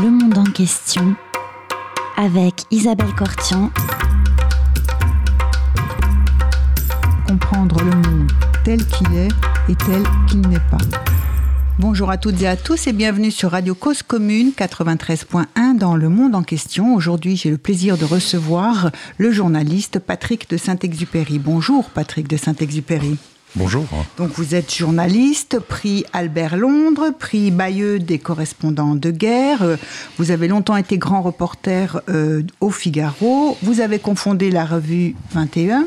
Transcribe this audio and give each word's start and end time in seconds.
Le 0.00 0.10
monde 0.10 0.38
en 0.38 0.44
question 0.44 1.14
avec 2.16 2.62
Isabelle 2.70 3.14
Cortian. 3.14 3.70
Comprendre 7.28 7.78
le 7.84 7.90
monde 7.90 8.32
tel 8.64 8.84
qu'il 8.86 9.14
est 9.14 9.28
et 9.68 9.74
tel 9.74 10.02
qu'il 10.28 10.40
n'est 10.48 10.58
pas. 10.70 10.78
Bonjour 11.78 12.10
à 12.10 12.16
toutes 12.16 12.40
et 12.40 12.46
à 12.46 12.56
tous 12.56 12.86
et 12.86 12.92
bienvenue 12.92 13.30
sur 13.30 13.50
Radio 13.50 13.74
Cause 13.74 14.02
Commune 14.02 14.52
93.1 14.56 15.76
dans 15.76 15.94
le 15.94 16.08
monde 16.08 16.34
en 16.34 16.42
question. 16.42 16.94
Aujourd'hui, 16.94 17.36
j'ai 17.36 17.50
le 17.50 17.58
plaisir 17.58 17.98
de 17.98 18.06
recevoir 18.06 18.90
le 19.18 19.30
journaliste 19.30 19.98
Patrick 19.98 20.48
de 20.48 20.56
Saint-Exupéry. 20.56 21.38
Bonjour 21.38 21.90
Patrick 21.90 22.28
de 22.28 22.38
Saint-Exupéry. 22.38 23.18
Bonjour. 23.54 23.84
Donc 24.16 24.30
vous 24.30 24.54
êtes 24.54 24.74
journaliste, 24.74 25.58
prix 25.58 26.06
Albert 26.14 26.56
Londres, 26.56 27.10
prix 27.18 27.50
Bayeux 27.50 27.98
des 27.98 28.18
correspondants 28.18 28.94
de 28.94 29.10
guerre. 29.10 29.76
Vous 30.16 30.30
avez 30.30 30.48
longtemps 30.48 30.76
été 30.76 30.96
grand 30.96 31.20
reporter 31.20 32.00
euh, 32.08 32.42
au 32.60 32.70
Figaro. 32.70 33.58
Vous 33.62 33.80
avez 33.80 33.98
confondé 33.98 34.50
la 34.50 34.64
revue 34.64 35.14
21 35.32 35.86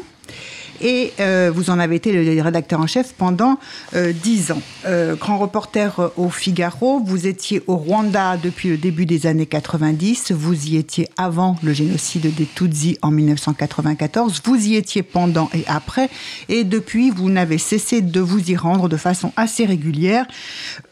et 0.82 1.14
euh, 1.20 1.52
vous 1.54 1.70
en 1.70 1.80
avez 1.80 1.96
été 1.96 2.12
le 2.12 2.42
rédacteur 2.42 2.80
en 2.80 2.88
chef 2.88 3.14
pendant 3.14 3.58
euh, 3.96 4.14
dix 4.14 4.52
ans. 4.52 4.62
Euh, 4.86 5.16
grand 5.16 5.38
reporter 5.38 6.12
au 6.18 6.30
Figaro, 6.30 7.00
vous 7.00 7.28
étiez 7.28 7.62
au 7.68 7.76
Rwanda 7.76 8.38
depuis 8.38 8.70
le 8.70 8.78
début 8.78 9.06
des 9.06 9.28
années 9.28 9.46
90, 9.46 10.32
vous 10.32 10.68
y 10.68 10.78
étiez 10.78 11.10
avant 11.18 11.56
le 11.64 11.74
génocide 11.74 12.34
des 12.34 12.46
Tutsis 12.46 12.98
en 13.02 13.12
1994, 13.12 14.42
vous 14.44 14.68
y 14.68 14.76
étiez 14.76 15.04
pendant 15.04 15.50
et 15.54 15.64
après, 15.68 16.10
et 16.50 16.64
depuis, 16.64 17.10
vous 17.10 17.30
n'avez 17.30 17.58
cessé 17.58 18.02
de 18.02 18.20
vous 18.20 18.52
y 18.52 18.56
rendre 18.56 18.90
de 18.90 18.98
façon 18.98 19.32
assez 19.36 19.66
régulière. 19.66 20.26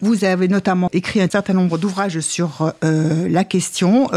Vous 0.02 0.24
avez 0.24 0.48
notamment 0.48 0.90
écrit 0.94 1.22
un 1.22 1.30
certain 1.30 1.54
nombre 1.54 1.78
d'ouvrages 1.78 2.20
sur 2.20 2.74
la 2.82 3.44
question. 3.44 4.10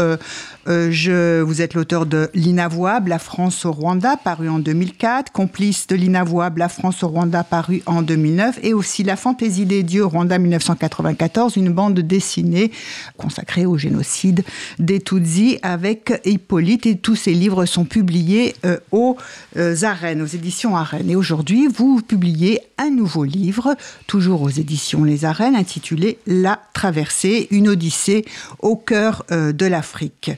vous 0.65 1.61
êtes 1.61 1.73
l'auteur 1.73 2.05
de 2.05 2.29
L'inavouable, 2.33 3.09
la 3.09 3.19
France 3.19 3.65
au 3.65 3.71
Rwanda, 3.71 4.17
paru 4.17 4.49
en 4.49 4.59
2004, 4.59 5.31
de 5.59 5.95
l'inavouable 5.95 6.59
La 6.59 6.69
France 6.69 7.01
au 7.01 7.07
Rwanda 7.07 7.43
paru 7.43 7.81
en 7.87 8.03
2009 8.03 8.59
et 8.61 8.75
aussi 8.75 9.01
La 9.01 9.15
fantaisie 9.15 9.65
des 9.65 9.81
dieux 9.81 10.05
Rwanda 10.05 10.37
1994, 10.37 11.55
une 11.57 11.73
bande 11.73 11.99
dessinée 11.99 12.71
consacrée 13.17 13.65
au 13.65 13.75
génocide 13.75 14.43
des 14.77 14.99
Tutsis 14.99 15.57
avec 15.63 16.13
Hippolyte 16.25 16.85
et 16.85 16.97
tous 16.97 17.15
ces 17.15 17.33
livres 17.33 17.65
sont 17.65 17.85
publiés 17.85 18.53
euh, 18.65 18.77
aux 18.91 19.17
euh, 19.57 19.75
arènes, 19.81 20.21
aux 20.21 20.27
éditions 20.27 20.77
Arènes. 20.77 21.09
Et 21.09 21.15
aujourd'hui, 21.15 21.67
vous 21.67 22.03
publiez 22.03 22.59
un 22.77 22.91
nouveau 22.91 23.23
livre, 23.23 23.75
toujours 24.05 24.43
aux 24.43 24.49
éditions 24.49 25.03
Les 25.03 25.25
Arènes, 25.25 25.55
intitulé 25.55 26.19
La 26.27 26.61
traversée, 26.73 27.47
une 27.49 27.69
odyssée 27.69 28.25
au 28.59 28.75
cœur 28.75 29.25
euh, 29.31 29.53
de 29.53 29.65
l'Afrique. 29.65 30.29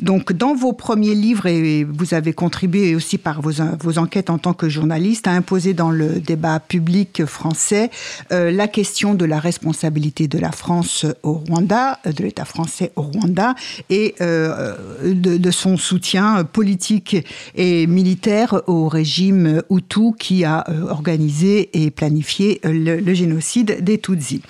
Donc 0.00 0.34
dans 0.34 0.54
vos 0.54 0.74
premiers 0.74 1.14
livres, 1.14 1.46
et 1.46 1.84
vous 1.84 2.12
avez 2.12 2.34
contribué 2.34 2.94
aussi 2.94 3.16
par 3.16 3.40
vos, 3.40 3.52
vos 3.80 3.96
enquêtes 3.96 4.28
en 4.28 4.36
tant 4.36 4.52
que 4.52 4.65
journaliste, 4.68 5.26
a 5.26 5.32
imposé 5.32 5.74
dans 5.74 5.90
le 5.90 6.20
débat 6.20 6.60
public 6.60 7.24
français 7.24 7.90
euh, 8.32 8.50
la 8.50 8.68
question 8.68 9.14
de 9.14 9.24
la 9.24 9.38
responsabilité 9.38 10.28
de 10.28 10.38
la 10.38 10.52
France 10.52 11.06
au 11.22 11.32
Rwanda, 11.32 11.98
euh, 12.06 12.12
de 12.12 12.22
l'État 12.22 12.44
français 12.44 12.92
au 12.96 13.02
Rwanda, 13.02 13.54
et 13.90 14.14
euh, 14.20 14.74
de, 15.04 15.50
son 15.50 15.76
soutien 15.76 16.44
politique 16.44 17.16
et 17.54 17.86
militaire 17.86 18.62
au 18.66 18.88
régime 18.88 19.62
Hutu 19.70 20.12
qui 20.18 20.44
a 20.44 20.64
organisé 20.88 21.70
et 21.72 21.90
planifié 21.90 22.60
le, 22.64 22.96
le 22.96 23.14
génocide 23.14 23.82
des 23.82 23.98
Tutsis. 23.98 24.42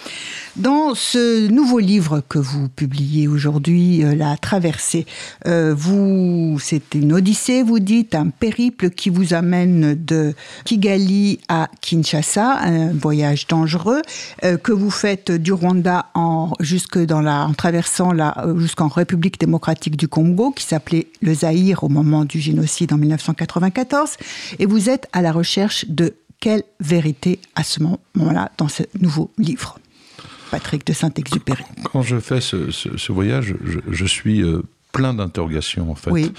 Dans 0.57 0.95
ce 0.95 1.49
nouveau 1.49 1.79
livre 1.79 2.23
que 2.27 2.39
vous 2.39 2.69
publiez 2.69 3.29
aujourd'hui, 3.29 4.03
La 4.17 4.37
Traversée, 4.37 5.07
vous, 5.45 6.59
c'est 6.61 6.95
une 6.95 7.12
odyssée, 7.12 7.62
vous 7.62 7.79
dites, 7.79 8.15
un 8.15 8.31
périple 8.31 8.91
qui 8.91 9.11
vous 9.11 9.34
amène 9.34 9.95
de 9.95 10.34
Kigali 10.65 11.41
à 11.49 11.69
Kinshasa, 11.81 12.59
un 12.61 12.93
voyage 12.93 13.47
dangereux 13.47 14.03
euh, 14.45 14.56
que 14.56 14.72
vous 14.72 14.91
faites 14.91 15.31
du 15.31 15.53
Rwanda 15.53 16.06
en 16.15 16.53
jusque 16.61 16.99
dans 16.99 17.21
la 17.21 17.47
en 17.47 17.55
traversant 17.55 18.12
la 18.12 18.47
euh, 18.47 18.59
jusqu'en 18.59 18.89
République 18.89 19.39
démocratique 19.41 19.97
du 19.97 20.09
Congo 20.09 20.50
qui 20.50 20.65
s'appelait 20.65 21.09
le 21.22 21.34
Zaïre 21.34 21.84
au 21.84 21.89
moment 21.89 22.25
du 22.25 22.41
génocide 22.41 22.93
en 22.93 22.99
1994 22.99 24.16
et 24.59 24.66
vous 24.66 24.89
êtes 24.89 25.09
à 25.12 25.22
la 25.22 25.33
recherche 25.33 25.87
de 25.89 26.15
quelle 26.41 26.62
vérité 26.81 27.41
à 27.55 27.62
ce 27.62 27.83
moment-là 27.83 28.50
dans 28.59 28.69
ce 28.69 28.83
nouveau 29.00 29.31
livre. 29.39 29.78
Patrick 30.51 30.87
de 30.87 30.93
Saint-Exupéry. 30.93 31.65
Quand 31.93 32.03
je 32.03 32.19
fais 32.19 32.41
ce, 32.41 33.12
voyage, 33.12 33.55
je, 33.91 34.05
suis 34.05 34.43
euh, 34.43 34.62
plein 34.93 35.15
d'interrogations 35.15 35.91
en 35.91 35.95
fait. 35.95 36.11
Oui. 36.11 36.33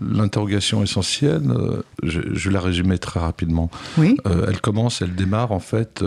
L'interrogation 0.00 0.82
essentielle, 0.82 1.50
euh, 1.50 1.82
je, 2.02 2.20
je, 2.32 2.50
la 2.50 2.60
résumais 2.60 2.98
très 2.98 3.20
rapidement. 3.20 3.70
Oui. 3.96 4.16
Euh, 4.26 4.46
elle 4.48 4.60
commence, 4.60 5.02
elle 5.02 5.14
démarre 5.14 5.52
en 5.52 5.60
fait 5.60 6.04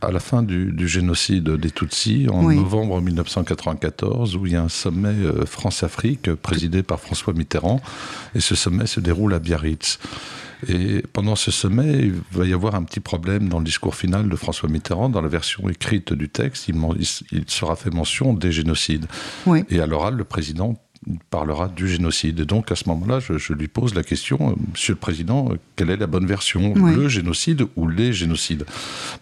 à 0.00 0.12
la 0.12 0.20
fin 0.20 0.42
du, 0.42 0.72
du, 0.72 0.88
génocide 0.88 1.48
des 1.50 1.70
Tutsis 1.70 2.26
en 2.30 2.42
novembre 2.42 3.00
1994 3.00 4.36
où 4.36 4.46
il 4.46 4.52
y 4.52 4.56
a 4.56 4.62
un 4.62 4.68
sommet 4.68 5.14
France-Afrique 5.46 6.34
présidé 6.34 6.82
par 6.82 7.00
François 7.00 7.32
Mitterrand 7.32 7.80
et 8.34 8.40
ce 8.40 8.54
sommet 8.54 8.86
se 8.86 9.00
déroule 9.00 9.34
à 9.34 9.38
Biarritz. 9.38 9.98
Et 10.66 11.02
pendant 11.12 11.36
ce 11.36 11.50
sommet, 11.50 12.00
il 12.00 12.20
va 12.32 12.44
y 12.44 12.52
avoir 12.52 12.74
un 12.74 12.82
petit 12.82 13.00
problème 13.00 13.48
dans 13.48 13.58
le 13.58 13.64
discours 13.64 13.94
final 13.94 14.28
de 14.28 14.36
François 14.36 14.68
Mitterrand. 14.68 15.08
Dans 15.08 15.20
la 15.20 15.28
version 15.28 15.68
écrite 15.68 16.12
du 16.12 16.28
texte, 16.28 16.68
il, 16.68 16.76
il 17.30 17.44
sera 17.48 17.76
fait 17.76 17.90
mention 17.90 18.34
des 18.34 18.50
génocides. 18.50 19.06
Oui. 19.46 19.64
Et 19.70 19.80
à 19.80 19.86
l'oral, 19.86 20.14
le 20.14 20.24
président 20.24 20.74
parlera 21.30 21.68
du 21.68 21.88
génocide. 21.88 22.40
Et 22.40 22.44
donc 22.44 22.70
à 22.72 22.76
ce 22.76 22.88
moment-là, 22.88 23.20
je, 23.20 23.38
je, 23.38 23.52
lui 23.52 23.68
pose 23.68 23.94
la 23.94 24.02
question, 24.02 24.38
euh, 24.40 24.54
Monsieur 24.72 24.92
le 24.92 24.98
Président, 24.98 25.48
euh, 25.50 25.56
quelle 25.76 25.90
est 25.90 25.96
la 25.96 26.06
bonne 26.06 26.26
version, 26.26 26.74
oui. 26.76 26.94
le 26.94 27.08
génocide 27.08 27.64
ou 27.76 27.88
les 27.88 28.12
génocides? 28.12 28.64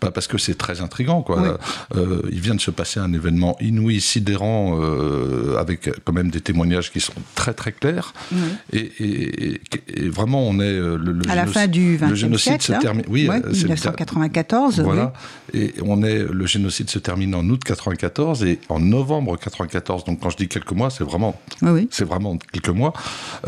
Bah, 0.01 0.11
Parce 0.11 0.27
que 0.27 0.39
c'est 0.39 0.57
très 0.57 0.81
intrigant. 0.81 1.23
Quoi. 1.23 1.43
Oui. 1.43 1.99
Euh, 1.99 2.23
il 2.31 2.41
vient 2.41 2.55
de 2.55 2.61
se 2.61 2.71
passer 2.71 3.01
un 3.01 3.13
événement 3.13 3.57
inouï, 3.61 4.01
sidérant, 4.01 4.79
euh, 4.81 5.57
avec 5.59 5.91
quand 6.05 6.13
même 6.13 6.31
des 6.31 6.41
témoignages 6.41 6.91
qui 6.91 7.01
sont 7.01 7.13
très 7.35 7.55
très 7.55 7.73
clairs. 7.73 8.13
Oui. 8.33 8.39
Et, 8.73 8.79
et, 8.79 9.61
et, 9.89 10.09
vraiment, 10.09 10.43
on 10.43 10.59
est 10.61 10.77
le, 10.77 10.97
le 10.97 11.31
à 11.31 11.35
la 11.35 11.47
fin 11.47 11.67
du 11.67 11.99
le 11.99 12.15
génocide 12.15 12.61
siècle, 12.63 12.65
se 12.65 12.81
termine. 12.81 13.05
Oui, 13.09 13.29
ouais, 13.29 13.41
1994. 13.41 14.81
Voilà. 14.81 15.13
Et 15.55 15.75
on 15.83 16.03
est 16.03 16.19
le 16.19 16.47
génocide 16.47 16.91
se 16.91 16.99
termine 16.99 17.35
en 17.35 17.49
août 17.49 17.63
94 17.65 18.45
et 18.45 18.59
en 18.69 18.81
novembre 18.81 19.37
94. 19.39 20.05
Donc 20.05 20.21
quand 20.21 20.31
je 20.31 20.37
dis 20.37 20.49
quelques 20.49 20.73
mois, 20.73 20.91
c'est 20.91 21.05
vraiment 21.05 21.41
oui. 21.66 21.88
c'est 21.91 22.04
vraiment 22.04 22.37
quelques 22.53 22.69
mois. 22.69 22.93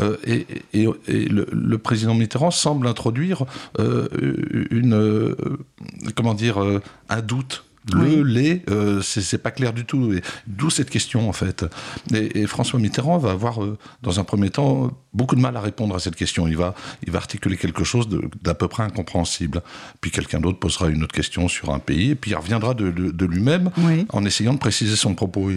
Euh, 0.01 0.17
et, 0.25 0.45
et, 0.73 0.87
et 1.07 1.25
le, 1.25 1.47
le, 1.51 1.77
président 1.77 2.13
Mitterrand 2.13 2.51
semble 2.51 2.87
introduire 2.87 3.45
euh, 3.79 4.07
une 4.71 4.93
euh, 4.93 5.35
comment 6.15 6.33
dire 6.33 6.57
un 7.09 7.21
doute 7.21 7.63
le 7.93 8.23
lait, 8.23 8.61
euh, 8.69 9.01
c'est 9.01 9.37
pas 9.37 9.51
clair 9.51 9.73
du 9.73 9.85
tout. 9.85 10.13
D'où 10.47 10.69
cette 10.69 10.89
question 10.89 11.29
en 11.29 11.33
fait. 11.33 11.65
Et, 12.13 12.41
et, 12.41 12.47
François 12.47 12.79
Mitterrand 12.79 13.17
va 13.17 13.31
avoir, 13.31 13.63
euh, 13.63 13.77
dans 14.01 14.19
un 14.19 14.23
premier 14.23 14.49
temps, 14.49 14.91
beaucoup 15.13 15.35
de 15.35 15.41
mal 15.41 15.55
à 15.57 15.61
répondre 15.61 15.95
à 15.95 15.99
cette 15.99 16.15
question. 16.15 16.47
Il 16.47 16.57
va, 16.57 16.75
il 17.05 17.11
va 17.11 17.19
articuler 17.19 17.57
quelque 17.57 17.83
chose 17.83 18.07
d'à 18.43 18.53
peu 18.53 18.67
près 18.67 18.83
incompréhensible. 18.83 19.61
Puis 20.01 20.11
quelqu'un 20.11 20.39
d'autre 20.39 20.59
posera 20.59 20.89
une 20.89 21.03
autre 21.03 21.15
question 21.15 21.47
sur 21.47 21.71
un 21.71 21.79
pays, 21.79 22.11
et 22.11 22.15
puis 22.15 22.31
il 22.31 22.35
reviendra 22.35 22.73
de, 22.73 22.91
de, 22.91 23.11
de 23.11 23.25
lui-même 23.25 23.71
oui. 23.77 24.05
en 24.09 24.25
essayant 24.25 24.53
de 24.53 24.59
préciser 24.59 24.95
son 24.95 25.15
propos. 25.15 25.49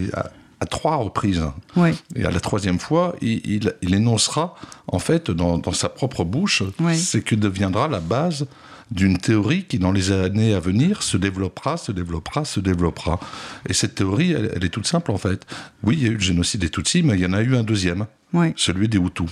À, 0.63 0.65
trois 0.65 0.95
reprises. 0.95 1.43
Oui. 1.75 1.91
Et 2.15 2.25
à 2.25 2.31
la 2.31 2.39
troisième 2.39 2.79
fois, 2.79 3.15
il, 3.21 3.41
il, 3.45 3.73
il 3.81 3.93
énoncera, 3.93 4.55
en 4.87 4.99
fait, 4.99 5.31
dans, 5.31 5.57
dans 5.57 5.73
sa 5.73 5.89
propre 5.89 6.23
bouche, 6.23 6.63
oui. 6.79 6.97
ce 6.97 7.17
que 7.17 7.35
deviendra 7.35 7.87
la 7.87 7.99
base 7.99 8.47
d'une 8.91 9.17
théorie 9.17 9.65
qui, 9.65 9.79
dans 9.79 9.91
les 9.91 10.11
années 10.11 10.53
à 10.53 10.59
venir, 10.59 11.01
se 11.03 11.17
développera, 11.17 11.77
se 11.77 11.91
développera, 11.91 12.45
se 12.45 12.59
développera. 12.59 13.19
Et 13.67 13.73
cette 13.73 13.95
théorie, 13.95 14.31
elle, 14.31 14.51
elle 14.55 14.63
est 14.63 14.69
toute 14.69 14.87
simple, 14.87 15.11
en 15.11 15.17
fait. 15.17 15.45
Oui, 15.83 15.97
il 15.97 16.03
y 16.03 16.07
a 16.07 16.11
eu 16.11 16.15
le 16.15 16.19
génocide 16.19 16.61
des 16.61 16.69
Tutsis, 16.69 17.03
mais 17.03 17.15
il 17.15 17.21
y 17.21 17.25
en 17.25 17.33
a 17.33 17.41
eu 17.41 17.55
un 17.55 17.63
deuxième, 17.63 18.05
oui. 18.33 18.53
celui 18.55 18.87
des 18.87 18.97
Hutus. 18.97 19.29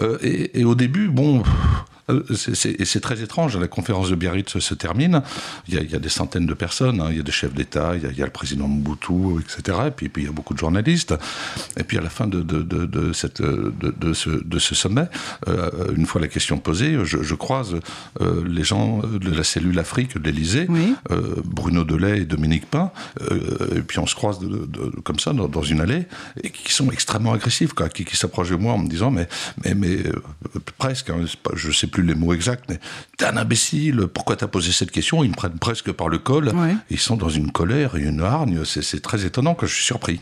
Euh, 0.00 0.18
et, 0.22 0.60
et, 0.60 0.64
au 0.64 0.74
début, 0.74 1.08
bon, 1.08 1.42
c'est 2.34 3.00
très 3.00 3.22
étrange. 3.22 3.56
La 3.56 3.68
conférence 3.68 4.10
de 4.10 4.14
Biarritz 4.14 4.58
se 4.58 4.74
termine. 4.74 5.22
Il 5.68 5.74
y 5.74 5.78
a, 5.78 5.82
il 5.82 5.90
y 5.90 5.94
a 5.94 5.98
des 5.98 6.08
centaines 6.08 6.46
de 6.46 6.54
personnes. 6.54 7.00
Hein. 7.00 7.08
Il 7.10 7.16
y 7.16 7.20
a 7.20 7.22
des 7.22 7.32
chefs 7.32 7.54
d'État, 7.54 7.92
il, 7.94 8.08
il, 8.10 8.18
y 8.18 8.22
a 8.22 8.26
le 8.26 8.32
président 8.32 8.68
Mobutu, 8.68 9.40
etc. 9.40 9.78
Et 9.88 9.90
puis, 9.90 10.08
puis, 10.08 10.22
il 10.22 10.26
y 10.26 10.28
a 10.28 10.32
beaucoup 10.32 10.54
de 10.54 10.58
journalistes. 10.58 11.14
Et 11.76 11.84
puis 11.84 11.98
à 11.98 12.00
la 12.00 12.10
fin 12.10 12.26
de, 12.26 12.42
de, 12.42 12.62
de, 12.62 12.86
de 12.86 13.12
cette, 13.12 13.42
de, 13.42 14.12
ce, 14.14 14.74
sommet, 14.74 15.08
euh, 15.48 15.70
une 15.96 16.06
fois 16.06 16.20
la 16.20 16.28
question 16.28 16.58
posée, 16.58 16.98
je, 17.04 17.22
je 17.22 17.34
croise 17.34 17.76
euh, 18.20 18.44
les 18.46 18.64
gens 18.64 18.98
de 18.98 19.30
la 19.30 19.44
cellule 19.44 19.78
Afrique 19.78 20.16
de 20.18 20.24
l'Élysée, 20.24 20.66
oui. 20.68 20.94
euh, 21.10 21.34
Bruno 21.44 21.84
Delay 21.84 22.20
et 22.22 22.24
Dominique 22.24 22.66
Pain. 22.66 22.90
Et 23.74 23.80
puis 23.80 23.98
on 23.98 24.06
se 24.06 24.14
croise 24.14 24.38
comme 25.04 25.18
ça 25.18 25.32
dans, 25.32 25.48
dans, 25.48 25.62
une 25.62 25.80
allée 25.80 26.06
et 26.42 26.50
qui 26.50 26.72
sont 26.72 26.90
extrêmement 26.90 27.32
agressifs, 27.32 27.72
quoi, 27.72 27.88
qui, 27.88 28.04
qui 28.04 28.16
s'approchent 28.16 28.50
de 28.50 28.56
moi 28.56 28.72
en 28.72 28.78
me 28.78 28.88
disant 28.88 29.10
mais, 29.10 29.28
mais, 29.64 29.74
mais 29.74 29.98
presque, 30.78 31.10
hein, 31.10 31.24
je 31.54 31.70
sais 31.72 31.86
plus 31.86 31.97
plus 31.98 32.06
les 32.06 32.14
mots 32.14 32.32
exacts, 32.32 32.64
mais 32.68 32.78
t'es 33.16 33.24
un 33.24 33.36
imbécile, 33.36 34.06
pourquoi 34.06 34.36
t'as 34.36 34.46
posé 34.46 34.70
cette 34.70 34.92
question? 34.92 35.24
Ils 35.24 35.30
me 35.30 35.34
prennent 35.34 35.58
presque 35.58 35.90
par 35.90 36.08
le 36.08 36.18
col, 36.18 36.52
ils 36.90 36.98
sont 36.98 37.16
dans 37.16 37.28
une 37.28 37.50
colère 37.50 37.96
et 37.96 38.02
une 38.02 38.22
hargne, 38.22 38.64
c'est 38.64 39.02
très 39.02 39.24
étonnant 39.24 39.54
que 39.54 39.66
je 39.66 39.74
suis 39.74 39.84
surpris. 39.84 40.20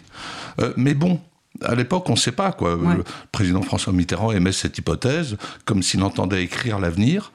Euh, 0.61 0.73
mais 0.76 0.94
bon, 0.94 1.20
à 1.62 1.75
l'époque, 1.75 2.08
on 2.08 2.12
ne 2.12 2.19
sait 2.19 2.32
pas 2.32 2.52
quoi. 2.52 2.76
Le 2.76 3.05
président 3.31 3.62
François 3.62 3.93
Mitterrand 3.93 4.32
émet 4.32 4.52
cette 4.52 4.78
hypothèse 4.78 5.37
comme 5.64 5.82
s'il 5.82 6.02
entendait 6.02 6.43
écrire 6.43 6.78
l'avenir. 6.78 7.32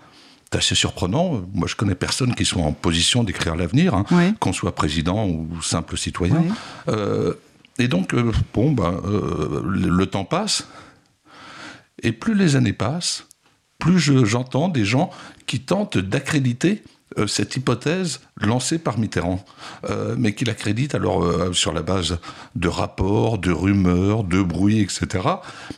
C'est 0.52 0.58
assez 0.58 0.76
surprenant. 0.76 1.44
Moi, 1.54 1.68
je 1.68 1.76
connais 1.76 1.96
personne 1.96 2.34
qui 2.36 2.44
soit 2.44 2.64
en 2.64 2.74
position 2.74 3.24
d'écrire 3.24 3.56
l'avenir, 3.56 3.94
hein, 3.94 4.06
qu'on 4.40 4.54
soit 4.54 4.76
président 4.76 5.28
ou 5.28 5.62
simple 5.62 5.98
citoyen. 5.98 6.44
Euh, 6.88 7.36
et 7.78 7.88
donc, 7.88 8.14
euh, 8.14 8.32
bon, 8.54 8.72
ben, 8.72 9.02
le, 9.64 10.06
temps 10.08 10.26
passe. 10.26 10.68
Et 12.04 12.12
plus 12.12 12.34
les 12.34 12.56
années 12.56 12.74
passent, 12.74 13.28
plus 13.81 14.00
j'entends 14.00 14.69
des 14.69 14.86
gens 14.86 15.10
qui 15.48 15.60
tentent 15.60 15.98
d'accréditer 15.98 16.83
euh, 17.18 17.28
cette 17.28 17.57
hypothèse 17.57 18.22
lancée 18.39 18.78
par 18.78 18.98
Mitterrand, 19.00 19.44
euh, 19.89 20.16
mais 20.18 20.33
qu'il 20.33 20.50
accrédite 20.50 20.95
alors 20.95 21.24
euh, 21.24 21.51
sur 21.51 21.74
la 21.74 21.81
base 21.81 22.19
de 22.56 22.68
rapports, 22.69 23.39
de 23.39 23.51
rumeurs, 23.51 24.24
de 24.24 24.42
bruits, 24.42 24.80
etc. 24.80 25.28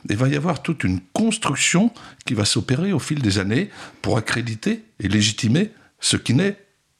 Il 0.09 0.17
va 0.17 0.27
y 0.27 0.35
avoir 0.35 0.61
toute 0.61 0.83
une 0.83 0.99
construction 1.13 1.91
qui 2.25 2.35
va 2.35 2.45
s'opérer 2.45 2.91
au 2.93 2.99
fil 2.99 3.21
des 3.21 3.39
années 3.39 3.69
pour 4.01 4.17
accréditer 4.17 4.83
et 4.99 5.07
légitimer 5.07 5.71
ce 6.01 6.17
qui 6.17 6.35
n'est 6.35 6.57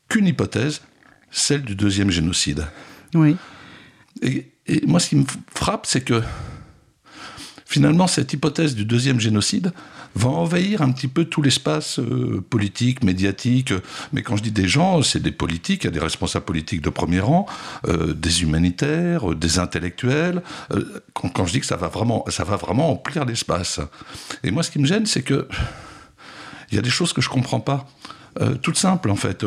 qu'une 0.08 0.26
hypothèse, 0.26 0.82
celle 1.30 1.64
du 1.64 1.76
deuxième 1.76 2.10
génocide. 2.10 2.66
Oui. 3.14 3.36
Et, 4.22 4.52
et 4.68 4.86
moi, 4.88 5.02
ce 5.02 5.10
qui 5.10 5.18
me 5.18 5.26
frappe, 5.54 5.86
c'est 5.86 6.02
que 6.02 6.24
finalement, 7.66 8.08
cette 8.08 8.32
hypothèse 8.32 8.74
du 8.74 8.86
deuxième 8.86 9.20
génocide 9.20 9.74
va 10.16 10.30
envahir 10.30 10.82
un 10.82 10.92
petit 10.92 11.08
peu 11.08 11.26
tout 11.26 11.42
l'espace 11.42 12.00
euh, 12.00 12.44
politique, 12.50 13.04
médiatique. 13.04 13.74
Mais 14.12 14.22
quand 14.22 14.38
je 14.38 14.44
dis 14.44 14.52
des 14.52 14.68
gens, 14.68 15.02
c'est 15.02 15.22
des 15.22 15.32
politiques, 15.32 15.84
il 15.84 15.88
y 15.88 15.90
a 15.90 15.92
des 15.92 16.00
responsables 16.00 16.46
politiques 16.46 16.82
de 16.82 16.90
premier 16.90 17.20
rang, 17.20 17.46
euh, 17.88 18.14
des 18.14 18.44
humanitaires, 18.44 19.32
euh, 19.32 19.36
des 19.36 19.60
intellectuels. 19.60 20.42
Quand, 21.14 21.46
je 21.46 21.52
dis 21.52 21.60
que 21.60 21.66
ça 21.66 21.78
va 21.78 21.88
vraiment, 21.88 22.26
ça 22.30 22.44
va 22.44 22.56
vraiment 22.56 22.92
emplir 22.92 23.26
l'espace. 23.26 23.80
Et 24.44 24.52
moi, 24.52 24.64
ce 24.64 24.72
qui 24.72 24.80
me 24.80 24.86
gêne, 24.86 25.06
c'est 25.06 25.24
que 25.24 25.48
il 26.72 26.76
y 26.76 26.80
a 26.80 26.82
des 26.82 26.90
choses 26.90 27.14
que 27.14 27.22
je 27.22 27.30
comprends 27.30 27.60
pas. 27.60 27.86
toutes 28.64 28.78
simples, 28.78 29.12
en 29.12 29.16
fait, 29.16 29.46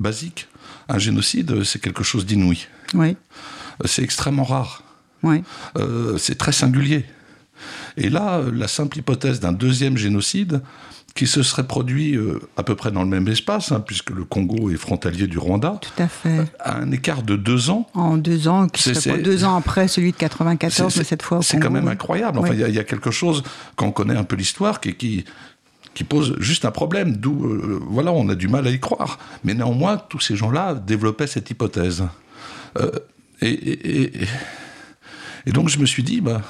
basiques. 0.00 0.48
Un 0.88 0.98
génocide, 0.98 1.62
c'est 1.62 1.80
quelque 1.80 2.02
chose 2.02 2.26
d'inouï. 2.26 2.66
Oui. 2.94 3.16
C'est 3.84 4.02
extrêmement 4.02 4.42
rare. 4.42 4.82
Oui. 5.22 5.44
c'est 6.18 6.36
très 6.36 6.52
singulier. 6.52 7.04
Et 7.96 8.08
là, 8.10 8.42
la 8.52 8.68
simple 8.68 8.98
hypothèse 8.98 9.40
d'un 9.40 9.52
deuxième 9.52 9.96
génocide 9.96 10.60
qui 11.16 11.26
se 11.26 11.42
serait 11.42 11.66
produit 11.66 12.14
euh, 12.14 12.38
à 12.56 12.62
peu 12.62 12.76
près 12.76 12.92
dans 12.92 13.02
le 13.02 13.08
même 13.08 13.26
espace, 13.26 13.72
hein, 13.72 13.80
puisque 13.84 14.10
le 14.10 14.24
Congo 14.24 14.70
est 14.70 14.76
frontalier 14.76 15.26
du 15.26 15.38
Rwanda. 15.38 15.80
Tout 15.80 16.02
à 16.02 16.08
fait. 16.08 16.44
À 16.60 16.76
un 16.76 16.92
écart 16.92 17.22
de 17.22 17.36
deux 17.36 17.70
ans. 17.70 17.88
En 17.94 18.18
deux 18.18 18.46
ans, 18.46 18.68
qui 18.68 18.82
serait 18.82 19.18
deux 19.18 19.44
ans 19.44 19.56
après 19.56 19.88
celui 19.88 20.12
de 20.12 20.16
94, 20.16 20.96
mais 20.96 21.04
cette 21.04 21.22
fois 21.22 21.38
au 21.38 21.42
C'est 21.42 21.58
quand 21.58 21.70
même 21.70 21.88
incroyable. 21.88 22.38
Enfin, 22.38 22.52
il 22.52 22.60
y, 22.60 22.78
a 22.78 22.84
quelque 22.84 23.10
chose, 23.10 23.42
quand 23.74 23.86
on 23.86 23.92
connaît 23.92 24.16
un 24.16 24.24
peu 24.24 24.36
l'histoire, 24.36 24.80
qui, 24.80 24.94
qui, 24.94 25.24
qui, 25.94 26.04
pose 26.04 26.36
juste 26.38 26.66
un 26.66 26.70
problème. 26.70 27.16
D'où, 27.16 27.46
euh, 27.46 27.80
voilà, 27.88 28.12
on 28.12 28.28
a 28.28 28.34
du 28.34 28.48
mal 28.48 28.66
à 28.66 28.70
y 28.70 28.78
croire. 28.78 29.18
Mais 29.42 29.54
néanmoins, 29.54 29.96
tous 29.96 30.20
ces 30.20 30.36
gens-là 30.36 30.74
développaient 30.74 31.26
cette 31.26 31.50
hypothèse. 31.50 32.04
Euh, 32.78 32.90
et, 33.40 33.48
et, 33.48 34.02
et, 34.02 34.26
et, 35.46 35.52
donc, 35.52 35.70
je 35.70 35.78
me 35.78 35.86
suis 35.86 36.02
dit, 36.02 36.20
bah 36.20 36.42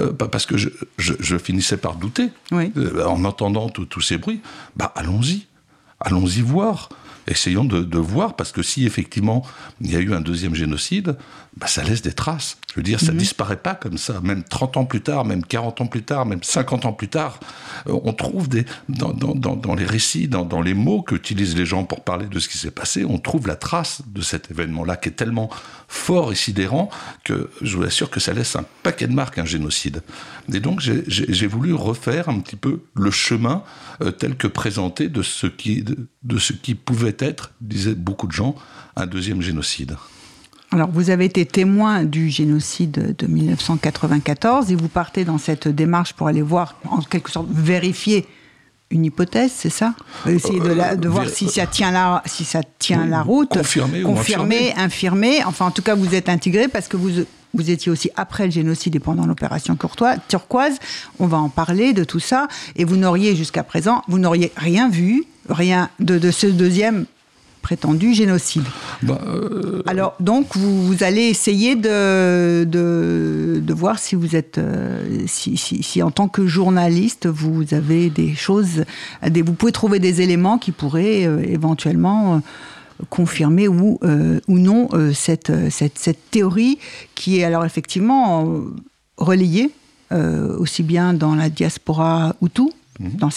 euh, 0.00 0.12
parce 0.12 0.46
que 0.46 0.56
je, 0.56 1.38
finissais 1.38 1.76
par 1.76 1.96
douter 1.96 2.30
euh, 2.52 3.04
en 3.04 3.24
entendant 3.24 3.68
tous 3.68 4.00
ces 4.00 4.18
bruits. 4.18 4.40
Bah, 4.76 4.92
allons-y, 4.96 5.46
allons-y 6.00 6.40
voir. 6.40 6.88
Essayons 7.26 7.64
de, 7.64 7.98
voir, 7.98 8.34
parce 8.34 8.50
que 8.50 8.62
si 8.62 8.86
effectivement 8.86 9.44
il 9.80 9.92
y 9.92 9.96
a 9.96 10.00
eu 10.00 10.12
un 10.14 10.20
deuxième 10.20 10.54
génocide, 10.54 11.16
bah, 11.56 11.66
ça 11.66 11.82
laisse 11.82 12.02
des 12.02 12.12
traces. 12.12 12.56
Je 12.70 12.74
veux 12.76 12.82
dire, 12.82 13.00
ça 13.00 13.06
ne 13.06 13.12
mhm. 13.12 13.18
disparaît 13.18 13.56
pas 13.56 13.74
comme 13.74 13.98
ça. 13.98 14.20
Même 14.22 14.44
30 14.44 14.76
ans 14.76 14.84
plus 14.84 15.00
tard, 15.00 15.24
même 15.24 15.44
40 15.44 15.80
ans 15.80 15.86
plus 15.86 16.02
tard, 16.02 16.24
même 16.24 16.42
50 16.42 16.86
ans 16.86 16.92
plus 16.92 17.08
tard, 17.08 17.40
euh, 17.88 17.98
on 18.04 18.12
trouve 18.12 18.48
des, 18.48 18.64
dans, 18.88 19.12
dans 19.12 19.74
les 19.74 19.84
récits, 19.84 20.28
dans, 20.28 20.60
les 20.62 20.74
mots 20.74 21.02
qu'utilisent 21.02 21.56
les 21.56 21.66
gens 21.66 21.84
pour 21.84 22.04
parler 22.04 22.26
de 22.26 22.38
ce 22.38 22.48
qui 22.48 22.58
s'est 22.58 22.70
passé, 22.70 23.04
on 23.04 23.18
trouve 23.18 23.48
la 23.48 23.56
trace 23.56 24.02
de 24.06 24.22
cet 24.22 24.50
événement-là 24.50 24.96
qui 24.96 25.08
est 25.08 25.12
tellement 25.12 25.50
fort 25.88 26.30
et 26.30 26.36
sidérant 26.36 26.88
que 27.24 27.50
je 27.62 27.76
vous 27.76 27.82
assure 27.82 28.10
que 28.10 28.20
ça 28.20 28.32
laisse 28.32 28.54
un 28.54 28.64
paquet 28.82 29.08
de 29.08 29.12
marques, 29.12 29.38
un 29.38 29.44
génocide. 29.44 30.02
Et 30.52 30.60
donc 30.60 30.80
j'ai 30.80 31.46
voulu 31.46 31.74
refaire 31.74 32.28
un 32.28 32.38
petit 32.38 32.56
peu 32.56 32.84
le 32.94 33.10
chemin 33.10 33.64
euh, 34.02 34.12
tel 34.12 34.36
que 34.36 34.46
présenté 34.46 35.08
de 35.08 35.22
ce, 35.22 35.48
qui, 35.48 35.84
de 36.22 36.38
ce 36.38 36.52
qui 36.52 36.76
pouvait 36.76 37.16
être, 37.18 37.52
disaient 37.60 37.94
beaucoup 37.94 38.28
de 38.28 38.32
gens, 38.32 38.54
un 38.96 39.06
deuxième 39.06 39.42
génocide. 39.42 39.96
Alors, 40.72 40.88
vous 40.92 41.10
avez 41.10 41.24
été 41.24 41.44
témoin 41.46 42.04
du 42.04 42.30
génocide 42.30 43.16
de 43.18 43.26
1994 43.26 44.70
et 44.70 44.76
vous 44.76 44.88
partez 44.88 45.24
dans 45.24 45.38
cette 45.38 45.66
démarche 45.66 46.12
pour 46.12 46.28
aller 46.28 46.42
voir, 46.42 46.76
en 46.88 47.00
quelque 47.00 47.30
sorte, 47.30 47.48
vérifier 47.50 48.26
une 48.90 49.04
hypothèse, 49.04 49.52
c'est 49.54 49.70
ça? 49.70 49.94
Essayer 50.26 50.60
de, 50.60 50.72
la, 50.72 50.96
de 50.96 51.08
voir 51.08 51.28
si 51.28 51.48
ça 51.48 51.66
tient 51.66 51.90
la, 51.90 52.22
si 52.26 52.44
ça 52.44 52.60
tient 52.78 53.06
la 53.06 53.22
route. 53.22 53.50
Confirmer, 53.50 54.02
confirmer, 54.02 54.74
infirmer. 54.76 55.44
Enfin, 55.44 55.66
en 55.66 55.70
tout 55.70 55.82
cas, 55.82 55.94
vous 55.94 56.14
êtes 56.14 56.28
intégré 56.28 56.68
parce 56.68 56.86
que 56.88 56.96
vous, 56.96 57.10
vous 57.54 57.70
étiez 57.70 57.90
aussi 57.90 58.10
après 58.16 58.46
le 58.46 58.50
génocide 58.50 58.94
et 58.96 59.00
pendant 59.00 59.26
l'opération 59.26 59.76
turquoise. 59.76 60.78
On 61.18 61.26
va 61.26 61.38
en 61.38 61.48
parler 61.48 61.92
de 61.92 62.04
tout 62.04 62.20
ça. 62.20 62.48
Et 62.76 62.84
vous 62.84 62.96
n'auriez 62.96 63.34
jusqu'à 63.34 63.62
présent, 63.62 64.02
vous 64.08 64.18
n'auriez 64.18 64.52
rien 64.56 64.88
vu, 64.88 65.24
rien 65.48 65.90
de, 65.98 66.18
de 66.18 66.30
ce 66.30 66.46
deuxième 66.46 67.06
prétendu 67.60 68.14
génocide. 68.14 68.64
Bah, 69.02 69.20
euh, 69.26 69.82
Alors, 69.86 70.14
donc, 70.20 70.56
vous, 70.56 71.02
allez 71.02 71.22
essayer 71.22 71.76
de, 71.76 72.64
de, 72.64 73.72
voir 73.72 73.98
si 73.98 74.14
vous 74.14 74.36
êtes, 74.36 74.58
euh, 74.58 75.24
si, 75.26 75.56
si, 75.56 76.02
en 76.02 76.10
tant 76.10 76.28
que 76.28 76.46
journaliste, 76.46 77.26
vous 77.26 77.72
avez 77.72 78.10
des 78.10 78.34
choses, 78.34 78.84
des, 79.26 79.42
vous 79.42 79.52
pouvez 79.52 79.72
trouver 79.72 79.98
des 79.98 80.20
éléments 80.20 80.58
qui 80.58 80.72
pourraient 80.72 81.26
euh, 81.26 81.42
éventuellement 81.46 82.42
confirmer 83.08 83.66
ou, 83.66 83.98
ou 84.46 84.58
non 84.58 84.90
cette, 85.14 85.70
cette, 85.70 85.98
cette, 85.98 86.30
théorie 86.30 86.78
qui 87.14 87.38
est 87.38 87.44
alors 87.44 87.64
effectivement 87.64 88.60
relayée 89.16 89.70
aussi 90.10 90.82
bien 90.82 91.14
dans 91.14 91.34
la 91.34 91.48
diaspora 91.48 92.36
Hutu 92.42 92.68
Mhm. 93.00 93.16
dans, 93.16 93.30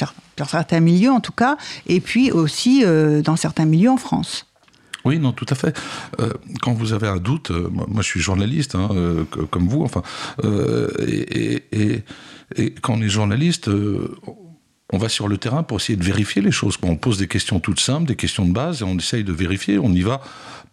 certains 0.46 0.80
milieux 0.82 1.12
en 1.12 1.22
tout 1.22 1.32
cas, 1.32 1.58
et 1.88 2.02
puis 2.02 2.32
aussi 2.32 2.84
euh, 2.84 3.22
dans 3.22 3.38
certains 3.38 3.66
milieux 3.66 3.92
en 3.92 3.98
France. 3.98 4.46
Oui, 5.06 5.20
non, 5.20 5.32
tout 5.32 5.46
à 5.50 5.56
fait. 5.56 5.78
Euh, 6.20 6.32
quand 6.62 6.74
vous 6.74 6.92
avez 6.94 7.08
un 7.08 7.18
doute, 7.18 7.52
euh, 7.52 7.70
moi, 7.70 8.02
je 8.02 8.08
suis 8.08 8.20
journaliste, 8.20 8.76
hein, 8.76 8.90
comme 9.52 9.68
vous, 9.68 9.84
enfin, 9.84 10.02
et, 11.08 11.64
et, 11.72 12.74
quand 12.82 12.96
on 12.96 13.02
est 13.02 13.10
journaliste, 13.10 13.70
on 14.92 14.98
va 14.98 15.10
sur 15.10 15.28
le 15.28 15.38
terrain 15.38 15.64
pour 15.64 15.80
essayer 15.80 15.98
de 15.98 16.04
vérifier 16.04 16.42
les 16.42 16.52
choses. 16.52 16.78
On 16.84 16.96
pose 16.96 17.18
des 17.18 17.28
questions 17.28 17.60
toutes 17.60 17.80
simples, 17.80 18.06
des 18.06 18.16
questions 18.16 18.46
de 18.46 18.54
base, 18.54 18.82
et 18.82 18.86
on 18.86 18.98
essaye 18.98 19.24
de 19.24 19.34
vérifier. 19.34 19.80
On 19.80 19.92
y 19.92 20.02
va 20.02 20.22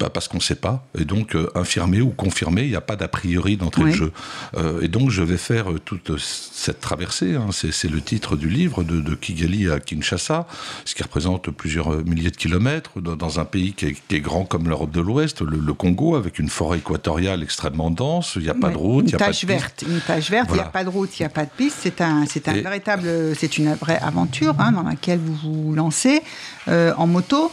pas 0.01 0.09
parce 0.09 0.29
qu'on 0.29 0.39
ne 0.39 0.43
sait 0.43 0.55
pas, 0.55 0.83
et 0.99 1.05
donc 1.05 1.37
euh, 1.37 1.51
infirmer 1.55 2.01
ou 2.01 2.09
confirmer, 2.09 2.63
il 2.63 2.71
n'y 2.71 2.77
a 2.77 2.81
pas 2.81 2.97
d'a 2.97 3.07
priori 3.07 3.59
d'entrée 3.59 3.91
de 3.91 3.91
jeu. 3.91 4.13
Euh, 4.57 4.81
et 4.81 4.89
donc 4.89 5.11
je 5.11 5.23
vais 5.23 5.37
faire 5.37 5.71
euh, 5.71 5.79
toute 5.79 6.19
cette 6.19 6.81
traversée, 6.81 7.37
hein. 7.37 7.49
c'est 7.53 7.91
le 7.91 8.01
titre 8.01 8.35
du 8.37 8.49
livre, 8.49 8.83
de, 8.83 9.15
Kigali 9.15 9.71
à 9.71 9.79
Kinshasa, 9.79 10.47
ce 10.87 10.95
qui 10.95 11.03
représente 11.03 11.51
plusieurs 11.51 12.03
milliers 12.05 12.31
de 12.31 12.37
kilomètres, 12.37 12.99
dans, 13.01 13.41
un 13.41 13.45
pays 13.45 13.75
qui 13.75 13.87
est, 13.87 14.21
grand 14.21 14.45
comme 14.45 14.69
l'Europe 14.69 14.91
de 14.91 15.03
l'Ouest, 15.03 15.43
le, 15.43 15.75
Congo, 15.75 16.17
avec 16.17 16.39
une 16.39 16.49
forêt 16.49 16.79
équatoriale 16.79 17.43
extrêmement 17.43 17.91
dense, 17.91 18.33
il 18.37 18.43
n'y 18.43 18.49
a 18.49 18.55
pas 18.55 18.71
de 18.71 18.79
route, 18.79 19.05
il 19.05 19.17
n'y 19.17 19.23
a 19.23 19.27
pas 19.27 19.33
de 19.33 19.47
verte, 19.47 19.85
Une 19.87 20.01
page 20.01 20.31
verte, 20.31 20.49
il 20.51 20.55
n'y 20.55 20.61
a 20.61 20.65
pas 20.65 20.85
de 20.85 20.89
route, 20.89 21.19
il 21.19 21.23
n'y 21.23 21.27
a 21.27 21.31
pas 21.31 21.45
de 21.45 21.51
piste, 21.51 21.77
c'est 21.81 22.01
un, 22.01 22.25
un 22.25 22.53
véritable, 22.53 23.37
c'est 23.37 23.59
une 23.59 23.75
vraie 23.75 23.99
aventure 23.99 24.55
hein, 24.59 24.73
dans 24.73 24.83
laquelle 24.83 25.19
vous 25.19 25.35
vous 25.35 25.75
lancez 25.75 26.23
en 26.67 27.07
moto. 27.07 27.53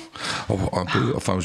Oh, 0.50 0.58
un 0.74 0.86
peu, 0.86 1.14
enfin, 1.16 1.40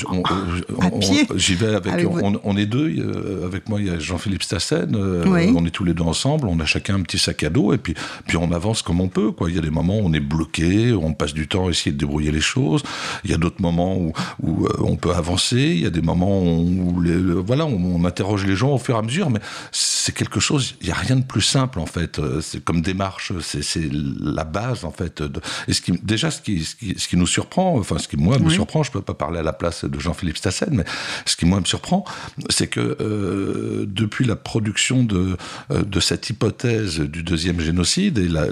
J'y 1.00 1.54
vais 1.54 1.74
avec. 1.74 2.06
on, 2.44 2.56
est 2.56 2.66
deux. 2.66 2.88
Euh, 2.98 3.46
avec 3.46 3.68
moi, 3.68 3.80
il 3.80 3.86
y 3.86 3.90
a 3.90 3.98
Jean-Philippe 3.98 4.42
Stassen. 4.42 4.94
Euh, 4.94 5.52
on 5.54 5.64
est 5.64 5.70
tous 5.70 5.84
les 5.84 5.94
deux 5.94 6.02
ensemble. 6.02 6.48
On 6.48 6.60
a 6.60 6.64
chacun 6.64 6.96
un 6.96 7.02
petit 7.02 7.18
sac 7.18 7.42
à 7.42 7.50
dos 7.50 7.72
et 7.72 7.78
puis, 7.78 7.94
puis 8.26 8.36
on 8.36 8.52
avance 8.52 8.82
comme 8.82 9.00
on 9.00 9.08
peut. 9.08 9.32
Quoi. 9.32 9.50
Il 9.50 9.56
y 9.56 9.58
a 9.58 9.62
des 9.62 9.70
moments 9.70 9.98
où 9.98 10.02
on 10.04 10.12
est 10.12 10.20
bloqué, 10.20 10.92
on 10.92 11.14
passe 11.14 11.34
du 11.34 11.48
temps 11.48 11.66
à 11.66 11.70
essayer 11.70 11.92
de 11.92 11.98
débrouiller 11.98 12.32
les 12.32 12.40
choses. 12.40 12.82
Il 13.24 13.30
y 13.30 13.34
a 13.34 13.36
d'autres 13.36 13.60
moments 13.60 13.96
où, 13.96 14.12
où 14.42 14.66
euh, 14.66 14.70
on 14.80 14.96
peut 14.96 15.12
avancer. 15.14 15.56
Il 15.56 15.80
y 15.80 15.86
a 15.86 15.90
des 15.90 16.02
moments 16.02 16.42
où, 16.42 17.00
les, 17.00 17.16
voilà, 17.16 17.66
on, 17.66 18.04
interroge 18.04 18.44
les 18.46 18.56
gens 18.56 18.74
au 18.74 18.78
fur 18.78 18.96
et 18.96 18.98
à 18.98 19.02
mesure. 19.02 19.30
Mais 19.30 19.40
c'est 19.70 20.14
quelque 20.14 20.40
chose. 20.40 20.74
Il 20.80 20.86
n'y 20.86 20.92
a 20.92 20.96
rien 20.96 21.16
de 21.16 21.24
plus 21.24 21.42
simple 21.42 21.78
en 21.78 21.86
fait. 21.86 22.20
C'est 22.40 22.64
comme 22.64 22.82
démarche. 22.82 23.32
C'est 23.40 23.88
la 23.90 24.44
base 24.44 24.84
en 24.84 24.90
fait. 24.90 25.22
Et 25.68 25.72
ce 25.72 25.80
qui, 25.80 25.92
déjà, 26.02 26.30
ce 26.30 26.40
qui, 26.40 26.64
ce 26.64 27.08
qui, 27.08 27.16
nous 27.16 27.26
surprend, 27.26 27.78
enfin, 27.78 27.98
ce 27.98 28.08
qui 28.08 28.16
moi 28.16 28.38
me 28.38 28.50
surprend, 28.50 28.82
je 28.82 28.90
peux 28.90 29.02
pas 29.02 29.14
parler 29.14 29.38
à 29.38 29.42
la 29.42 29.52
place 29.52 29.84
de 29.84 29.98
Jean-Philippe 29.98 30.36
Stassen, 30.36 30.70
mais 30.72 30.81
ce 31.26 31.36
qui 31.36 31.46
moi 31.46 31.60
me 31.60 31.64
surprend, 31.64 32.04
c'est 32.50 32.66
que 32.66 32.96
euh, 33.00 33.84
depuis 33.86 34.24
la 34.24 34.36
production 34.36 35.04
de, 35.04 35.36
euh, 35.70 35.82
de 35.82 36.00
cette 36.00 36.30
hypothèse 36.30 37.00
du 37.00 37.22
deuxième 37.22 37.60
génocide 37.60 38.18
et, 38.18 38.28
la, 38.28 38.46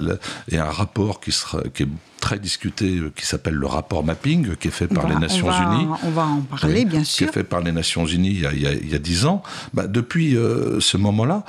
et 0.49 0.57
un 0.57 0.69
rapport 0.69 1.19
qui, 1.19 1.31
sera, 1.31 1.61
qui 1.73 1.83
est 1.83 1.89
très 2.19 2.39
discuté 2.39 2.97
euh, 2.97 3.11
qui 3.15 3.25
s'appelle 3.25 3.55
le 3.55 3.67
rapport 3.67 4.03
mapping, 4.03 4.55
qui 4.55 4.67
est 4.67 4.71
fait 4.71 4.87
par 4.87 5.07
les 5.07 5.15
Nations 5.15 5.51
Unies. 5.51 5.87
On 6.03 6.11
va 6.11 6.25
en 6.25 6.41
parler, 6.41 6.85
bien 6.85 7.03
sûr. 7.03 7.27
Qui 7.27 7.29
est 7.29 7.33
fait 7.33 7.43
par 7.43 7.61
les 7.61 7.71
Nations 7.71 8.05
Unies 8.05 8.43
il 8.53 8.89
y 8.89 8.95
a 8.95 8.99
dix 8.99 9.25
ans. 9.25 9.43
Bah, 9.73 9.87
depuis 9.87 10.31
ce 10.33 10.97
moment-là, 10.97 11.43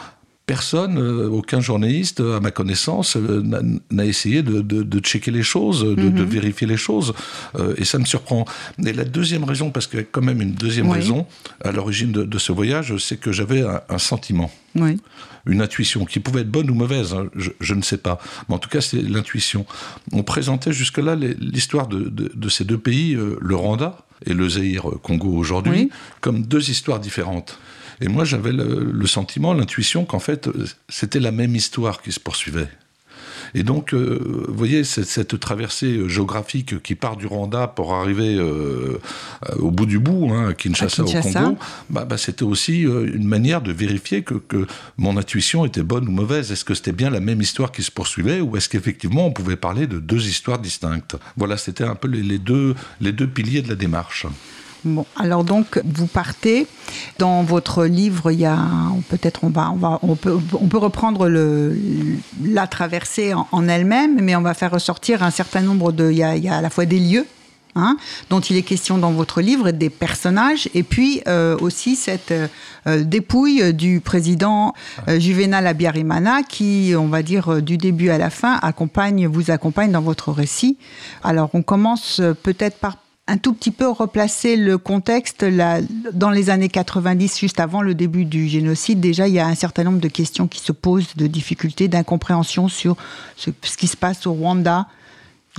personne, 0.52 0.98
euh, 0.98 1.30
aucun 1.30 1.62
journaliste, 1.62 2.20
à 2.20 2.38
ma 2.38 2.50
connaissance, 2.50 3.16
euh, 3.16 3.42
n'a 3.90 4.04
essayé 4.04 4.42
de, 4.42 4.98
checker 5.00 5.30
les 5.30 5.42
choses, 5.42 5.82
de, 5.82 5.94
mhm. 5.94 6.24
vérifier 6.24 6.66
les 6.66 6.76
choses. 6.76 7.14
Euh, 7.58 7.74
et 7.78 7.86
ça 7.86 7.98
me 7.98 8.04
surprend. 8.04 8.44
Et 8.84 8.92
la 8.92 9.04
deuxième 9.04 9.44
raison, 9.44 9.70
parce 9.70 9.86
qu'il 9.86 10.00
y 10.00 10.02
a 10.02 10.04
quand 10.04 10.20
même 10.20 10.42
une 10.42 10.52
deuxième 10.52 10.90
raison 10.90 11.26
à 11.64 11.72
l'origine 11.72 12.12
de, 12.12 12.38
ce 12.38 12.52
voyage, 12.52 12.94
c'est 12.98 13.18
que 13.18 13.32
j'avais 13.32 13.62
un, 13.62 13.98
sentiment. 13.98 14.50
Une 15.46 15.62
intuition 15.62 16.04
qui 16.04 16.20
pouvait 16.20 16.42
être 16.42 16.50
bonne 16.50 16.70
ou 16.70 16.74
mauvaise, 16.74 17.14
hein, 17.14 17.28
je, 17.36 17.74
ne 17.74 17.82
sais 17.82 17.96
pas. 17.96 18.18
Mais 18.48 18.54
en 18.54 18.58
tout 18.58 18.68
cas, 18.68 18.82
c'est 18.82 19.00
l'intuition. 19.00 19.64
On 20.12 20.22
présentait 20.22 20.72
jusque-là 20.72 21.14
l'histoire 21.16 21.86
de, 21.88 22.48
ces 22.50 22.64
deux 22.64 22.78
pays, 22.78 23.16
le 23.16 23.56
Rwanda 23.56 23.96
et 24.26 24.34
le 24.34 24.46
Zaïre 24.50 24.90
Congo 25.02 25.30
aujourd'hui, 25.34 25.88
comme 26.20 26.42
deux 26.42 26.68
histoires 26.68 27.00
différentes. 27.00 27.58
Et 28.00 28.08
moi, 28.08 28.24
j'avais 28.24 28.52
le, 28.52 29.06
sentiment, 29.06 29.52
l'intuition 29.52 30.04
qu'en 30.04 30.18
fait, 30.18 30.48
c'était 30.88 31.20
la 31.20 31.32
même 31.32 31.54
histoire 31.54 32.02
qui 32.02 32.12
se 32.12 32.20
poursuivait. 32.20 32.68
Et 33.54 33.62
donc, 33.62 33.92
euh, 33.92 34.46
vous 34.48 34.54
voyez, 34.54 34.84
cette, 34.84 35.38
traversée 35.38 36.08
géographique 36.08 36.82
qui 36.82 36.94
part 36.94 37.16
du 37.16 37.26
Rwanda 37.26 37.66
pour 37.66 37.94
arriver 37.94 38.36
euh, 38.36 38.98
au 39.58 39.70
bout 39.70 39.86
du 39.86 39.98
bout, 39.98 40.30
hein, 40.32 40.48
à, 40.48 40.54
Kinshasa, 40.54 41.04
au 41.04 41.06
Congo, 41.06 41.58
bah, 41.90 42.04
bah, 42.04 42.16
c'était 42.16 42.44
aussi 42.44 42.86
euh, 42.86 43.10
une 43.12 43.26
manière 43.26 43.60
de 43.60 43.72
vérifier 43.72 44.22
que, 44.22 44.66
mon 44.96 45.16
intuition 45.16 45.64
était 45.64 45.82
bonne 45.82 46.08
ou 46.08 46.12
mauvaise. 46.12 46.50
Est-ce 46.52 46.64
que 46.64 46.74
c'était 46.74 46.92
bien 46.92 47.10
la 47.10 47.20
même 47.20 47.40
histoire 47.40 47.72
qui 47.72 47.82
se 47.82 47.90
poursuivait 47.90 48.40
ou 48.40 48.56
est-ce 48.56 48.68
qu'effectivement 48.68 49.26
on 49.26 49.32
pouvait 49.32 49.56
parler 49.56 49.86
de 49.86 49.98
deux 49.98 50.26
histoires 50.26 50.58
distinctes? 50.58 51.16
Voilà, 51.36 51.56
c'était 51.56 51.84
un 51.84 51.94
peu 51.94 52.08
les, 52.08 52.38
deux, 52.38 52.74
les 53.00 53.12
deux 53.12 53.26
piliers 53.26 53.62
de 53.62 53.68
la 53.68 53.74
démarche. 53.74 54.26
Bon, 54.84 55.06
alors 55.16 55.44
donc 55.44 55.80
vous 55.84 56.06
partez 56.06 56.66
dans 57.18 57.44
votre 57.44 57.84
livre. 57.84 58.32
Il 58.32 58.40
y 58.40 58.46
a 58.46 58.58
peut-être 59.08 59.44
on 59.44 59.48
va 59.48 59.70
on 59.70 59.76
va 59.76 59.98
on 60.02 60.16
peut 60.16 60.38
on 60.60 60.66
peut 60.66 60.78
reprendre 60.78 61.30
la 62.44 62.66
traversée 62.66 63.32
en, 63.34 63.68
elle-même, 63.68 64.20
mais 64.20 64.34
on 64.34 64.42
va 64.42 64.54
faire 64.54 64.72
ressortir 64.72 65.22
un 65.22 65.30
certain 65.30 65.60
nombre 65.60 65.92
de 65.92 66.10
il 66.10 66.16
y 66.18 66.48
a, 66.48 66.56
à 66.56 66.60
la 66.60 66.70
fois 66.70 66.84
des 66.84 66.98
lieux 66.98 67.26
Hein, 67.74 67.96
dont 68.28 68.40
il 68.40 68.58
est 68.58 68.62
question 68.62 68.98
dans 68.98 69.12
votre 69.12 69.40
livre, 69.40 69.70
des 69.70 69.88
personnages, 69.88 70.68
et 70.74 70.82
puis 70.82 71.22
euh, 71.26 71.56
aussi 71.58 71.96
cette 71.96 72.30
euh, 72.30 73.02
dépouille 73.02 73.72
du 73.72 74.00
président 74.00 74.74
euh, 75.08 75.18
Juvenal 75.18 75.66
Abiyarimana 75.66 76.42
qui, 76.42 76.92
on 76.98 77.06
va 77.06 77.22
dire, 77.22 77.62
du 77.62 77.78
début 77.78 78.10
à 78.10 78.18
la 78.18 78.28
fin, 78.28 78.58
accompagne, 78.60 79.26
vous 79.26 79.50
accompagne 79.50 79.90
dans 79.90 80.02
votre 80.02 80.32
récit. 80.32 80.76
Alors, 81.24 81.48
on 81.54 81.62
commence 81.62 82.20
peut-être 82.42 82.76
par 82.76 82.98
un 83.28 83.38
tout 83.38 83.52
petit 83.52 83.70
peu 83.70 83.88
replacer 83.88 84.56
le 84.56 84.78
contexte. 84.78 85.42
Là, 85.42 85.80
dans 86.12 86.30
les 86.30 86.50
années 86.50 86.68
90, 86.68 87.38
juste 87.38 87.60
avant 87.60 87.82
le 87.82 87.94
début 87.94 88.24
du 88.24 88.48
génocide, 88.48 89.00
déjà, 89.00 89.28
il 89.28 89.34
y 89.34 89.38
a 89.38 89.46
un 89.46 89.54
certain 89.54 89.84
nombre 89.84 90.00
de 90.00 90.08
questions 90.08 90.48
qui 90.48 90.60
se 90.60 90.72
posent, 90.72 91.14
de 91.16 91.26
difficultés, 91.26 91.88
d'incompréhension 91.88 92.68
sur 92.68 92.96
ce, 93.36 93.50
qui 93.76 93.86
se 93.86 93.96
passe 93.96 94.26
au 94.26 94.32
Rwanda, 94.32 94.86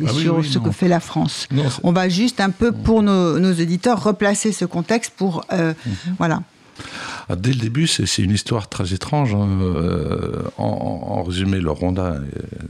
et 0.02 0.06
ah 0.08 0.12
sur 0.12 0.44
ce 0.44 0.58
que 0.58 0.72
fait 0.72 0.88
la 0.88 1.00
France. 1.00 1.48
On 1.84 1.92
va 1.92 2.10
juste 2.10 2.40
un 2.42 2.50
peu, 2.50 2.72
pour 2.72 3.04
nos, 3.04 3.40
nos 3.40 3.54
éditeurs, 3.54 4.04
replacer 4.04 4.52
ce 4.52 4.66
contexte 4.66 5.14
pour... 5.16 5.46
Euh, 5.52 5.74
mhm. 5.86 6.16
Voilà. 6.18 6.42
Ah, 7.30 7.36
dès 7.36 7.52
le 7.52 7.60
début, 7.60 7.88
c'est 7.88 8.22
une 8.22 8.32
histoire 8.32 8.68
très 8.68 8.94
étrange. 8.94 9.34
Hein. 9.34 9.48
Euh, 9.62 10.44
en, 10.58 11.24
résumé, 11.24 11.60
le 11.60 11.72
Rwanda, 11.72 12.18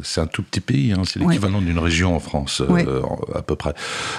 c'est 0.04 0.22
un 0.22 0.28
tout 0.28 0.44
petit 0.44 0.60
pays. 0.60 0.94
Hein. 0.94 1.02
C'est 1.06 1.20
l'équivalent 1.20 1.62
d'une 1.62 1.80
région 1.80 2.16
en 2.16 2.20
France, 2.20 2.62
euh, 2.62 3.02
à 3.34 3.42
peu 3.42 3.56
près, 3.56 3.74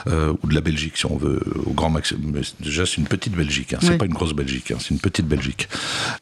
euh, 0.09 0.35
ou 0.43 0.49
de 0.49 0.55
la 0.55 0.61
Belgique, 0.61 0.97
si 0.97 1.07
on 1.07 1.17
veut, 1.17 1.41
au 1.67 1.73
grand 1.73 1.91
maximum. 1.91 2.41
déjà, 2.61 2.87
c'est 2.87 2.97
une 2.97 3.07
petite 3.07 3.35
Belgique. 3.35 3.75
Hein. 3.75 3.79
C'est 3.81 3.99
pas 3.99 4.07
une 4.07 4.15
grosse 4.15 4.35
Belgique. 4.35 4.73
C'est 4.79 4.91
une 4.91 4.99
petite 4.99 5.27
Belgique. 5.27 5.69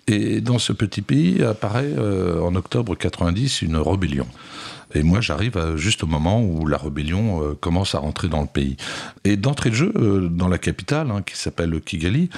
Et 0.07 0.41
dans 0.41 0.59
ce 0.59 0.73
petit 0.73 1.03
pays 1.03 1.43
apparaît 1.43 1.95
en 2.43 2.55
octobre 2.55 2.95
90 2.95 3.63
une 3.63 3.77
rébellion. 3.77 4.27
Et 4.95 5.03
moi, 5.03 5.23
j'arrive 5.23 5.77
juste 5.77 6.05
au 6.05 6.07
moment 6.07 6.43
où 6.43 6.67
la 6.67 6.77
rébellion 6.77 7.57
commence 7.61 7.95
à 7.95 7.99
rentrer 7.99 8.29
dans 8.29 8.43
le 8.43 8.47
pays. 8.47 8.77
Et 9.25 9.39
d'entrée 9.39 9.71
de 9.71 9.75
jeu, 9.75 10.29
dans 10.31 10.49
la 10.49 10.59
capitale, 10.59 11.11
qui 11.25 11.37
s'appelle 11.37 11.81
Kigali, 11.81 12.29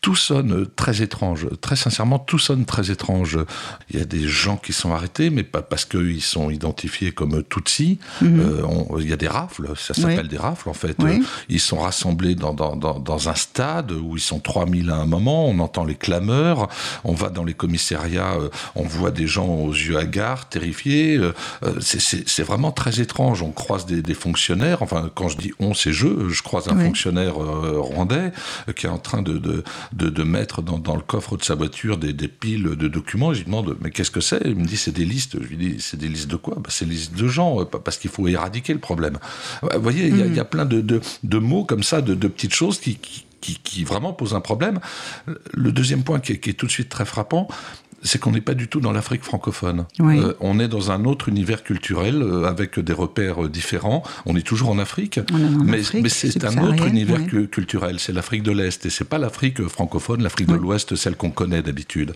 tout 0.00 0.16
sonne 0.16 0.66
très 0.76 1.02
étrange. 1.02 1.46
Très 1.60 1.76
sincèrement, 1.76 2.18
tout 2.18 2.38
sonne 2.38 2.64
très 2.64 2.90
étrange. 2.90 3.38
Il 3.90 3.98
y 3.98 4.02
a 4.02 4.06
des 4.06 4.26
gens 4.26 4.56
qui 4.56 4.72
sont 4.72 4.92
arrêtés, 4.92 5.28
mais 5.28 5.42
pas 5.42 5.60
parce 5.60 5.84
qu'ils 5.84 6.22
sont 6.22 6.48
identifiés 6.48 7.12
comme 7.12 7.42
Tutsi. 7.44 7.98
Mhm. 8.22 8.40
Euh, 8.40 9.00
il 9.00 9.08
y 9.08 9.12
a 9.12 9.16
des 9.16 9.28
rafles, 9.28 9.68
ça 9.76 9.92
s'appelle 9.92 10.28
des 10.28 10.38
rafles 10.38 10.68
en 10.68 10.74
fait. 10.74 10.96
ils 11.48 11.60
sont 11.60 11.78
rassemblés 11.78 12.34
dans, 12.34 12.54
dans, 12.54 12.76
dans, 12.76 13.28
un 13.28 13.34
stade 13.34 13.92
où 13.92 14.16
ils 14.16 14.22
sont 14.22 14.40
3000 14.40 14.90
à 14.90 14.96
un 14.96 15.06
moment, 15.06 15.46
on 15.46 15.58
entend 15.58 15.84
les 15.84 15.94
clameurs, 15.94 16.68
on 17.04 17.12
va 17.12 17.28
dans 17.28 17.44
les 17.44 17.54
commissariats, 17.54 18.34
euh, 18.34 18.48
on 18.74 18.84
voit 18.84 19.10
des 19.10 19.26
gens 19.26 19.46
aux 19.46 19.72
yeux 19.72 19.98
hagards, 19.98 20.48
terrifiés. 20.48 21.18
Euh, 21.18 21.32
c'est 21.80 22.42
vraiment 22.42 22.72
très 22.72 23.00
étrange. 23.00 23.42
On 23.42 23.52
croise 23.52 23.84
des, 23.84 24.00
des, 24.00 24.14
fonctionnaires, 24.14 24.82
enfin 24.82 25.10
quand 25.14 25.28
je 25.28 25.36
dis 25.36 25.52
on, 25.58 25.74
c'est 25.74 25.92
je, 25.92 26.28
je 26.28 26.42
croise 26.42 26.68
un 26.68 26.76
fonctionnaire 26.76 27.34
rwandais 27.34 28.32
qui 28.76 28.86
est 28.86 28.90
en 28.90 28.98
train 28.98 29.22
de, 29.22 29.38
de 29.38 29.62
de, 29.92 30.22
mettre 30.22 30.62
dans, 30.62 30.94
le 30.94 31.02
coffre 31.02 31.36
de 31.36 31.42
sa 31.42 31.54
voiture 31.54 31.96
des, 31.96 32.28
piles 32.28 32.76
de 32.76 32.88
documents. 32.88 33.32
je 33.32 33.38
lui 33.38 33.46
demande, 33.46 33.76
mais 33.80 33.90
qu'est-ce 33.90 34.10
que 34.10 34.20
c'est? 34.20 34.40
Il 34.44 34.56
me 34.56 34.64
dit, 34.64 34.76
c'est 34.76 34.92
des 34.92 35.04
listes. 35.04 35.36
Je 35.40 35.46
lui 35.46 35.56
dis, 35.56 35.76
c'est 35.80 35.96
des 35.96 36.08
listes 36.08 36.30
de 36.30 36.36
quoi? 36.36 36.56
Bah, 36.56 36.68
C'est 36.68 36.84
des 36.84 36.92
listes 36.92 37.14
de 37.14 37.28
gens, 37.28 37.60
euh, 37.60 37.64
parce 37.64 37.96
qu'il 37.98 38.10
faut 38.10 38.26
éradiquer 38.28 38.72
le 38.72 38.78
problème. 38.78 39.18
Vous 39.62 39.80
voyez, 39.80 40.06
il 40.06 40.34
y, 40.34 40.40
a 40.40 40.44
mm. 40.44 40.48
plein 40.48 40.64
de, 40.64 41.38
mots 41.38 41.64
comme 41.64 41.82
ça, 41.82 42.02
de, 42.02 42.14
petites 42.28 42.54
choses 42.54 42.78
qui, 42.78 42.98
qui, 43.40 43.84
vraiment 43.84 44.12
posent 44.12 44.34
un 44.34 44.40
problème. 44.40 44.80
Le 45.52 45.72
deuxième 45.72 46.04
point 46.04 46.20
qui 46.20 46.32
est 46.32 46.58
tout 46.58 46.66
de 46.66 46.70
suite 46.70 46.88
très 46.88 47.04
frappant, 47.04 47.48
c'est 48.02 48.18
qu'on 48.18 48.32
n'est 48.32 48.40
pas 48.40 48.54
du 48.54 48.68
tout 48.68 48.80
dans 48.80 48.92
l'Afrique 48.92 49.22
francophone. 49.22 49.86
Euh, 50.00 50.34
on 50.40 50.58
est 50.58 50.68
dans 50.68 50.90
un 50.90 51.04
autre 51.04 51.28
univers 51.28 51.62
culturel 51.62 52.22
euh, 52.22 52.44
avec 52.44 52.78
des 52.78 52.92
repères 52.92 53.44
euh, 53.44 53.48
différents. 53.48 54.02
On 54.26 54.36
est 54.36 54.46
toujours 54.46 54.70
en 54.70 54.78
Afrique, 54.78 55.20
mais, 55.64 55.82
c'est 55.82 56.44
un 56.44 56.62
autre 56.62 56.86
univers 56.86 57.26
culturel. 57.50 57.98
C'est 57.98 58.12
l'Afrique 58.12 58.42
de 58.42 58.52
l'Est 58.52 58.86
et 58.86 58.90
c'est 58.90 59.04
pas 59.04 59.18
l'Afrique 59.18 59.66
francophone, 59.68 60.22
l'Afrique 60.22 60.48
de 60.48 60.54
l'Ouest, 60.54 60.96
celle 60.96 61.16
qu'on 61.16 61.30
connaît 61.30 61.62
d'habitude. 61.62 62.14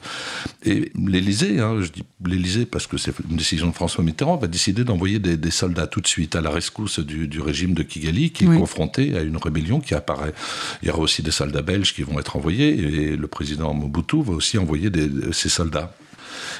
Et 0.64 0.92
l'Élysée, 0.94 1.60
hein, 1.60 1.76
je 1.80 1.90
dis 1.90 2.04
l'Élysée 2.24 2.66
parce 2.66 2.86
que 2.86 2.96
c'est 2.96 3.12
une 3.28 3.36
décision 3.36 3.66
de 3.68 3.72
François 3.72 4.02
Mitterrand, 4.02 4.36
va 4.36 4.46
décider 4.46 4.84
d'envoyer 4.84 5.18
des, 5.18 5.50
soldats 5.50 5.86
tout 5.86 6.00
de 6.00 6.06
suite 6.06 6.34
à 6.34 6.40
la 6.40 6.50
rescousse 6.50 6.98
du, 6.98 7.40
régime 7.40 7.74
de 7.74 7.82
Kigali 7.82 8.30
qui 8.30 8.44
est 8.44 8.58
confronté 8.58 9.16
à 9.16 9.22
une 9.22 9.36
rébellion 9.36 9.80
qui 9.80 9.94
apparaît. 9.94 10.34
Il 10.82 10.88
y 10.88 10.90
aura 10.90 11.00
aussi 11.00 11.22
des 11.22 11.30
soldats 11.30 11.62
belges 11.62 11.94
qui 11.94 12.02
vont 12.02 12.18
être 12.18 12.36
envoyés 12.36 12.70
et 12.70 13.16
le 13.16 13.26
président 13.28 13.72
Mobutu 13.74 14.22
va 14.22 14.32
aussi 14.32 14.58
envoyer 14.58 14.90
des, 14.90 15.08
ses 15.32 15.48
soldats 15.48 15.73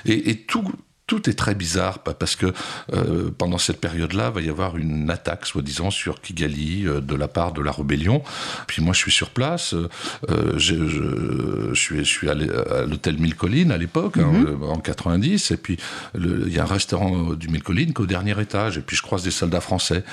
et, 0.06 0.37
tout, 0.37 0.64
tout 1.06 1.28
est 1.28 1.35
très 1.35 1.54
bizarre 1.54 1.99
parce 1.99 2.35
que 2.35 2.52
euh, 2.92 3.30
pendant 3.37 3.59
cette 3.59 3.80
période-là, 3.80 4.30
va 4.30 4.40
y 4.40 4.49
avoir 4.49 4.76
une 4.76 5.11
attaque, 5.11 5.44
soi-disant, 5.44 5.90
sur 5.90 6.21
Kigali 6.21 6.87
euh, 6.87 7.00
de 7.00 7.14
la 7.14 7.28
part 7.28 7.52
de 7.52 7.61
la 7.61 7.73
rébellion. 7.73 8.23
Puis 8.66 8.83
moi, 8.83 8.94
je 8.94 9.00
suis 9.00 9.12
sur 9.12 9.30
place. 9.30 9.75
Euh, 9.75 10.54
je, 10.56 11.75
suis, 11.75 11.99
je 11.99 12.02
suis 12.02 12.30
à 12.30 12.35
l'hôtel 12.35 13.18
Mille 13.18 13.35
Collines 13.37 13.71
à 13.71 13.76
l'époque, 13.76 14.16
hein, 14.16 14.33
mhm. 14.33 14.62
en 14.62 14.78
90. 14.78 15.50
Et 15.50 15.56
puis 15.56 15.78
il 16.14 16.52
y 16.52 16.59
a 16.59 16.62
un 16.62 16.66
restaurant 16.66 17.35
du 17.35 17.49
Mille 17.49 17.62
Collines 17.62 17.92
qu'au 17.92 18.06
dernier 18.06 18.40
étage. 18.40 18.78
Et 18.78 18.80
puis 18.80 18.97
je 18.97 19.02
croise 19.02 19.23
des 19.23 19.30
soldats 19.30 19.61
français 19.61 20.04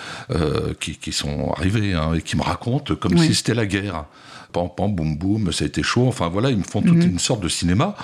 qui, 0.79 1.11
sont 1.11 1.51
arrivés 1.51 1.93
hein, 1.93 2.13
et 2.13 2.21
qui 2.21 2.37
me 2.37 2.41
racontent 2.41 2.95
comme 2.95 3.17
si 3.17 3.33
c'était 3.33 3.53
la 3.53 3.65
guerre. 3.65 4.05
Pam, 4.53 4.67
pam, 4.75 4.93
boum, 4.93 5.15
boum, 5.15 5.51
ça 5.53 5.63
a 5.63 5.67
été 5.67 5.83
chaud. 5.83 6.07
Enfin 6.07 6.27
voilà, 6.27 6.49
ils 6.49 6.57
me 6.57 6.63
font 6.63 6.81
toute 6.81 6.97
mhm. 6.97 7.11
une 7.11 7.19
sorte 7.19 7.41
de 7.41 7.47
cinéma 7.47 7.95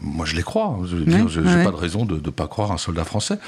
moi 0.00 0.26
je 0.26 0.36
les 0.36 0.42
crois. 0.42 0.78
Je 0.86 0.96
n'ai 1.40 1.64
pas 1.64 1.70
de 1.70 1.76
raison 1.76 2.04
de 2.04 2.14
ne 2.14 2.30
pas 2.30 2.46
croire 2.46 2.72
un 2.72 2.78
soldat 2.78 3.04
français. 3.04 3.38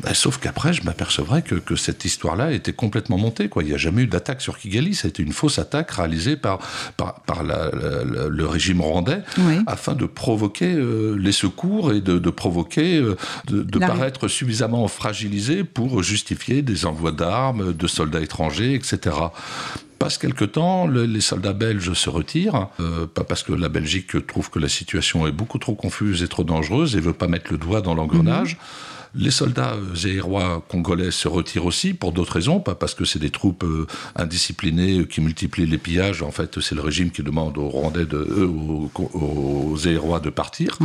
Ben, 0.00 0.14
sauf 0.14 0.38
qu'après, 0.38 0.72
je 0.72 0.82
m'apercevrais 0.84 1.42
que, 1.42 1.54
que, 1.54 1.76
cette 1.76 2.04
histoire-là 2.04 2.52
était 2.52 2.72
complètement 2.72 3.18
montée. 3.18 3.48
Quoi. 3.48 3.62
Il 3.62 3.68
n'y 3.68 3.74
a 3.74 3.78
jamais 3.78 4.02
eu 4.02 4.06
d'attaque 4.06 4.40
sur 4.40 4.58
Kigali. 4.58 4.94
Ça 4.94 5.06
a 5.06 5.08
été 5.08 5.22
une 5.22 5.32
fausse 5.32 5.58
attaque 5.58 5.90
réalisée 5.92 6.36
par, 6.36 6.58
par, 6.96 7.20
par 7.20 7.42
la, 7.42 7.70
le 7.72 8.46
régime 8.46 8.80
rwandais 8.80 9.22
afin 9.66 9.94
de 9.94 10.06
provoquer 10.06 10.74
euh, 10.74 11.16
les 11.18 11.32
secours 11.32 11.92
et 11.92 12.00
de, 12.00 12.18
de 12.18 12.30
provoquer, 12.30 12.98
euh, 12.98 13.16
de, 13.46 13.62
de 13.62 13.78
paraître 13.78 14.28
suffisamment 14.28 14.86
fragilisé 14.88 15.64
pour 15.64 16.02
justifier 16.02 16.62
des 16.62 16.86
envois 16.86 17.12
d'armes, 17.12 17.72
de 17.72 17.86
soldats 17.86 18.20
étrangers, 18.20 18.74
etc 18.74 19.12
passe 20.00 20.16
quelque 20.16 20.46
temps, 20.46 20.88
les 20.88 21.20
soldats 21.20 21.52
belges 21.52 21.92
se 21.92 22.08
retirent, 22.08 22.68
euh, 22.80 23.06
pas 23.06 23.22
parce 23.22 23.42
que 23.42 23.52
la 23.52 23.68
Belgique 23.68 24.26
trouve 24.26 24.48
que 24.48 24.58
la 24.58 24.70
situation 24.70 25.26
est 25.26 25.30
beaucoup 25.30 25.58
trop 25.58 25.74
confuse 25.74 26.22
et 26.22 26.28
trop 26.28 26.42
dangereuse 26.42 26.96
et 26.96 27.00
veut 27.00 27.12
pas 27.12 27.28
mettre 27.28 27.52
le 27.52 27.58
doigt 27.58 27.82
dans 27.82 27.94
l'engrenage. 27.94 28.56
Les 29.14 29.30
soldats 29.30 29.76
zéhérois 29.94 30.64
congolais 30.68 31.10
se 31.10 31.28
retirent 31.28 31.66
aussi 31.66 31.94
pour 31.94 32.12
d'autres 32.12 32.34
raisons, 32.34 32.60
pas 32.60 32.74
parce 32.74 32.94
que 32.94 33.04
c'est 33.04 33.18
des 33.18 33.30
troupes 33.30 33.64
indisciplinées 34.16 35.06
qui 35.06 35.20
multiplient 35.20 35.66
les 35.66 35.78
pillages. 35.78 36.22
En 36.22 36.30
fait, 36.30 36.60
c'est 36.60 36.74
le 36.74 36.80
régime 36.80 37.10
qui 37.10 37.22
demande 37.22 37.58
aux 37.58 37.68
Rwandais, 37.68 38.06
de, 38.06 38.18
aux, 38.18 38.90
aux 38.94 39.76
de 39.76 40.30
partir. 40.30 40.78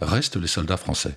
Restent 0.00 0.36
les 0.36 0.46
soldats 0.46 0.76
français. 0.76 1.16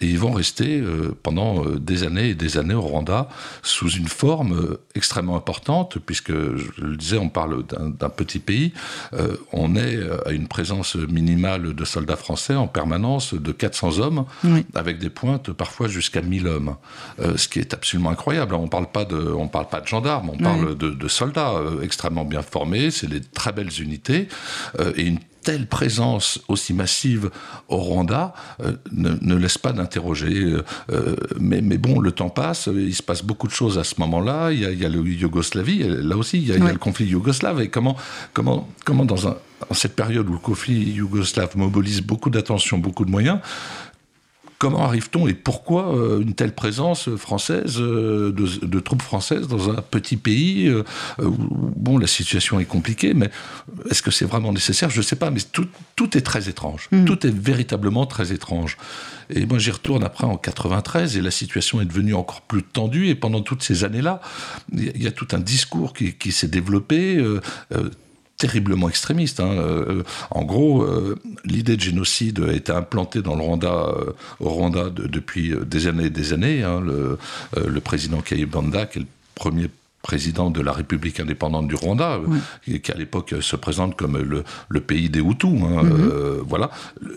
et 0.00 0.06
ils 0.06 0.18
vont 0.18 0.32
rester 0.32 0.82
pendant 1.22 1.64
des 1.64 2.02
années 2.02 2.30
et 2.30 2.34
des 2.34 2.58
années 2.58 2.74
au 2.74 2.82
Rwanda 2.82 3.28
sous 3.62 3.90
une 3.90 4.08
forme 4.08 4.76
extrêmement 4.94 5.36
importante, 5.36 5.98
puisque, 5.98 6.32
je 6.32 6.80
le 6.80 6.96
disais, 6.96 7.18
on 7.18 7.28
parle 7.28 7.64
d'un 7.66 8.08
petit 8.08 8.38
pays. 8.38 8.72
on 9.52 9.76
est 9.76 9.98
à 10.26 10.30
une 10.30 10.48
présence 10.48 10.96
minimale 10.96 11.74
de 11.74 11.84
soldats 11.84 12.16
français 12.16 12.54
en 12.54 12.66
permanence 12.66 13.34
de 13.34 13.52
400 13.52 13.98
hommes, 13.98 14.24
avec 14.74 14.98
des 14.98 15.10
pointes 15.10 15.52
parfois 15.52 15.79
jusqu'à 15.88 16.22
1000 16.22 16.46
hommes, 16.46 16.76
euh, 17.20 17.36
ce 17.36 17.48
qui 17.48 17.58
est 17.58 17.74
absolument 17.74 18.10
incroyable. 18.10 18.54
On 18.54 18.64
ne 18.64 18.68
parle 18.68 18.90
pas 18.90 19.04
de, 19.04 19.16
on 19.16 19.48
parle 19.48 19.68
pas 19.68 19.80
de 19.80 19.86
gendarmes, 19.86 20.30
on 20.30 20.36
parle 20.36 20.76
de, 20.76 21.08
soldats 21.08 21.50
euh, 21.50 21.82
extrêmement 21.82 22.24
bien 22.24 22.42
formés. 22.42 22.90
C'est 22.90 23.08
des 23.08 23.20
très 23.20 23.52
belles 23.52 23.80
unités 23.80 24.28
euh, 24.78 24.92
et 24.96 25.02
une 25.02 25.18
telle 25.42 25.66
présence 25.66 26.38
aussi 26.48 26.74
massive 26.74 27.30
au 27.68 27.78
Rwanda 27.78 28.34
ne, 28.92 29.34
laisse 29.34 29.56
pas 29.56 29.72
d'interroger. 29.72 30.54
mais, 31.40 31.62
mais, 31.62 31.78
bon, 31.78 31.98
le 31.98 32.12
temps 32.12 32.28
passe, 32.28 32.68
il 32.70 32.94
se 32.94 33.02
passe 33.02 33.24
beaucoup 33.24 33.46
de 33.46 33.52
choses 33.52 33.78
à 33.78 33.84
ce 33.84 33.94
moment-là. 34.00 34.52
Il 34.52 34.60
y 34.60 34.66
a, 34.66 34.70
il 34.70 34.78
y 34.78 34.84
a 34.84 34.90
le 34.90 35.02
Yougoslavie, 35.02 35.82
là 35.88 36.18
aussi, 36.18 36.36
il 36.36 36.46
y 36.46 36.52
a, 36.52 36.56
il 36.56 36.64
y 36.64 36.68
a 36.68 36.72
le 36.72 36.78
conflit 36.78 37.06
yougoslave. 37.06 37.62
Et 37.62 37.70
comment, 37.70 37.96
comment, 38.34 38.68
comment 38.84 39.06
dans 39.06 39.28
un, 39.28 39.36
cette 39.72 39.96
période 39.96 40.28
où 40.28 40.32
le 40.32 40.38
conflit 40.38 40.78
yougoslave 40.92 41.56
mobilise 41.56 42.02
beaucoup 42.02 42.30
d'attention, 42.30 42.78
beaucoup 42.78 43.04
de 43.04 43.10
moyens, 43.10 43.40
comment 44.60 44.84
arrive-t-on 44.84 45.26
et 45.26 45.32
pourquoi 45.32 45.96
euh, 45.96 46.20
une 46.20 46.34
telle 46.34 46.54
présence 46.54 47.08
française, 47.16 47.78
euh, 47.80 48.30
de, 48.30 48.80
troupes 48.80 49.00
françaises 49.00 49.48
dans 49.48 49.70
un 49.70 49.80
petit 49.80 50.18
pays 50.18 50.68
euh, 50.68 50.84
où, 51.18 51.34
Bon, 51.76 51.96
la 51.96 52.06
situation 52.06 52.60
est 52.60 52.66
compliquée, 52.66 53.14
mais 53.14 53.30
est-ce 53.90 54.02
que 54.02 54.10
c'est 54.10 54.26
vraiment 54.26 54.52
nécessaire? 54.52 54.90
Je 54.90 54.98
ne 54.98 55.02
sais 55.02 55.16
pas, 55.16 55.30
mais 55.30 55.40
tout, 55.50 55.66
tout, 55.96 56.14
est 56.14 56.20
très 56.20 56.50
étrange. 56.50 56.88
Mm. 56.92 57.06
Tout 57.06 57.26
est 57.26 57.34
véritablement 57.34 58.04
très 58.04 58.34
étrange. 58.34 58.76
Et 59.30 59.46
moi, 59.46 59.58
j'y 59.58 59.70
retourne 59.70 60.04
après 60.04 60.26
en 60.26 60.36
93 60.36 61.16
et 61.16 61.22
la 61.22 61.30
situation 61.30 61.80
est 61.80 61.86
devenue 61.86 62.12
encore 62.12 62.42
plus 62.42 62.62
tendue. 62.62 63.08
Et 63.08 63.14
pendant 63.14 63.40
toutes 63.40 63.62
ces 63.62 63.84
années-là, 63.84 64.20
il 64.74 65.02
y, 65.02 65.06
a 65.06 65.12
tout 65.12 65.28
un 65.32 65.38
discours 65.38 65.94
qui, 65.94 66.12
qui 66.12 66.32
s'est 66.32 66.48
développé 66.48 67.24
terriblement 68.40 68.88
extrémiste. 68.88 69.38
Hein. 69.38 69.52
Euh, 69.52 70.02
en 70.30 70.44
gros, 70.44 70.82
euh, 70.82 71.16
l'idée 71.44 71.76
de 71.76 71.82
génocide 71.82 72.40
a 72.40 72.52
été 72.52 72.72
implantée 72.72 73.20
dans 73.20 73.36
le 73.36 73.42
Rwanda, 73.42 73.68
euh, 73.68 74.12
au 74.40 74.48
Rwanda 74.48 74.88
depuis 74.90 75.54
des 75.64 75.86
années 75.86 76.06
et 76.06 76.10
des 76.10 76.32
années. 76.32 76.62
Hein. 76.62 76.80
Le, 76.80 77.18
le, 77.66 77.80
président 77.80 78.20
Kayibanda, 78.22 78.86
qui 78.86 78.98
est 78.98 79.02
le 79.02 79.08
premier 79.34 79.68
président 80.02 80.48
de 80.48 80.62
la 80.62 80.72
République 80.72 81.20
indépendante 81.20 81.68
du 81.68 81.74
Rwanda, 81.74 82.18
qui, 82.64 82.80
à 82.90 82.94
l'époque 82.96 83.34
se 83.42 83.56
présente 83.56 83.96
comme 83.96 84.16
le, 84.16 84.44
le 84.70 84.80
pays 84.80 85.10
des 85.10 85.20
Hutus. 85.20 85.60
Hein, 85.62 85.82
mhm. 85.82 86.42
voilà, 86.48 86.70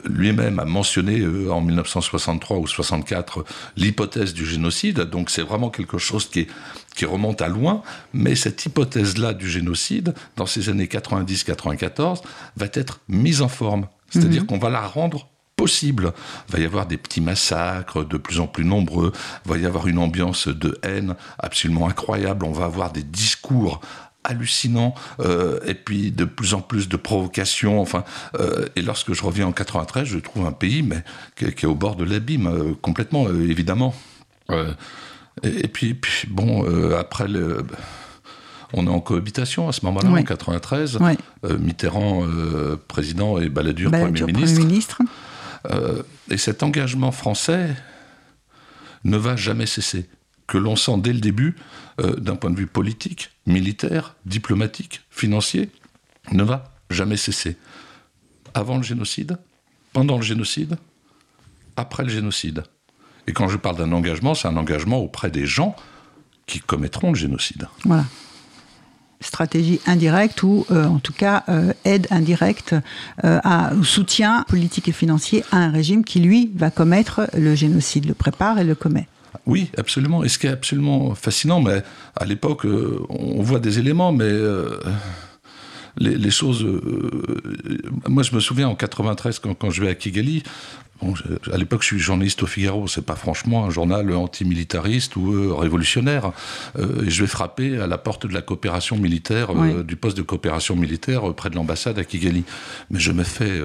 lui-même 0.03 0.59
a 0.59 0.65
mentionné 0.65 1.25
en 1.49 1.61
1963 1.61 2.57
ou 2.57 2.67
64 2.67 3.45
l'hypothèse 3.77 4.33
du 4.33 4.45
génocide. 4.45 4.99
Donc 4.99 5.29
c'est 5.29 5.43
vraiment 5.43 5.69
quelque 5.69 5.97
chose 5.97 6.29
qui 6.29 6.41
est 6.41 6.47
qui 6.95 7.05
remonte 7.05 7.41
à 7.41 7.47
loin, 7.47 7.81
mais 8.13 8.35
cette 8.35 8.65
hypothèse-là 8.65 9.33
du 9.33 9.50
génocide, 9.50 10.13
dans 10.35 10.45
ces 10.45 10.69
années 10.69 10.85
90-94, 10.85 12.21
va 12.55 12.67
être 12.73 13.00
mise 13.07 13.41
en 13.41 13.47
forme. 13.47 13.88
C'est-à-dire 14.09 14.41
mhm. 14.41 14.47
qu'on 14.47 14.59
va 14.59 14.69
la 14.69 14.85
rendre 14.85 15.27
possible. 15.55 16.13
Il 16.50 16.53
va 16.53 16.59
y 16.59 16.65
avoir 16.65 16.85
des 16.85 16.97
petits 16.97 17.21
massacres 17.21 18.03
de 18.03 18.17
plus 18.17 18.39
en 18.39 18.47
plus 18.47 18.65
nombreux, 18.65 19.12
il 19.45 19.51
va 19.51 19.57
y 19.57 19.65
avoir 19.65 19.88
une 19.88 20.00
ambiance 20.00 20.47
de 20.47 20.77
haine 20.83 21.15
absolument 21.39 21.88
incroyable, 21.88 22.45
on 22.45 22.51
va 22.51 22.65
avoir 22.65 22.91
des 22.91 23.03
discours 23.03 23.81
hallucinants, 24.23 24.95
euh, 25.19 25.59
et 25.65 25.73
puis 25.73 26.12
de 26.12 26.25
plus 26.25 26.53
en 26.53 26.62
plus 26.62 26.88
de 26.88 26.97
provocations. 26.97 27.81
Enfin, 27.81 28.03
euh, 28.39 28.67
et 28.75 28.81
lorsque 28.81 29.13
je 29.13 29.23
reviens 29.23 29.47
en 29.47 29.51
93, 29.51 30.05
je 30.05 30.19
trouve 30.19 30.45
un 30.45 30.51
pays 30.51 30.81
mais, 30.81 31.03
qui, 31.35 31.45
est 31.45 31.65
au 31.65 31.75
bord 31.75 31.95
de 31.95 32.03
l'abîme, 32.03 32.47
euh, 32.47 32.73
complètement, 32.81 33.27
évidemment. 33.29 33.93
Et, 35.41 35.67
puis, 35.67 35.97
bon, 36.29 36.65
euh, 36.65 36.97
après 36.97 37.27
le 37.27 37.65
on 38.75 38.87
est 38.87 38.89
en 38.89 39.01
cohabitation 39.01 39.69
à 39.69 39.71
ce 39.71 39.85
moment-là, 39.85 40.09
en 40.09 40.23
93. 40.23 40.97
Euh, 41.43 41.57
Mitterrand, 41.59 42.25
euh, 42.25 42.75
président, 42.87 43.39
et 43.39 43.47
Balladur, 43.47 43.91
Premier 43.91 44.23
ministre. 44.23 45.01
et 46.29 46.37
cet 46.37 46.63
engagement 46.63 47.11
français 47.11 47.75
ne 49.03 49.17
va 49.17 49.36
jamais 49.36 49.67
cesser, 49.67 50.10
que 50.47 50.58
l'on 50.58 50.75
sent 50.75 50.97
dès 50.97 51.13
le 51.13 51.19
début, 51.19 51.55
d'un 51.99 52.36
point 52.36 52.49
de 52.49 52.58
vue 52.58 52.65
politique, 52.65 53.29
militaire, 53.45 54.15
diplomatique, 54.25 55.01
financier, 55.12 55.69
ne 56.31 56.43
va 56.43 56.73
jamais 56.89 57.17
cesser. 57.17 57.58
Avant 58.55 58.77
le 58.77 58.84
génocide, 58.84 59.38
pendant 59.93 60.15
le 60.15 60.23
génocide, 60.23 60.77
après 61.75 62.03
le 62.03 62.10
génocide. 62.10 62.63
Et 63.27 63.33
quand 63.33 63.47
je 63.47 63.57
parle 63.57 63.77
d'un 63.77 63.91
engagement, 63.91 64.36
c'est 64.36 64.47
un 64.47 64.57
engagement 64.57 64.99
auprès 64.99 65.31
des 65.31 65.45
gens 65.45 65.75
qui 66.45 66.59
commettront 66.59 67.09
le 67.09 67.15
génocide. 67.15 67.67
Voilà. 67.86 68.05
Stratégie 69.21 69.79
indirecte 69.88 70.43
ou 70.43 70.65
euh, 70.69 70.86
en 70.86 70.99
tout 70.99 71.13
cas 71.13 71.43
euh, 71.47 71.71
aide 71.86 72.07
indirecte 72.12 72.75
euh, 73.23 73.39
à, 73.43 73.71
soutien 73.81 74.43
politique 74.49 74.89
et 74.89 74.91
financier 74.91 75.45
à 75.51 75.57
un 75.57 75.71
régime 75.71 76.03
qui, 76.03 76.19
lui, 76.19 76.51
va 76.55 76.69
commettre 76.71 77.29
le 77.33 77.55
génocide, 77.55 78.05
le 78.05 78.13
prépare 78.13 78.59
et 78.59 78.65
le 78.65 78.75
commet. 78.75 79.07
Oui, 79.45 79.71
absolument. 79.77 80.23
Et 80.23 80.29
ce 80.29 80.38
qui 80.38 80.47
est 80.47 80.51
absolument 80.51 81.15
fascinant, 81.15 81.62
mais 81.62 81.83
à 82.15 82.25
l'époque, 82.25 82.65
on 82.65 83.41
voit 83.41 83.59
des 83.59 83.79
éléments, 83.79 84.12
mais 84.13 84.31
les, 85.97 86.32
choses. 86.32 86.65
moi, 88.08 88.23
je 88.23 88.36
me 88.36 88.39
souviens 88.39 88.67
en 88.67 88.75
93, 88.75 89.39
quand, 89.39 89.53
quand 89.53 89.69
je 89.69 89.82
vais 89.82 89.89
à 89.89 89.95
Kigali, 89.95 90.43
à 91.51 91.58
l'époque, 91.58 91.82
je 91.82 91.88
suis 91.88 91.99
journaliste 91.99 92.43
au 92.43 92.47
Figaro. 92.47 92.88
C'est 92.88 93.06
pas 93.06 93.15
franchement 93.15 93.65
un 93.65 93.69
journal 93.69 94.12
antimilitariste 94.13 95.15
ou 95.15 95.34
euh, 95.34 95.53
révolutionnaire. 95.53 96.32
Euh, 96.77 97.06
et 97.06 97.10
je 97.10 97.21
vais 97.21 97.27
frapper 97.27 97.77
à 97.79 97.88
la 97.88 97.97
porte 97.97 98.27
de 98.27 98.34
la 98.34 98.41
coopération 98.41 98.97
militaire, 98.97 99.49
euh, 99.51 99.84
du 99.84 99.95
poste 99.95 100.17
de 100.17 100.21
coopération 100.21 100.75
militaire 100.75 101.34
près 101.34 101.49
de 101.49 101.56
l'ambassade 101.56 101.99
à 101.99 102.03
Kigali. 102.03 102.43
Mais 102.89 102.99
je 102.99 103.12
me 103.12 103.23
fais 103.23 103.62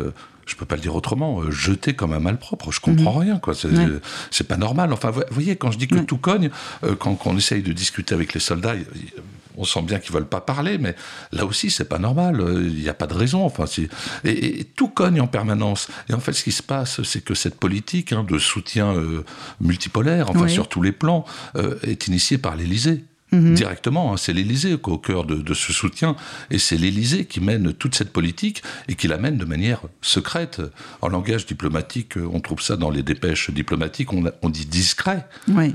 je 0.47 0.57
peux 0.57 0.65
pas 0.65 0.77
le 0.77 0.81
dire 0.81 0.97
autrement, 0.97 1.51
jeter 1.51 1.93
comme 1.93 2.15
un 2.15 2.21
malpropre. 2.21 2.73
Je 2.73 2.81
comprends 2.81 3.13
mhm. 3.13 3.21
rien, 3.21 3.39
quoi. 3.39 3.53
C'est 4.31 4.49
pas 4.49 4.57
normal. 4.57 4.95
Enfin, 4.95 5.11
vous 5.11 5.23
voyez, 5.31 5.57
quand 5.57 5.71
je 5.71 5.77
dis 5.77 5.89
que 5.89 5.97
tout 5.97 6.17
cogne, 6.17 6.49
quand, 6.99 7.17
quand, 7.17 7.33
on 7.33 7.37
essaye 7.37 7.63
de 7.63 7.73
discuter 7.75 8.15
avec 8.15 8.33
les 8.33 8.41
soldats, 8.41 8.75
on 9.59 9.65
sent 9.65 9.83
bien 9.83 9.99
qu'ils 9.99 10.15
veulent 10.15 10.29
pas 10.29 10.41
parler, 10.41 10.79
mais 10.79 10.95
là 11.33 11.45
aussi, 11.45 11.71
c'est 11.71 11.89
pas 11.89 11.99
normal. 11.99 12.43
Il 12.63 12.81
n'y 12.81 12.89
a 12.89 12.95
pas 12.95 13.07
de 13.07 13.15
raison. 13.15 13.45
Enfin, 13.45 13.65
et, 14.25 14.65
tout 14.77 14.89
cogne 14.89 15.21
en 15.21 15.27
permanence. 15.27 15.89
Et 16.09 16.15
en 16.15 16.21
fait, 16.21 16.33
ce 16.33 16.45
qui 16.45 16.53
se 16.53 16.63
passe, 16.63 17.03
c'est 17.03 17.23
que 17.23 17.35
cette 17.35 17.59
politique 17.59 18.13
hein, 18.13 18.25
de 18.25 18.39
soutien 18.39 18.95
euh, 18.95 19.25
multipolaire, 19.61 20.31
enfin 20.31 20.49
sur 20.49 20.69
tous 20.69 20.83
les 20.83 20.93
plans, 20.93 21.25
euh, 21.57 21.79
est 21.83 22.07
initiée 22.07 22.39
par 22.39 22.57
l'Élysée. 22.57 23.05
Mhm. 23.33 23.55
directement. 23.55 24.13
Hein. 24.13 24.17
C'est 24.17 24.33
l'Élysée 24.33 24.75
au 24.75 24.99
cœur 24.99 25.25
de, 25.25 25.55
ce 25.55 25.73
soutien, 25.73 26.17
et 26.51 26.59
c'est 26.59 26.77
l'Élysée 26.77 27.27
qui 27.27 27.41
mène 27.41 27.73
toute 27.73 27.95
cette 27.95 28.11
politique 28.13 28.63
et 28.89 28.95
qui 28.95 29.09
la 29.09 29.19
mène 29.19 29.37
de 29.37 29.45
manière 29.45 29.83
secrète. 30.01 30.63
En 31.03 31.09
langage 31.09 31.47
diplomatique, 31.47 32.17
euh, 32.17 32.29
on 32.33 32.41
trouve 32.41 32.63
ça 32.63 32.77
dans 32.77 32.91
les 32.91 33.03
dépêches 33.03 33.51
diplomatiques, 33.51 34.13
on, 34.13 34.49
dit 34.49 34.67
discret, 34.67 35.27
euh, 35.51 35.73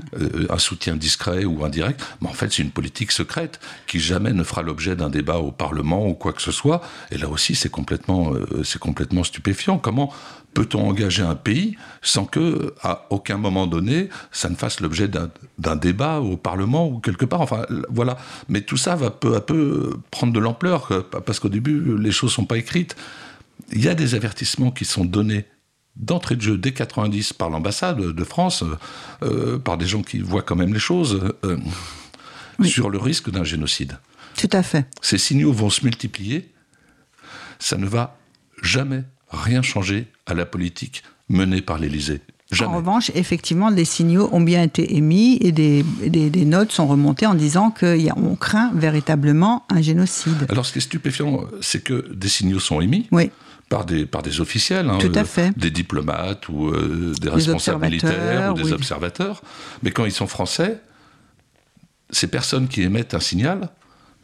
un 0.50 0.58
soutien 0.58 0.96
discret 0.96 1.44
ou 1.44 1.64
indirect, 1.64 2.04
mais 2.20 2.28
en 2.28 2.32
fait 2.32 2.52
c'est 2.52 2.62
une 2.62 2.70
politique 2.70 3.12
secrète 3.12 3.60
qui 3.86 4.00
jamais 4.00 4.32
ne 4.32 4.42
fera 4.42 4.62
l'objet 4.62 4.96
d'un 4.96 5.10
débat 5.10 5.38
au 5.38 5.52
Parlement 5.52 6.06
ou 6.06 6.14
quoi 6.14 6.32
que 6.32 6.42
ce 6.42 6.52
soit. 6.52 6.82
Et 7.10 7.18
là 7.18 7.28
aussi 7.28 7.54
c'est 7.54 7.70
complètement, 7.70 8.34
euh, 8.34 8.62
c'est 8.64 8.80
complètement 8.80 9.24
stupéfiant. 9.24 9.78
Comment 9.78 10.12
peut-on 10.54 10.88
engager 10.88 11.22
un 11.22 11.34
pays 11.34 11.76
sans 12.00 12.24
que, 12.24 12.74
à 12.82 13.06
aucun 13.10 13.36
moment 13.36 13.66
donné, 13.66 14.08
ça 14.30 14.48
ne 14.48 14.54
fasse 14.54 14.80
l'objet 14.80 15.08
d'un 15.08 15.76
débat 15.76 16.20
au 16.20 16.36
Parlement 16.36 16.88
ou 16.88 17.00
quelque 17.00 17.24
part 17.24 17.40
Enfin, 17.40 17.66
voilà. 17.90 18.16
Mais 18.48 18.60
tout 18.62 18.76
ça 18.76 18.94
va 18.94 19.10
peu 19.10 19.34
à 19.34 19.40
peu 19.40 19.98
prendre 20.10 20.32
de 20.32 20.40
l'ampleur, 20.40 20.88
parce 21.26 21.40
qu'au 21.40 21.48
début, 21.48 21.98
les 21.98 22.12
choses 22.12 22.32
sont 22.32 22.46
pas 22.46 22.56
écrites. 22.56 22.96
Il 23.72 23.82
y 23.82 23.88
a 23.88 23.94
des 23.94 24.14
avertissements 24.14 24.70
qui 24.70 24.84
sont 24.84 25.04
donnés 25.04 25.46
d'entrée 25.96 26.36
de 26.36 26.40
jeu 26.40 26.58
dès 26.58 26.72
90 26.72 27.34
par 27.34 27.50
l'ambassade 27.50 28.00
de 28.00 28.24
France, 28.24 28.64
euh, 29.22 29.58
par 29.58 29.78
des 29.78 29.86
gens 29.86 30.02
qui 30.02 30.18
voient 30.18 30.42
quand 30.42 30.56
même 30.56 30.72
les 30.72 30.80
choses, 30.80 31.20
euh, 31.44 31.56
sur 32.62 32.90
le 32.90 32.98
risque 32.98 33.30
d'un 33.30 33.44
génocide. 33.44 33.98
Tout 34.36 34.48
à 34.52 34.62
fait. 34.62 34.86
Ces 35.00 35.18
signaux 35.18 35.52
vont 35.52 35.70
se 35.70 35.84
multiplier. 35.84 36.52
Ça 37.58 37.76
ne 37.76 37.86
va 37.86 38.18
jamais 38.62 39.04
rien 39.34 39.62
changer 39.62 40.06
à 40.26 40.34
la 40.34 40.46
politique 40.46 41.02
menée 41.28 41.62
par 41.62 41.78
l'Élysée. 41.78 42.20
En 42.62 42.76
revanche, 42.76 43.10
effectivement, 43.14 43.70
des 43.70 43.84
signaux 43.84 44.28
ont 44.32 44.40
bien 44.40 44.62
été 44.62 44.96
émis 44.96 45.38
et 45.40 45.50
des, 45.50 45.82
des, 45.82 46.44
notes 46.44 46.70
sont 46.72 46.86
remontées 46.86 47.26
en 47.26 47.34
disant 47.34 47.70
qu'on 47.70 48.36
craint 48.36 48.70
véritablement 48.74 49.64
un 49.70 49.80
génocide. 49.80 50.46
Alors, 50.48 50.64
ce 50.64 50.72
qui 50.72 50.78
est 50.78 50.82
stupéfiant, 50.82 51.44
c'est 51.60 51.82
que 51.82 52.12
des 52.14 52.28
signaux 52.28 52.60
sont 52.60 52.80
émis. 52.80 53.08
Oui. 53.10 53.30
par 53.70 53.86
des, 53.86 54.06
par 54.06 54.22
des 54.22 54.40
officiels, 54.40 54.88
hein, 54.88 54.98
Tout 54.98 55.12
à 55.14 55.24
euh, 55.40 55.50
des 55.56 55.70
diplomates 55.70 56.48
ou 56.48 56.68
euh, 56.68 57.12
des 57.20 57.30
responsables 57.30 57.84
militaires 57.84 58.52
ou 58.52 58.56
des 58.56 58.64
oui. 58.64 58.72
observateurs. 58.72 59.42
Mais 59.82 59.90
quand 59.90 60.04
ils 60.04 60.12
sont 60.12 60.26
français, 60.26 60.80
ces 62.10 62.26
personnes 62.26 62.68
qui 62.68 62.82
émettent 62.82 63.14
un 63.14 63.20
signal 63.20 63.70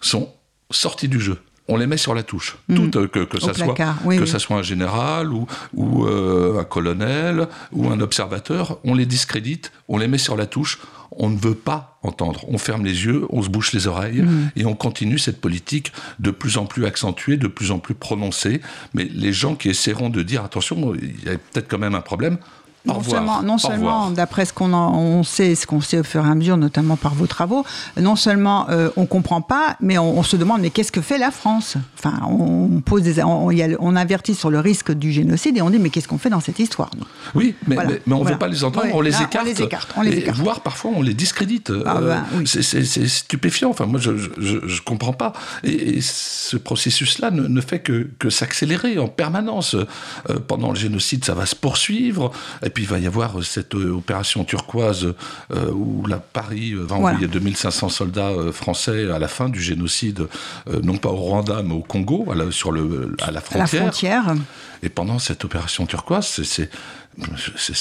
sont 0.01 0.33
sorties 0.70 1.09
du 1.09 1.20
jeu. 1.20 1.38
On 1.71 1.77
les 1.77 1.87
met 1.87 1.97
sur 1.97 2.15
la 2.15 2.23
touche. 2.25 2.59
Toutes, 2.75 2.97
euh, 2.97 3.07
que, 3.07 3.21
que, 3.21 3.39
ça 3.41 3.55
soit, 3.55 3.65
placard, 3.67 3.97
oui, 4.05 4.17
que 4.17 4.23
oui. 4.23 4.29
ça 4.29 4.39
soit 4.39 4.57
un 4.57 4.63
général 4.63 5.33
ou, 5.33 5.47
ou 5.73 6.05
euh, 6.05 6.59
un 6.59 6.65
colonel 6.65 7.47
ou 7.73 7.89
un 7.89 8.01
observateur, 8.01 8.79
on 8.85 8.95
les 8.95 9.07
discrédite, 9.07 9.71
on 9.89 9.97
les 9.97 10.09
met 10.09 10.19
sur 10.19 10.37
la 10.37 10.47
touche. 10.47 10.81
On 11.13 11.29
ne 11.29 11.37
veut 11.37 11.57
pas 11.57 11.99
entendre. 12.03 12.45
On 12.49 12.57
ferme 12.57 12.85
les 12.85 13.05
yeux, 13.05 13.27
on 13.31 13.43
se 13.43 13.49
bouche 13.49 13.73
les 13.73 13.89
oreilles 13.89 14.23
Mm. 14.23 14.51
et 14.57 14.65
on 14.65 14.75
continue 14.75 15.19
cette 15.19 15.41
politique 15.41 15.93
de 16.19 16.31
plus 16.31 16.57
en 16.57 16.67
plus 16.67 16.87
accentuée, 16.87 17.37
de 17.37 17.49
plus 17.49 17.71
en 17.73 17.79
plus 17.79 17.95
prononcée. 17.95 18.61
Mais 18.95 19.05
les 19.05 19.33
gens 19.33 19.55
qui 19.55 19.69
essaieront 19.69 20.09
de 20.09 20.23
dire 20.23 20.45
attention, 20.45 20.95
il 20.95 21.25
y 21.25 21.29
a 21.29 21.33
peut-être 21.33 21.69
quand 21.69 21.79
même 21.79 21.95
un 21.95 22.01
problème. 22.01 22.39
Non 22.87 22.95
revoir. 22.95 23.43
seulement, 23.61 24.07
non 24.07 24.11
d'après 24.11 24.47
ce 24.47 24.53
qu'on 24.55 24.73
on 24.73 25.23
sait, 25.23 25.55
ce 25.55 25.66
qu'on 25.66 25.81
sait 25.83 25.99
au 25.99 26.03
fur 26.03 26.25
et 26.25 26.29
à 26.29 26.35
mesure, 26.35 26.57
notamment 26.57 26.97
par 26.97 27.14
vos 27.14 27.27
travaux, 27.27 27.64
non 28.01 28.16
seulement 28.16 28.69
euh, 28.71 28.88
on 28.97 29.05
comprend 29.07 29.43
pas, 29.43 29.77
mais 29.81 29.99
on, 29.99 30.19
on 30.19 30.23
se 30.23 30.37
demande 30.37 30.62
mais 30.62 30.71
qu'est-ce 30.71 30.90
que 30.93 31.03
fait 31.03 31.19
la 31.19 31.31
France? 31.31 31.77
Enfin, 31.99 32.21
on 32.27 32.81
pose 32.81 33.03
des, 33.03 33.23
on, 33.23 33.51
il 33.51 33.59
y 33.59 33.62
a 33.62 33.69
le- 33.69 33.77
on 33.81 33.97
avertit 33.97 34.35
sur 34.35 34.49
le 34.51 34.61
risque 34.61 34.93
du 34.93 35.12
génocide 35.12 35.57
et 35.59 35.62
on 35.62 35.69
dit 35.71 35.79
mais 35.79 35.90
qu'est-ce 35.90 36.09
qu'on 36.09 36.16
fait 36.19 36.31
dans 36.31 36.40
cette 36.40 36.59
histoire? 36.59 36.90
Oui, 37.35 37.55
mais, 37.66 37.75
Voilà. 37.75 37.90
mais, 37.90 38.03
mais 38.07 38.12
on 38.14 38.19
ne 38.19 38.23
Voilà. 38.23 38.35
veut 38.37 38.38
pas 38.38 38.49
les 38.49 38.64
entendre, 38.64 38.87
on 38.95 39.01
les 39.03 39.14
Ah, 39.14 39.19
on 39.21 39.25
écarte. 39.27 39.45
les 39.47 39.62
écarte, 39.62 39.88
on 39.97 40.03
les 40.03 40.16
écarte. 40.19 40.38
Voire 40.38 40.61
parfois 40.61 40.90
on 40.95 41.03
les 41.03 41.14
discrédite. 41.14 41.71
Ah, 41.85 41.99
Euh, 41.99 42.16
oui. 42.37 42.47
c'est- 42.47 42.62
stupéfiant. 43.09 43.71
Enfin, 43.71 43.87
moi, 43.87 44.01
je 44.01 44.11
ne 44.12 44.81
comprends 44.85 45.12
pas. 45.12 45.33
Et, 45.64 45.97
et 45.97 46.01
ce 46.01 46.57
processus-là 46.57 47.31
ne, 47.31 47.47
ne 47.47 47.61
fait 47.61 47.81
que, 47.81 48.09
que 48.19 48.31
s'accélérer 48.31 48.99
en 48.99 49.09
permanence. 49.09 49.75
Euh, 49.75 50.38
pendant 50.47 50.71
le 50.71 50.77
génocide, 50.77 51.25
ça 51.25 51.35
va 51.35 51.45
se 51.47 51.55
poursuivre. 51.57 52.31
Et 52.64 52.70
puis, 52.71 52.85
il 52.85 52.89
va 52.89 52.99
y 52.99 53.07
avoir 53.07 53.43
cette 53.45 53.75
euh, 53.75 53.91
opération 53.95 54.45
turquoise 54.45 55.15
euh, 55.53 55.71
où 55.73 56.07
la 56.07 56.19
Paris 56.19 56.75
va 56.75 56.85
Voilà. 56.97 57.17
envoyer 57.17 57.27
2500 57.29 57.89
soldats 57.89 58.29
euh, 58.31 58.53
français 58.53 59.11
à 59.11 59.19
la 59.19 59.29
fin 59.29 59.49
du 59.49 59.61
génocide, 59.61 60.27
euh, 60.69 60.81
non 60.83 60.97
pas 60.97 61.11
au 61.11 61.17
Rwanda, 61.17 61.63
mais 61.63 61.75
au 61.75 61.81
Congo, 61.83 62.27
à 62.31 62.35
la, 62.35 62.51
sur 62.51 62.73
le, 62.73 63.15
à 63.23 63.31
la 63.31 63.41
à 63.41 63.59
la 63.59 63.67
frontière. 63.67 64.35
Et 64.83 64.89
pendant 64.89 65.19
cette 65.19 65.45
opération 65.45 65.85
turquoise, 65.87 66.43
c'est- 66.43 66.71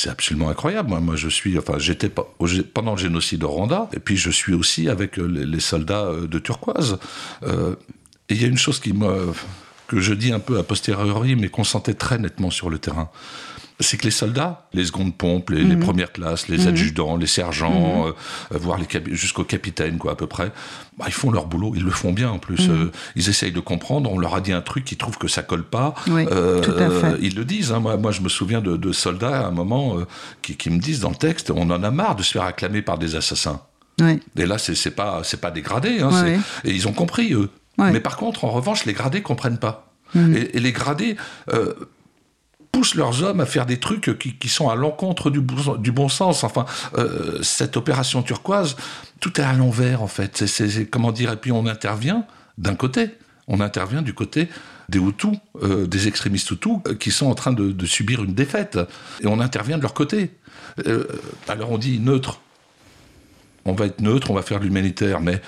absolument 0.10 0.50
incroyable. 0.50 0.90
Moi, 0.90 1.00
moi, 1.00 1.16
je 1.16 1.30
suis, 1.30 1.58
enfin, 1.58 1.78
j'étais 1.78 2.10
pendant 2.10 2.92
le 2.96 2.98
génocide 2.98 3.44
au 3.44 3.50
Rwanda, 3.50 3.90
et 3.94 4.00
puis 4.00 4.18
je 4.18 4.30
suis 4.32 4.54
aussi 4.54 4.90
avec 4.90 5.18
euh, 5.20 5.26
les, 5.26 5.46
les 5.46 5.60
soldats 5.60 6.06
euh, 6.06 6.28
de 6.28 6.40
turquoise. 6.40 6.98
Euh, 7.44 7.76
et 8.28 8.34
il 8.36 8.42
y 8.42 8.46
a 8.46 8.48
une 8.48 8.58
chose 8.58 8.80
qui 8.80 8.92
me, 8.94 9.32
que 9.88 10.00
je 10.00 10.14
dis 10.14 10.32
un 10.34 10.40
peu 10.40 10.58
a 10.58 10.64
posteriori, 10.64 11.36
mais 11.36 11.48
qu'on 11.50 11.64
sentait 11.64 11.94
très 11.94 12.18
nettement 12.18 12.50
sur 12.52 12.70
le 12.70 12.80
terrain. 12.80 13.10
C'est 13.82 13.96
que 13.98 14.04
les 14.04 14.12
soldats, 14.12 14.68
les 14.74 14.86
secondes 14.86 15.16
pompes, 15.16 15.52
les, 15.52 15.64
les 15.64 15.78
premières 15.78 16.12
classes, 16.12 16.50
les 16.50 16.68
adjudants, 16.68 17.16
les 17.16 17.28
sergents, 17.28 18.08
euh, 18.08 18.12
voire 18.52 18.78
les 18.78 18.88
jusqu'au 19.16 19.46
capitaine, 19.46 19.98
quoi, 19.98 20.12
à 20.12 20.16
peu 20.16 20.28
près, 20.28 20.52
bah, 20.98 21.06
ils 21.08 21.14
font 21.14 21.32
leur 21.32 21.46
boulot, 21.46 21.72
ils 21.76 21.84
le 21.84 21.92
font 21.92 22.12
bien 22.12 22.30
en 22.30 22.40
plus. 22.40 22.70
Euh, 22.70 22.92
ils 23.16 23.30
essayent 23.30 23.54
de 23.54 23.60
comprendre, 23.62 24.12
on 24.12 24.20
leur 24.20 24.36
a 24.36 24.42
dit 24.42 24.52
un 24.52 24.62
truc, 24.62 24.92
ils 24.92 24.98
trouvent 24.98 25.18
que 25.18 25.30
ça 25.30 25.44
colle 25.44 25.64
pas. 25.64 25.94
Oui, 26.08 26.26
tout 26.26 26.72
à 26.78 26.90
fait. 26.90 27.18
ils 27.22 27.36
le 27.36 27.46
disent. 27.46 27.72
hein. 27.72 27.80
Moi, 27.80 27.96
moi, 27.96 28.12
je 28.12 28.20
me 28.22 28.28
souviens 28.30 28.60
de, 28.62 28.76
de 28.76 28.92
soldats 28.92 29.46
à 29.46 29.48
un 29.48 29.52
moment 29.52 29.96
qui, 30.42 30.58
qui 30.58 30.70
me 30.70 30.80
disent 30.80 31.00
dans 31.00 31.10
le 31.12 31.16
texte 31.16 31.50
on 31.50 31.70
en 31.70 31.82
a 31.84 31.92
marre 31.92 32.16
de 32.18 32.24
se 32.24 32.34
faire 32.34 32.44
acclamer 32.44 32.82
par 32.82 32.98
des 32.98 33.16
assassins. 33.16 33.62
Ouais. 34.02 34.20
Et 34.38 34.46
là, 34.46 34.58
c'est 34.58 34.92
pas, 34.92 35.22
pas 35.42 35.52
dégradé. 35.52 36.00
Hein, 36.02 36.10
Ouais. 36.24 36.40
Et 36.66 36.72
ils 36.72 36.88
ont 36.88 36.94
compris, 36.94 37.34
eux. 37.34 37.50
Ouais. 37.78 37.92
Mais 37.92 38.02
par 38.02 38.18
contre, 38.18 38.44
en 38.44 38.50
revanche, 38.52 38.84
les 38.86 38.94
gradés 38.94 39.22
comprennent 39.22 39.58
pas. 39.58 39.94
Mhm. 40.16 40.36
Et, 40.36 40.58
et 40.58 40.60
les 40.60 40.72
gradés 40.74 41.16
euh, 41.54 41.74
poussent 42.72 42.96
leurs 42.96 43.24
hommes 43.24 43.40
à 43.42 43.46
faire 43.46 43.66
des 43.66 43.78
trucs 43.78 44.18
qui, 44.18 44.50
sont 44.50 44.70
à 44.70 44.76
l'encontre 44.76 45.30
du, 45.30 45.42
du 45.80 45.92
bon 45.92 46.10
sens. 46.10 46.44
Enfin, 46.44 46.66
euh, 46.98 47.42
cette 47.42 47.78
opération 47.78 48.22
turquoise, 48.22 48.76
tout 49.20 49.40
est 49.40 49.44
à 49.44 49.54
l'envers, 49.54 50.02
en 50.02 50.08
fait. 50.08 50.46
Comment 50.92 51.12
dire 51.12 51.32
Et 51.32 51.38
puis 51.38 51.52
on 51.52 51.66
intervient 51.66 52.26
d'un 52.58 52.76
côté. 52.76 53.10
On 53.48 53.62
intervient 53.62 54.02
du 54.02 54.14
côté 54.14 54.48
des 54.90 55.00
Hutus, 55.00 55.38
euh, 55.64 55.88
des 55.88 56.08
extrémistes 56.08 56.50
Hutus, 56.52 56.78
euh, 56.88 56.96
qui 56.96 57.12
sont 57.12 57.28
en 57.28 57.36
train 57.36 57.54
de, 57.54 57.86
subir 57.86 58.24
une 58.24 58.34
défaite. 58.34 58.80
Et 59.22 59.28
on 59.28 59.40
intervient 59.40 59.78
de 59.78 59.82
leur 59.82 59.94
côté. 59.94 60.32
Alors 61.48 61.72
on 61.72 61.78
dit 61.78 62.00
neutre. 62.00 62.40
On 63.66 63.74
va 63.74 63.88
être 63.88 64.00
neutre, 64.02 64.32
on 64.32 64.34
va 64.34 64.42
faire 64.42 64.60
de 64.60 64.66
l'humanitaire, 64.66 65.20
mais 65.20 65.42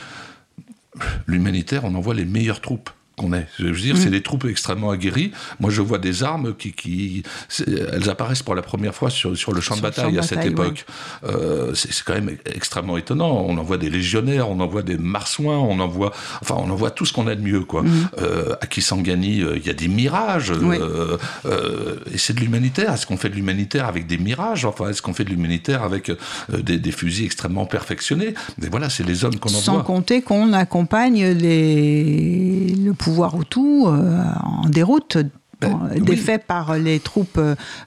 l'humanitaire, 1.25 1.85
on 1.85 1.95
envoie 1.95 2.13
les 2.13 2.25
meilleures 2.25 2.59
troupes 2.59 2.89
qu'on 3.17 3.33
ait. 3.33 3.47
Je 3.59 3.65
veux 3.67 3.73
dire, 3.73 3.97
c'est 3.97 4.09
des 4.09 4.21
troupes 4.21 4.45
extrêmement 4.45 4.89
aguerries. 4.91 5.31
Moi, 5.59 5.69
je 5.69 5.81
vois 5.81 5.97
des 5.97 6.23
armes 6.23 6.55
qui, 6.55 6.71
qui 6.71 7.23
elles 7.67 8.09
apparaissent 8.09 8.43
pour 8.43 8.55
la 8.55 8.61
première 8.61 8.95
fois 8.95 9.09
sur, 9.09 9.35
sur 9.37 9.51
le 9.53 9.61
champ 9.61 9.75
Sur 9.75 9.83
de 9.89 9.93
champ 9.93 10.01
bataille 10.03 10.17
à 10.19 10.23
cette 10.23 10.37
bataille, 10.39 10.51
époque. 10.51 10.85
Euh, 11.25 11.73
c'est 11.75 12.03
quand 12.03 12.13
même 12.13 12.37
extrêmement 12.45 12.97
étonnant. 12.97 13.45
On 13.47 13.57
envoie 13.57 13.77
des 13.77 13.89
légionnaires, 13.89 14.49
on 14.49 14.59
envoie 14.59 14.81
des 14.81 14.97
marsouins, 14.97 15.57
on 15.57 15.79
envoie, 15.79 16.11
enfin, 16.41 16.55
on 16.57 16.69
envoie 16.69 16.91
tout 16.91 17.05
ce 17.05 17.13
qu'on 17.13 17.27
a 17.27 17.35
de 17.35 17.41
mieux, 17.41 17.61
quoi. 17.61 17.83
Euh, 18.19 18.53
à 18.61 18.67
Kisangani, 18.67 19.41
euh, 19.41 19.57
il 19.57 19.65
y 19.65 19.69
a 19.69 19.73
des 19.73 19.87
mirages. 19.87 20.51
Oui. 20.51 20.77
euh, 20.79 21.17
euh, 21.45 21.95
et 22.13 22.17
c'est 22.17 22.33
de 22.33 22.39
l'humanitaire. 22.39 22.93
Est-ce 22.93 23.05
qu'on 23.05 23.17
fait 23.17 23.29
de 23.29 23.35
l'humanitaire 23.35 23.85
avec 23.87 24.07
des 24.07 24.17
mirages? 24.17 24.65
Enfin, 24.65 24.89
est-ce 24.89 25.01
qu'on 25.01 25.13
fait 25.13 25.23
de 25.25 25.29
l'humanitaire 25.29 25.83
avec 25.83 26.09
euh, 26.09 26.15
des, 26.61 26.77
des 26.77 26.91
fusils 26.91 27.25
extrêmement 27.25 27.65
perfectionnés? 27.65 28.33
Mais 28.57 28.69
voilà, 28.69 28.89
c'est 28.89 29.03
les 29.05 29.25
hommes 29.25 29.37
qu'on 29.37 29.49
Sans 29.49 29.69
envoie. 29.73 29.83
compter 29.83 30.21
qu'on 30.21 30.53
accompagne 30.53 31.25
les, 31.33 32.73
le 32.75 32.93
pouvoir 33.01 33.39
Hutu 33.39 33.59
euh, 33.59 34.23
en 34.43 34.67
déroute. 34.69 35.17
Ben, 35.59 35.79
oui. 35.93 36.01
défait 36.01 36.39
par 36.39 36.75
les 36.75 36.99
troupes 36.99 37.39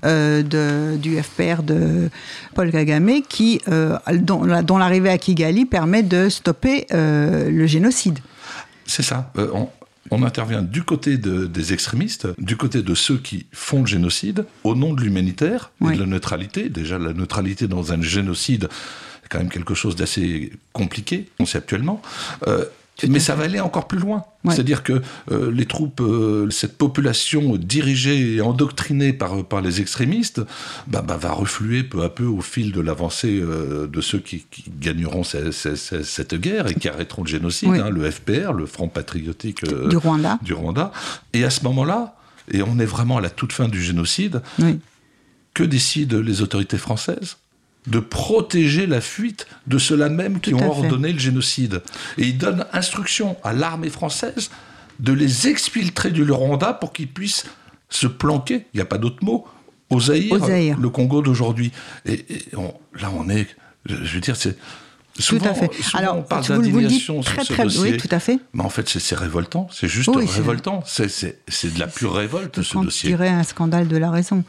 euh, 0.05 0.43
de, 0.45 0.97
du 0.97 1.21
FPR 1.21 1.65
de 1.65 2.09
Paul 2.55 2.71
Kagame, 2.71 3.21
qui, 3.29 3.61
euh, 3.67 3.99
dont, 4.13 4.45
la- 4.45 4.63
dont 4.63 4.79
l'arrivée 4.79 5.11
à 5.11 5.19
Kigali 5.19 5.67
permet 5.67 6.05
de 6.05 6.29
stopper 6.29 6.87
euh, 6.93 7.51
le 7.51 7.67
génocide. 7.67 8.21
C'est 8.87 9.03
ça. 9.03 9.33
On, 9.37 9.69
on 10.13 10.23
intervient 10.23 10.63
du 10.63 10.85
côté 10.85 11.17
de- 11.19 11.47
des 11.47 11.73
extrémistes, 11.73 12.29
du 12.39 12.57
côté 12.57 12.81
de 12.83 12.95
ceux 12.95 13.17
qui 13.19 13.47
font 13.51 13.81
le 13.81 13.87
génocide, 13.87 14.45
au 14.63 14.77
nom 14.77 14.93
de 14.95 15.01
l'humanitaire 15.01 15.73
et 15.81 15.87
Oui. 15.87 15.95
de 15.97 16.01
la 16.01 16.07
neutralité. 16.07 16.69
Déjà, 16.69 16.97
la 17.01 17.13
neutralité 17.13 17.67
dans 17.67 17.93
un 17.93 18.01
génocide, 18.03 18.69
c'est 19.23 19.29
quand 19.29 19.39
même 19.39 19.49
quelque 19.51 19.75
chose 19.75 19.97
d'assez 19.97 20.53
compliqué, 20.73 21.29
conceptuellement. 21.39 22.01
Euh, 23.03 23.09
mais 23.11 23.19
ça 23.19 23.35
va 23.35 23.45
aller 23.45 23.59
encore 23.59 23.89
plus 23.89 23.99
loin. 23.99 24.23
Ouais. 24.45 24.55
C'est-à-dire 24.55 24.85
que 24.85 25.03
euh, 25.33 25.51
les 25.51 25.67
troupes, 25.67 26.01
euh, 26.01 26.49
cette 26.51 26.79
population 26.79 27.57
dirigée 27.57 28.35
et 28.37 28.41
endoctrinée 28.41 29.13
par, 29.13 29.45
par 29.45 29.61
les 29.63 29.81
extrémistes, 29.81 30.41
bah, 30.87 31.03
bah, 31.03 31.17
va 31.17 31.33
refluer 31.33 31.83
peu 31.83 32.03
à 32.05 32.09
peu 32.09 32.25
au 32.25 32.41
fil 32.41 32.71
de 32.71 32.81
l'avancée 32.81 33.41
euh, 33.43 33.89
de 33.89 34.01
ceux 34.01 34.21
qui, 34.21 34.45
qui 34.51 34.65
gagneront 34.81 35.25
ce- 35.25 35.51
ce- 35.51 35.75
ce- 35.75 36.03
cette 36.05 36.35
guerre 36.37 36.69
et 36.69 36.75
qui 36.75 36.89
arrêteront 36.89 37.23
le 37.25 37.29
génocide, 37.29 37.71
Oui. 37.71 37.81
hein, 37.81 37.91
le 37.91 38.09
FPR, 38.09 38.53
le 38.53 38.67
Front 38.67 38.89
Patriotique 38.89 39.65
euh, 39.65 39.89
du 39.89 39.97
Rwanda. 39.97 40.39
du 40.43 40.53
Rwanda. 40.53 40.93
Et 41.33 41.43
à 41.45 41.51
ce 41.51 41.65
moment-là, 41.65 42.15
et 42.53 42.63
on 42.63 42.79
est 42.79 42.85
vraiment 42.87 43.17
à 43.17 43.21
la 43.21 43.31
toute 43.31 43.53
fin 43.53 43.67
du 43.69 43.83
génocide, 43.83 44.41
Oui. 44.61 44.79
que 45.53 45.65
décident 45.65 46.21
les 46.21 46.43
autorités 46.43 46.79
françaises? 46.79 47.39
De 47.87 47.99
protéger 47.99 48.87
la 48.87 49.01
fuite 49.01 49.47
de 49.67 49.77
ceux-là 49.79 50.09
même 50.09 50.41
qui 50.41 50.51
Tout 50.53 50.57
ont 50.59 50.69
ordonné 50.71 51.13
le 51.13 51.19
génocide. 51.19 51.83
Et 52.19 52.23
ils 52.29 52.39
donnent 52.39 52.65
instruction 52.73 53.37
à 53.45 53.53
l'armée 53.53 53.91
française 53.91 54.51
de 55.01 55.13
les 55.13 55.49
exfiltrer 55.49 56.11
du 56.11 56.23
Rwanda 56.31 56.73
pour 56.73 56.93
qu'ils 56.93 57.09
puissent 57.09 57.45
se 57.91 58.07
planquer, 58.07 58.67
il 58.73 58.77
n'y 58.79 58.81
a 58.81 58.87
pas 58.87 58.99
d'autre 58.99 59.23
mot, 59.23 59.47
au 59.91 60.01
Zaïre, 60.01 60.33
Au 60.33 60.39
Zaïre. 60.39 60.79
le 60.79 60.89
Congo 60.89 61.21
d'aujourd'hui. 61.23 61.73
Et, 62.07 62.25
et 62.35 62.45
on- 62.57 62.75
là, 62.99 63.11
on 63.15 63.29
est, 63.29 63.47
je 63.87 63.95
veux 63.97 64.21
dire, 64.21 64.37
c'est... 64.37 64.57
Tout 65.17 65.23
Souvent, 65.23 65.47
à 65.51 65.55
fait. 65.55 65.71
souvent, 65.81 65.99
Alors, 65.99 66.17
on 66.19 66.23
parle 66.23 66.45
d'indignation 66.45 67.23
sur 67.23 67.33
très 67.35 67.45
ce 67.45 67.53
très 67.53 67.63
dossier. 67.63 67.93
oui, 67.93 67.97
tout 67.99 68.09
à 68.11 68.19
fait. 68.19 68.41
Mais 68.53 68.65
en 68.65 68.69
fait, 68.69 68.89
c'est 68.89 69.15
révoltant. 69.15 69.69
C'est 69.71 69.87
juste 69.87 70.09
Oui, 70.09 70.27
révoltant. 70.27 70.83
C'est- 70.87 71.73
de 71.73 71.79
la 71.79 71.87
pure 71.87 72.15
révolte, 72.17 72.63
ce 72.63 72.73
Quand 72.73 72.81
je 72.81 72.87
dossier. 72.87 73.11
dirais 73.11 73.29
un 73.29 73.45
scandale 73.45 73.87
de 73.87 73.97
la 73.97 74.11
raison. 74.11 74.43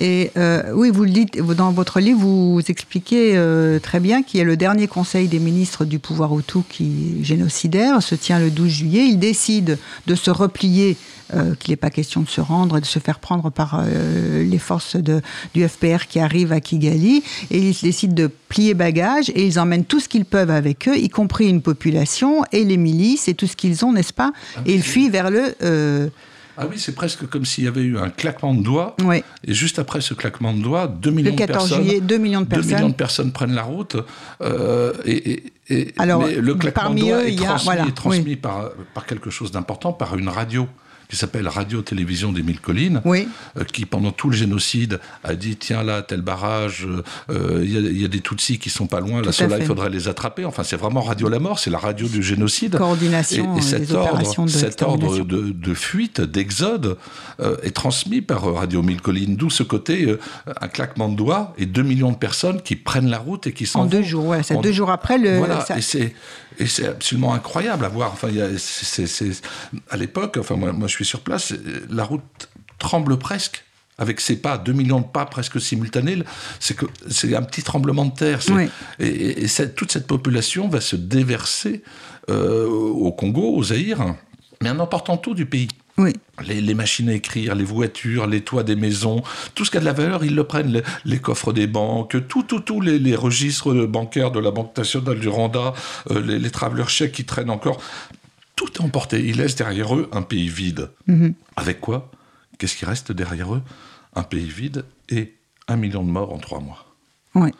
Et 0.00 0.30
euh, 0.36 0.62
oui, 0.74 0.90
vous 0.90 1.04
le 1.04 1.10
dites, 1.10 1.38
dans 1.38 1.72
votre 1.72 1.98
livre, 1.98 2.20
vous 2.20 2.60
expliquez 2.68 3.32
euh, 3.36 3.80
très 3.80 3.98
bien 3.98 4.22
qu'il 4.22 4.38
y 4.38 4.40
a 4.40 4.44
le 4.44 4.56
dernier 4.56 4.86
conseil 4.86 5.26
des 5.26 5.40
ministres 5.40 5.84
du 5.84 5.98
pouvoir 5.98 6.38
Hutu 6.38 6.58
qui 6.68 7.16
est 7.20 7.24
génocidaire, 7.24 8.00
se 8.02 8.14
tient 8.14 8.38
le 8.38 8.50
12 8.50 8.68
juillet. 8.68 9.06
Il 9.08 9.18
décide 9.18 9.78
de 10.06 10.14
se 10.14 10.30
replier, 10.30 10.96
euh, 11.34 11.54
qu'il 11.58 11.72
n'est 11.72 11.76
pas 11.76 11.90
question 11.90 12.20
de 12.20 12.28
se 12.28 12.40
rendre 12.40 12.78
et 12.78 12.80
de 12.80 12.86
se 12.86 13.00
faire 13.00 13.18
prendre 13.18 13.50
par 13.50 13.82
euh, 13.82 14.44
les 14.44 14.58
forces 14.58 14.96
du 14.96 15.68
FPR 15.68 16.06
qui 16.08 16.20
arrivent 16.20 16.52
à 16.52 16.60
Kigali. 16.60 17.24
Et 17.50 17.58
ils 17.58 17.76
décident 17.82 18.14
de 18.14 18.30
plier 18.48 18.74
bagages 18.74 19.30
et 19.30 19.44
ils 19.44 19.58
emmènent 19.58 19.84
tout 19.84 19.98
ce 19.98 20.08
qu'ils 20.08 20.26
peuvent 20.26 20.50
avec 20.50 20.86
eux, 20.86 20.96
y 20.96 21.08
compris 21.08 21.48
une 21.48 21.60
population 21.60 22.44
et 22.52 22.64
les 22.64 22.76
milices 22.76 23.26
et 23.26 23.34
tout 23.34 23.48
ce 23.48 23.56
qu'ils 23.56 23.84
ont, 23.84 23.92
n'est-ce 23.92 24.12
pas? 24.12 24.32
Et 24.64 24.74
ils 24.74 24.82
fuient 24.82 25.10
vers 25.10 25.30
le... 25.30 26.10
Ah 26.60 26.66
oui, 26.68 26.74
c'est 26.78 26.94
presque 26.94 27.26
comme 27.28 27.44
s'il 27.44 27.64
y 27.64 27.68
avait 27.68 27.82
eu 27.82 27.98
un 27.98 28.10
claquement 28.10 28.52
de 28.52 28.62
doigts. 28.62 28.96
Et 29.46 29.54
juste 29.54 29.78
après 29.78 30.00
ce 30.00 30.12
claquement 30.14 30.52
de 30.52 30.60
doigts, 30.60 30.88
2 30.88 31.10
millions 31.10 31.30
Le 31.30 31.36
14 31.36 31.64
de 31.64 31.68
personnes. 31.68 31.84
juillet, 31.84 32.00
2 32.00 32.18
millions 32.18 32.40
de 32.40 32.46
2 32.46 32.50
personnes. 32.56 32.74
millions 32.74 32.88
de 32.88 32.94
personnes 32.94 33.32
prennent 33.32 33.54
la 33.54 33.62
route. 33.62 33.96
euh, 34.40 34.92
et, 35.04 35.30
et- 35.30 35.52
et- 35.70 35.94
Alors, 35.98 36.22
mais 36.22 36.34
le 36.34 36.54
claquement 36.54 36.82
parmi 36.82 37.02
de 37.02 37.06
doigts 37.06 37.16
eux, 37.22 37.26
est 37.28 37.32
il 37.32 37.40
y 37.40 37.44
a- 37.44 37.48
transmis, 37.48 37.64
voilà, 37.64 37.86
est 37.86 37.94
transmis 37.94 38.22
oui. 38.24 38.36
par, 38.36 38.70
par 38.94 39.06
quelque 39.06 39.30
chose 39.30 39.52
d'important, 39.52 39.92
par 39.92 40.16
une 40.16 40.28
radio 40.28 40.66
qui 41.08 41.16
s'appelle 41.16 41.48
Radio-Télévision 41.48 42.32
des 42.32 42.42
Mille 42.42 42.60
Collines, 42.60 43.00
oui. 43.04 43.28
euh, 43.56 43.64
qui 43.64 43.86
pendant 43.86 44.12
tout 44.12 44.28
le 44.28 44.36
génocide 44.36 45.00
a 45.24 45.34
dit 45.34 45.56
tiens 45.56 45.82
là, 45.82 46.02
tel 46.02 46.20
barrage, 46.20 46.86
euh, 47.30 47.62
il 47.64 47.70
y, 47.70 48.00
y, 48.02 48.04
a 48.04 48.08
des 48.08 48.20
Tutsis 48.20 48.58
qui 48.58 48.68
sont 48.68 48.86
pas 48.86 49.00
loin, 49.00 49.22
là, 49.22 49.32
ceux-là, 49.32 49.58
il 49.58 49.64
faudrait 49.64 49.88
les 49.88 50.08
attraper. 50.08 50.44
Enfin, 50.44 50.62
c'est 50.64 50.76
vraiment 50.76 51.00
Radio 51.00 51.28
la 51.28 51.38
mort, 51.38 51.58
c'est 51.58 51.70
la 51.70 51.78
radio 51.78 52.06
du 52.08 52.22
génocide. 52.22 52.76
Coordination 52.76 53.56
et, 53.56 53.58
et 53.58 53.62
cet 53.62 53.86
des 53.86 53.94
ordre, 53.94 54.44
de 54.44 54.50
cet 54.50 54.82
ordre 54.82 55.24
de, 55.24 55.50
de 55.50 55.74
fuite, 55.74 56.20
d'exode, 56.20 56.98
euh, 57.40 57.56
est 57.62 57.74
transmis 57.74 58.20
par 58.20 58.42
Radio 58.54 58.82
Mille 58.82 59.00
Collines, 59.00 59.36
d'où 59.36 59.48
ce 59.48 59.62
côté, 59.62 60.14
un 60.60 60.68
claquement 60.68 61.08
de 61.08 61.16
doigts 61.16 61.54
et 61.56 61.64
2 61.64 61.82
millions 61.82 62.12
de 62.12 62.16
personnes 62.16 62.60
qui 62.60 62.76
prennent 62.76 63.08
la 63.08 63.18
route 63.18 63.46
et 63.46 63.52
qui 63.52 63.66
s'en 63.66 63.80
En 63.80 63.86
deux 63.86 64.02
jours, 64.02 64.26
ouais, 64.26 64.42
c'est 64.42 64.60
deux 64.60 64.72
jours 64.72 64.90
après 64.90 65.16
le. 65.16 65.38
Voilà, 65.38 65.64
ça... 65.64 65.78
et 65.78 65.80
c'est 65.80 66.14
et 66.58 66.66
c'est 66.66 66.88
absolument 66.88 67.34
incroyable 67.34 67.84
à 67.84 67.88
voir. 67.88 68.12
Enfin, 68.12 68.28
à 69.90 69.96
l'époque, 69.96 70.36
enfin 70.38 70.56
moi, 70.56 70.72
moi 70.72 70.88
je 70.88 70.94
suis 70.94 71.04
sur 71.04 71.20
place, 71.20 71.54
la 71.88 72.04
route 72.04 72.48
tremble 72.78 73.18
presque 73.18 73.64
avec 73.98 74.20
ses 74.20 74.36
pas, 74.36 74.58
2 74.58 74.72
millions 74.72 75.00
de 75.00 75.06
pas 75.06 75.26
presque 75.26 75.60
simultanés, 75.60 76.22
c'est 76.60 76.76
que 76.76 76.86
c'est 77.10 77.34
un 77.34 77.42
petit 77.42 77.64
tremblement 77.64 78.04
de 78.04 78.14
terre. 78.14 78.40
Oui. 78.50 78.68
Et, 79.00 79.42
et 79.42 79.48
cette, 79.48 79.74
toute 79.74 79.90
cette 79.90 80.06
population 80.06 80.68
va 80.68 80.80
se 80.80 80.94
déverser 80.94 81.82
euh, 82.30 82.66
au 82.66 83.10
Congo, 83.10 83.54
au 83.56 83.62
Zaïre, 83.64 84.14
mais 84.62 84.70
en 84.70 84.78
emportant 84.78 85.16
tout 85.16 85.34
du 85.34 85.46
pays. 85.46 85.68
Oui. 85.98 86.12
Les, 86.46 86.60
les, 86.60 86.74
machines 86.74 87.08
à 87.08 87.14
écrire, 87.14 87.54
les 87.54 87.64
voitures, 87.64 88.26
les 88.26 88.42
toits 88.42 88.62
des 88.62 88.76
maisons, 88.76 89.22
tout 89.54 89.64
ce 89.64 89.70
qui 89.70 89.76
a 89.76 89.80
de 89.80 89.84
la 89.84 89.92
valeur, 89.92 90.24
ils 90.24 90.34
le 90.34 90.44
prennent. 90.44 90.72
Les, 90.72 90.82
les 91.04 91.18
coffres 91.18 91.52
des 91.52 91.66
banques, 91.66 92.16
tout, 92.28 92.44
tout, 92.44 92.60
tout, 92.60 92.80
les, 92.80 92.98
les 92.98 93.16
registres 93.16 93.86
bancaires 93.86 94.30
de 94.30 94.38
la 94.38 94.52
Banque 94.52 94.76
nationale 94.76 95.18
du 95.18 95.28
Rwanda, 95.28 95.74
euh, 96.10 96.20
les, 96.20 96.38
les 96.38 96.50
travelers 96.50 96.88
chèques 96.88 97.12
qui 97.12 97.24
traînent 97.24 97.50
encore. 97.50 97.80
Tout 98.54 98.72
est 98.74 98.80
emporté. 98.80 99.24
Ils 99.24 99.36
laissent 99.36 99.56
derrière 99.56 99.94
eux 99.94 100.08
un 100.12 100.22
pays 100.22 100.48
vide. 100.48 100.90
Mm 101.06 101.14
-hmm. 101.14 101.34
Avec 101.56 101.80
quoi? 101.80 102.10
Qu'est-ce 102.58 102.76
qui 102.76 102.86
reste 102.86 103.12
derrière 103.12 103.54
eux? 103.54 103.62
Un 104.14 104.24
pays 104.24 104.50
vide 104.60 104.84
et 105.08 105.34
un 105.66 105.76
million 105.76 106.04
de 106.04 106.10
morts 106.10 106.32
en 106.32 106.38
trois 106.38 106.60
mois. 106.60 106.82
Oui. 107.34 107.50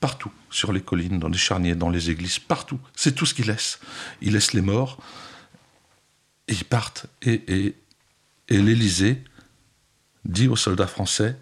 Partout, 0.00 0.32
sur 0.50 0.72
les 0.72 0.80
collines, 0.80 1.18
dans 1.18 1.28
les 1.28 1.38
charniers, 1.38 1.74
dans 1.74 1.90
les 1.90 2.10
églises, 2.10 2.38
partout. 2.38 2.80
C'est 2.96 3.14
tout 3.14 3.26
ce 3.26 3.34
qu'ils 3.34 3.46
laissent. 3.46 3.78
Ils 4.22 4.32
laissent 4.32 4.52
les 4.52 4.62
morts, 4.62 4.98
et 6.48 6.54
ils 6.54 6.64
partent. 6.64 7.06
Et, 7.22 7.42
et, 7.48 7.74
et 8.48 8.58
l'Élysée 8.58 9.22
dit 10.24 10.48
aux 10.48 10.56
soldats 10.56 10.86
français 10.86 11.36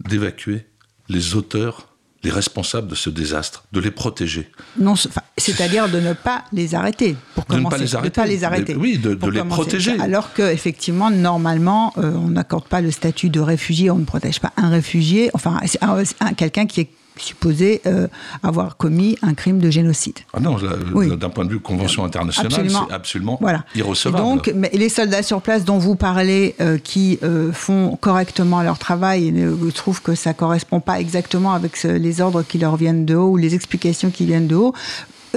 d'évacuer 0.00 0.66
les 1.08 1.34
auteurs, 1.34 1.88
les 2.22 2.30
responsables 2.30 2.88
de 2.88 2.94
ce 2.94 3.10
désastre, 3.10 3.64
de 3.72 3.80
les 3.80 3.90
protéger. 3.90 4.50
Non, 4.78 4.94
c'est-à-dire 5.36 5.88
de 5.88 6.00
ne 6.00 6.12
pas 6.12 6.44
les 6.52 6.74
arrêter, 6.74 7.16
pour 7.34 7.44
de 7.44 7.48
commencer. 7.48 7.76
Ne 7.76 7.78
pas 7.78 7.84
les 7.84 7.94
arrêter. 7.94 8.10
De 8.10 8.14
pas 8.14 8.26
les 8.26 8.44
arrêter. 8.44 8.74
De, 8.74 8.78
oui, 8.78 8.98
de, 8.98 9.14
de 9.14 9.30
les 9.30 9.44
protéger. 9.44 9.98
Alors 10.00 10.32
qu'effectivement, 10.34 11.10
normalement, 11.10 11.92
euh, 11.96 12.12
on 12.14 12.30
n'accorde 12.30 12.66
pas 12.66 12.80
le 12.80 12.90
statut 12.90 13.30
de 13.30 13.40
réfugié, 13.40 13.90
on 13.90 13.98
ne 13.98 14.04
protège 14.04 14.40
pas 14.40 14.52
un 14.56 14.68
réfugié, 14.68 15.30
enfin, 15.32 15.60
un, 15.80 16.02
un, 16.20 16.34
quelqu'un 16.34 16.66
qui 16.66 16.80
est 16.80 16.90
supposé 17.20 17.80
euh, 17.86 18.08
avoir 18.42 18.76
commis 18.76 19.16
un 19.22 19.34
crime 19.34 19.58
de 19.58 19.70
génocide. 19.70 20.18
Ah 20.32 20.40
non, 20.40 20.56
oui. 20.94 21.16
d'un 21.16 21.30
point 21.30 21.44
de 21.44 21.50
vue 21.50 21.60
convention 21.60 22.04
internationale, 22.04 22.70
c'est 22.70 22.94
absolument 22.94 23.38
voilà. 23.40 23.64
irrecevable. 23.74 24.24
Et 24.24 24.30
donc, 24.30 24.52
mais 24.54 24.70
les 24.72 24.88
soldats 24.88 25.22
sur 25.22 25.40
place 25.42 25.64
dont 25.64 25.78
vous 25.78 25.94
parlez, 25.94 26.54
euh, 26.60 26.78
qui 26.78 27.18
euh, 27.22 27.52
font 27.52 27.96
correctement 28.00 28.62
leur 28.62 28.78
travail, 28.78 29.28
et 29.28 29.32
je 29.34 29.70
trouve 29.70 30.02
que 30.02 30.14
ça 30.14 30.34
correspond 30.34 30.80
pas 30.80 31.00
exactement 31.00 31.52
avec 31.52 31.82
les 31.82 32.20
ordres 32.20 32.42
qui 32.42 32.58
leur 32.58 32.76
viennent 32.76 33.04
de 33.04 33.14
haut 33.14 33.30
ou 33.30 33.36
les 33.36 33.54
explications 33.54 34.10
qui 34.10 34.26
viennent 34.26 34.46
de 34.46 34.56
haut, 34.56 34.74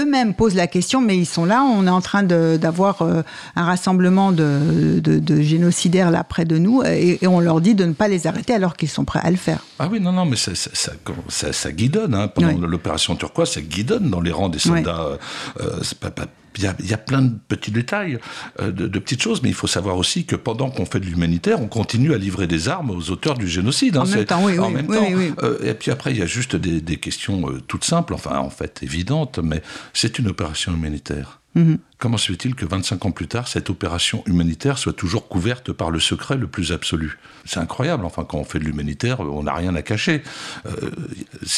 eux-mêmes 0.02 0.34
posent 0.34 0.56
la 0.56 0.68
question, 0.68 1.02
mais 1.02 1.18
ils 1.18 1.26
sont 1.26 1.46
là. 1.46 1.64
On 1.64 1.88
est 1.88 1.92
en 1.92 2.02
train 2.02 2.24
d'avoir 2.24 3.02
euh, 3.02 3.22
un 3.56 3.64
rassemblement 3.64 4.32
de, 4.32 5.00
de, 5.00 5.20
de, 5.20 5.42
génocidaires 5.42 6.12
là 6.12 6.24
près 6.24 6.46
de 6.46 6.58
nous, 6.58 6.84
et, 6.84 7.20
et, 7.22 7.28
on 7.28 7.40
leur 7.40 7.62
dit 7.62 7.76
de 7.76 7.86
ne 7.86 7.94
pas 7.94 8.08
les 8.08 8.28
arrêter 8.28 8.54
alors 8.54 8.76
qu'ils 8.76 8.90
sont 8.90 9.06
prêts 9.06 9.22
à 9.24 9.32
le 9.32 9.38
faire. 9.38 9.66
Ah 9.80 9.88
oui, 9.92 10.00
non, 10.00 10.12
non, 10.12 10.26
mais 10.26 10.36
ça, 10.36 10.52
ça, 10.56 10.92
ça, 11.28 11.54
ça 11.54 11.72
guidonne. 11.72 12.14
Hein. 12.14 12.28
Pendant 12.28 12.50
oui. 12.50 12.68
l'opération 12.68 13.16
turquoise, 13.16 13.52
ça 13.52 13.62
guidonne 13.62 14.10
dans 14.10 14.22
les 14.22 14.32
rangs 14.32 14.50
des 14.50 14.60
soldats. 14.60 15.06
Oui. 15.12 15.66
Euh, 15.66 15.80
c'est 15.84 16.00
pas, 16.00 16.12
pas 16.12 16.28
il 16.58 16.64
y, 16.64 16.68
a, 16.68 16.76
il 16.80 16.90
y, 16.90 16.94
a, 16.94 16.98
plein 16.98 17.22
de 17.22 17.34
petits 17.48 17.72
détails, 17.72 18.20
euh, 18.60 18.72
de, 18.72 18.88
de, 18.88 19.00
petites 19.00 19.22
choses, 19.22 19.42
mais 19.42 19.50
il 19.50 19.56
faut 19.56 19.68
savoir 19.68 19.98
aussi 19.98 20.26
que 20.26 20.36
pendant 20.36 20.70
qu'on 20.70 20.86
fait 20.86 21.00
de 21.00 21.06
l'humanitaire, 21.06 21.62
on 21.62 21.68
continue 21.68 22.14
à 22.14 22.18
livrer 22.18 22.48
des 22.48 22.70
armes 22.70 22.92
aux 22.92 23.10
auteurs 23.10 23.38
du 23.38 23.48
génocide. 23.48 23.98
En 23.98 24.04
hein, 24.04 24.16
même 24.16 24.26
temps, 24.26 24.44
oui. 24.44 24.60
En 24.60 24.68
oui, 24.68 24.74
même 24.74 24.86
oui, 24.90 24.98
temps. 24.98 25.08
Oui, 25.14 25.34
euh, 25.44 25.58
et 25.64 25.74
puis 25.74 25.92
après, 25.92 26.12
il 26.12 26.18
y 26.18 26.22
a 26.22 26.26
juste 26.26 26.56
des, 26.56 26.82
des 26.82 26.98
questions 26.98 27.50
euh, 27.50 27.62
toutes 27.68 27.86
simples, 27.86 28.14
enfin, 28.14 28.38
en 28.38 28.50
fait, 28.50 28.84
évidentes, 28.84 29.40
mais 29.40 29.62
c'est 29.94 30.20
une 30.20 30.28
opération 30.28 30.74
humanitaire. 30.74 31.41
-hmm. 31.56 31.78
Comment 31.98 32.18
se 32.18 32.32
fait-il 32.32 32.56
que 32.56 32.66
25 32.66 33.06
ans 33.06 33.12
plus 33.12 33.28
tard, 33.28 33.48
cette 33.48 33.70
opération 33.70 34.24
humanitaire 34.26 34.78
soit 34.78 34.94
toujours 34.94 35.28
couverte 35.28 35.72
par 35.72 35.92
le 35.92 36.00
secret 36.00 36.36
le 36.36 36.48
plus 36.48 36.72
absolu? 36.72 37.20
C'est 37.46 37.60
incroyable. 37.60 38.06
Enfin, 38.06 38.24
quand 38.24 38.40
on 38.40 38.44
fait 38.44 38.58
de 38.58 38.64
l'humanitaire, 38.64 39.20
on 39.20 39.44
n'a 39.44 39.54
rien 39.54 39.76
à 39.76 39.82
cacher. 39.82 40.24
Euh, 40.66 40.90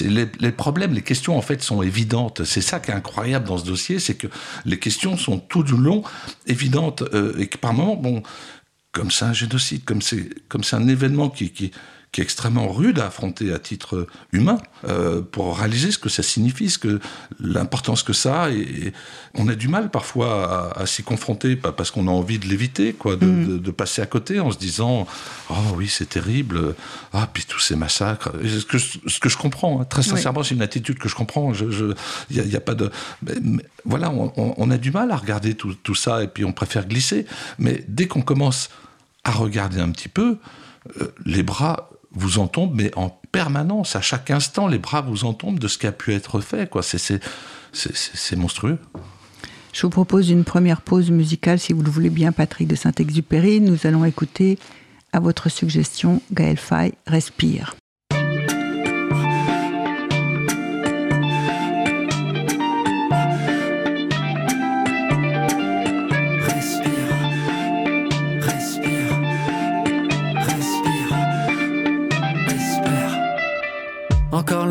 les, 0.01 0.51
problèmes, 0.51 0.93
les 0.93 1.01
questions, 1.01 1.37
en 1.37 1.41
fait, 1.41 1.61
sont 1.63 1.81
évidentes. 1.81 2.43
C'est 2.43 2.61
ça 2.61 2.79
qui 2.79 2.91
est 2.91 2.93
incroyable 2.93 3.47
dans 3.47 3.57
ce 3.57 3.65
dossier, 3.65 3.99
c'est 3.99 4.15
que 4.15 4.27
les 4.65 4.79
questions 4.79 5.15
sont 5.15 5.39
tout 5.39 5.63
du 5.63 5.77
long 5.77 6.03
évidentes 6.45 7.03
euh, 7.13 7.37
et 7.37 7.47
que 7.47 7.57
par 7.57 7.73
moments, 7.73 7.95
bon, 7.95 8.21
comme 8.91 9.11
c'est 9.11 9.25
un 9.25 9.33
génocide, 9.33 9.83
comme 9.85 10.01
c'est 10.01 10.29
comme 10.49 10.63
c'est 10.63 10.75
un 10.75 10.87
événement 10.87 11.29
qui 11.29 11.71
qui 12.13 12.21
est 12.21 12.23
extrêmement 12.23 12.71
rude 12.71 12.99
à 12.99 13.07
affronter 13.07 13.51
à 13.51 13.59
titre 13.59 14.07
humain 14.31 14.59
euh, 14.87 15.21
pour 15.21 15.57
réaliser 15.57 15.91
ce 15.91 15.97
que 15.97 16.09
ça 16.09 16.21
signifie, 16.21 16.69
ce 16.69 16.77
que 16.77 16.99
l'importance 17.39 18.03
que 18.03 18.13
ça 18.13 18.43
a. 18.43 18.49
Et, 18.51 18.59
et, 18.59 18.93
on 19.33 19.47
a 19.47 19.55
du 19.55 19.67
mal 19.67 19.89
parfois 19.89 20.71
à, 20.77 20.81
à 20.81 20.85
s'y 20.85 21.01
confronter, 21.01 21.55
pas 21.55 21.71
parce 21.71 21.89
qu'on 21.89 22.07
a 22.07 22.11
envie 22.11 22.37
de 22.37 22.47
l'éviter, 22.47 22.93
quoi, 22.93 23.15
de, 23.15 23.25
mmh. 23.25 23.47
de, 23.47 23.57
de, 23.57 23.71
passer 23.71 24.03
à 24.03 24.05
côté 24.05 24.39
en 24.39 24.51
se 24.51 24.59
disant 24.59 25.07
oh 25.49 25.55
oui 25.75 25.87
c'est 25.89 26.07
terrible, 26.07 26.75
ah 27.13 27.27
puis 27.33 27.45
tous 27.47 27.59
ces 27.59 27.75
massacres. 27.75 28.31
Et 28.43 28.47
ce 28.47 28.65
que 28.65 28.77
ce 28.77 29.19
que 29.19 29.27
je 29.27 29.37
comprends, 29.37 29.81
hein, 29.81 29.85
très 29.85 30.03
sincèrement, 30.03 30.41
oui. 30.41 30.45
c'est 30.47 30.55
une 30.55 30.61
attitude 30.61 30.99
que 30.99 31.09
je 31.09 31.15
comprends. 31.15 31.51
Il 31.51 31.71
je, 31.71 31.95
n'y 32.29 32.55
a, 32.55 32.61
pas 32.61 32.75
de 32.75 32.91
mais, 33.23 33.33
mais, 33.41 33.65
voilà, 33.85 34.11
on, 34.11 34.31
on, 34.37 34.53
on, 34.55 34.69
a 34.69 34.77
du 34.77 34.91
mal 34.91 35.09
à 35.09 35.17
regarder 35.17 35.55
tout, 35.55 35.73
tout 35.73 35.95
ça 35.95 36.23
et 36.23 36.27
puis 36.27 36.45
on 36.45 36.53
préfère 36.53 36.87
glisser. 36.87 37.25
Mais 37.57 37.83
dès 37.87 38.05
qu'on 38.05 38.21
commence 38.21 38.69
à 39.23 39.31
regarder 39.31 39.79
un 39.79 39.89
petit 39.89 40.09
peu, 40.09 40.37
euh, 41.01 41.07
les 41.25 41.43
bras 41.43 41.89
vous 42.13 42.39
en 42.39 42.47
tombe, 42.47 42.71
mais 42.75 42.91
en 42.95 43.09
permanence, 43.31 43.95
à 43.95 44.01
chaque 44.01 44.31
instant, 44.31 44.67
les 44.67 44.77
bras 44.77 45.01
vous 45.01 45.25
en 45.25 45.33
tombent 45.33 45.59
de 45.59 45.67
ce 45.67 45.77
qui 45.77 45.87
a 45.87 45.91
pu 45.91 46.13
être 46.13 46.39
fait. 46.39 46.69
Quoi. 46.69 46.83
C'est, 46.83 48.35
monstrueux. 48.35 48.79
Je 49.73 49.81
vous 49.81 49.89
propose 49.89 50.29
une 50.29 50.43
première 50.43 50.81
pause 50.81 51.09
musicale, 51.09 51.59
si 51.59 51.73
vous 51.73 51.81
le 51.81 51.89
voulez 51.89 52.11
bien, 52.11 52.31
Patrick 52.31 52.67
de 52.67 52.75
Saint-Exupéry. 52.75 53.59
Nous 53.59 53.87
allons 53.87 54.05
écouter, 54.05 54.59
à 55.11 55.19
votre 55.19 55.49
suggestion, 55.49 56.21
Gaël 56.31 56.57
Faye, 56.57 56.93
Respire. 57.07 57.75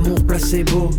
Amour 0.00 0.24
placebo. 0.26 0.90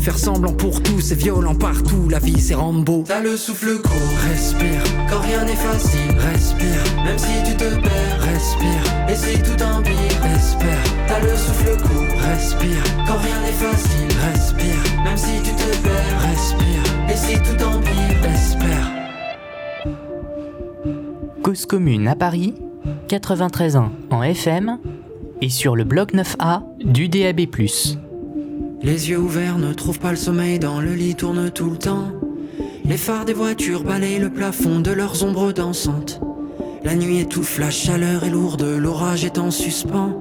Faire 0.00 0.18
semblant 0.18 0.52
pour 0.52 0.82
tout, 0.82 1.00
c'est 1.00 1.14
violent 1.14 1.54
partout, 1.54 2.08
la 2.08 2.18
vie 2.18 2.40
c'est 2.40 2.54
Rambo. 2.54 3.04
T'as 3.06 3.20
le 3.20 3.36
souffle 3.36 3.80
court, 3.80 4.18
respire, 4.28 4.82
quand 5.08 5.20
rien 5.20 5.44
n'est 5.44 5.54
facile, 5.54 6.16
respire, 6.18 7.04
même 7.04 7.18
si 7.18 7.42
tu 7.46 7.56
te 7.56 7.64
perds, 7.80 8.20
respire, 8.20 9.08
et 9.08 9.14
si 9.14 9.38
tout 9.40 9.62
empire, 9.62 10.26
espère. 10.34 10.82
T'as 11.06 11.20
le 11.20 11.36
souffle 11.36 11.76
court, 11.82 12.20
respire, 12.32 12.82
quand 13.06 13.18
rien 13.18 13.40
n'est 13.42 13.52
facile, 13.52 14.08
respire, 14.32 15.04
même 15.04 15.16
si 15.16 15.40
tu 15.42 15.52
te 15.52 15.76
perds, 15.82 16.20
respire, 16.28 16.82
et 17.08 17.16
si 17.16 17.34
tout 17.36 17.62
empire, 17.64 18.32
espère. 18.34 18.90
Cause 21.44 21.66
commune 21.66 22.08
à 22.08 22.16
Paris, 22.16 22.54
93.1 23.08 23.90
en 24.10 24.22
FM 24.22 24.78
et 25.40 25.50
sur 25.50 25.76
le 25.76 25.84
bloc 25.84 26.14
9A 26.14 26.62
du 26.84 27.08
DAB+. 27.08 27.46
Les 28.80 29.10
yeux 29.10 29.18
ouverts 29.18 29.58
ne 29.58 29.72
trouvent 29.72 29.98
pas 29.98 30.12
le 30.12 30.16
sommeil, 30.16 30.60
dans 30.60 30.80
le 30.80 30.94
lit 30.94 31.16
tournent 31.16 31.50
tout 31.50 31.68
le 31.68 31.76
temps. 31.76 32.12
Les 32.84 32.96
phares 32.96 33.24
des 33.24 33.32
voitures 33.32 33.82
balayent 33.82 34.20
le 34.20 34.30
plafond 34.30 34.78
de 34.78 34.92
leurs 34.92 35.24
ombres 35.24 35.52
dansantes. 35.52 36.20
La 36.84 36.94
nuit 36.94 37.18
étouffe, 37.18 37.58
la 37.58 37.70
chaleur 37.70 38.22
est 38.24 38.30
lourde, 38.30 38.62
l'orage 38.62 39.24
est 39.24 39.38
en 39.38 39.50
suspens. 39.50 40.16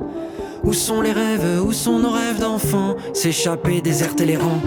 Où 0.64 0.74
sont 0.74 1.02
les 1.02 1.12
rêves, 1.12 1.62
où 1.64 1.72
sont 1.72 2.00
nos 2.00 2.10
rêves 2.10 2.40
d'enfants? 2.40 2.98
S'échapper, 3.14 3.80
déserter 3.80 4.26
les 4.26 4.38
rangs, 4.38 4.62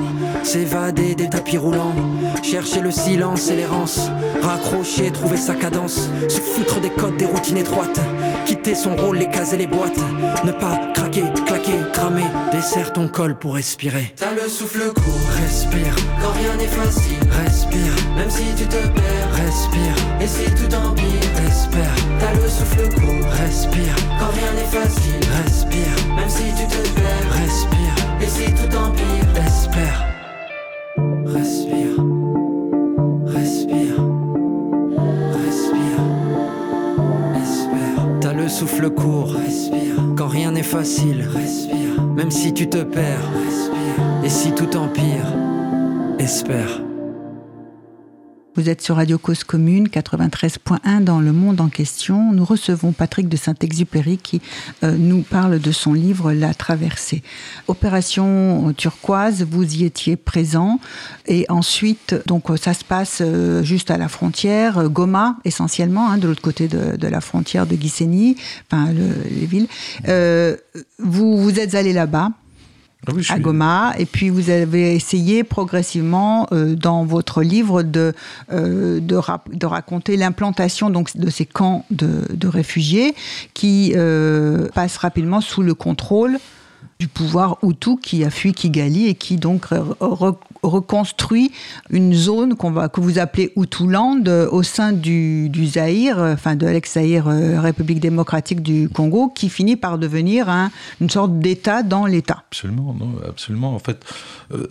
s'évader 0.45 1.17
des 1.17 1.29
tapis 1.29 1.59
roulants, 1.59 1.95
chercher 2.43 2.81
le 2.81 2.93
silence 2.93 3.51
et 3.51 3.57
l'errance, 3.57 4.09
raccrocher, 4.41 5.11
trouver 5.11 5.37
sa 5.37 5.57
cadence, 5.57 6.09
se 6.29 6.41
foutre 6.41 6.81
des 6.81 6.91
codes, 6.91 7.17
des 7.17 7.27
routines 7.27 7.59
étroites, 7.59 8.01
quitter 8.45 8.75
son 8.75 8.97
rôle, 8.97 9.19
les 9.19 9.29
cases 9.29 9.53
et 9.53 9.57
les 9.57 9.67
boîtes, 9.67 9.99
ne 10.45 10.53
pas 10.53 10.79
craquer, 10.95 11.25
claquer, 11.47 11.79
cramer, 11.93 12.25
desserre 12.53 12.93
ton 12.93 13.09
col 13.09 13.39
pour 13.39 13.55
respirer. 13.55 14.15
T'as 14.17 14.33
le 14.33 14.49
souffle 14.49 14.93
court, 14.93 15.31
respire, 15.43 15.95
quand 16.21 16.33
rien 16.33 16.57
n'est 16.57 16.67
facile, 16.67 17.19
respire, 17.45 17.95
même 18.17 18.31
si 18.31 18.45
tu 18.57 18.67
te 18.67 18.77
perds, 18.77 19.33
respire, 19.33 19.97
et 20.21 20.27
si 20.27 20.45
tout 20.55 20.75
empire, 20.75 21.05
espère. 21.47 21.95
T'as 22.19 22.35
le 22.35 22.49
souffle 22.49 22.89
court, 22.95 23.31
respire, 23.45 23.95
quand 24.19 24.33
rien 24.35 24.53
n'est 24.55 24.79
facile, 24.79 25.21
respire, 25.45 26.15
même 26.17 26.31
si 26.31 26.45
tu 26.55 26.67
te 26.67 26.89
perds, 26.95 27.33
respire, 27.33 27.95
et 28.21 28.27
si 28.27 28.45
tout 28.53 28.77
empire, 28.77 29.45
espère. 29.47 30.20
Souffle 38.61 38.91
court, 38.91 39.33
Respire, 39.33 39.95
quand 40.19 40.29
rien 40.29 40.53
n'est 40.53 40.63
facile, 40.63 41.27
même 42.15 42.31
si 42.31 42.53
tu 42.53 42.69
te 42.69 42.83
perds, 42.83 43.31
et 44.23 44.29
si 44.29 44.53
tout 44.53 44.77
empire, 44.77 45.25
espère. 46.19 46.90
Vous 48.57 48.69
êtes 48.69 48.83
sur 48.83 48.97
Radio 48.97 49.17
Cause 49.17 49.45
Commune 49.45 49.87
93.1 49.87 51.05
dans 51.05 51.21
le 51.21 51.33
monde 51.33 51.61
en 51.61 51.69
question. 51.69 52.33
Nous 52.33 52.45
recevons 52.45 52.91
Patrick 52.93 53.29
de 53.29 53.37
Saint-Exupéry 53.37 54.19
qui 54.19 54.43
euh, 54.83 54.97
nous 54.99 55.23
parle 55.23 55.61
de 55.61 55.71
son 55.73 55.93
livre 55.95 56.33
La 56.33 56.53
Traversée. 56.53 57.23
Opération 57.69 58.75
turquoise, 58.77 59.47
vous 59.49 59.77
y 59.77 59.85
étiez 59.85 60.17
présent 60.17 60.81
et 61.27 61.47
ensuite 61.49 62.17
donc 62.27 62.51
euh, 62.51 62.57
ça 62.57 62.75
se 62.75 62.85
passe 62.85 63.19
euh, 63.25 63.63
juste 63.63 63.91
à 63.91 63.97
la 63.97 64.09
frontière, 64.09 64.79
euh, 64.79 64.89
Goma 64.89 65.37
essentiellement, 65.45 66.11
hein, 66.11 66.19
de 66.19 66.27
l'autre 66.27 66.43
côté 66.43 66.67
de, 66.67 66.97
de 66.97 67.07
la 67.09 67.21
frontière 67.21 67.67
de 67.67 67.77
Ghiseni, 67.77 68.37
enfin 68.71 68.93
le- 68.93 69.31
les 69.31 69.47
villes. 69.47 69.69
Euh, 70.09 70.57
vous 70.99 71.39
vous 71.39 71.61
êtes 71.61 71.77
allé 71.77 71.93
là-bas 71.93 72.31
Ah 73.07 73.13
oui, 73.15 73.23
je 73.23 73.33
à 73.33 73.37
suis- 73.37 73.43
Goma, 73.43 73.95
et 73.99 74.05
puis 74.07 74.29
vous 74.29 74.51
avez 74.51 74.95
essayé 74.95 75.43
progressivement 75.43 76.47
euh, 76.53 76.75
dans 76.75 77.05
votre 77.05 77.43
livre 77.43 77.83
de, 77.83 78.13
euh, 78.53 79.01
de 79.01 79.67
raconter 79.67 80.17
l'implantation 80.19 80.91
donc 80.91 81.17
de 81.17 81.31
ces 81.31 81.47
camps 81.47 81.87
de, 81.91 82.27
de 82.33 82.47
réfugiés 82.49 83.15
qui 83.55 83.93
euh, 83.97 84.69
passent 84.75 84.99
rapidement 84.99 85.41
sous 85.41 85.63
le 85.63 85.73
contrôle 85.75 86.39
du 87.01 87.09
pouvoir 87.09 87.57
Hutu 87.63 87.97
qui 87.97 88.25
a 88.25 88.31
fui 88.31 88.53
Kigali 88.53 89.07
et 89.09 89.15
qui 89.15 89.37
donc 89.39 89.65
re- 89.71 89.97
re- 90.01 90.37
reconstruit 90.63 91.51
une 91.89 92.13
zone 92.13 92.55
qu'on 92.57 92.71
va, 92.71 92.91
que 92.91 93.01
vous 93.01 93.19
appelez 93.19 93.53
Hutuland 93.57 94.23
euh, 94.27 94.47
au 94.51 94.63
sein 94.63 94.93
du, 94.93 95.49
du 95.49 95.67
Zaïre, 95.67 96.19
euh, 96.19 96.35
enfin 96.35 96.57
de 96.57 96.67
l'ex-Zaïre 96.67 97.27
euh, 97.29 97.59
République 97.59 98.01
démocratique 98.01 98.63
du 98.63 98.91
Congo, 98.91 99.29
qui 99.35 99.49
finit 99.49 99.77
par 99.77 99.97
devenir 99.99 100.51
un- 100.51 100.71
une 101.01 101.09
sorte 101.09 101.39
d'État 101.39 101.83
dans 101.83 102.05
l'État. 102.05 102.45
Absolument, 102.49 102.93
non, 102.93 103.15
absolument. 103.27 103.75
En 103.75 103.79
fait, 103.79 104.05
euh, 104.53 104.67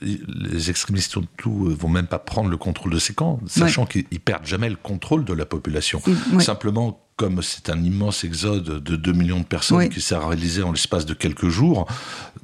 les 0.00 0.70
extrémistes 0.70 1.16
tout 1.36 1.74
vont 1.78 1.88
même 1.90 2.06
pas 2.06 2.18
prendre 2.18 2.48
le 2.48 2.56
contrôle 2.56 2.92
de 2.92 2.98
ces 2.98 3.12
camps, 3.12 3.38
sachant 3.46 3.84
qu'ils 3.84 4.04
ils 4.10 4.20
perdent 4.20 4.46
jamais 4.46 4.70
le 4.70 4.76
contrôle 4.76 5.26
de 5.26 5.34
la 5.34 5.44
population. 5.44 6.00
Ouais. 6.32 6.42
Simplement, 6.42 7.00
comme 7.16 7.40
c'est 7.42 7.70
un 7.70 7.82
immense 7.82 8.24
exode 8.24 8.82
de 8.84 8.94
2 8.96 9.12
millions 9.12 9.40
de 9.40 9.44
personnes 9.44 9.78
Oui. 9.78 9.88
qui 9.88 10.02
s'est 10.02 10.16
réalisé 10.16 10.62
en 10.62 10.70
l'espace 10.70 11.06
de 11.06 11.14
quelques 11.14 11.48
jours, 11.48 11.86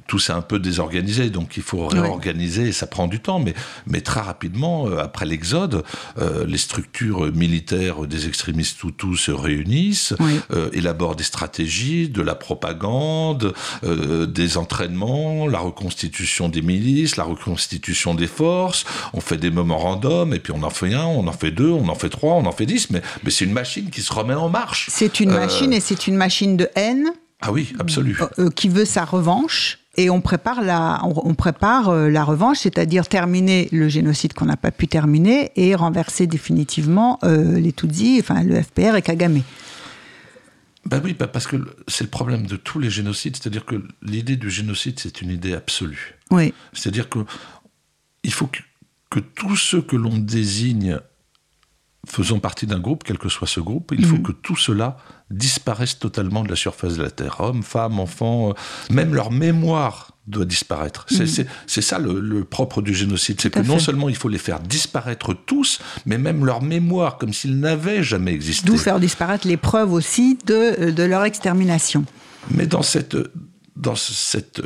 tout 0.07 0.17
s'est 0.17 0.33
un 0.33 0.41
peu 0.41 0.57
désorganisé, 0.57 1.29
donc 1.29 1.57
il 1.57 1.63
faut 1.63 1.87
réorganiser 1.87 2.63
et 2.67 2.71
ça 2.71 2.87
prend 2.87 3.07
du 3.07 3.19
temps. 3.19 3.39
Mais, 3.39 3.53
mais 3.85 4.01
très 4.01 4.19
rapidement, 4.19 4.87
euh, 4.87 4.97
après 4.97 5.25
l'exode, 5.27 5.83
euh, 6.17 6.43
les 6.47 6.57
structures 6.57 7.31
militaires 7.33 8.01
des 8.07 8.27
extrémistes 8.27 8.83
Hutus 8.83 9.19
se 9.21 9.31
réunissent, 9.31 10.15
Oui. 10.19 10.39
euh, 10.51 10.69
élaborent 10.73 11.15
des 11.15 11.23
stratégies, 11.23 12.09
de 12.09 12.21
la 12.23 12.33
propagande, 12.35 13.53
euh, 13.83 14.25
des 14.25 14.57
entraînements, 14.57 15.47
la 15.47 15.59
reconstitution 15.59 16.49
des 16.49 16.63
milices, 16.63 17.15
la 17.15 17.23
reconstitution 17.25 18.15
des 18.15 18.27
forces. 18.27 18.85
On 19.13 19.21
fait 19.21 19.37
des 19.37 19.51
mémorandums 19.51 20.33
et 20.33 20.39
puis 20.39 20.51
on 20.51 20.63
en 20.63 20.69
fait 20.71 20.93
un, 20.95 21.05
on 21.05 21.27
en 21.27 21.31
fait 21.31 21.51
deux, 21.51 21.69
on 21.69 21.87
en 21.89 21.95
fait 21.95 22.09
trois, 22.09 22.33
on 22.33 22.45
en 22.47 22.51
fait 22.51 22.65
dix. 22.65 22.89
Mais, 22.89 23.03
mais 23.23 23.29
c'est 23.29 23.45
une 23.45 23.53
machine 23.53 23.91
qui 23.91 24.01
se 24.01 24.11
remet 24.11 24.33
en 24.33 24.49
marche. 24.49 24.62
C'est 24.89 25.19
une 25.19 25.31
Euh, 25.31 25.39
machine 25.39 25.73
et 25.73 25.79
c'est 25.79 26.07
une 26.07 26.15
machine 26.15 26.57
de 26.57 26.69
haine 26.75 27.07
Ah 27.41 27.51
oui, 27.51 27.73
absolu. 27.79 28.17
euh, 28.21 28.27
euh, 28.39 28.49
qui 28.49 28.69
veut 28.69 28.85
sa 28.85 29.05
revanche. 29.05 29.79
Et 29.95 30.09
on 30.09 30.21
prépare 30.21 30.63
la, 30.63 31.01
on, 31.03 31.35
prépare 31.35 31.93
la 31.93 32.23
revanche, 32.23 32.57
c'est-à-dire 32.61 33.07
terminer 33.07 33.69
le 33.71 33.89
génocide 33.89 34.33
qu'on 34.33 34.45
n'a 34.47 34.57
pas 34.57 34.71
pu 34.71 34.87
terminer 34.87 35.51
et 35.55 35.75
renverser 35.75 36.25
définitivement 36.25 37.19
euh, 37.23 37.59
les 37.59 37.73
Tutsis, 37.73 38.17
enfin 38.19 38.41
le 38.43 38.59
FPR 38.59 38.95
et 38.95 39.03
Kagame. 39.03 39.41
Ben 40.85 40.99
oui, 41.03 41.13
bah 41.13 41.27
parce 41.27 41.45
que 41.45 41.57
c'est 41.87 42.03
le 42.05 42.09
problème 42.09 42.47
de 42.47 42.55
tous 42.55 42.79
les 42.79 42.89
génocides, 42.89 43.37
c'est-à-dire 43.37 43.65
que 43.65 43.83
l'idée 44.01 44.35
du 44.35 44.49
génocide, 44.49 44.99
c'est 44.99 45.21
une 45.21 45.29
idée 45.29 45.53
absolue. 45.53 46.15
Oui, 46.31 46.53
C'est-à-dire 46.73 47.07
que 47.07 47.19
il 48.23 48.33
faut 48.33 48.47
que, 48.47 48.59
que 49.11 49.19
tous 49.19 49.55
ceux 49.55 49.81
que 49.83 49.95
l'on 49.95 50.17
désigne 50.17 50.97
faisant 52.07 52.39
partie 52.39 52.67
d'un 52.67 52.79
groupe, 52.79 53.03
quel 53.05 53.17
que 53.17 53.29
soit 53.29 53.47
ce 53.47 53.59
groupe, 53.61 53.93
il 53.97 54.05
faut 54.05 54.17
que 54.17 54.31
tout 54.33 54.57
cela 54.57 54.97
disparaisse 55.31 55.97
totalement 55.99 56.43
de 56.43 56.49
la 56.49 56.55
surface 56.55 56.97
de 56.97 57.03
la 57.03 57.09
Terre. 57.11 57.37
Hommes, 57.39 57.63
femmes, 57.63 57.99
enfants, 57.99 58.49
euh, 58.49 58.53
même 58.93 59.15
leur 59.15 59.31
mémoire 59.31 60.11
doit 60.27 60.45
disparaître. 60.45 61.05
C'est- 61.09 61.45
c'est 61.67 61.81
ça 61.81 61.99
le, 61.99 62.19
le 62.19 62.43
propre 62.45 62.81
du 62.81 62.93
génocide, 62.93 63.39
c'est 63.41 63.49
que 63.49 63.59
non 63.59 63.75
fait. 63.75 63.83
seulement 63.85 64.09
il 64.09 64.15
faut 64.15 64.29
les 64.29 64.37
faire 64.37 64.59
disparaître 64.59 65.33
tous, 65.33 65.79
mais 66.05 66.17
même 66.17 66.45
leur 66.45 66.61
mémoire, 66.61 67.17
comme 67.17 67.33
s'ils 67.33 67.59
n'avaient 67.59 68.03
jamais 68.03 68.33
existé. 68.33 68.67
d'où 68.67 68.77
faire 68.77 68.99
disparaître 68.99 69.47
les 69.47 69.57
preuves 69.57 69.91
aussi 69.91 70.37
de, 70.45 70.91
de 70.91 71.03
leur 71.03 71.23
extermination. 71.25 72.05
Mais 72.51 72.67
dans 72.67 72.83
cette, 72.83 73.17
dans 73.75 73.95
cette 73.95 74.61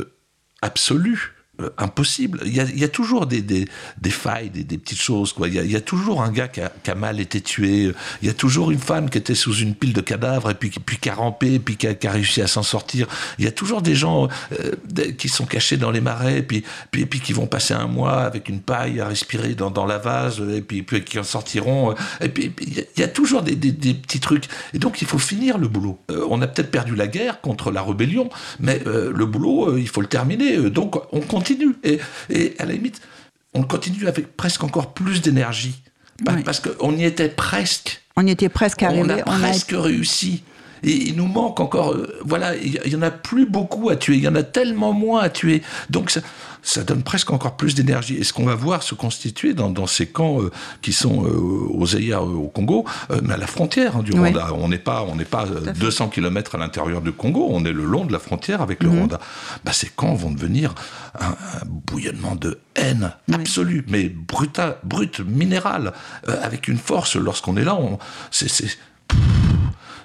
absolue 0.62 1.34
euh, 1.34 1.37
impossible, 1.78 2.39
il 2.46 2.56
y 2.56 2.60
a, 2.60 2.63
il 2.63 2.80
y 2.80 2.84
a 2.84 2.88
toujours 2.88 3.26
des, 3.26 3.41
des, 3.41 3.67
des 4.02 4.10
failles, 4.10 4.50
des, 4.50 4.63
des 4.63 4.78
petites 4.78 5.00
choses. 5.02 5.34
Quoi. 5.34 5.48
Il, 5.48 5.56
y 5.56 5.60
a, 5.60 5.63
il 5.63 5.72
y 5.72 5.76
a 5.76 5.82
toujours 5.82 6.22
un 6.22 6.32
gars 6.32 6.48
qui 6.48 6.62
a, 6.62 6.72
qui 6.84 6.91
a 6.91 6.96
mal 6.96 7.20
été 7.20 7.41
tué. 7.41 7.91
Il 8.22 8.28
y 8.28 8.30
a 8.30 8.34
toujours 8.34 8.72
une 8.72 8.80
femme 8.80 9.10
qui 9.10 9.17
était 9.17 9.36
sous 9.36 9.56
une 9.56 9.74
pile 9.76 9.93
de 9.93 10.02
cadavres 10.02 10.52
et 10.52 10.54
puis, 10.54 10.70
qui- 10.70 10.80
puis 10.80 10.98
qui 10.98 11.10
a 11.10 11.15
rampé, 11.15 11.60
puis 11.60 11.76
qui 11.78 11.88
a, 11.88 11.93
qui 11.93 12.08
réussi 12.08 12.41
à 12.41 12.48
s'en 12.48 12.63
sortir. 12.63 13.08
Il 13.39 13.46
y 13.46 13.48
a 13.48 13.52
toujours 13.52 13.82
des 13.82 13.96
gens 13.96 14.28
euh, 14.60 14.72
qui 15.17 15.30
sont 15.30 15.46
cachés 15.46 15.78
dans 15.78 15.91
les 15.91 16.02
marais, 16.02 16.41
puis, 16.43 16.63
puis, 16.91 17.06
puis 17.06 17.20
qui 17.20 17.34
vont 17.34 17.48
passer 17.48 17.74
un 17.74 17.88
mois 17.88 18.22
avec 18.24 18.50
une 18.50 18.62
paille 18.62 19.00
à 19.00 19.08
respirer 19.08 19.56
dans, 19.56 19.72
dans 19.72 19.86
la 19.86 19.98
vase, 19.98 20.41
et 20.54 20.62
puis, 20.62 20.84
puis 20.84 21.04
qui 21.04 21.17
en 21.20 21.24
sortiront. 21.24 21.96
Et 22.22 22.30
puis 22.30 22.52
il 22.62 22.84
y 22.98 23.04
a- 23.04 23.08
toujours 23.08 23.41
des, 23.41 23.56
des, 23.56 23.93
petits 23.96 24.20
trucs. 24.20 24.46
Et 24.74 24.80
donc 24.80 25.02
il 25.02 25.08
faut 25.08 25.17
finir 25.17 25.58
le 25.58 25.67
boulot. 25.67 25.98
Euh, 26.12 26.26
on 26.30 26.41
a 26.41 26.48
peut-être 26.48 26.70
perdu 26.70 26.93
la 26.96 27.08
guerre 27.08 27.41
contre 27.41 27.72
la 27.72 27.82
rébellion, 27.82 28.30
mais 28.60 28.82
euh, 28.86 29.12
le 29.15 29.26
boulot, 29.26 29.70
euh, 29.72 29.80
il 29.80 29.88
faut 29.88 30.02
le 30.02 30.08
terminer. 30.08 30.58
Euh, 30.58 30.70
Donc 30.70 30.96
on 31.13 31.22
continue. 31.22 31.47
Et, 31.84 32.00
et 32.30 32.56
à 32.60 32.66
la 32.66 32.74
limite, 32.74 33.02
on 33.54 33.64
continue 33.64 34.08
avec 34.08 34.36
presque 34.36 34.64
encore 34.64 34.94
plus 34.94 35.22
d'énergie. 35.22 35.82
Oui. 36.28 36.44
Parce 36.44 36.60
qu'on 36.60 36.96
y 36.96 37.04
était 37.04 37.30
presque. 37.30 38.02
On 38.16 38.26
y 38.26 38.32
était 38.32 38.50
presque 38.50 38.80
On 38.82 38.88
arrivé. 38.88 39.22
a 39.22 39.24
presque 39.24 39.72
réussi. 39.74 40.43
Et 40.84 40.91
il 40.91 41.15
nous 41.15 41.28
manque 41.28 41.59
encore, 41.59 41.93
euh, 41.93 42.19
voilà, 42.23 42.55
il 42.55 42.91
y 42.91 42.95
en 42.95 43.01
a 43.01 43.11
plus 43.11 43.45
beaucoup 43.45 43.89
à 43.89 43.95
tuer, 43.95 44.15
il 44.15 44.23
y 44.23 44.28
en 44.28 44.36
a 44.36 44.43
tellement 44.43 44.93
moins 44.93 45.21
à 45.21 45.30
tuer. 45.30 45.61
Donc 45.89 46.11
ça, 46.11 46.21
ça 46.61 46.84
donne 46.84 47.03
presque 47.03 47.32
encore 47.32 47.55
plus 47.55 47.75
d'énergie. 47.75 48.15
Et 48.15 48.23
ce 48.23 48.34
qu'on 48.34 48.45
va 48.45 48.55
voir 48.55 48.84
se 48.84 48.95
constituer 48.95 49.53
dans, 49.53 49.69
dans 49.69 49.88
ces 49.88 50.07
camps 50.07 50.41
euh, 50.41 50.51
qui 50.82 50.93
sont 50.93 51.25
euh, 51.25 51.30
aux 51.30 51.88
Zaïre, 51.88 52.23
au 52.23 52.47
Congo, 52.47 52.86
mais 53.23 53.34
à 53.34 53.38
la 53.38 53.47
frontière 53.47 53.97
hein, 53.97 54.03
du 54.03 54.11
Rwanda. 54.11 54.53
On 54.53 54.67
n'est 54.67 54.78
pas, 54.78 55.05
on 55.07 55.15
n'est 55.15 55.25
pas 55.25 55.45
200 55.45 56.09
km 56.09 56.55
à 56.55 56.57
l'intérieur 56.57 57.01
du 57.01 57.11
Congo, 57.11 57.47
on 57.49 57.65
est 57.65 57.73
le 57.73 57.86
long 57.86 58.05
de 58.05 58.11
la 58.11 58.19
frontière 58.19 58.61
avec 58.61 58.84
le 58.84 58.89
mhm. 58.89 58.97
Rwanda. 58.97 59.19
Bah, 59.63 59.71
ces 59.73 59.88
camps 59.88 60.13
vont 60.13 60.32
devenir 60.32 60.75
un, 61.19 61.36
bouillonnement 61.65 62.36
de 62.36 62.59
haine 62.75 63.13
absolue, 63.34 63.86
mais 63.88 64.09
brutal, 64.09 64.78
brut, 64.84 65.21
minéral, 65.21 65.93
avec 66.28 66.67
une 66.67 66.78
force. 66.78 67.15
Lorsqu'on 67.15 67.57
est 67.57 67.63
là, 67.63 67.78
c'est 68.32 68.47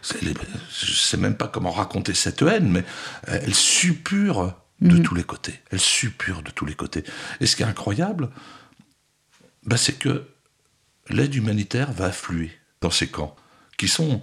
je 0.02 0.28
ne 0.28 0.96
sais 0.96 1.16
même 1.16 1.36
pas 1.36 1.48
comment 1.48 1.70
raconter 1.70 2.14
cette 2.14 2.42
haine, 2.42 2.68
mais 2.68 2.84
elle 3.26 3.54
suppure 3.54 4.56
de 4.80 4.96
mhm. 4.96 5.02
tous 5.02 5.14
les 5.14 5.24
côtés. 5.24 5.60
Elle 5.70 5.80
suppure 5.80 6.42
de 6.42 6.50
tous 6.50 6.66
les 6.66 6.74
côtés. 6.74 7.04
Et 7.40 7.46
ce 7.46 7.56
qui 7.56 7.62
est 7.62 7.66
incroyable, 7.66 8.30
bah, 9.64 9.76
c'est 9.76 9.92
que 9.92 10.26
l'aide 11.08 11.34
humanitaire 11.34 11.92
va 11.92 12.06
affluer 12.06 12.50
dans 12.80 12.90
ces 12.90 13.08
camps, 13.08 13.36
qui 13.78 13.88
sont 13.88 14.22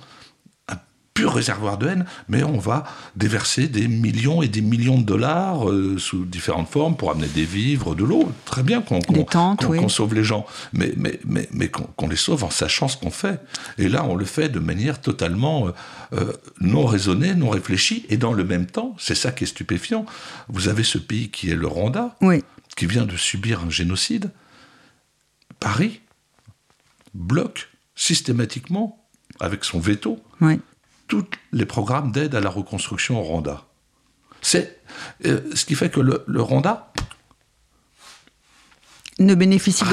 pur 1.14 1.34
réservoir 1.34 1.78
de 1.78 1.88
haine, 1.88 2.05
mais 2.28 2.43
on 2.43 2.60
va 2.60 2.84
déverser 3.16 3.68
des 3.68 3.88
millions 3.88 4.41
et 4.41 4.47
des 4.47 4.62
millions 4.62 4.97
de 4.97 5.03
dollars 5.03 5.70
euh, 5.70 5.97
sous 5.97 6.26
différentes 6.26 6.70
formes 6.70 6.95
pour 6.95 7.12
amener 7.12 7.28
des 7.28 7.45
vivres, 7.45 7.95
de 7.95 8.03
l'eau. 8.03 8.32
Très 8.45 8.64
bien 8.64 8.82
qu'on 8.82 9.89
sauve 9.89 10.16
les 10.16 10.24
gens, 10.24 10.45
mais, 10.74 10.93
mais, 10.95 11.20
mais, 11.26 11.49
mais 11.51 11.70
qu'on 11.70 12.07
les 12.07 12.16
sauve 12.16 12.43
en 12.43 12.49
sachant 12.49 12.88
ce 12.88 12.97
qu'on 12.97 13.12
fait. 13.12 13.41
Et 13.78 13.89
là, 13.89 14.05
on 14.05 14.16
le 14.16 14.26
fait 14.26 14.49
de 14.49 14.60
manière 14.60 15.01
totalement 15.01 15.68
euh, 15.68 15.72
euh, 16.14 16.34
non 16.62 16.86
raisonnée, 16.86 17.36
non 17.36 17.49
réfléchie, 17.49 18.05
et 18.10 18.18
dans 18.18 18.34
le 18.34 18.43
même 18.43 18.66
temps, 18.66 18.95
c'est 18.97 19.16
ça 19.16 19.32
qui 19.32 19.43
est 19.43 19.47
stupéfiant, 19.47 20.05
vous 20.47 20.68
avez 20.68 20.84
ce 20.84 20.97
pays 20.97 21.30
qui 21.30 21.49
est 21.49 21.55
le 21.55 21.68
Rwanda, 21.68 22.16
qui 22.76 22.86
vient 22.86 23.05
de 23.05 23.18
subir 23.18 23.62
un 23.66 23.70
génocide. 23.70 24.32
Paris 25.60 25.99
bloque 27.14 27.70
systématiquement, 27.95 29.05
avec 29.41 29.66
son 29.66 29.80
veto, 29.80 30.20
oui 30.39 30.60
tous 31.10 31.26
les 31.51 31.66
programmes 31.66 32.14
d'aide 32.14 32.36
à 32.36 32.39
la 32.39 32.49
reconstruction 32.49 33.20
au 33.20 33.24
Rwanda. 33.24 33.66
C'est 34.41 34.80
euh, 35.26 35.41
ce 35.53 35.66
qui 35.66 35.76
fait 35.76 35.89
que 35.89 35.99
le, 35.99 36.24
le 36.28 36.41
Rwanda 36.41 36.93
ne 39.20 39.36
bénéficient 39.36 39.84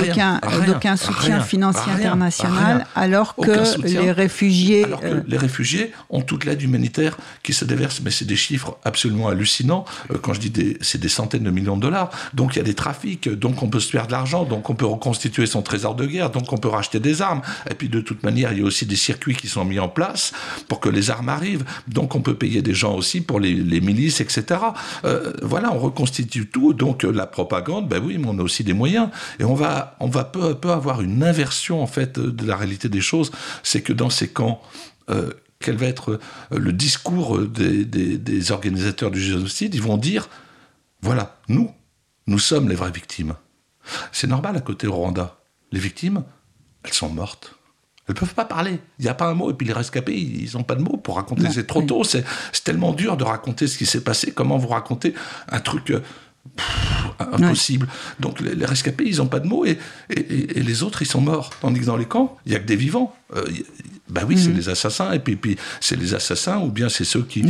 d'aucun 0.67 0.97
soutien 0.97 1.41
financier 1.41 1.93
international, 1.93 2.87
alors 2.95 3.35
que 3.35 3.83
les 3.87 4.13
réfugiés... 4.13 4.85
Alors 4.85 5.01
que 5.01 5.07
euh, 5.07 5.23
les 5.27 5.37
réfugiés 5.37 5.93
ont 6.11 6.23
toute 6.23 6.45
l'aide 6.45 6.63
humanitaire 6.63 7.17
qui 7.43 7.53
se 7.53 7.65
déverse, 7.65 8.01
mais 8.05 8.11
c'est 8.11 8.25
des 8.25 8.37
chiffres 8.37 8.79
absolument 8.85 9.29
hallucinants. 9.29 9.85
Euh, 10.11 10.19
quand 10.21 10.33
je 10.33 10.41
dis 10.41 10.51
des, 10.51 10.79
c'est 10.81 11.01
des 11.01 11.09
centaines 11.09 11.43
de 11.43 11.51
millions 11.51 11.77
de 11.77 11.83
dollars. 11.83 12.11
Donc 12.35 12.55
il 12.55 12.59
y 12.59 12.61
a 12.61 12.65
des 12.65 12.75
trafics, 12.75 13.29
donc 13.29 13.63
on 13.63 13.69
peut 13.69 13.81
se 13.81 13.91
faire 13.91 14.07
de 14.07 14.13
l'argent, 14.13 14.45
donc 14.45 14.71
on 14.71 14.75
peut 14.75 14.87
reconstituer 14.87 15.47
son 15.47 15.63
trésor 15.63 15.95
de 15.95 16.07
guerre, 16.07 16.31
donc 16.31 16.53
on 16.53 16.59
peut 16.59 16.69
racheter 16.69 17.01
des 17.01 17.23
armes. 17.23 17.43
Et 17.71 17.75
puis 17.75 17.89
de 17.89 18.01
toute 18.01 18.23
manière, 18.23 18.53
il 18.53 18.61
y 18.61 18.63
a 18.63 18.65
aussi 18.65 18.87
des 18.87 18.97
circuits 18.97 19.35
qui 19.35 19.49
sont 19.49 19.65
mis 19.65 19.79
en 19.79 19.89
place 19.89 20.33
pour 20.69 20.81
que 20.81 20.89
les 20.89 21.11
armes 21.11 21.29
arrivent. 21.29 21.65
Donc 21.89 22.15
on 22.15 22.21
peut 22.21 22.35
payer 22.35 22.63
des 22.63 22.75
gens 22.75 22.95
aussi 22.95 23.21
pour 23.21 23.41
les, 23.41 23.81
milices, 23.81 24.21
etc. 24.21 24.61
Euh, 25.05 25.33
voilà, 25.43 25.73
on 25.73 25.79
reconstitue 25.79 26.47
tout. 26.47 26.73
Donc 26.73 27.03
la 27.03 27.27
propagande, 27.27 27.89
ben 27.89 28.03
oui, 28.05 28.19
mais 28.19 28.29
on 28.29 28.39
a 28.39 28.43
aussi 28.43 28.65
des 28.65 28.73
moyens. 28.73 29.09
Et 29.39 29.45
on 29.45 29.55
va, 29.55 29.97
on 30.01 30.09
va 30.09 30.25
peu 30.25 30.51
à 30.51 30.55
peu 30.55 30.71
avoir 30.71 31.03
une 31.03 31.23
inversion 31.23 31.83
en 31.83 31.87
fait 31.87 32.19
de 32.19 32.47
la 32.47 32.57
réalité 32.57 32.89
des 32.89 33.01
choses. 33.01 33.31
C'est 33.63 33.83
que 33.83 33.93
dans 33.93 34.11
ces 34.11 34.29
camps, 34.29 34.61
euh, 35.11 35.31
quel 35.61 35.77
va 35.77 35.87
être 35.87 36.21
euh, 36.53 36.59
le 36.59 36.73
discours 36.73 37.39
des, 37.39 37.85
des, 37.85 38.53
organisateurs 38.53 39.11
du 39.11 39.21
génocide 39.21 39.75
Ils 39.75 39.83
vont 39.83 39.97
dire 39.97 40.29
voilà, 41.03 41.39
nous, 41.49 41.71
nous 42.27 42.39
sommes 42.39 42.69
les 42.69 42.75
vraies 42.75 42.91
victimes. 42.91 43.35
C'est 44.13 44.27
normal 44.27 44.57
à 44.57 44.61
côté 44.61 44.87
au 44.87 44.95
Rwanda. 44.95 45.39
Les 45.73 45.79
victimes, 45.79 46.25
elles 46.85 46.93
sont 46.93 47.09
mortes. 47.09 47.55
Elles 48.09 48.15
ne 48.15 48.21
peuvent 48.21 48.35
pas 48.35 48.45
parler. 48.45 48.81
Il 48.99 49.03
n'y 49.03 49.09
a 49.09 49.15
pas 49.15 49.29
un 49.29 49.35
mot. 49.35 49.51
Et 49.51 49.55
puis 49.55 49.67
les 49.67 49.73
rescapés, 49.73 50.17
ils 50.17 50.53
n'ont 50.55 50.63
pas 50.63 50.77
de 50.77 50.83
mots 50.83 50.97
pour 50.97 51.17
raconter. 51.17 51.51
C'est 51.51 51.67
trop 51.67 51.83
tôt. 51.83 52.05
C'est 52.05 52.25
tellement 52.65 52.93
dur 52.93 53.17
de 53.17 53.25
raconter 53.25 53.67
ce 53.67 53.77
qui 53.79 53.87
s'est 53.87 54.03
passé. 54.03 54.33
Comment 54.33 54.59
vous 54.59 54.69
racontez 54.69 55.15
un 55.49 55.61
truc 55.61 55.93
impossible. 57.19 57.87
Donc 58.21 58.41
les, 58.41 58.65
rescapés, 58.65 59.05
ils 59.07 59.19
n'ont 59.19 59.27
pas 59.27 59.41
de 59.41 59.47
mots 59.47 59.65
et, 59.65 59.79
et, 60.11 60.63
les 60.63 60.83
autres, 60.83 61.03
ils 61.03 61.07
sont 61.07 61.21
morts. 61.21 61.51
Tandis 61.61 61.81
que 61.81 61.87
dans 61.87 61.97
les 61.97 62.05
camps, 62.05 62.37
il 62.47 62.51
n'y 62.51 62.57
a 62.57 62.61
que 62.61 62.67
des 62.67 62.77
vivants. 62.77 63.15
Euh, 63.35 63.45
bah 64.09 64.23
oui, 64.27 64.39
c'est 64.39 64.53
les 64.53 64.69
assassins, 64.69 65.13
et 65.13 65.19
puis, 65.19 65.35
puis 65.35 65.57
c'est 65.81 65.97
les 65.97 66.15
assassins, 66.15 66.59
ou 66.59 66.71
bien 66.71 66.89
c'est 66.89 67.05
ceux 67.05 67.23
qui, 67.23 67.43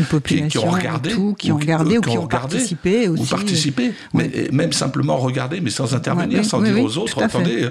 qui, 0.48 0.58
ont 0.58 0.70
regardé, 0.70 1.10
qui 1.38 1.52
ont 1.52 1.58
regardé, 1.58 1.98
ou, 1.98 2.00
qui 2.00 2.16
ont, 2.16 2.26
participé 2.26 3.08
aussi. 3.08 3.22
Ou 3.22 3.26
participé, 3.26 3.92
mais 4.14 4.48
même 4.52 4.72
simplement 4.72 5.18
regarder, 5.18 5.60
mais 5.60 5.70
sans 5.70 5.94
intervenir, 5.94 6.44
sans 6.44 6.62
dire 6.62 6.82
aux 6.82 6.96
autres, 6.96 7.22
attendez, 7.22 7.64
euh, 7.64 7.70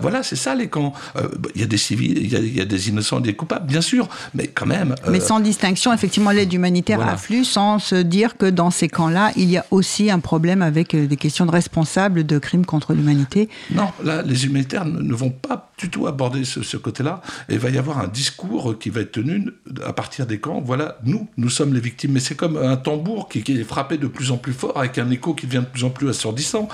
voilà, 0.00 0.22
c'est 0.22 0.36
ça 0.36 0.54
les 0.54 0.68
camps. 0.68 0.94
Euh, 1.16 1.28
il 1.54 1.60
y 1.60 1.64
a 1.64 1.66
des 1.66 1.76
civils, 1.76 2.18
il 2.18 2.56
y, 2.56 2.60
a 2.60 2.64
des 2.64 2.88
innocents, 2.88 3.20
des 3.20 3.34
coupables, 3.34 3.66
bien 3.66 3.82
sûr, 3.82 4.08
mais 4.34 4.46
quand 4.46 4.66
même. 4.66 4.94
mais 5.10 5.20
sans 5.20 5.40
distinction, 5.40 5.92
effectivement, 5.92 6.30
l'aide 6.30 6.52
humanitaire 6.52 7.06
afflue, 7.06 7.44
sans 7.44 7.78
se 7.78 7.96
dire 7.96 8.38
que 8.38 8.46
dans 8.46 8.70
ces 8.70 8.88
camps-là, 8.88 9.32
il 9.36 9.50
y 9.50 9.58
a 9.58 9.66
aussi 9.70 10.10
un 10.10 10.20
problème 10.20 10.62
avec 10.62 10.96
des 10.96 11.16
questions 11.16 11.44
de 11.44 11.50
responsables 11.50 12.24
de 12.24 12.38
crimes 12.38 12.64
contre 12.64 12.94
l'humanité. 12.94 13.50
Non, 13.70 13.88
là, 14.02 14.22
les 14.22 14.46
humanitaires 14.46 14.86
ne 14.86 15.14
vont 15.14 15.30
pas 15.30 15.70
du 15.76 15.90
tout 15.90 16.06
aborder 16.06 16.44
ce, 16.44 16.62
ce 16.62 16.76
côté-là, 16.78 17.20
et 17.48 17.54
il 17.54 17.58
va 17.58 17.68
y 17.68 17.78
avoir 17.78 17.98
un 17.98 18.08
discours 18.22 18.78
qui 18.78 18.88
va 18.88 19.00
être 19.00 19.10
tenu 19.10 19.50
à 19.84 19.92
partir 19.92 20.26
des 20.26 20.38
camps. 20.38 20.60
Voilà, 20.60 20.98
nous, 21.04 21.28
nous 21.36 21.50
sommes 21.50 21.74
les 21.74 21.80
victimes. 21.80 22.12
Mais 22.12 22.20
c'est 22.20 22.36
comme 22.36 22.56
un 22.56 22.76
tambour 22.76 23.28
qui, 23.28 23.40
est 23.40 23.64
frappé 23.64 23.98
de 23.98 24.06
plus 24.06 24.30
en 24.30 24.36
plus 24.36 24.52
fort 24.52 24.78
avec 24.78 24.96
un 24.98 25.10
écho 25.10 25.34
qui 25.34 25.46
devient 25.46 25.64
de 25.66 25.72
plus 25.72 25.82
en 25.82 25.90
plus 25.90 26.08
assourdissant. 26.08 26.68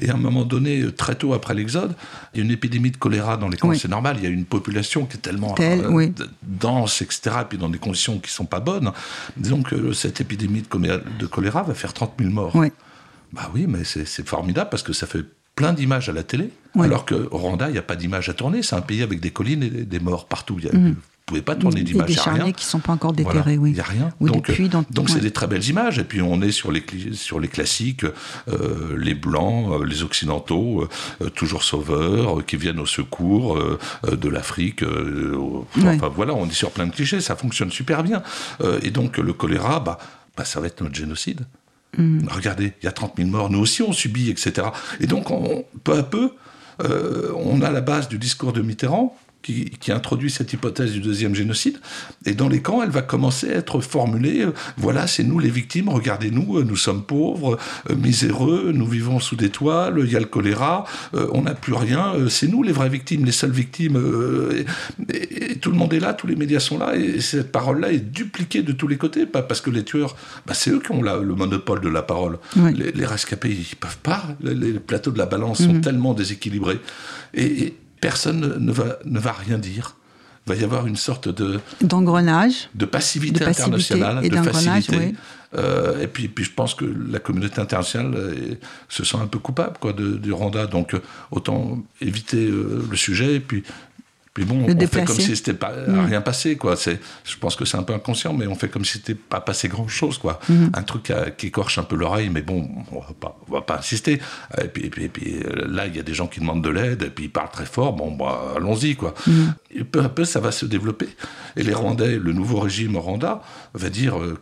Et 0.00 0.10
à 0.10 0.14
un 0.14 0.16
moment 0.16 0.44
donné, 0.44 0.92
très 0.92 1.14
tôt 1.14 1.34
après 1.34 1.54
l'Exode, 1.54 1.94
il 2.34 2.38
y 2.38 2.42
a 2.42 2.44
une 2.44 2.50
épidémie 2.50 2.90
de 2.90 2.96
choléra 2.96 3.36
dans 3.36 3.48
les 3.48 3.56
camps. 3.56 3.72
C'est 3.74 3.88
normal, 3.88 4.16
il 4.18 4.24
y 4.24 4.26
a 4.26 4.30
une 4.30 4.44
population 4.44 5.06
qui 5.06 5.18
est 5.18 5.20
tellement 5.20 5.54
euh, 5.60 6.08
dense, 6.42 7.00
etc., 7.02 7.36
et 7.42 7.44
puis 7.48 7.58
dans 7.58 7.68
des 7.68 7.78
conditions 7.78 8.14
qui 8.14 8.30
ne 8.30 8.38
sont 8.40 8.46
pas 8.46 8.60
bonnes. 8.60 8.90
Disons 9.36 9.62
que 9.62 9.92
cette 9.92 10.20
épidémie 10.20 10.62
de 10.62 11.26
choléra 11.26 11.62
va 11.62 11.74
faire 11.74 11.92
30 11.92 12.14
000 12.18 12.30
morts. 12.32 12.56
Bah 13.32 13.50
oui, 13.54 13.66
mais 13.68 13.84
c'est 13.84 14.26
formidable 14.26 14.70
parce 14.70 14.82
que 14.82 14.92
ça 14.92 15.06
fait 15.06 15.24
plein 15.58 15.72
d'images 15.72 16.08
à 16.08 16.12
la 16.12 16.22
télé, 16.22 16.50
alors 16.78 17.04
qu'au 17.04 17.28
Rwanda, 17.30 17.68
il 17.68 17.72
n'y 17.72 17.78
a 17.78 17.82
pas 17.82 17.96
d'images 17.96 18.28
à 18.28 18.34
tourner. 18.34 18.62
C'est 18.62 18.76
un 18.76 18.80
pays 18.80 19.02
avec 19.02 19.20
des 19.20 19.30
collines 19.30 19.62
et 19.62 19.68
des 19.68 20.00
morts 20.00 20.26
partout. 20.26 20.56
Il 20.58 20.66
y 20.66 20.68
a, 20.68 20.72
mhm. 20.72 20.96
Vous 21.28 21.32
pouvez 21.32 21.42
pas 21.42 21.56
tourner 21.56 21.82
d'images. 21.82 22.06
Des 22.06 22.14
charniers 22.14 22.54
qui 22.54 22.64
ne 22.64 22.70
sont 22.70 22.78
pas 22.78 22.94
encore 22.94 23.12
déterrés, 23.12 23.58
oui. 23.58 23.72
Il 23.72 23.74
n'y 23.74 23.80
a 23.80 23.84
rien. 23.84 24.08
donc, 24.18 24.50
donc 24.90 25.10
c'est 25.10 25.20
des 25.20 25.30
très 25.30 25.46
belles 25.46 25.68
images. 25.68 25.98
Et 25.98 26.04
puis 26.04 26.22
on 26.22 26.40
est 26.40 26.52
sur 26.52 26.72
les, 26.72 26.82
sur 27.12 27.38
les 27.38 27.48
classiques, 27.48 28.06
euh, 28.48 28.96
les 28.96 29.14
blancs, 29.14 29.70
euh, 29.72 29.84
les 29.84 30.02
occidentaux, 30.02 30.88
euh, 31.20 31.28
toujours 31.28 31.64
sauveurs, 31.64 32.46
qui 32.46 32.56
viennent 32.56 32.80
au 32.80 32.86
secours 32.86 33.62
de 34.10 34.28
l'Afrique. 34.30 34.82
enfin 35.76 36.10
voilà, 36.14 36.32
on 36.32 36.46
est 36.46 36.52
sur 36.52 36.70
plein 36.70 36.86
de 36.86 36.92
clichés. 36.92 37.20
Ça 37.20 37.36
fonctionne 37.36 37.70
super 37.70 38.02
bien. 38.02 38.22
et 38.80 38.90
donc 38.90 39.18
le 39.18 39.34
choléra, 39.34 39.80
bah, 39.80 39.98
bah, 40.34 40.46
ça 40.46 40.60
va 40.60 40.68
être 40.68 40.80
notre 40.80 40.94
génocide. 40.94 41.42
Mm. 41.96 42.28
Regardez, 42.30 42.72
il 42.82 42.84
y 42.84 42.88
a 42.88 42.92
30 42.92 43.14
000 43.16 43.28
morts, 43.28 43.50
nous 43.50 43.60
aussi 43.60 43.82
on 43.82 43.92
subit, 43.92 44.30
etc. 44.30 44.68
Et 45.00 45.06
donc, 45.06 45.30
on, 45.30 45.64
peu 45.84 45.96
à 45.96 46.02
peu, 46.02 46.32
euh, 46.82 47.32
on 47.36 47.62
a 47.62 47.70
la 47.70 47.80
base 47.80 48.08
du 48.08 48.18
discours 48.18 48.52
de 48.52 48.62
Mitterrand, 48.62 49.16
qui, 49.80 49.92
introduit 49.92 50.30
cette 50.30 50.52
hypothèse 50.52 50.92
du 50.92 51.00
deuxième 51.00 51.34
génocide. 51.34 51.78
Et 52.26 52.34
dans 52.34 52.48
les 52.48 52.60
camps, 52.60 52.82
elle 52.82 52.90
va 52.90 53.02
commencer 53.02 53.50
à 53.50 53.56
être 53.56 53.80
formulée, 53.80 54.42
euh, 54.42 54.52
voilà, 54.76 55.06
c'est 55.06 55.24
nous 55.24 55.38
les 55.38 55.48
victimes, 55.48 55.88
regardez-nous, 55.88 56.58
euh, 56.58 56.64
nous 56.64 56.76
sommes 56.76 57.04
pauvres, 57.04 57.58
euh, 57.88 57.94
miséreux, 57.94 58.72
nous 58.74 58.86
vivons 58.86 59.18
sous 59.18 59.36
des 59.36 59.48
toiles, 59.48 60.00
il 60.04 60.12
y 60.12 60.16
a 60.16 60.20
le 60.20 60.26
choléra, 60.26 60.84
on 61.12 61.42
n'a 61.42 61.54
plus 61.54 61.72
rien, 61.72 62.12
c'est 62.28 62.48
nous 62.48 62.62
les 62.62 62.72
vraies 62.72 62.88
victimes, 62.88 63.24
les 63.24 63.32
seules 63.32 63.50
victimes. 63.50 63.98
Et, 65.12 65.56
tout 65.60 65.70
le 65.70 65.76
monde 65.76 65.92
est 65.92 66.00
là, 66.00 66.12
tous 66.12 66.26
les 66.26 66.36
médias 66.36 66.60
sont 66.60 66.78
là, 66.78 66.94
et 66.94 67.20
cette 67.20 67.50
parole-là 67.50 67.90
est 67.92 67.98
dupliquée 67.98 68.62
de 68.62 68.72
tous 68.72 68.86
les 68.86 68.96
côtés, 68.96 69.26
pas 69.26 69.42
parce 69.42 69.60
que 69.60 69.70
les 69.70 69.84
tueurs, 69.84 70.16
bah, 70.46 70.54
c'est 70.54 70.70
eux 70.70 70.80
qui 70.80 70.92
ont 70.92 71.02
le 71.02 71.34
monopole 71.34 71.80
de 71.80 71.88
la 71.88 72.02
parole. 72.02 72.38
Les, 72.56 73.06
rescapés, 73.06 73.50
ils 73.50 73.76
peuvent 73.76 73.98
pas, 74.02 74.22
les, 74.42 74.74
plateaux 74.74 75.10
de 75.10 75.18
la 75.18 75.26
balance 75.26 75.58
sont 75.58 75.74
mhm. 75.74 75.80
tellement 75.80 76.14
déséquilibrés. 76.14 76.80
et 77.34 77.74
personne 78.00 78.56
ne 78.58 78.72
va, 78.72 78.98
ne 79.04 79.18
va 79.18 79.32
rien 79.32 79.58
dire. 79.58 79.96
Il 80.46 80.54
va 80.54 80.60
y 80.60 80.64
avoir 80.64 80.86
une 80.86 80.96
sorte 80.96 81.28
de 81.28 81.60
d'engrenage, 81.82 82.70
de 82.74 82.86
passivité, 82.86 83.44
internationale, 83.44 84.26
de 84.26 84.36
facilité. 84.36 85.14
Euh, 85.56 86.02
et 86.02 86.06
puis, 86.06 86.28
puis 86.28 86.44
je 86.44 86.52
pense 86.52 86.74
que 86.74 86.84
la 86.84 87.18
communauté 87.18 87.60
internationale 87.60 88.14
euh, 88.14 88.54
se 88.88 89.04
sent 89.04 89.16
un 89.16 89.26
peu 89.26 89.38
coupable 89.38 89.76
quoi, 89.78 89.92
de, 89.92 90.16
du 90.16 90.32
Rwanda. 90.32 90.66
Donc 90.66 90.94
euh, 90.94 91.00
autant 91.30 91.82
éviter 92.00 92.46
le 92.46 92.96
sujet 92.96 93.36
et 93.36 93.40
puis 93.40 93.62
mais 94.36 94.44
bon, 94.44 94.66
on 94.68 94.86
fait 94.86 95.04
comme 95.04 95.16
si 95.16 95.36
c'était 95.36 95.54
pas 95.54 95.72
mm. 95.72 96.06
rien 96.06 96.20
passé, 96.20 96.56
quoi. 96.56 96.76
C'est, 96.76 97.00
je 97.24 97.36
pense 97.38 97.56
que 97.56 97.64
c'est 97.64 97.76
un 97.76 97.82
peu 97.82 97.94
inconscient, 97.94 98.32
mais 98.32 98.46
on 98.46 98.54
fait 98.54 98.68
comme 98.68 98.84
si 98.84 98.98
c'était 98.98 99.14
pas 99.14 99.40
passé 99.40 99.68
grand 99.68 99.88
chose, 99.88 100.18
quoi. 100.18 100.38
Mm. 100.48 100.66
Un 100.74 100.82
truc 100.82 101.12
qui 101.36 101.46
écorche 101.46 101.78
un 101.78 101.84
peu 101.84 101.96
l'oreille, 101.96 102.30
mais 102.30 102.42
bon, 102.42 102.68
on 102.92 103.00
va 103.00 103.14
pas, 103.18 103.38
on 103.48 103.52
va 103.52 103.62
pas 103.62 103.78
insister. 103.78 104.20
Et 104.62 104.68
puis, 104.68 104.86
et 104.86 104.90
puis, 104.90 105.04
et 105.04 105.08
puis, 105.08 105.42
là, 105.66 105.86
il 105.86 105.96
y 105.96 105.98
a 106.00 106.02
des 106.02 106.14
gens 106.14 106.26
qui 106.26 106.40
demandent 106.40 106.62
de 106.62 106.70
l'aide, 106.70 107.02
et 107.02 107.10
puis 107.10 107.24
ils 107.24 107.30
parlent 107.30 107.50
très 107.50 107.66
fort. 107.66 107.92
Bon, 107.94 108.12
bah, 108.12 108.54
allons-y, 108.56 108.96
quoi. 108.96 109.14
Mm. 109.26 109.46
Et 109.70 109.84
peu 109.84 110.02
à 110.02 110.08
peu, 110.08 110.24
ça 110.24 110.40
va 110.40 110.50
se 110.50 110.64
développer. 110.64 111.08
Et 111.56 111.62
les 111.62 111.74
Rwandais, 111.74 112.18
le 112.18 112.32
nouveau 112.32 112.60
régime 112.60 112.96
Rwanda, 112.96 113.42
va 113.74 113.90
dire, 113.90 114.18
euh, 114.18 114.40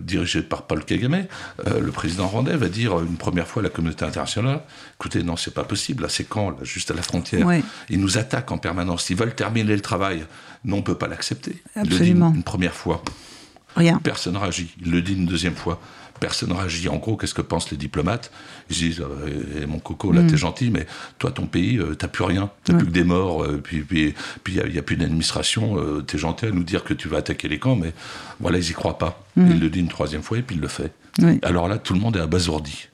dirigé 0.00 0.42
par 0.42 0.62
Paul 0.62 0.84
Kagame, 0.84 1.26
euh, 1.66 1.80
le 1.80 1.92
président 1.92 2.26
rwandais, 2.26 2.56
va 2.56 2.68
dire 2.68 2.98
une 3.00 3.16
première 3.16 3.46
fois 3.46 3.60
à 3.60 3.64
la 3.64 3.68
communauté 3.68 4.04
internationale 4.04 4.62
écoutez, 4.94 5.22
non, 5.22 5.36
c'est 5.36 5.52
pas 5.52 5.64
possible, 5.64 6.04
là, 6.04 6.08
c'est 6.08 6.24
quand, 6.24 6.50
là, 6.50 6.56
juste 6.62 6.90
à 6.90 6.94
la 6.94 7.02
frontière 7.02 7.46
Ils 7.90 8.00
nous 8.00 8.18
attaquent 8.18 8.52
en 8.52 8.58
permanence. 8.58 9.10
Ils 9.10 9.16
veulent 9.16 9.34
terminer 9.34 9.74
le 9.74 9.80
travail. 9.80 10.24
Non, 10.64 10.76
on 10.76 10.78
ne 10.78 10.84
peut 10.84 10.94
pas 10.94 11.08
l'accepter. 11.08 11.60
Il 11.76 11.90
le 11.90 11.98
dit 11.98 12.10
une 12.10 12.42
première 12.44 12.74
fois. 12.74 13.02
Rien. 13.74 13.98
Personne 14.02 14.36
réagit. 14.36 14.74
Il 14.80 14.92
le 14.92 15.02
dit 15.02 15.14
une 15.14 15.26
deuxième 15.26 15.56
fois 15.56 15.80
personne 16.22 16.52
réagit. 16.52 16.88
En 16.88 16.98
gros, 16.98 17.16
qu'est-ce 17.16 17.34
que 17.34 17.42
pensent 17.42 17.70
les 17.72 17.76
diplomates? 17.76 18.30
Ils 18.70 18.76
disent 18.76 19.00
euh, 19.00 19.60
eh, 19.60 19.66
Mon 19.66 19.80
coco, 19.80 20.12
là, 20.12 20.22
t'es 20.22 20.34
mm. 20.34 20.36
gentil, 20.36 20.70
mais 20.70 20.86
toi, 21.18 21.32
ton 21.32 21.46
pays, 21.46 21.78
euh, 21.78 21.96
t'as 21.96 22.06
plus 22.06 22.22
rien. 22.22 22.48
T'as 22.62 22.74
plus 22.74 22.86
que 22.86 22.92
des 22.92 23.02
morts, 23.02 23.42
euh, 23.42 23.60
puis 23.62 23.78
il 23.78 24.14
puis, 24.44 24.54
n'y 24.54 24.78
a, 24.78 24.82
plus 24.82 24.96
d'administration. 24.96 25.76
t'es 26.02 26.18
gentil 26.18 26.46
à 26.46 26.50
nous 26.52 26.62
dire 26.62 26.84
que 26.84 26.94
tu 26.94 27.08
vas 27.08 27.18
attaquer 27.18 27.48
les 27.48 27.58
camps, 27.58 27.74
mais 27.74 27.92
voilà, 28.38 28.58
ils 28.58 28.70
y 28.70 28.72
croient 28.72 28.98
pas. 28.98 29.20
Mm. 29.36 29.50
Il 29.50 29.60
le 29.60 29.68
dit 29.68 29.80
une 29.80 29.88
troisième 29.88 30.22
fois 30.22 30.38
et 30.38 30.42
puis 30.42 30.56
il 30.56 30.62
le 30.62 30.68
fait. 30.68 30.92
Alors 31.42 31.66
là, 31.66 31.78
tout 31.78 31.92
le 31.92 32.00
monde 32.00 32.16
est 32.16 32.20
abasourdi. 32.20 32.88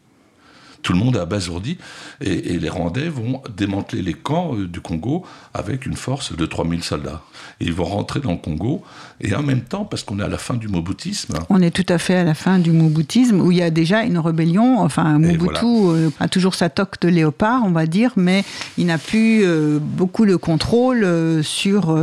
Tout 0.83 0.93
le 0.93 0.99
monde 0.99 1.17
est 1.17 1.21
abasourdi 1.21 1.77
et, 2.21 2.55
et 2.55 2.59
les 2.59 2.69
Rwandais 2.69 3.09
vont 3.09 3.43
démanteler 3.55 4.03
les 4.03 4.15
camps 4.15 4.55
euh, 4.55 4.67
du 4.67 4.81
Congo 4.81 5.27
avec 5.53 5.87
une 5.87 5.97
force 5.97 6.35
de 6.35 6.47
3000 6.47 6.83
soldats. 6.83 7.23
Et 7.61 7.65
ils 7.65 7.73
vont 7.73 7.85
rentrer 7.85 8.21
dans 8.21 8.33
le 8.33 8.39
Congo 8.39 8.83
et 9.21 9.35
en 9.35 9.43
même 9.43 9.63
temps, 9.63 9.85
parce 9.85 10.05
qu'on 10.05 10.21
est 10.21 10.23
à 10.23 10.29
la 10.29 10.39
fin 10.39 10.55
du 10.55 10.69
Mobutisme. 10.69 11.35
On 11.51 11.61
est 11.61 11.73
tout 11.73 11.87
à 11.93 11.99
fait 11.99 12.15
à 12.15 12.25
la 12.25 12.35
fin 12.35 12.61
du 12.61 12.71
Mobutisme 12.71 13.41
où 13.41 13.51
il 13.51 13.59
y 13.59 13.63
a 13.63 13.71
déjà 13.71 14.05
une 14.05 14.19
rébellion. 14.19 14.79
Enfin, 14.81 15.19
Mobutu 15.19 15.67
euh, 15.67 16.11
a 16.21 16.29
toujours 16.29 16.55
sa 16.55 16.69
toque 16.69 17.01
de 17.01 17.09
léopard, 17.09 17.63
on 17.65 17.71
va 17.71 17.87
dire, 17.87 18.13
mais 18.17 18.45
il 18.77 18.87
n'a 18.87 18.99
plus 18.99 19.45
euh, 19.45 19.79
beaucoup 19.81 20.25
de 20.25 20.37
contrôle 20.37 21.05
sur 21.43 21.99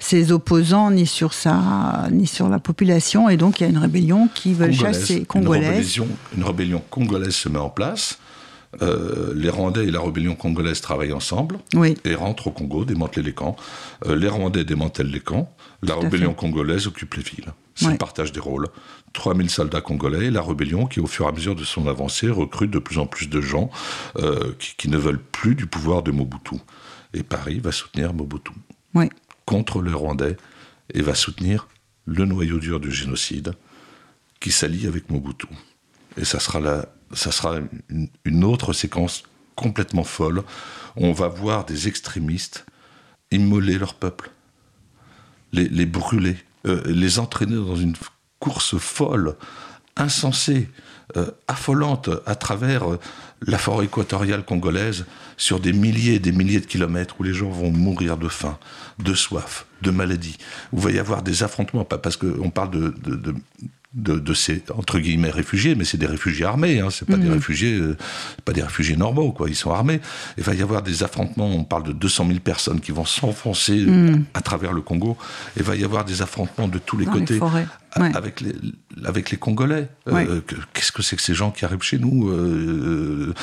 ses 0.00 0.32
opposants 0.32 0.90
ni 0.90 1.06
sur 1.06 1.34
sa 1.34 2.08
ni 2.10 2.26
sur 2.26 2.48
la 2.48 2.58
population 2.58 3.28
et 3.28 3.36
donc 3.36 3.60
il 3.60 3.64
y 3.64 3.66
a 3.66 3.70
une 3.70 3.78
rébellion 3.78 4.28
qui 4.34 4.54
veut 4.54 4.72
chasser 4.72 5.24
congolaise. 5.24 6.00
Une 6.36 6.42
rébellion, 6.42 6.82
congolaise 6.90 7.34
se 7.34 7.48
met 7.48 7.58
en 7.58 7.68
place. 7.68 8.18
Euh, 8.82 9.32
les 9.34 9.50
Rwandais 9.50 9.86
et 9.86 9.90
la 9.90 10.00
rébellion 10.00 10.36
congolaise 10.36 10.80
travaillent 10.80 11.12
ensemble 11.12 11.58
et 12.04 12.14
rentrent 12.14 12.46
au 12.46 12.50
Congo, 12.52 12.84
démantelent 12.84 13.24
les 13.24 13.32
camps. 13.32 13.56
Euh, 14.06 14.14
les 14.14 14.28
Rwandais 14.28 14.64
démantèlent 14.64 15.10
les 15.10 15.20
camps, 15.20 15.52
la 15.82 15.96
rébellion 15.96 16.34
congolaise 16.34 16.86
occupe 16.86 17.14
les 17.14 17.22
villes. 17.22 17.52
C'est 17.74 17.90
le 17.90 17.96
partage 17.96 18.30
des 18.32 18.40
rôles. 18.40 18.68
3000 19.12 19.50
soldats 19.50 19.80
congolais 19.80 20.26
et 20.26 20.30
la 20.30 20.42
rébellion 20.42 20.86
qui, 20.86 21.00
au 21.00 21.06
fur 21.06 21.24
et 21.24 21.28
à 21.28 21.32
mesure 21.32 21.56
de 21.56 21.64
son 21.64 21.88
avancée, 21.88 22.28
recrute 22.28 22.70
de 22.70 22.78
plus 22.78 22.98
en 22.98 23.06
plus 23.06 23.28
de 23.28 23.40
gens 23.40 23.70
euh, 24.18 24.52
qui, 24.58 24.76
qui, 24.76 24.88
ne 24.88 24.98
veulent 24.98 25.22
plus 25.22 25.56
du 25.56 25.66
pouvoir 25.66 26.02
de 26.02 26.12
Mobutu. 26.12 26.56
Et 27.14 27.24
Paris 27.24 27.58
va 27.58 27.72
soutenir 27.72 28.12
Mobutu. 28.12 28.52
Oui 28.94 29.08
contre 29.50 29.82
les 29.82 29.92
Rwandais 29.92 30.36
et 30.94 31.02
va 31.02 31.16
soutenir 31.16 31.66
le 32.06 32.24
noyau 32.24 32.60
dur 32.60 32.78
du 32.78 32.92
génocide 32.92 33.54
qui 34.38 34.52
s'allie 34.52 34.86
avec 34.86 35.10
Mobutu. 35.10 35.48
Et 36.16 36.24
ça 36.24 36.38
sera, 36.38 36.60
la, 36.60 36.86
ça 37.12 37.32
sera 37.32 37.58
une, 38.24 38.44
autre 38.44 38.72
séquence 38.72 39.24
complètement 39.56 40.04
folle. 40.04 40.42
On 40.96 41.12
va 41.12 41.28
voir 41.28 41.64
des 41.64 41.88
extrémistes 41.88 42.64
immoler 43.30 43.78
leur 43.78 43.94
peuple, 43.94 44.30
les, 45.52 45.86
brûler, 45.86 46.36
euh, 46.66 46.82
les 46.86 47.18
entraîner 47.18 47.56
dans 47.56 47.76
une 47.76 47.94
course 48.38 48.76
folle, 48.78 49.36
insensée, 49.96 50.68
euh, 51.16 51.30
affolante 51.48 52.08
à 52.26 52.36
travers 52.36 52.92
euh, 52.92 53.00
la 53.42 53.58
forêt 53.58 53.86
équatoriale 53.86 54.44
congolaise 54.44 55.06
sur 55.36 55.58
des 55.58 55.72
milliers 55.72 56.14
et 56.14 56.18
des 56.20 56.30
milliers 56.30 56.60
de 56.60 56.66
kilomètres 56.66 57.16
où 57.18 57.24
les 57.24 57.34
gens 57.34 57.50
vont 57.50 57.70
mourir 57.70 58.16
de 58.16 58.28
faim, 58.28 58.58
de 58.98 59.14
soif, 59.14 59.66
de 59.82 59.90
maladie. 59.90 60.38
Où 60.72 60.78
il 60.78 60.82
va 60.82 60.90
y 60.92 60.98
avoir 60.98 61.22
des 61.22 61.42
affrontements, 61.42 61.84
parce 61.84 62.16
qu'on 62.16 62.50
parle 62.50 62.70
de, 62.70 63.34
ces 64.34 64.62
entre 64.76 65.00
guillemets 65.00 65.30
réfugiés, 65.30 65.74
mais 65.74 65.84
c'est 65.84 65.98
des 65.98 66.06
réfugiés 66.06 66.44
armés, 66.44 66.78
hein, 66.78 66.90
c'est 66.90 67.06
pas 67.06 67.16
des 67.16 67.26
mhm. 67.26 67.34
réfugiés, 67.34 67.76
euh, 67.76 67.96
pas 68.44 68.52
des 68.52 68.62
réfugiés 68.62 68.96
normaux, 68.96 69.32
quoi. 69.32 69.48
Ils 69.48 69.56
sont 69.56 69.72
armés. 69.72 70.00
Il 70.38 70.44
va 70.44 70.54
y 70.54 70.62
avoir 70.62 70.82
des 70.82 71.02
affrontements. 71.02 71.48
On 71.48 71.64
parle 71.64 71.82
de 71.84 71.92
200 71.92 72.26
000 72.28 72.38
personnes 72.38 72.80
qui 72.80 72.92
vont 72.92 73.04
s'enfoncer 73.04 73.74
mhm. 73.74 74.24
à 74.34 74.42
travers 74.42 74.72
le 74.72 74.80
Congo. 74.80 75.16
Il 75.56 75.64
va 75.64 75.74
y 75.74 75.82
avoir 75.82 76.04
des 76.04 76.22
affrontements 76.22 76.68
de 76.68 76.78
tous 76.78 76.96
les 76.96 77.06
côtés 77.06 77.40
avec 77.92 78.40
les 78.40 78.54
avec 79.04 79.30
les 79.30 79.36
Congolais. 79.36 79.88
Euh, 80.08 80.40
qu'est-ce 80.72 80.92
que 80.92 81.02
c'est 81.02 81.16
que 81.16 81.22
ces 81.22 81.34
gens 81.34 81.50
qui 81.50 81.64
arrivent 81.64 81.82
chez 81.82 81.98
nous 81.98 82.28
euh, 82.28 83.34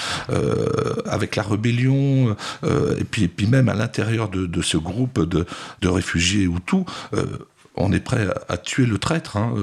avec 1.05 1.35
la 1.35 1.43
rébellion 1.43 2.35
et 2.63 3.03
puis 3.03 3.23
et 3.23 3.27
puis 3.27 3.47
même 3.47 3.67
à 3.67 3.73
l'intérieur 3.73 4.29
de, 4.29 4.45
de, 4.45 4.61
ce 4.61 4.77
groupe 4.77 5.19
de, 5.19 5.45
de 5.81 5.87
réfugiés 5.87 6.47
ou 6.47 6.59
tout 6.59 6.85
on 7.77 7.91
est 7.91 7.99
prêt 7.99 8.27
à, 8.49 8.57
tuer 8.57 8.85
le 8.85 8.97
traître. 8.97 9.37
Il 9.37 9.39
hein. 9.39 9.53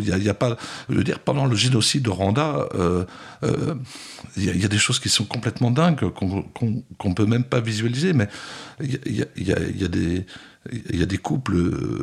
n'y 0.00 0.10
mhm. 0.10 0.28
a, 0.28 0.34
pas, 0.34 0.56
je 0.88 0.94
veux 0.94 1.04
dire, 1.04 1.18
pendant 1.20 1.46
le 1.46 1.54
génocide 1.54 2.02
de 2.02 2.10
Rwanda, 2.10 2.68
euh, 2.74 3.04
euh, 3.44 3.74
il 4.36 4.60
y, 4.60 4.64
a 4.64 4.68
des 4.68 4.78
choses 4.78 4.98
qui 4.98 5.08
sont 5.08 5.24
complètement 5.24 5.70
dingues 5.70 6.10
qu'on 6.10 7.08
ne 7.08 7.14
peut 7.14 7.26
même 7.26 7.44
pas 7.44 7.60
visualiser. 7.60 8.12
Mais 8.12 8.28
il 8.80 9.26
y, 9.36 9.52
a, 9.52 9.88
des 9.88 10.26
il 10.90 10.98
y 10.98 11.02
a 11.02 11.06
des 11.06 11.18
couples 11.18 11.56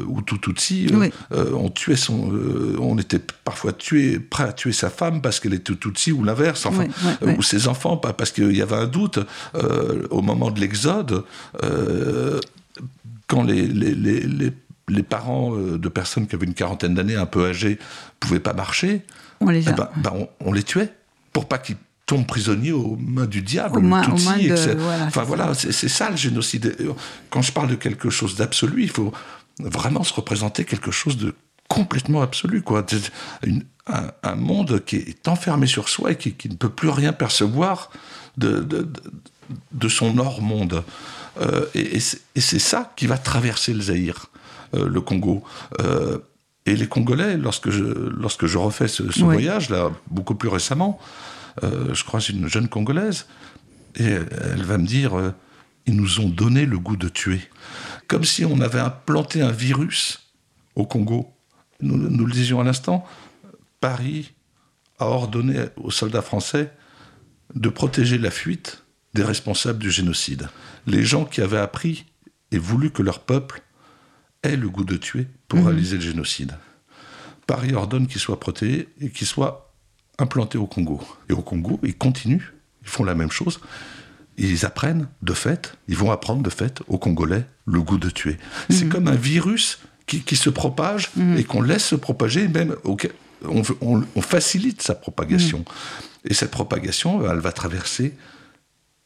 où 0.08 0.22
tout 0.22 0.38
Tutsi 0.38 0.88
euh, 1.32 1.52
on 1.54 1.70
tuait 1.70 1.96
son, 1.96 2.32
on 2.80 2.98
était 2.98 3.22
parfois 3.44 3.74
tué, 3.74 4.20
prêt 4.20 4.46
à 4.46 4.54
tuer 4.54 4.72
sa 4.72 4.90
femme 4.90 5.22
parce 5.22 5.40
qu'elle 5.40 5.54
était 5.54 5.76
Tutsi 5.76 6.12
ou 6.12 6.24
l'inverse, 6.24 6.66
enfin, 6.66 6.86
ou 7.22 7.42
ses 7.42 7.68
enfants 7.68 7.98
parce 7.98 8.32
qu'il 8.32 8.56
y 8.56 8.62
avait 8.62 8.76
un 8.76 8.88
doute 8.88 9.20
au 10.10 10.22
moment 10.22 10.52
de 10.52 10.60
l'exode. 10.60 11.24
quand 13.28 13.44
les, 13.44 13.68
les 13.68 13.96
les 13.96 14.52
parents 15.04 15.56
euh, 15.56 15.78
de 15.78 15.90
personnes 15.90 16.28
qui 16.28 16.36
avaient 16.36 16.46
une 16.46 16.54
quarantaine 16.54 16.94
d'années, 16.94 17.16
un 17.16 17.26
peu 17.26 17.48
âgées, 17.50 17.80
pouvaient 18.20 18.40
pas 18.40 18.54
marcher, 18.54 19.02
on 19.42 19.50
les, 19.50 19.68
eh 19.68 19.74
ben, 19.74 19.90
ben, 19.98 20.14
on, 20.40 20.54
les 20.54 20.64
tuait 20.64 20.94
pour 21.34 21.48
pas 21.48 21.58
qu'ils 21.58 21.76
tombent 22.06 22.26
prisonniers 22.26 22.72
aux 22.72 22.96
mains 22.96 23.26
du 23.26 23.42
diable, 23.42 23.80
Enfin 25.08 25.24
voilà, 25.24 25.54
c'est 25.54 25.90
ça 25.90 26.10
le 26.10 26.16
génocide. 26.18 26.78
Quand 27.30 27.42
je 27.42 27.52
parle 27.52 27.70
de 27.70 27.76
quelque 27.76 28.10
chose 28.10 28.36
d'absolu, 28.36 28.84
il 28.84 28.90
faut 28.90 29.12
vraiment 29.60 30.04
se 30.04 30.14
représenter 30.14 30.66
quelque 30.66 30.92
chose 30.92 31.18
de 31.18 31.34
complètement 31.68 32.22
absolu, 32.22 32.62
quoi. 32.62 32.86
un, 33.88 34.36
monde 34.36 34.84
qui 34.86 34.98
est 34.98 35.28
enfermé 35.28 35.68
sur 35.68 35.90
soi 35.90 36.12
et 36.12 36.16
qui, 36.16 36.50
ne 36.50 36.56
peut 36.56 36.70
plus 36.70 36.90
rien 36.90 37.14
percevoir 37.14 37.90
de, 38.38 38.88
de, 39.72 39.90
son 39.90 40.18
hors-monde. 40.18 40.84
Euh, 41.42 41.66
et, 41.76 41.98
et 41.98 42.42
c'est 42.42 42.60
ça 42.60 42.94
qui 42.96 43.08
va 43.08 43.18
traverser 43.18 43.74
le 43.74 43.82
Zaïre. 43.82 44.28
Euh, 44.76 44.90
le 44.90 45.02
Congo. 45.02 45.44
Euh, 45.80 46.18
et 46.66 46.76
les 46.76 46.88
Congolais, 46.88 47.38
lorsque 47.38 47.70
je, 47.70 47.84
lorsque 47.84 48.48
je 48.48 48.58
refais 48.58 48.88
ce, 48.88 49.04
voyage, 49.24 49.70
là, 49.70 49.92
beaucoup 50.10 50.34
plus 50.34 50.50
récemment, 50.50 51.00
je 51.62 52.04
croise 52.04 52.30
une 52.30 52.48
jeune 52.48 52.68
Congolaise, 52.68 53.28
et 53.96 54.04
elle 54.06 54.64
va 54.64 54.80
me 54.80 54.88
dire, 54.88 55.34
ils 55.86 55.96
nous 55.96 56.20
ont 56.22 56.28
donné 56.28 56.66
le 56.66 56.80
goût 56.80 56.98
de 56.98 57.08
tuer. 57.08 57.40
Comme 58.08 58.24
si 58.24 58.46
on 58.46 58.62
avait 58.62 58.80
implanté 58.80 59.44
un 59.44 59.52
virus 59.52 60.32
au 60.76 60.88
Congo. 60.88 61.32
Nous, 61.82 61.98
nous 61.98 62.26
le 62.26 62.34
disions 62.34 62.60
à 62.60 62.64
l'instant, 62.64 63.06
Paris 63.80 64.34
a 64.98 65.06
ordonné 65.06 65.66
aux 65.78 65.92
soldats 65.92 66.24
français 66.24 66.74
de 67.56 67.70
protéger 67.70 68.18
la 68.18 68.32
fuite 68.32 68.84
des 69.14 69.24
responsables 69.24 69.80
du 69.80 69.90
génocide. 69.90 70.50
Les 70.88 71.04
gens 71.04 71.26
qui 71.26 71.42
avaient 71.42 71.58
appris 71.58 72.06
et 72.52 72.58
voulu 72.58 72.92
que 72.92 73.02
leur 73.02 73.20
peuple 73.22 73.62
le 74.56 74.70
goût 74.70 74.84
de 74.84 74.98
tuer 74.98 75.28
pour 75.48 75.60
mhm. 75.60 75.68
réaliser 75.68 75.96
le 75.96 76.04
génocide. 76.04 76.54
Paris 77.48 77.74
ordonne 77.74 78.08
qu'il 78.08 78.22
soit 78.22 78.40
protégé 78.40 78.88
et 79.02 79.10
qu'il 79.10 79.26
soit 79.26 79.74
implanté 80.20 80.58
au 80.58 80.68
Congo. 80.68 81.02
Et 81.30 81.34
au 81.34 81.42
Congo, 81.42 81.80
ils 81.84 81.96
continuent, 81.96 82.54
ils 82.84 82.88
font 82.88 83.04
la 83.04 83.16
même 83.16 83.32
chose. 83.32 83.60
Ils 84.38 84.66
apprennent 84.66 85.08
de 85.22 85.34
fait, 85.34 85.74
ils 85.88 85.98
vont 85.98 86.12
apprendre 86.12 86.44
de 86.44 86.50
fait 86.50 86.82
aux 86.88 86.98
Congolais 86.98 87.46
le 87.66 87.82
goût 87.82 87.98
de 87.98 88.10
tuer. 88.10 88.38
C'est 88.70 88.86
mhm. 88.86 88.92
comme 88.92 89.08
un 89.08 89.16
virus 89.16 89.80
qui, 90.06 90.36
se 90.36 90.52
propage 90.52 91.10
mhm. 91.16 91.38
et 91.38 91.44
qu'on 91.44 91.62
laisse 91.62 91.86
se 91.86 91.96
propager, 91.96 92.48
même 92.48 92.76
on, 93.44 94.22
facilite 94.22 94.82
sa 94.82 94.94
propagation. 94.94 95.66
Et 96.26 96.34
cette 96.34 96.52
propagation, 96.52 97.30
elle 97.30 97.40
va 97.40 97.52
traverser 97.52 98.16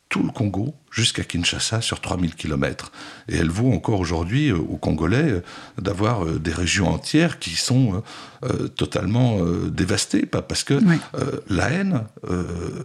tout 0.09 0.23
le 0.23 0.31
Congo 0.31 0.73
jusqu'à 0.91 1.23
Kinshasa 1.23 1.81
sur 1.81 2.01
3000 2.01 2.33
km. 2.33 2.91
Et 3.27 3.37
elle 3.37 3.49
vaut 3.49 3.71
encore 3.71 3.99
aujourd'hui 3.99 4.49
euh, 4.49 4.57
aux 4.57 4.77
Congolais 4.77 5.29
euh, 5.29 5.43
d'avoir 5.77 6.25
euh, 6.25 6.39
des 6.39 6.51
régions 6.51 6.89
entières 6.89 7.37
qui 7.39 7.51
sont 7.51 8.03
totalement 8.75 9.39
dévastées, 9.67 10.25
parce 10.25 10.63
que 10.63 10.79
la 11.49 11.69
haine 11.69 12.05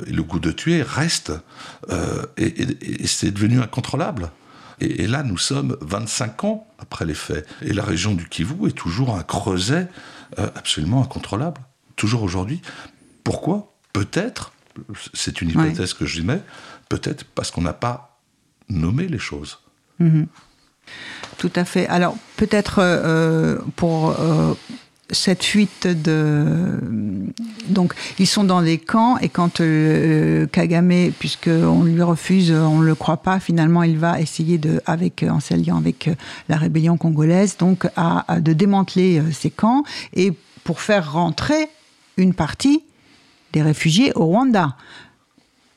et 0.06 0.12
le 0.12 0.22
goût 0.22 0.40
de 0.40 0.50
tuer 0.50 0.82
restent, 0.82 1.32
et, 2.36 3.06
c'est 3.06 3.30
devenu 3.30 3.60
incontrôlable. 3.60 4.30
Et, 4.80 5.06
là, 5.06 5.22
nous 5.22 5.38
sommes 5.38 5.76
25 5.80 6.44
ans 6.44 6.66
après 6.78 7.04
les 7.04 7.14
faits. 7.14 7.46
Et 7.62 7.72
la 7.72 7.84
région 7.84 8.14
du 8.14 8.28
Kivu 8.28 8.68
est 8.68 8.72
toujours 8.72 9.14
un 9.14 9.22
creuset 9.22 9.88
absolument 10.36 11.02
incontrôlable, 11.02 11.60
toujours 11.96 12.22
aujourd'hui. 12.24 12.60
Pourquoi? 13.22 13.73
Peut-être, 13.94 14.52
c'est 15.14 15.40
une 15.40 15.50
hypothèse 15.50 15.94
que 15.94 16.04
je 16.04 16.20
mets, 16.20 16.42
peut-être 16.90 17.24
parce 17.24 17.50
qu'on 17.50 17.62
n'a 17.62 17.72
pas 17.72 18.20
nommé 18.68 19.08
les 19.08 19.18
choses. 19.18 19.60
Mhm. 19.98 20.26
Tout 21.38 21.52
à 21.56 21.64
fait. 21.64 21.86
Alors 21.86 22.16
peut-être 22.36 22.76
euh, 22.78 23.58
pour 23.76 24.10
euh, 24.18 24.54
cette 25.10 25.42
fuite 25.42 25.86
de 25.86 26.78
donc 27.68 27.94
ils 28.18 28.26
sont 28.26 28.44
dans 28.44 28.62
des 28.62 28.78
camps 28.78 29.16
et 29.18 29.28
quand 29.28 29.60
euh, 29.60 30.46
Kagame 30.46 31.12
puisque 31.18 31.48
on 31.48 31.84
lui 31.84 32.02
refuse 32.02 32.52
on 32.52 32.78
ne 32.78 32.86
le 32.86 32.94
croit 32.94 33.18
pas 33.18 33.40
finalement 33.40 33.82
il 33.82 33.98
va 33.98 34.20
essayer 34.20 34.58
de 34.58 34.80
avec 34.86 35.24
en 35.28 35.40
s'alliant 35.40 35.76
avec 35.76 36.10
la 36.48 36.56
rébellion 36.56 36.96
congolaise 36.96 37.56
donc 37.56 37.86
à, 37.96 38.32
à 38.32 38.40
de 38.40 38.52
démanteler 38.52 39.22
ces 39.32 39.50
camps 39.50 39.84
et 40.14 40.32
pour 40.64 40.80
faire 40.80 41.12
rentrer 41.12 41.68
une 42.16 42.34
partie 42.34 42.82
des 43.54 43.62
réfugiés 43.62 44.12
au 44.14 44.26
Rwanda. 44.26 44.76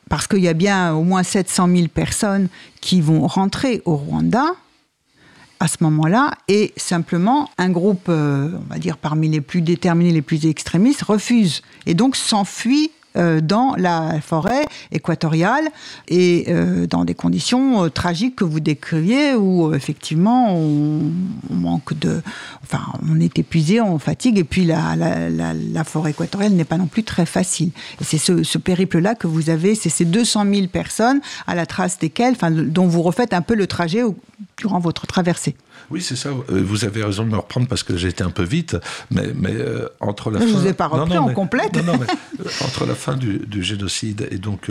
Parce 0.09 0.27
qu'il 0.27 0.39
y 0.39 0.47
a 0.47 0.53
bien 0.53 0.93
au 0.93 1.03
moins 1.03 1.23
700 1.23 1.69
000 1.73 1.87
personnes 1.87 2.49
qui 2.81 3.01
vont 3.01 3.25
rentrer 3.27 3.81
au 3.85 3.95
Rwanda 3.95 4.45
à 5.59 5.67
ce 5.67 5.77
moment-là, 5.81 6.33
et 6.47 6.71
simplement 6.77 7.49
un 7.57 7.69
groupe, 7.69 8.09
euh, 8.09 8.51
on 8.53 8.71
va 8.73 8.77
dire 8.77 8.97
parmi 8.97 9.27
les 9.27 9.41
plus 9.41 9.61
déterminés, 9.61 10.11
les 10.11 10.21
plus 10.21 10.45
extrémistes, 10.45 11.01
refuse. 11.01 11.63
Et 11.87 11.95
donc 11.95 12.15
s'enfuit 12.15 12.91
dans 13.41 13.75
la 13.77 14.19
forêt 14.21 14.65
équatoriale 14.91 15.67
et 16.07 16.45
euh, 16.49 16.87
dans 16.87 17.05
des 17.05 17.13
conditions 17.13 17.83
euh, 17.83 17.89
tragiques 17.89 18.35
que 18.37 18.43
vous 18.43 18.59
décriviez 18.59 19.33
où 19.35 19.73
effectivement 19.73 20.53
on, 20.55 21.11
manque 21.49 21.97
de. 21.97 22.21
Enfin, 22.63 22.81
on 23.09 23.19
est 23.19 23.39
épuisé, 23.39 23.81
on 23.81 23.99
fatigue 23.99 24.37
et 24.37 24.43
puis 24.43 24.65
la, 24.65 24.95
la, 24.95 25.83
forêt 25.83 26.11
équatoriale 26.11 26.53
n'est 26.53 26.65
pas 26.65 26.77
non 26.77 26.87
plus 26.87 27.03
très 27.03 27.25
facile. 27.25 27.71
C'est 28.01 28.17
ce, 28.17 28.43
ce 28.43 28.57
périple-là 28.57 29.15
que 29.15 29.27
vous 29.27 29.49
avez, 29.49 29.75
c'est 29.75 29.89
ces 29.89 30.05
200 30.05 30.45
000 30.53 30.67
personnes 30.67 31.19
à 31.47 31.55
la 31.55 31.65
trace 31.65 31.99
desquelles, 31.99 32.35
dont 32.67 32.87
vous 32.87 33.01
refaites 33.01 33.33
un 33.33 33.41
peu 33.41 33.55
le 33.55 33.67
trajet 33.67 34.03
durant 34.57 34.79
votre 34.79 35.05
traversée. 35.07 35.55
Oui, 35.91 36.01
c'est 36.01 36.15
ça. 36.15 36.31
Vous 36.49 36.83
avez 36.83 37.03
raison 37.03 37.23
de 37.23 37.29
me 37.29 37.37
reprendre 37.37 37.67
parce 37.67 37.83
que 37.83 37.95
j'ai 37.95 38.07
été 38.09 38.23
un 38.23 38.31
peu 38.31 38.43
vite, 38.43 38.75
mais, 39.11 39.27
mais 39.35 39.53
euh, 39.53 39.87
entre 39.99 40.31
la 40.31 40.39
je 40.39 40.45
fin... 40.45 40.51
Je 40.51 40.57
vous 40.57 40.67
ai 40.67 40.73
pas 40.73 40.87
repris 40.87 41.09
non, 41.09 41.15
non, 41.15 41.21
en 41.21 41.27
mais, 41.27 41.33
complète. 41.33 41.75
Non, 41.85 41.93
non, 41.93 41.99
mais, 41.99 42.07
euh, 42.45 42.49
entre 42.65 42.85
la 42.85 42.95
fin 42.95 43.15
du, 43.15 43.39
du 43.45 43.63
génocide 43.63 44.27
et 44.31 44.37
donc 44.37 44.69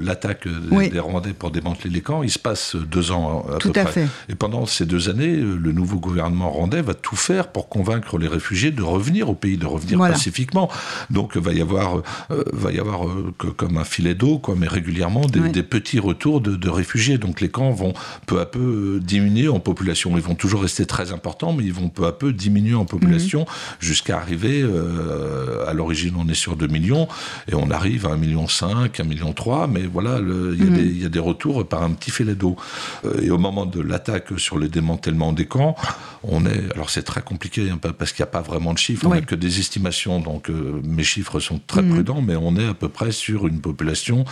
l'attaque 0.00 0.46
oui. 0.70 0.90
des 0.90 0.98
Rwandais 0.98 1.32
pour 1.32 1.52
démanteler 1.52 1.90
les 1.90 2.00
camps, 2.00 2.22
il 2.22 2.30
se 2.30 2.38
passe 2.38 2.74
deux 2.74 3.12
ans 3.12 3.46
à 3.54 3.58
tout 3.58 3.70
peu 3.70 3.80
à 3.80 3.84
près. 3.84 3.92
Fait. 3.92 4.08
Et 4.28 4.34
pendant 4.34 4.66
ces 4.66 4.84
deux 4.84 5.08
années, 5.08 5.36
le 5.36 5.72
nouveau 5.72 5.98
gouvernement 6.00 6.50
rwandais 6.50 6.82
va 6.82 6.94
tout 6.94 7.16
faire 7.16 7.48
pour 7.48 7.68
convaincre 7.68 8.18
les 8.18 8.28
réfugiés 8.28 8.72
de 8.72 8.82
revenir 8.82 9.30
au 9.30 9.34
pays, 9.34 9.56
de 9.56 9.66
revenir 9.66 9.96
voilà. 9.96 10.14
pacifiquement. 10.14 10.68
Donc, 11.10 11.36
va 11.36 11.52
y 11.52 11.60
avoir, 11.60 12.02
euh, 12.30 12.44
va 12.52 12.72
y 12.72 12.80
avoir 12.80 13.06
euh, 13.06 13.32
que, 13.38 13.46
comme 13.46 13.76
un 13.78 13.84
filet 13.84 14.14
d'eau, 14.14 14.42
mais 14.56 14.66
régulièrement 14.66 15.26
des, 15.26 15.40
Oui. 15.40 15.52
des 15.52 15.62
petits 15.62 16.00
retours 16.00 16.40
de, 16.40 16.56
de 16.56 16.68
réfugiés. 16.68 17.16
Donc, 17.18 17.40
les 17.40 17.48
camps 17.48 17.70
vont 17.70 17.92
peu 18.26 18.40
à 18.40 18.46
peu 18.46 18.98
diminuer 19.02 19.27
en 19.48 19.60
population. 19.60 20.16
Ils 20.16 20.22
vont 20.22 20.34
toujours 20.34 20.62
rester 20.62 20.86
très 20.86 21.12
importants, 21.12 21.52
mais 21.52 21.64
ils 21.64 21.72
vont 21.72 21.88
peu 21.88 22.06
à 22.06 22.12
peu 22.12 22.32
diminuer 22.32 22.74
en 22.74 22.84
population 22.84 23.46
jusqu'à 23.80 24.16
arriver, 24.18 24.62
euh, 24.62 25.66
à 25.68 25.74
l'origine, 25.74 26.14
on 26.18 26.28
est 26.28 26.34
sur 26.34 26.56
2 26.56 26.66
millions, 26.66 27.08
et 27.50 27.54
on 27.54 27.70
arrive 27.70 28.06
à 28.06 28.10
1,5 28.10 28.16
million, 28.18 28.46
1,3 28.46 29.04
million, 29.04 29.34
mais 29.68 29.86
voilà, 29.86 30.18
le- 30.20 30.54
il 30.54 30.64
y, 30.64 30.66
a 30.66 30.70
Mhm. 30.70 30.76
des- 30.76 30.82
il 30.86 31.02
y 31.02 31.06
a 31.06 31.08
des 31.08 31.18
retours 31.18 31.66
par 31.68 31.82
un 31.82 31.90
petit 31.90 32.10
filet 32.10 32.34
d'eau. 32.34 32.56
Euh, 33.04 33.20
et 33.22 33.30
au 33.30 33.38
moment 33.38 33.66
de 33.66 33.80
l'attaque 33.80 34.28
sur 34.38 34.58
le 34.58 34.68
démantèlement 34.68 35.32
des 35.32 35.46
camps, 35.46 35.74
on 36.22 36.46
est, 36.46 36.72
alors 36.74 36.90
c'est 36.90 37.02
très 37.02 37.22
compliqué, 37.22 37.68
hein, 37.70 37.78
parce 37.98 38.12
qu'il 38.12 38.22
n'y 38.22 38.28
a 38.28 38.32
pas 38.32 38.40
vraiment 38.42 38.72
de 38.72 38.78
chiffres, 38.78 39.06
on 39.06 39.10
n'a 39.10 39.20
que 39.20 39.34
des 39.34 39.58
estimations, 39.60 40.20
donc 40.20 40.48
euh, 40.50 40.80
mes 40.84 41.04
chiffres 41.04 41.38
sont 41.40 41.60
très 41.66 41.82
Mhm. 41.82 41.90
prudents, 41.94 42.22
mais 42.22 42.36
on 42.36 42.56
est 42.56 42.66
à 42.66 42.74
peu 42.74 42.88
près 42.88 43.12
sur 43.12 43.46
une 43.46 43.60
population 43.60 44.24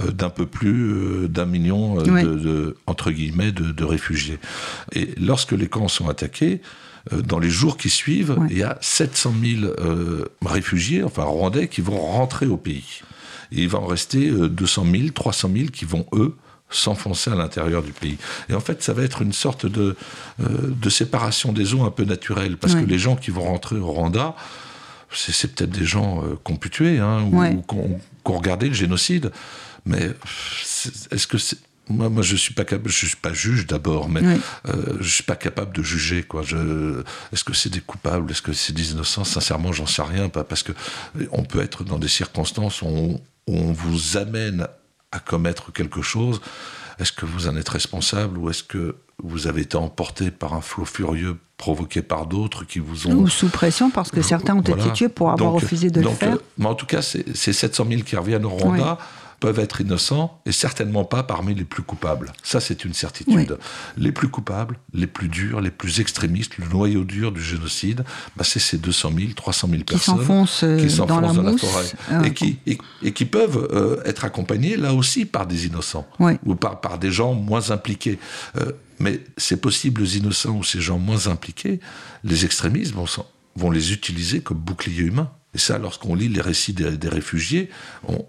euh, 0.00 0.10
d'un 0.10 0.30
peu 0.30 0.46
plus 0.46 1.28
d'un 1.28 1.44
million, 1.46 1.96
de, 2.02 2.34
de- 2.34 2.76
entre 2.86 3.10
guillemets, 3.10 3.52
de, 3.52 3.70
de 3.72 3.84
réfugiés. 3.84 4.37
Et 4.92 5.14
lorsque 5.20 5.52
les 5.52 5.68
camps 5.68 5.88
sont 5.88 6.08
attaqués, 6.08 6.60
euh, 7.12 7.22
dans 7.22 7.38
les 7.38 7.50
jours 7.50 7.76
qui 7.76 7.90
suivent, 7.90 8.36
Ouais. 8.38 8.46
il 8.50 8.58
y 8.58 8.62
a 8.62 8.76
700 8.80 9.32
000 9.42 9.64
euh, 9.78 10.24
réfugiés, 10.44 11.02
enfin 11.02 11.22
rwandais, 11.24 11.68
qui 11.68 11.80
vont 11.80 11.98
rentrer 12.00 12.46
au 12.46 12.56
pays. 12.56 13.02
Et 13.52 13.62
il 13.62 13.68
va 13.68 13.78
en 13.78 13.86
rester 13.86 14.28
euh, 14.28 14.48
200 14.48 14.86
000, 14.90 15.08
300 15.14 15.50
000 15.54 15.68
qui 15.70 15.84
vont, 15.84 16.06
eux, 16.12 16.34
s'enfoncer 16.70 17.30
à 17.30 17.34
l'intérieur 17.34 17.82
du 17.82 17.92
pays. 17.92 18.18
Et 18.50 18.54
en 18.54 18.60
fait, 18.60 18.82
ça 18.82 18.92
va 18.92 19.02
être 19.02 19.22
une 19.22 19.32
sorte 19.32 19.64
de, 19.64 19.96
euh, 20.42 20.46
de 20.68 20.90
séparation 20.90 21.52
des 21.54 21.72
eaux 21.72 21.82
un 21.84 21.90
peu 21.90 22.04
naturelle, 22.04 22.58
parce 22.58 22.74
Ouais. 22.74 22.82
que 22.82 22.86
les 22.86 22.98
gens 22.98 23.16
qui 23.16 23.30
vont 23.30 23.44
rentrer 23.44 23.76
au 23.76 23.86
Rwanda, 23.86 24.36
c'est 25.10 25.54
peut-être 25.54 25.70
des 25.70 25.86
gens 25.86 26.22
qu'on 26.44 26.56
pu 26.56 26.68
tuer, 26.68 26.98
hein, 26.98 27.22
ou, 27.32 27.38
Ouais. 27.40 27.54
ou 27.54 27.62
qu'on 27.62 27.98
regardait 28.36 28.68
le 28.68 28.74
génocide. 28.74 29.32
Mais 29.86 30.10
est-ce 31.10 31.26
que 31.26 31.38
c'est... 31.38 31.56
Moi, 31.88 32.08
moi, 32.08 32.22
je 32.22 32.36
suis 32.36 32.54
pas 32.54 32.64
capable, 32.64 32.90
je 32.90 33.06
suis 33.06 33.16
pas 33.16 33.32
juge 33.32 33.66
d'abord, 33.66 34.08
mais 34.08 34.20
Oui. 34.20 34.40
euh, 34.68 34.96
je 35.00 35.08
suis 35.08 35.22
pas 35.22 35.36
capable 35.36 35.74
de 35.74 35.82
juger. 35.82 36.22
Quoi. 36.22 36.42
Je, 36.42 37.02
est-ce 37.32 37.44
que 37.44 37.54
c'est 37.54 37.70
des 37.70 37.80
coupables, 37.80 38.30
est-ce 38.30 38.42
que 38.42 38.52
c'est 38.52 38.72
des 38.74 38.92
innocents? 38.92 39.24
Sincèrement, 39.24 39.72
j'en 39.72 39.86
sais 39.86 40.02
rien, 40.02 40.28
pas 40.28 40.44
parce 40.44 40.62
que 40.62 40.72
on 41.32 41.42
peut 41.44 41.60
être 41.62 41.84
dans 41.84 41.98
des 41.98 42.08
circonstances 42.08 42.82
où 42.82 42.86
on, 42.86 43.20
où 43.46 43.56
on 43.56 43.72
vous 43.72 44.16
amène 44.16 44.66
à 45.12 45.18
commettre 45.18 45.72
quelque 45.72 46.02
chose. 46.02 46.40
Est-ce 46.98 47.12
que 47.12 47.24
vous 47.26 47.46
en 47.48 47.56
êtes 47.56 47.68
responsable 47.68 48.38
ou 48.38 48.50
est-ce 48.50 48.62
que 48.64 48.96
vous 49.22 49.46
avez 49.46 49.62
été 49.62 49.76
emporté 49.76 50.30
par 50.30 50.52
un 50.54 50.60
flot 50.60 50.84
furieux 50.84 51.36
provoqué 51.56 52.02
par 52.02 52.26
d'autres 52.26 52.64
qui 52.64 52.78
vous 52.78 53.06
ont 53.08 53.14
Ou 53.14 53.28
sous 53.28 53.48
pression, 53.48 53.90
parce 53.90 54.10
que 54.10 54.20
certains 54.22 54.56
ont 54.56 54.62
voilà. 54.64 54.84
été 54.84 54.92
tués 54.92 55.08
pour 55.08 55.30
avoir 55.30 55.52
Donc, 55.52 55.62
refusé 55.62 55.90
de 55.90 56.00
donc, 56.02 56.12
le 56.12 56.18
faire. 56.18 56.34
euh, 56.34 56.42
mais 56.58 56.66
en 56.66 56.74
tout 56.74 56.86
cas, 56.86 57.02
ces, 57.02 57.24
ces 57.34 57.52
700 57.52 57.86
000 57.90 58.02
qui 58.02 58.14
reviennent 58.16 58.44
au 58.44 58.50
Rwanda 58.50 58.98
peuvent 59.40 59.58
être 59.58 59.80
innocents 59.80 60.40
et 60.46 60.52
certainement 60.52 61.04
pas 61.04 61.22
parmi 61.22 61.54
les 61.54 61.64
plus 61.64 61.82
coupables. 61.82 62.32
Ça, 62.42 62.60
c'est 62.60 62.84
une 62.84 62.94
certitude. 62.94 63.58
Les 63.96 64.12
plus 64.12 64.28
coupables, 64.28 64.78
les 64.92 65.06
plus 65.06 65.28
durs, 65.28 65.60
les 65.60 65.70
plus 65.70 66.00
extrémistes, 66.00 66.58
le 66.58 66.66
noyau 66.66 67.04
dur 67.04 67.32
du 67.32 67.42
génocide, 67.42 68.04
bah, 68.36 68.44
c'est 68.44 68.58
ces 68.58 68.78
200 68.78 69.12
000, 69.16 69.32
300 69.36 69.68
000 69.68 69.78
qui 69.80 69.84
personnes 69.84 70.16
s'enfoncent 70.18 70.64
euh, 70.64 70.78
qui 70.78 70.90
s'enfoncent 70.90 71.34
dans 71.36 71.42
la 71.42 71.50
mousse. 71.52 71.60
forêt 71.60 71.84
Euh, 72.10 72.22
et, 72.24 72.34
qui, 72.34 72.58
et, 72.66 72.78
et 73.02 73.12
qui 73.12 73.24
peuvent 73.24 73.68
euh, 73.72 74.02
être 74.04 74.24
accompagnés 74.24 74.76
là 74.76 74.92
aussi 74.94 75.24
par 75.24 75.46
des 75.46 75.66
innocents 75.66 76.06
Oui. 76.18 76.32
ou 76.44 76.54
par, 76.54 76.80
par 76.80 76.98
des 76.98 77.10
gens 77.10 77.34
moins 77.34 77.70
impliqués. 77.70 78.18
Euh, 78.56 78.72
mais 78.98 79.20
ces 79.36 79.56
possibles 79.60 80.04
innocents 80.06 80.56
ou 80.56 80.64
ces 80.64 80.80
gens 80.80 80.98
moins 80.98 81.28
impliqués, 81.28 81.80
les 82.24 82.44
extrémistes 82.44 82.94
vont, 83.56 83.70
les 83.70 83.92
utiliser 83.92 84.40
comme 84.40 84.58
bouclier 84.58 85.02
humain. 85.02 85.30
Et 85.58 85.60
ça, 85.60 85.76
lorsqu'on 85.76 86.14
lit 86.14 86.28
les 86.28 86.40
récits 86.40 86.72
des, 86.72 87.08
réfugiés, 87.08 87.68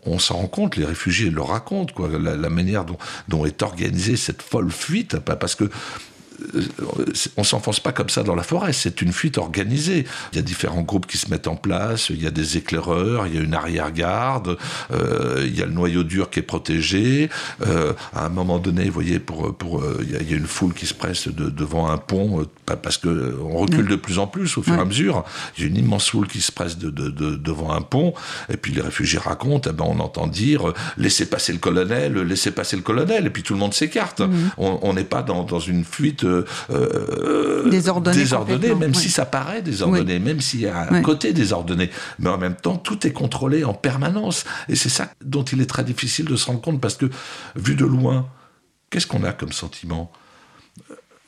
on, 0.07 0.17
s'en 0.17 0.37
rend 0.37 0.47
compte, 0.47 0.77
les 0.77 0.85
réfugiés 0.85 1.29
le 1.29 1.43
racontent, 1.43 1.93
quoi, 1.93 2.09
la, 2.17 2.49
manière 2.49 2.85
dont, 3.27 3.45
est 3.45 3.61
organisée 3.61 4.17
cette 4.17 4.41
folle 4.41 4.71
fuite, 4.71 5.19
pas- 5.19 5.35
parce 5.35 5.53
que 5.53 5.69
on 7.37 7.43
s'enfonce 7.43 7.79
pas 7.79 7.91
comme 7.91 8.09
ça 8.09 8.23
dans 8.23 8.35
la 8.35 8.43
forêt, 8.43 8.73
c'est 8.73 9.01
une 9.01 9.13
fuite 9.13 9.37
organisée. 9.37 10.05
Il 10.33 10.35
y 10.35 10.39
a 10.39 10.41
différents 10.41 10.81
groupes 10.81 11.07
qui 11.07 11.17
se 11.17 11.29
mettent 11.29 11.47
en 11.47 11.55
place, 11.55 12.09
il 12.09 12.21
y 12.21 12.27
a 12.27 12.31
des 12.31 12.57
éclaireurs, 12.57 13.27
il 13.27 13.35
y 13.35 13.37
a 13.37 13.41
une 13.41 13.53
arrière-garde, 13.53 14.57
euh, 14.91 15.45
il 15.45 15.57
y 15.57 15.61
a 15.61 15.65
le 15.65 15.71
noyau 15.71 16.03
dur 16.03 16.29
qui 16.29 16.39
est 16.39 16.43
protégé. 16.43 17.29
Euh, 17.65 17.93
à 18.13 18.25
un 18.25 18.29
moment 18.29 18.59
donné, 18.59 18.85
vous 18.85 18.91
voyez, 18.91 19.19
pour, 19.19 19.55
pour, 19.55 19.81
euh, 19.81 19.99
il, 20.01 20.11
y 20.11 20.33
a, 20.33 20.37
une 20.37 20.47
foule 20.47 20.73
qui 20.73 20.85
se 20.85 20.93
presse 20.93 21.27
de, 21.27 21.49
devant 21.49 21.89
un 21.89 21.97
pont, 21.97 22.45
parce 22.65 22.97
que 22.97 23.37
on 23.43 23.57
recule 23.57 23.87
de 23.87 23.95
plus 23.95 24.19
en 24.19 24.27
plus 24.27 24.57
au 24.57 24.63
fur 24.63 24.75
et 24.75 24.79
à 24.79 24.85
mesure. 24.85 25.23
Il 25.57 25.63
y 25.63 25.67
a 25.67 25.69
une 25.69 25.77
immense 25.77 26.09
foule 26.09 26.27
qui 26.27 26.41
se 26.41 26.51
presse 26.51 26.77
de, 26.77 26.89
de, 26.89 27.09
de- 27.09 27.35
devant 27.35 27.73
un 27.73 27.81
pont, 27.81 28.13
et 28.51 28.57
puis 28.57 28.73
les 28.73 28.81
réfugiés 28.81 29.19
racontent, 29.19 29.69
eh 29.71 29.73
ben, 29.73 29.85
on 29.87 29.99
entend 29.99 30.27
dire 30.27 30.73
laissez 30.97 31.25
passer 31.27 31.51
le 31.51 31.59
colonel, 31.59 32.13
laissez 32.21 32.51
passer 32.51 32.75
le 32.75 32.81
colonel, 32.81 33.25
et 33.25 33.29
puis 33.29 33.43
tout 33.43 33.53
le 33.53 33.59
monde 33.59 33.73
s'écarte. 33.73 34.21
On 34.57 34.79
on 34.81 34.93
n'est 34.93 35.03
pas 35.03 35.21
dans, 35.21 35.43
dans 35.43 35.59
une 35.59 35.83
fuite 35.83 36.23
euh, 36.29 37.63
complètement, 37.93 38.75
même 38.79 38.91
oui. 38.91 38.97
si 38.97 39.09
ça 39.09 39.25
paraît 39.25 39.61
désordonné, 39.61 40.19
même 40.19 40.41
s'il 40.41 40.61
y 40.61 40.67
a 40.67 40.87
un 40.89 40.93
Oui. 40.93 41.01
côté 41.01 41.33
désordonné. 41.33 41.89
Mais 42.19 42.29
en 42.29 42.37
même 42.37 42.55
temps, 42.55 42.77
tout 42.77 43.05
est 43.05 43.11
contrôlé 43.13 43.63
en 43.63 43.73
permanence. 43.73 44.45
Et 44.67 44.75
c'est 44.75 44.89
ça 44.89 45.09
dont 45.23 45.43
il 45.43 45.61
est 45.61 45.69
très 45.69 45.83
difficile 45.83 46.25
de 46.25 46.35
se 46.35 46.45
rendre 46.47 46.61
compte, 46.61 46.79
parce 46.81 46.95
que, 46.95 47.07
vu 47.55 47.75
de 47.75 47.85
loin, 47.85 48.27
qu'est-ce 48.89 49.07
qu'on 49.07 49.23
a 49.23 49.31
comme 49.31 49.51
sentiment? 49.51 50.11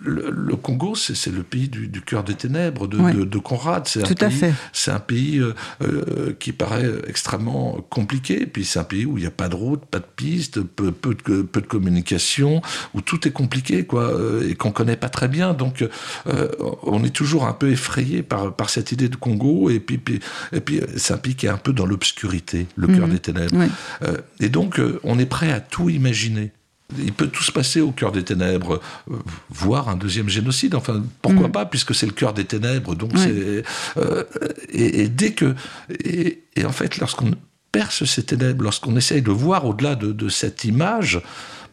Le, 0.04 0.32
le 0.32 0.56
Congo, 0.56 0.96
c'est 0.96 1.32
le 1.32 1.44
pays 1.44 1.70
du, 1.70 1.88
du 1.88 2.02
cœur 2.02 2.24
des 2.24 2.34
ténèbres 2.36 2.88
de, 2.88 2.98
Oui. 2.98 3.14
de, 3.14 3.24
de 3.24 3.38
Conrad. 3.38 3.88
C'est 3.88 4.02
un 4.24 4.28
pays- 4.30 4.32
fait. 4.38 4.54
C'est 4.74 4.92
un 4.92 5.00
pays 5.00 5.40
euh, 5.40 5.54
euh, 5.84 6.34
qui 6.40 6.52
paraît 6.54 6.90
extrêmement 7.08 7.80
compliqué. 7.90 8.46
Puis 8.48 8.66
c'est 8.66 8.80
un 8.80 8.84
pays 8.84 9.06
où 9.06 9.18
il 9.18 9.22
n'y 9.22 9.28
a 9.28 9.32
pas 9.32 9.48
de 9.48 9.56
route, 9.56 9.86
pas 9.86 10.00
de 10.00 10.06
piste, 10.16 10.62
peu, 10.62 10.92
peu, 10.92 11.16
de, 11.28 11.44
peu 11.44 11.62
de 11.62 11.68
communication, 11.68 12.62
où 12.94 13.02
tout 13.02 13.28
est 13.28 13.32
compliqué, 13.32 13.86
quoi, 13.86 14.06
euh, 14.12 14.50
et 14.50 14.56
qu'on 14.56 14.72
connaît 14.72 14.96
pas 14.98 15.10
très 15.10 15.28
bien. 15.28 15.54
Donc, 15.54 15.84
euh, 16.28 16.48
on 16.84 17.04
est 17.04 17.16
toujours 17.16 17.46
un 17.46 17.54
peu 17.54 17.70
effrayé 17.72 18.24
par, 18.24 18.56
par 18.56 18.70
cette 18.70 18.92
idée 18.92 19.10
de 19.10 19.16
Congo. 19.16 19.70
Et 19.70 19.80
puis, 19.80 19.98
puis, 20.00 20.20
et 20.52 20.62
puis 20.62 20.82
c'est 20.98 21.14
un 21.14 21.18
pays 21.18 21.36
qui 21.36 21.46
est 21.46 21.50
un 21.50 21.58
peu 21.58 21.74
dans 21.74 21.86
l'obscurité, 21.86 22.66
le 22.76 22.88
cœur 22.88 23.06
Mhm. 23.08 23.14
des 23.14 23.20
ténèbres. 23.20 23.56
Oui. 23.56 23.68
Euh, 24.04 24.18
et 24.40 24.50
donc, 24.50 24.82
on 25.04 25.20
est 25.20 25.26
prêt 25.26 25.52
à 25.52 25.60
tout 25.60 25.90
imaginer. 25.90 26.52
Il 26.98 27.14
peut 27.14 27.28
tout 27.28 27.44
se 27.44 27.52
passer 27.52 27.82
au 27.82 27.92
cœur 27.92 28.12
des 28.12 28.24
ténèbres, 28.24 28.82
euh, 29.10 29.16
voire 29.50 29.90
un 29.90 29.96
deuxième 29.96 30.30
génocide. 30.30 30.76
Enfin, 30.76 31.04
pourquoi 31.22 31.48
Mhm. 31.48 31.52
pas, 31.52 31.66
puisque 31.66 31.94
c'est 31.96 32.06
le 32.06 32.12
cœur 32.12 32.34
des 32.34 32.46
ténèbres. 32.46 32.96
Donc, 32.96 33.12
Oui. 33.16 33.64
euh, 33.98 34.24
et, 34.72 35.02
et 35.04 35.08
dès 35.10 35.32
que 35.34 35.56
et, 36.04 36.44
et 36.56 36.66
en 36.66 36.72
fait, 36.72 36.98
lorsqu'on 36.98 37.32
perce 37.72 38.04
ces 38.06 38.24
ténèbres, 38.24 38.64
lorsqu'on 38.64 38.96
essaye 38.98 39.22
de 39.22 39.32
voir 39.32 39.66
au-delà 39.66 39.96
de, 39.96 40.12
de 40.12 40.30
cette 40.30 40.66
image, 40.66 41.22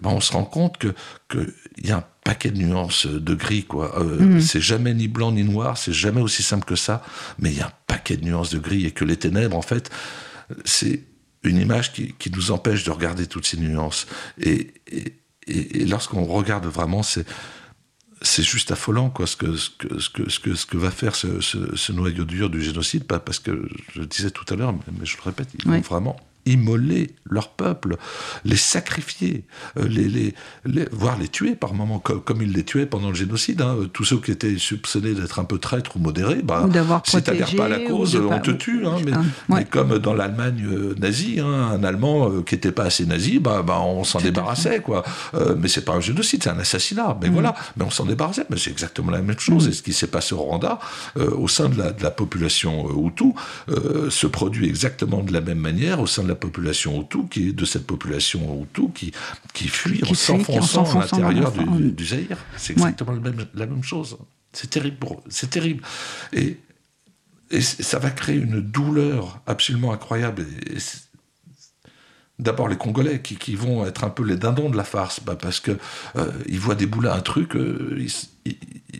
ben, 0.00 0.10
on 0.10 0.20
se 0.20 0.32
rend 0.32 0.44
compte 0.44 0.78
que 0.78 0.94
qu'il 1.28 1.86
y 1.86 1.90
a 1.90 1.96
un 1.98 2.04
paquet 2.22 2.50
de 2.50 2.58
nuances 2.58 3.06
de 3.06 3.34
gris, 3.34 3.64
quoi. 3.64 3.98
Euh, 4.00 4.38
c'est 4.40 4.60
jamais 4.60 4.94
ni 4.94 5.08
blanc 5.08 5.32
ni 5.32 5.42
noir, 5.42 5.76
c'est 5.76 5.92
jamais 5.92 6.20
aussi 6.20 6.42
simple 6.44 6.64
que 6.66 6.76
ça, 6.76 7.02
mais 7.40 7.50
il 7.50 7.56
y 7.56 7.60
a 7.60 7.66
un 7.66 7.72
paquet 7.88 8.16
de 8.16 8.24
nuances 8.24 8.50
de 8.50 8.58
gris 8.58 8.86
et 8.86 8.92
que 8.92 9.04
les 9.04 9.16
ténèbres, 9.16 9.56
en 9.56 9.62
fait, 9.62 9.90
c'est 10.64 11.02
une 11.42 11.58
image 11.58 11.92
qui, 11.92 12.14
qui, 12.14 12.30
nous 12.30 12.50
empêche 12.50 12.84
de 12.84 12.90
regarder 12.90 13.26
toutes 13.26 13.46
ces 13.46 13.56
nuances. 13.56 14.06
Et, 14.40 14.74
et, 14.86 15.14
et, 15.46 15.84
lorsqu'on 15.86 16.24
regarde 16.24 16.66
vraiment, 16.66 17.02
c'est 17.02 17.26
c'est 18.20 18.42
juste 18.42 18.72
affolant 18.72 19.10
quoi 19.10 19.28
ce 19.28 19.36
que 19.36 19.56
ce 19.56 19.70
que 19.70 20.00
ce 20.00 20.10
que 20.10 20.28
ce 20.28 20.40
que, 20.40 20.54
ce 20.54 20.66
que 20.66 20.76
va 20.76 20.90
faire 20.90 21.14
ce, 21.14 21.40
ce, 21.40 21.76
ce, 21.76 21.92
noyau 21.92 22.24
dur 22.24 22.50
du 22.50 22.60
génocide 22.60 23.04
pas 23.04 23.20
parce 23.20 23.38
que 23.38 23.68
je 23.94 24.00
le 24.00 24.06
disais 24.06 24.32
tout 24.32 24.44
à 24.52 24.56
l'heure 24.56 24.72
mais 24.72 25.06
je 25.06 25.16
le 25.16 25.22
répète 25.22 25.48
ils 25.54 25.70
oui. 25.70 25.80
vraiment 25.80 26.16
immoler 26.52 27.10
leur 27.24 27.50
peuple, 27.50 27.96
les 28.44 28.56
sacrifier, 28.56 29.44
euh, 29.78 29.86
les, 29.88 30.08
les, 30.08 30.34
les, 30.64 30.88
voire 30.92 31.18
les 31.18 31.28
tuer 31.28 31.54
par 31.54 31.74
moments, 31.74 31.98
comme, 31.98 32.22
comme 32.22 32.42
ils 32.42 32.52
les 32.52 32.64
tuaient 32.64 32.86
pendant 32.86 33.08
le 33.08 33.14
génocide. 33.14 33.60
Hein. 33.60 33.76
Tous 33.92 34.04
ceux 34.04 34.18
qui 34.18 34.30
étaient 34.30 34.58
soupçonnés 34.58 35.14
d'être 35.14 35.38
un 35.38 35.44
peu 35.44 35.58
traîtres 35.58 35.96
ou 35.96 36.00
modérés, 36.00 36.42
bah, 36.42 36.66
ou 36.66 36.72
si 37.04 37.22
tu 37.22 37.56
pas 37.56 37.64
à 37.66 37.68
la 37.68 37.80
cause, 37.80 38.16
on 38.16 38.28
pas... 38.28 38.40
te 38.40 38.50
tue. 38.50 38.86
Hein, 38.86 38.96
mais, 39.04 39.12
ouais. 39.54 39.64
comme 39.64 39.98
dans 39.98 40.14
l'Allemagne 40.14 40.64
euh, 40.66 40.94
nazie, 40.98 41.40
hein, 41.40 41.70
un 41.72 41.84
Allemand 41.84 42.30
euh, 42.30 42.42
qui 42.42 42.54
n'était 42.54 42.72
pas 42.72 42.84
assez 42.84 43.06
nazi, 43.06 43.38
bah, 43.38 43.62
bah 43.62 43.80
on 43.80 44.04
s'en 44.04 44.20
débarrassait. 44.20 44.80
Quoi. 44.80 45.04
Euh, 45.34 45.54
mais 45.58 45.68
c'est 45.68 45.84
pas 45.84 45.94
un 45.94 46.00
génocide, 46.00 46.42
c'est 46.42 46.50
un 46.50 46.58
assassinat. 46.58 47.16
Mais 47.20 47.28
mmh. 47.28 47.32
voilà, 47.32 47.54
mais 47.76 47.84
on 47.84 47.90
s'en 47.90 48.04
débarrassait. 48.04 48.46
Mais 48.50 48.56
c'est 48.56 48.70
exactement 48.70 49.10
la 49.10 49.22
même 49.22 49.38
chose. 49.38 49.66
Mmh. 49.66 49.70
Et 49.70 49.72
ce 49.72 49.82
qui 49.82 49.92
s'est 49.92 50.06
passé 50.06 50.34
au 50.34 50.38
Rwanda, 50.38 50.78
euh, 51.16 51.30
au 51.30 51.48
sein 51.48 51.68
de 51.68 51.78
la, 51.78 51.92
de 51.92 52.02
la 52.02 52.10
population 52.10 52.88
Hutu, 53.06 53.32
se 54.08 54.26
produit 54.26 54.66
exactement 54.68 55.22
de 55.22 55.32
la 55.32 55.40
même 55.40 55.58
manière 55.58 56.00
au 56.00 56.06
sein 56.06 56.22
de 56.22 56.28
la 56.28 56.34
population 56.38 57.02
Hutu, 57.02 57.28
qui 57.28 57.48
est 57.48 57.52
de 57.52 57.64
cette 57.64 57.86
population 57.86 58.62
Hutu 58.62 58.90
qui, 58.94 59.12
qui 59.52 59.68
fuit 59.68 60.00
qui 60.00 60.10
en 60.10 60.14
s'enfonçant 60.14 60.84
à 60.98 61.00
l'intérieur 61.00 61.52
du, 61.52 61.92
du 61.92 62.06
Zaïre. 62.06 62.38
C'est 62.56 62.72
exactement 62.72 63.12
ouais. 63.12 63.20
la, 63.24 63.30
même, 63.30 63.46
la 63.54 63.66
même 63.66 63.82
chose. 63.82 64.18
C'est 64.52 64.70
terrible 64.70 64.96
pour 64.96 65.22
C'est 65.28 65.50
terrible. 65.50 65.82
Et, 66.32 66.58
et 67.50 67.60
ça 67.60 67.98
va 67.98 68.10
créer 68.10 68.36
une 68.36 68.60
douleur 68.60 69.40
absolument 69.46 69.92
incroyable. 69.92 70.46
D'abord 72.38 72.68
les 72.68 72.76
Congolais 72.76 73.20
qui, 73.20 73.36
qui, 73.36 73.56
vont 73.56 73.84
être 73.84 74.04
un 74.04 74.10
peu 74.10 74.24
les 74.24 74.36
dindons 74.36 74.70
de 74.70 74.76
la 74.76 74.84
farce, 74.84 75.20
bah 75.24 75.34
parce 75.34 75.58
que 75.58 75.72
euh, 76.16 76.30
ils 76.46 76.60
voient 76.60 76.76
débouler 76.76 77.08
un 77.08 77.20
truc, 77.20 77.56
euh, 77.56 77.96
ils, 77.98 78.12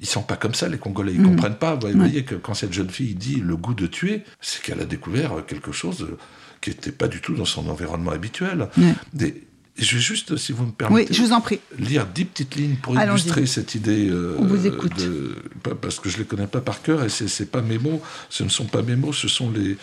ils, 0.00 0.06
sont 0.06 0.22
pas 0.22 0.36
comme 0.36 0.54
ça 0.54 0.68
les 0.68 0.78
Congolais, 0.78 1.12
ils 1.14 1.20
mmh. 1.20 1.26
comprennent 1.26 1.56
pas. 1.58 1.76
Vous 1.76 1.88
voyez 1.96 2.16
ouais. 2.16 2.24
que 2.24 2.34
quand 2.34 2.54
cette 2.54 2.72
jeune 2.72 2.90
fille 2.90 3.14
dit 3.14 3.36
le 3.36 3.56
goût 3.56 3.74
de 3.74 3.86
tuer, 3.86 4.24
c'est 4.40 4.60
qu'elle 4.60 4.80
a 4.80 4.86
découvert 4.86 5.46
quelque 5.46 5.70
chose 5.70 6.08
qui 6.60 6.70
n'était 6.70 6.92
pas 6.92 7.08
du 7.08 7.20
tout 7.20 7.34
dans 7.34 7.44
son 7.44 7.68
environnement 7.68 8.10
habituel. 8.12 8.68
Ouais. 8.76 8.94
Des, 9.12 9.44
je 9.80 9.94
vais 9.94 10.02
juste, 10.02 10.36
si 10.36 10.50
vous 10.50 10.66
me 10.66 10.72
permettez, 10.72 11.08
oui, 11.08 11.16
je 11.16 11.22
vous 11.22 11.32
en 11.32 11.40
prie. 11.40 11.60
lire 11.78 12.04
dix 12.12 12.24
petites 12.24 12.56
lignes 12.56 12.74
pour 12.82 12.96
illustrer 13.00 13.46
cette 13.46 13.76
idée. 13.76 14.08
Euh, 14.08 14.34
On 14.40 14.44
vous 14.44 14.66
écoute. 14.66 14.96
De, 14.98 15.36
parce 15.80 16.00
que 16.00 16.08
je 16.08 16.16
ne 16.16 16.22
les 16.22 16.26
connais 16.26 16.48
pas 16.48 16.60
par 16.60 16.82
cœur 16.82 17.04
et 17.04 17.08
ce 17.08 17.24
n'est 17.24 17.48
pas 17.48 17.62
mes 17.62 17.78
mots, 17.78 18.02
ce 18.28 18.42
ne 18.42 18.48
sont 18.48 18.64
pas 18.64 18.82
mes 18.82 18.96
mots, 18.96 19.12
ce 19.12 19.28
sont 19.28 19.52
les, 19.52 19.76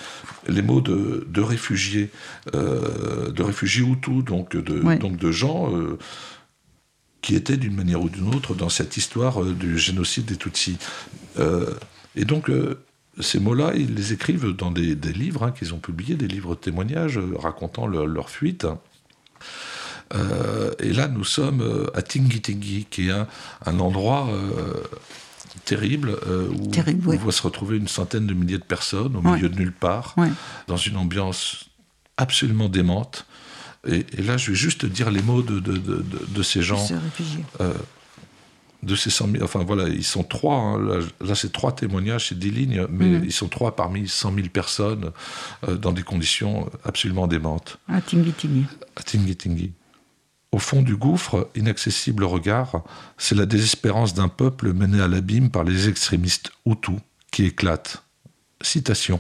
les 0.50 0.62
mots 0.62 0.82
de, 0.82 1.26
de 1.30 1.42
réfugiés, 1.42 2.12
euh, 2.56 3.32
de 3.32 3.42
réfugiés 3.42 3.86
Hutus, 3.86 4.26
donc 4.26 4.58
de, 4.58 4.98
donc 4.98 5.16
de 5.16 5.32
gens 5.32 5.74
euh, 5.74 5.98
qui 7.22 7.36
étaient 7.36 7.56
d'une 7.58 7.76
manière 7.76 8.02
ou 8.02 8.10
d'une 8.10 8.36
autre 8.36 8.54
dans 8.54 8.70
cette 8.70 8.98
histoire 8.98 9.46
du 9.46 9.78
génocide 9.78 10.26
des 10.26 10.36
Tutsis. 10.36 10.78
Et 12.18 12.26
donc, 12.26 12.52
ces 13.20 13.40
mots-là, 13.40 13.74
ils 13.76 13.94
les 13.94 14.14
écrivent 14.14 14.52
dans 14.52 14.72
des, 14.72 14.96
des 14.96 15.14
livres 15.14 15.44
hein, 15.44 15.52
qu'ils 15.52 15.74
ont 15.74 15.80
publiés, 15.80 16.16
des 16.16 16.28
livres 16.28 16.56
de 16.56 16.60
témoignages 16.60 17.20
racontant 17.38 17.88
leur, 17.88 18.06
leur 18.06 18.30
fuite. 18.30 18.68
Euh, 20.14 20.72
et 20.80 20.94
là, 20.94 21.08
nous 21.08 21.24
sommes 21.24 21.62
euh, 21.62 21.88
à 21.96 22.02
Tingitingi, 22.02 22.86
qui 22.90 23.08
est 23.08 23.12
un, 23.12 23.28
un 23.66 23.80
endroit 23.80 24.28
euh, 24.30 24.84
terrible, 25.64 26.18
euh, 26.28 26.48
où, 26.50 26.68
terrible 26.68 27.08
où 27.08 27.18
va 27.18 27.32
se 27.32 27.42
retrouver 27.42 27.78
une 27.78 27.88
centaine 27.88 28.28
de 28.28 28.34
milliers 28.34 28.58
de 28.58 28.64
personnes 28.64 29.16
au 29.16 29.22
ouais. 29.22 29.36
milieu 29.36 29.50
de 29.50 29.58
nulle 29.58 29.72
part, 29.72 30.14
ouais. 30.18 30.30
dans 30.68 30.78
une 30.78 30.98
ambiance 30.98 31.70
absolument 32.18 32.70
démente. 32.70 33.26
Et, 33.88 34.06
et, 34.18 34.22
là, 34.22 34.38
je 34.38 34.52
vais 34.52 34.58
juste 34.58 34.86
dire 34.86 35.10
les 35.12 35.22
mots 35.22 35.42
de, 35.42 35.60
de, 35.60 35.78
de, 35.78 36.04
de 36.28 36.44
ces 36.44 36.62
gens. 36.62 36.88
Euh, 37.62 37.74
de 38.86 38.96
ces 38.96 39.10
100 39.10 39.32
000, 39.32 39.44
enfin 39.44 39.64
voilà, 39.64 39.88
ils 39.90 40.04
sont 40.04 40.24
trois, 40.24 40.56
hein, 40.56 40.80
là, 40.80 41.00
là 41.22 41.36
c'est 41.36 41.52
trois 41.52 41.74
témoignages, 41.74 42.30
c'est 42.30 42.40
des 42.40 42.52
lignes, 42.52 42.86
mais 42.90 43.06
mmh. 43.06 43.26
ils 43.26 43.32
sont 43.32 43.48
trois 43.48 43.76
parmi 43.76 44.08
100 44.08 44.36
000 44.36 44.48
personnes 44.50 45.12
euh, 45.68 45.76
dans 45.76 45.92
des 45.92 46.04
conditions 46.04 46.70
absolument 46.84 47.28
démentes. 47.28 47.80
À 47.88 48.02
Tingitingi. 48.02 48.66
À 48.96 49.02
Tingitingi. 49.02 49.74
Au 50.52 50.60
fond 50.60 50.82
du 50.82 50.96
gouffre, 50.96 51.50
inaccessible 51.56 52.24
au 52.24 52.30
regard, 52.30 52.84
c'est 53.18 53.36
la 53.36 53.46
désespérance 53.46 54.14
d'un 54.14 54.30
peuple 54.30 54.72
mené 54.72 55.02
à 55.02 55.08
l'abîme 55.08 55.50
par 55.50 55.64
les 55.64 55.90
extrémistes 55.90 56.52
Hutus 56.66 57.00
qui 57.32 57.44
éclatent. 57.46 58.04
Citation. 58.62 59.20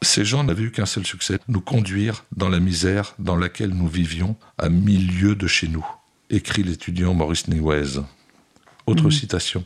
Ces 0.00 0.24
gens 0.24 0.42
n'avaient 0.42 0.62
eu 0.62 0.70
qu'un 0.70 0.86
seul 0.86 1.04
succès, 1.04 1.38
nous 1.48 1.60
conduire 1.60 2.24
dans 2.34 2.48
la 2.48 2.60
misère 2.60 3.14
dans 3.18 3.36
laquelle 3.36 3.70
nous 3.70 3.88
vivions 3.88 4.36
à 4.58 4.68
mille 4.68 5.20
lieues 5.20 5.36
de 5.36 5.46
chez 5.46 5.68
nous, 5.68 5.86
écrit 6.30 6.62
l'étudiant 6.62 7.12
Maurice 7.12 7.48
Newez. 7.48 8.00
Autre 8.86 9.08
mmh. 9.08 9.12
citation. 9.12 9.64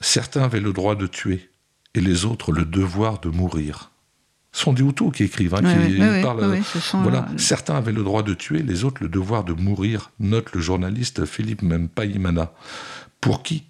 Certains 0.00 0.42
avaient 0.42 0.60
le 0.60 0.72
droit 0.72 0.94
de 0.94 1.06
tuer 1.06 1.50
et 1.94 2.00
les 2.00 2.24
autres 2.24 2.52
le 2.52 2.64
devoir 2.64 3.20
de 3.20 3.28
mourir. 3.28 3.90
Ce 4.52 4.64
sont 4.64 4.72
des 4.72 4.82
Hutus 4.82 5.12
qui 5.12 5.24
écrivent, 5.24 5.54
hein, 5.54 5.62
qui 5.62 6.22
parlent. 6.22 6.60
Voilà. 6.94 7.28
Le... 7.30 7.38
Certains 7.38 7.76
avaient 7.76 7.92
le 7.92 8.02
droit 8.02 8.22
de 8.22 8.34
tuer, 8.34 8.62
les 8.62 8.84
autres 8.84 9.02
le 9.02 9.08
devoir 9.08 9.44
de 9.44 9.52
mourir, 9.52 10.10
note 10.18 10.52
le 10.52 10.60
journaliste 10.60 11.26
Philippe 11.26 11.62
Mempaimana. 11.62 12.52
Pour 13.20 13.42
qui, 13.42 13.64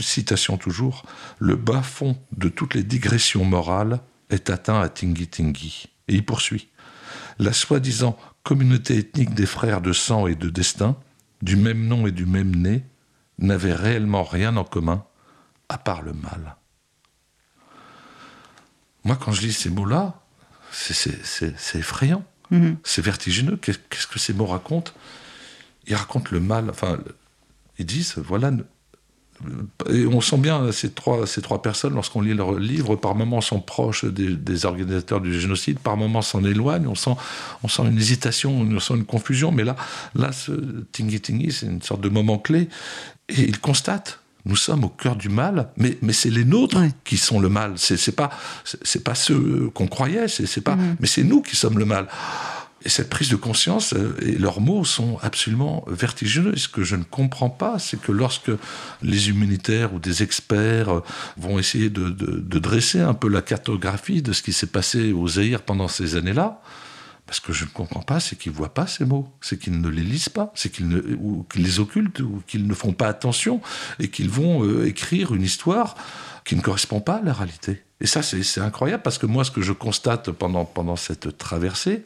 citation 0.00 0.56
toujours, 0.56 1.04
le 1.38 1.56
bas 1.56 1.82
fond 1.82 2.16
de 2.36 2.48
toutes 2.48 2.74
les 2.74 2.84
digressions 2.84 3.44
morales 3.44 4.00
est 4.30 4.50
atteint 4.50 4.80
à 4.80 4.88
Tingi 4.88 5.26
Tingi. 5.26 5.88
Et 6.08 6.14
il 6.14 6.24
poursuit. 6.24 6.68
La 7.38 7.52
soi-disant 7.52 8.16
communauté 8.42 8.98
ethnique 8.98 9.34
des 9.34 9.46
frères 9.46 9.80
de 9.80 9.92
sang 9.92 10.26
et 10.26 10.34
de 10.34 10.48
destin, 10.48 10.96
du 11.42 11.56
même 11.56 11.86
nom 11.86 12.06
et 12.06 12.12
du 12.12 12.26
même 12.26 12.54
nez, 12.54 12.84
n'avait 13.42 13.74
réellement 13.74 14.24
rien 14.24 14.56
en 14.56 14.64
commun, 14.64 15.04
à 15.68 15.78
part 15.78 16.02
le 16.02 16.12
mal. 16.12 16.56
Moi, 19.04 19.16
quand 19.16 19.32
je 19.32 19.42
lis 19.42 19.52
ces 19.52 19.70
mots-là, 19.70 20.20
c'est 20.70 21.78
effrayant. 21.78 22.24
-hmm. 22.52 22.76
C'est 22.84 23.02
vertigineux. 23.02 23.56
Qu'est-ce 23.56 24.06
que 24.06 24.18
ces 24.18 24.32
mots 24.32 24.46
racontent? 24.46 24.92
Ils 25.86 25.96
racontent 25.96 26.30
le 26.30 26.40
mal. 26.40 26.70
Enfin, 26.70 26.98
ils 27.78 27.86
disent, 27.86 28.16
voilà. 28.18 28.50
Et 29.90 30.06
on 30.06 30.20
sent 30.20 30.38
bien 30.38 30.72
ces 30.72 30.90
trois, 30.90 31.26
ces 31.26 31.42
trois 31.42 31.62
personnes, 31.62 31.94
lorsqu'on 31.94 32.20
lit 32.20 32.34
leurs 32.34 32.54
livres, 32.54 32.96
par 32.96 33.14
moments 33.14 33.40
sont 33.40 33.60
proches 33.60 34.04
des, 34.04 34.34
des 34.34 34.66
organisateurs 34.66 35.20
du 35.20 35.38
génocide, 35.38 35.78
par 35.78 35.96
moments 35.96 36.22
s'en 36.22 36.44
éloignent, 36.44 36.88
on 36.88 36.94
sent, 36.94 37.14
on 37.62 37.68
sent 37.68 37.82
une 37.82 37.98
hésitation, 37.98 38.60
on 38.60 38.80
sent 38.80 38.94
une 38.94 39.04
confusion, 39.04 39.52
mais 39.52 39.64
là, 39.64 39.76
là 40.14 40.32
ce 40.32 40.52
Tingi 40.92 41.20
Tingi, 41.20 41.52
c'est 41.52 41.66
une 41.66 41.82
sorte 41.82 42.00
de 42.00 42.08
moment 42.08 42.38
clé, 42.38 42.68
et 43.28 43.42
ils 43.42 43.60
constatent 43.60 44.18
nous 44.44 44.56
sommes 44.56 44.84
au 44.84 44.88
cœur 44.88 45.16
du 45.16 45.28
mal, 45.28 45.68
mais, 45.76 45.96
mais 46.02 46.12
c'est 46.12 46.30
les 46.30 46.44
nôtres 46.44 46.78
oui. 46.80 46.90
qui 47.04 47.16
sont 47.16 47.38
le 47.38 47.48
mal. 47.48 47.74
C'est 47.76 48.16
pas 48.16 48.30
c'est 48.64 49.04
pas 49.04 49.14
ceux 49.14 49.70
qu'on 49.72 49.86
croyait, 49.86 50.26
c'est 50.26 50.60
pas, 50.60 50.74
mmh. 50.74 50.96
mais 50.98 51.06
c'est 51.06 51.22
nous 51.22 51.42
qui 51.42 51.54
sommes 51.54 51.78
le 51.78 51.84
mal. 51.84 52.08
Et 52.84 52.88
cette 52.88 53.10
prise 53.10 53.28
de 53.28 53.36
conscience 53.36 53.94
euh, 53.94 54.16
et 54.20 54.38
leurs 54.38 54.60
mots 54.60 54.84
sont 54.84 55.18
absolument 55.22 55.84
vertigineux. 55.86 56.54
Et 56.54 56.58
ce 56.58 56.68
que 56.68 56.82
je 56.82 56.96
ne 56.96 57.04
comprends 57.04 57.50
pas, 57.50 57.78
c'est 57.78 58.00
que 58.00 58.12
lorsque 58.12 58.50
les 59.02 59.28
humanitaires 59.28 59.94
ou 59.94 59.98
des 59.98 60.22
experts 60.22 60.88
euh, 60.88 61.00
vont 61.36 61.58
essayer 61.58 61.90
de, 61.90 62.10
dresser 62.58 63.00
un 63.00 63.14
peu 63.14 63.28
la 63.28 63.42
cartographie 63.42 64.22
de 64.22 64.32
ce 64.32 64.42
qui 64.42 64.52
s'est 64.52 64.66
passé 64.66 65.12
au 65.12 65.26
Zaïre 65.28 65.62
pendant 65.62 65.88
ces 65.88 66.16
années-là, 66.16 66.60
ce 67.30 67.40
que 67.40 67.52
je 67.52 67.64
ne 67.64 67.70
comprends 67.70 68.02
pas, 68.02 68.20
c'est 68.20 68.36
qu'ils 68.36 68.52
ne 68.52 68.56
voient 68.56 68.74
pas 68.74 68.86
ces 68.86 69.04
mots, 69.04 69.28
c'est 69.40 69.58
qu'ils 69.58 69.80
ne 69.80 69.88
les 69.88 70.02
lisent 70.02 70.28
pas, 70.28 70.52
c'est 70.54 70.70
qu'ils 70.70 71.02
qu 71.48 71.58
les 71.58 71.80
occultent 71.80 72.20
ou 72.20 72.42
qu'ils 72.46 72.66
ne 72.66 72.74
font 72.74 72.92
pas 72.92 73.08
attention 73.08 73.60
et 73.98 74.08
qu'ils 74.08 74.28
vont 74.28 74.64
euh, 74.64 74.86
écrire 74.86 75.34
une 75.34 75.42
histoire 75.42 75.94
qui 76.44 76.56
ne 76.56 76.60
correspond 76.60 77.00
pas 77.00 77.16
à 77.16 77.22
la 77.22 77.32
réalité. 77.32 77.82
Et 78.00 78.06
ça, 78.06 78.22
c'est 78.22 78.60
incroyable 78.60 79.02
parce 79.02 79.16
que 79.16 79.26
moi, 79.26 79.44
ce 79.44 79.50
que 79.50 79.62
je 79.62 79.72
constate 79.72 80.32
pendant, 80.32 80.64
pendant 80.64 80.96
cette 80.96 81.38
traversée, 81.38 82.04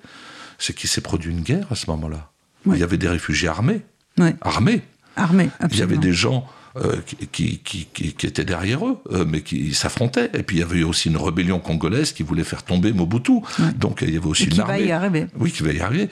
c'est 0.59 0.75
qu'il 0.75 0.89
s'est 0.89 1.01
produit 1.01 1.31
une 1.31 1.41
guerre 1.43 1.67
à 1.71 1.75
ce 1.75 1.91
moment-là. 1.91 2.31
Il 2.67 2.77
y 2.79 2.83
avait 2.83 2.99
des 2.99 3.09
réfugiés 3.09 3.49
armés. 3.49 3.83
Armés. 4.41 4.83
Armés, 5.15 5.51
absolument. 5.61 5.71
Il 5.73 5.79
y 5.79 5.83
avait 5.83 5.97
des 5.99 6.13
gens 6.13 6.47
euh, 6.77 6.97
qui, 7.07 7.17
qui, 7.59 7.59
qui, 7.59 7.87
qui, 8.13 8.27
étaient 8.27 8.45
derrière 8.45 8.87
eux, 8.87 8.99
euh, 9.13 9.25
mais 9.27 9.41
qui 9.41 9.73
s'affrontaient. 9.73 10.31
Et 10.35 10.43
puis 10.43 10.57
il 10.57 10.61
y 10.61 10.63
avait 10.63 10.83
aussi 10.83 11.09
une 11.09 11.17
rébellion 11.17 11.59
congolaise 11.59 12.13
qui 12.13 12.23
voulait 12.23 12.45
faire 12.45 12.63
tomber 12.65 12.93
Mobutu. 12.93 13.33
Ouais. 13.33 13.73
Donc 13.79 14.01
il 14.03 14.13
y 14.13 14.17
avait 14.17 14.27
aussi 14.27 14.43
Et 14.43 14.47
une 14.47 14.53
qui 14.53 14.61
armée. 14.61 14.73
va 14.73 14.81
y 14.81 14.93
arriver. 14.93 15.27
Oui, 15.39 15.53
qui 15.53 15.63
va 15.63 15.73
y 15.73 15.81
arriver. 15.81 16.11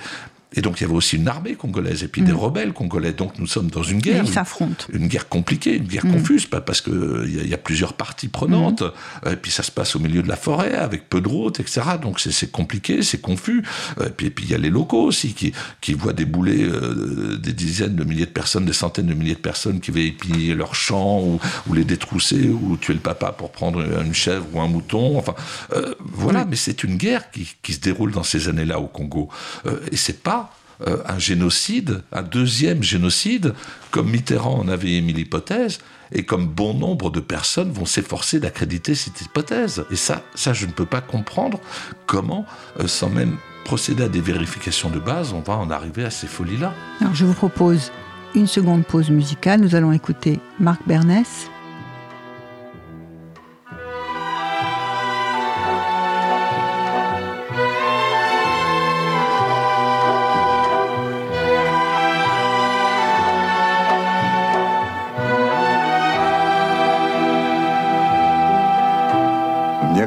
Et 0.54 0.60
donc 0.60 0.80
il 0.80 0.84
y 0.84 0.86
avait 0.86 0.94
aussi 0.94 1.16
une 1.16 1.28
armée 1.28 1.54
congolaise 1.54 2.02
et 2.04 2.08
puis 2.08 2.22
des 2.22 2.32
Mm. 2.32 2.36
rebelles 2.36 2.72
congolais. 2.72 3.12
Donc 3.12 3.38
nous 3.38 3.46
sommes 3.46 3.68
dans 3.68 3.82
une 3.82 3.98
guerre. 4.00 4.22
ils 4.24 4.32
s'affrontent. 4.32 4.86
Une 4.92 5.08
guerre 5.08 5.28
compliquée, 5.28 5.76
une 5.76 5.84
guerre 5.86 6.06
Mm. 6.06 6.12
confuse, 6.12 6.46
parce 6.46 6.80
que 6.80 7.24
il 7.26 7.44
y, 7.46 7.48
y 7.48 7.54
a 7.54 7.58
plusieurs 7.58 7.92
parties 7.94 8.28
prenantes. 8.28 8.82
Mm. 8.82 9.30
Et 9.32 9.36
puis 9.36 9.50
ça 9.50 9.62
se 9.62 9.70
passe 9.70 9.96
au 9.96 9.98
milieu 9.98 10.22
de 10.22 10.28
la 10.28 10.36
forêt 10.36 10.74
avec 10.74 11.08
peu 11.08 11.20
de 11.20 11.28
routes, 11.28 11.60
etc. 11.60 11.82
Donc 12.00 12.20
c'est- 12.20 12.50
compliqué, 12.50 13.02
c'est 13.02 13.20
confus. 13.20 13.62
Et 14.04 14.10
puis 14.10 14.26
et 14.26 14.30
puis 14.30 14.44
il 14.46 14.50
y 14.50 14.54
a 14.54 14.58
les 14.58 14.70
locaux 14.70 15.02
aussi 15.04 15.32
qui, 15.34 15.52
qui 15.80 15.92
voient 15.94 16.12
débouler 16.12 16.62
euh, 16.64 17.36
des 17.38 17.52
dizaines 17.52 17.96
de 17.96 18.04
milliers 18.04 18.26
de 18.26 18.30
personnes, 18.30 18.64
des 18.64 18.72
centaines 18.72 19.06
de 19.06 19.14
milliers 19.14 19.34
de 19.34 19.40
personnes 19.40 19.80
qui 19.80 19.90
veulent 19.90 20.02
épier 20.02 20.54
leurs 20.54 20.74
champs 20.74 21.20
ou, 21.20 21.40
ou 21.68 21.74
les 21.74 21.84
détrousser 21.84 22.48
ou 22.48 22.76
tuer 22.76 22.94
le 22.94 23.00
papa 23.00 23.32
pour 23.32 23.50
prendre 23.50 23.80
une 23.80 24.14
chèvre 24.14 24.46
ou 24.52 24.60
un 24.60 24.68
mouton. 24.68 25.18
Enfin 25.18 25.34
euh, 25.74 25.94
voilà, 26.00 26.44
mais 26.44 26.56
c'est 26.56 26.84
une 26.84 26.96
guerre 26.96 27.30
qui, 27.30 27.48
qui 27.62 27.72
se 27.72 27.80
déroule 27.80 28.12
dans 28.12 28.22
ces 28.22 28.48
années-là 28.48 28.78
au 28.80 28.86
Congo. 28.86 29.28
Euh, 29.66 29.78
et 29.90 29.96
c'est 29.96 30.22
pas 30.22 30.42
euh, 30.42 30.43
un 30.86 31.18
génocide, 31.18 32.02
un 32.12 32.22
deuxième 32.22 32.82
génocide, 32.82 33.54
comme 33.90 34.10
Mitterrand 34.10 34.58
en 34.58 34.68
avait 34.68 34.92
émis 34.92 35.12
l'hypothèse, 35.12 35.78
et 36.12 36.24
comme 36.24 36.46
bon 36.46 36.74
nombre 36.74 37.10
de 37.10 37.20
personnes 37.20 37.72
vont 37.72 37.86
s'efforcer 37.86 38.40
d'accréditer 38.40 38.94
cette 38.94 39.20
hypothèse. 39.20 39.84
Et 39.90 39.96
ça, 39.96 40.22
ça, 40.34 40.52
je 40.52 40.66
ne 40.66 40.72
peux 40.72 40.86
pas 40.86 41.00
comprendre 41.00 41.60
comment, 42.06 42.46
euh, 42.80 42.86
sans 42.86 43.08
même 43.08 43.36
procéder 43.64 44.04
à 44.04 44.08
des 44.08 44.20
vérifications 44.20 44.90
de 44.90 44.98
base, 44.98 45.32
on 45.32 45.40
va 45.40 45.56
en 45.56 45.70
arriver 45.70 46.04
à 46.04 46.10
ces 46.10 46.26
folies-là. 46.26 46.74
Alors 47.00 47.14
je 47.14 47.24
vous 47.24 47.32
propose 47.32 47.90
une 48.34 48.46
seconde 48.46 48.84
pause 48.84 49.10
musicale. 49.10 49.60
Nous 49.60 49.74
allons 49.74 49.92
écouter 49.92 50.38
Marc 50.60 50.80
Bernès. 50.86 51.50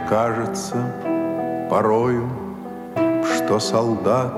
Кажется 0.10 0.76
порою, 1.70 2.30
что 3.36 3.60
солдат 3.60 4.34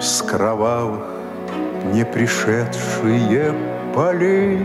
с 0.00 0.22
кровавых 0.22 1.04
не 1.92 2.04
пришедшие 2.04 3.54
полей 3.94 4.58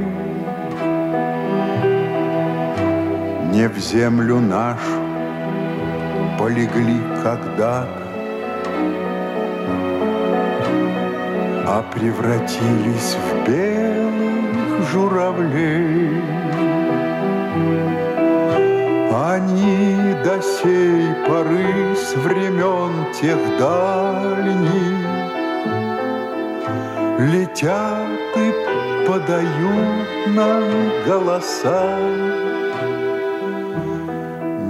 не 3.52 3.68
в 3.68 3.78
землю 3.78 4.40
нашу 4.40 5.00
полегли 6.38 7.00
когда-то, 7.24 8.04
а 11.68 11.84
превратились 11.94 13.16
в 13.16 13.48
белых 13.48 14.90
журавлей. 14.92 16.55
Они 19.18 20.14
до 20.26 20.42
сей 20.42 21.14
поры 21.26 21.96
с 21.96 22.16
времен 22.16 23.14
тех 23.14 23.38
дальних 23.58 25.08
Летят 27.18 28.10
и 28.36 29.08
подают 29.08 30.36
нам 30.36 30.64
голоса 31.08 31.98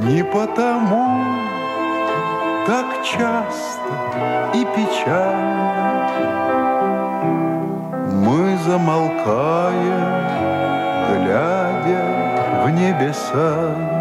Не 0.04 0.24
потому 0.26 1.26
так 2.68 3.04
часто 3.04 3.94
и 4.54 4.64
печально 4.76 5.76
Мы 8.12 8.58
замолкаем, 8.58 10.06
глядя 11.10 12.64
в 12.64 12.70
небеса. 12.70 13.95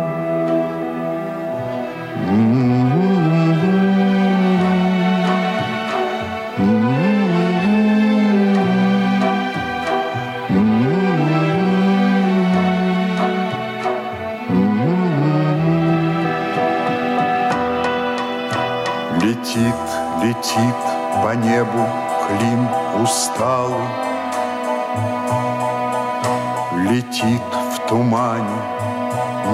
Летит, 20.24 20.74
по 21.22 21.34
небу 21.34 21.86
клин 22.26 22.66
усталый, 23.02 23.86
Летит 26.88 27.42
в 27.52 27.86
тумане 27.86 28.58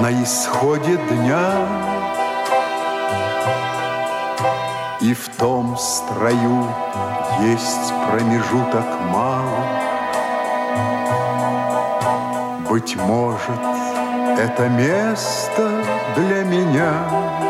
на 0.01 0.23
исходе 0.23 0.95
дня. 0.95 1.67
И 5.01 5.13
в 5.13 5.27
том 5.37 5.77
строю 5.77 6.65
есть 7.41 7.93
промежуток 8.09 8.85
малый 9.11 9.67
Быть 12.69 12.95
может, 12.95 13.59
это 14.37 14.69
место 14.69 15.83
для 16.15 16.43
меня 16.45 17.40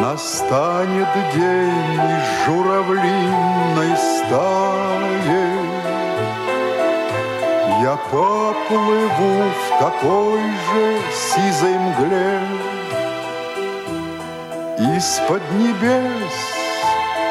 Настанет 0.00 1.08
день 1.34 2.00
журавлиной 2.44 3.96
стаи 3.96 5.48
Я 7.82 7.96
поплыву 8.10 9.42
в 9.50 9.78
такой 9.80 10.40
же 10.40 11.00
сизой 11.12 11.76
мгле 11.78 12.40
Из-под 14.96 15.42
небес 15.52 16.36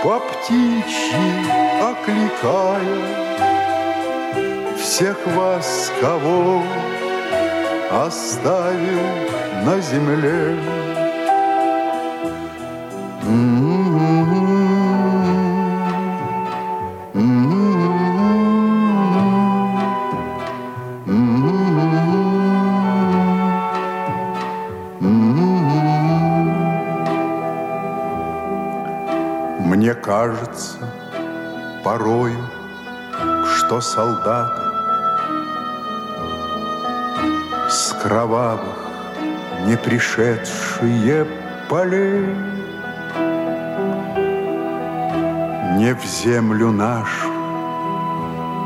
по 0.03 0.19
птичьи 0.19 1.31
окликая 1.81 3.27
Всех 4.77 5.17
вас, 5.27 5.91
кого 6.01 6.61
оставил 7.91 9.07
на 9.63 9.79
земле. 9.79 10.86
Кажется 30.07 30.77
порою, 31.83 32.39
что 33.57 33.81
солдаты 33.81 34.61
с 37.69 37.91
кровавых 38.01 38.77
не 39.65 39.75
пришедшие 39.75 41.27
полей 41.69 42.25
не 45.75 45.93
в 45.93 46.05
землю 46.05 46.71
нашу 46.71 47.29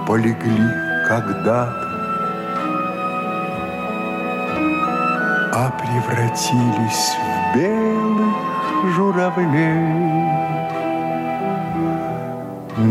полегли 0.06 0.70
когда-то, 1.08 1.74
а 5.54 5.74
превратились 5.80 7.16
в 7.18 7.58
белых 7.58 8.96
журавлей. 8.96 10.42
Vous 12.82 12.88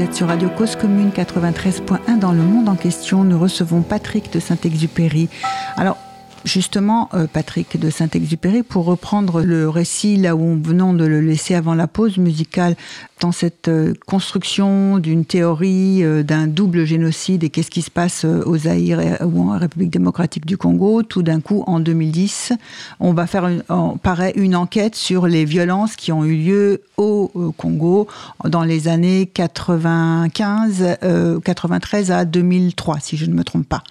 êtes 0.00 0.14
sur 0.14 0.28
Radio 0.28 0.48
Cause 0.50 0.76
Commune 0.76 1.10
93.1 1.10 2.18
dans 2.18 2.32
le 2.32 2.42
monde 2.42 2.68
en 2.68 2.74
question. 2.74 3.24
Nous 3.24 3.38
recevons 3.38 3.80
Patrick 3.82 4.32
de 4.32 4.40
Saint-Exupéry. 4.40 5.30
Justement, 6.44 7.08
euh, 7.14 7.28
Patrick 7.32 7.78
de 7.78 7.88
Saint-Exupéry, 7.88 8.64
pour 8.64 8.84
reprendre 8.84 9.42
le 9.42 9.68
récit 9.68 10.16
là 10.16 10.34
où 10.34 10.40
nous 10.40 10.62
venons 10.62 10.92
de 10.92 11.04
le 11.04 11.20
laisser 11.20 11.54
avant 11.54 11.74
la 11.74 11.86
pause 11.86 12.18
musicale, 12.18 12.74
dans 13.20 13.30
cette 13.30 13.68
euh, 13.68 13.94
construction 14.06 14.98
d'une 14.98 15.24
théorie 15.24 16.02
euh, 16.02 16.24
d'un 16.24 16.48
double 16.48 16.84
génocide 16.84 17.44
et 17.44 17.50
qu'est-ce 17.50 17.70
qui 17.70 17.82
se 17.82 17.92
passe 17.92 18.24
au 18.24 18.56
Zaïre 18.56 19.18
ou 19.24 19.50
en 19.50 19.56
République 19.56 19.90
démocratique 19.90 20.44
du 20.44 20.56
Congo, 20.56 21.04
tout 21.04 21.22
d'un 21.22 21.40
coup, 21.40 21.62
en 21.68 21.78
2010, 21.78 22.54
on 22.98 23.12
va 23.12 23.28
faire, 23.28 23.46
une, 23.46 23.62
paraît, 24.02 24.32
une 24.34 24.56
enquête 24.56 24.96
sur 24.96 25.28
les 25.28 25.44
violences 25.44 25.94
qui 25.94 26.10
ont 26.10 26.24
eu 26.24 26.36
lieu 26.36 26.82
au, 26.96 27.30
Congo 27.56 28.08
dans 28.44 28.64
les 28.64 28.88
années 28.88 29.26
95, 29.26 30.98
93 31.44 32.10
à 32.10 32.24
2003, 32.24 32.98
si 33.00 33.16
je 33.16 33.26
ne 33.26 33.34
me 33.34 33.44
trompe 33.44 33.68
pas. 33.68 33.84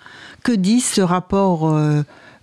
Que 0.43 0.51
dit 0.51 0.81
ce 0.81 1.01
rapport 1.01 1.73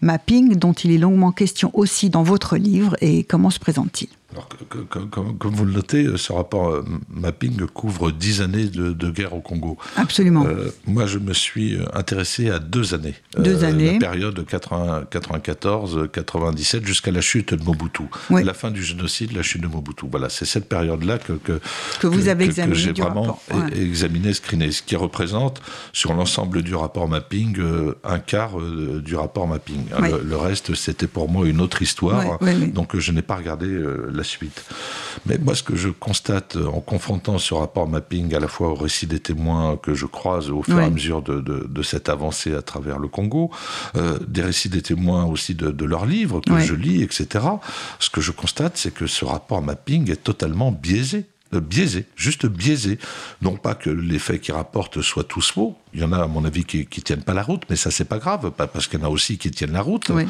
mapping 0.01 0.57
dont 0.57 0.73
il 0.73 0.93
est 0.93 0.99
longuement 0.99 1.33
question 1.33 1.71
aussi 1.75 2.11
dans 2.11 2.23
votre 2.23 2.57
livre 2.57 2.97
et 3.01 3.25
comment 3.25 3.51
se 3.51 3.59
présente-t-il? 3.59 4.09
Alors, 4.33 4.47
comme, 4.91 5.55
vous 5.55 5.64
le 5.64 5.72
notez, 5.72 6.05
euh, 6.05 6.18
ce 6.18 6.35
rapport 6.35 6.68
euh, 6.68 6.85
mapping 7.09 7.64
couvre 7.66 8.11
dix 8.11 8.43
années 8.43 8.66
de, 8.66 9.11
guerre 9.11 9.33
au 9.33 9.41
Congo. 9.41 9.79
Absolument. 9.97 10.45
Euh, 10.47 10.70
moi, 10.87 11.07
je 11.07 11.18
me 11.18 11.33
suis 11.33 11.79
intéressé 11.95 12.51
à 12.51 12.59
deux 12.59 12.93
années. 12.93 13.14
Deux 13.39 13.64
années. 13.64 13.95
La 13.95 14.11
période 14.11 14.39
94-97 14.39 16.85
jusqu'à 16.85 17.11
la 17.11 17.22
chute 17.22 17.55
de 17.55 17.64
Mobutu. 17.64 18.03
La 18.29 18.53
fin 18.53 18.70
du 18.70 18.83
génocide, 18.83 19.33
la 19.33 19.43
chute 19.43 19.62
de 19.62 19.66
Mobutu. 19.66 20.05
Voilà, 20.11 20.29
c'est 20.29 20.45
cette 20.45 20.68
période-là 20.68 21.16
que, 21.16 21.33
que, 21.33 21.59
que, 21.99 22.07
vous 22.07 22.29
avez 22.29 22.45
examiné. 22.45 22.79
j'ai 22.79 22.93
vraiment 22.93 23.41
examiné, 23.74 24.35
screené, 24.35 24.72
ce 24.72 24.83
qui 24.83 24.97
représente 24.97 25.62
sur 25.95 26.12
l'ensemble 26.12 26.62
du 26.62 26.74
rapport 26.74 27.09
mapping 27.09 27.57
un 28.05 28.18
quart 28.18 28.61
du 28.61 29.16
rapport 29.16 29.47
mapping. 29.47 29.87
Le, 29.99 30.37
reste, 30.37 30.74
c'était 30.74 31.07
pour 31.07 31.31
moi 31.31 31.49
une 31.49 31.62
autre 31.62 31.81
histoire. 31.81 32.39
Donc, 32.74 32.95
je 32.95 33.11
n'ai 33.11 33.22
pas 33.22 33.37
regardé 33.37 33.74
la 34.19 34.25
suite. 34.25 34.64
Mais 35.27 35.39
moi, 35.39 35.55
ce 35.55 35.62
que 35.62 35.77
je 35.77 35.89
constate 35.89 36.57
en 36.57 36.81
confrontant 36.81 37.39
ce 37.39 37.55
rapport 37.55 37.89
mapping 37.89 38.35
à 38.35 38.41
la 38.41 38.49
fois 38.49 38.69
au 38.69 38.75
récit 38.75 39.07
des 39.07 39.21
témoins 39.21 39.77
que 39.77 39.95
je 39.95 40.07
croise 40.07 40.51
au 40.51 40.62
fur 40.62 40.79
et 40.81 40.85
à 40.85 40.91
mesure 40.91 41.23
de, 41.23 41.83
cette 41.83 42.09
avancée 42.11 42.55
à 42.55 42.62
travers 42.62 42.99
le 42.99 43.09
Congo, 43.09 43.51
euh, 43.97 44.19
des 44.27 44.43
récits 44.43 44.69
des 44.69 44.83
témoins 44.83 45.25
aussi 45.25 45.55
de, 45.55 45.85
leurs 45.85 46.07
livres 46.07 46.41
que 46.41 46.59
je 46.59 46.75
lis, 46.75 47.03
etc., 47.03 47.47
ce 47.99 48.11
que 48.11 48.21
je 48.21 48.33
constate, 48.33 48.77
c'est 48.77 48.93
que 48.93 49.07
ce 49.07 49.25
rapport 49.25 49.62
mapping 49.62 50.11
est 50.11 50.23
totalement 50.23 50.71
biaisé 50.71 51.27
biaisé, 51.53 52.07
juste 52.17 52.47
biaisé. 52.47 52.99
Non 53.43 53.57
pas 53.57 53.75
que 53.75 53.91
les 53.91 54.19
faits 54.19 54.41
qui 54.41 54.53
rapportent 54.53 55.03
soient 55.03 55.25
tous 55.25 55.53
faux, 55.53 55.77
il 55.95 56.01
y 56.01 56.05
en 56.05 56.13
a 56.13 56.23
à 56.23 56.27
mon 56.27 56.45
avis 56.45 56.65
qui, 56.65 56.87
qui 56.87 57.03
tiennent 57.03 57.23
pas 57.23 57.35
la 57.35 57.43
route, 57.43 57.63
mais 57.71 57.77
ça 57.77 57.91
c'est 57.91 58.05
pas 58.05 58.19
grave, 58.19 58.51
parce 58.51 58.87
qu'il 58.87 59.01
y 59.01 59.03
en 59.03 59.07
a 59.07 59.11
aussi 59.11 59.39
qui 59.39 59.51
tiennent 59.51 59.73
la 59.73 59.81
route. 59.81 60.11
Oui. 60.11 60.27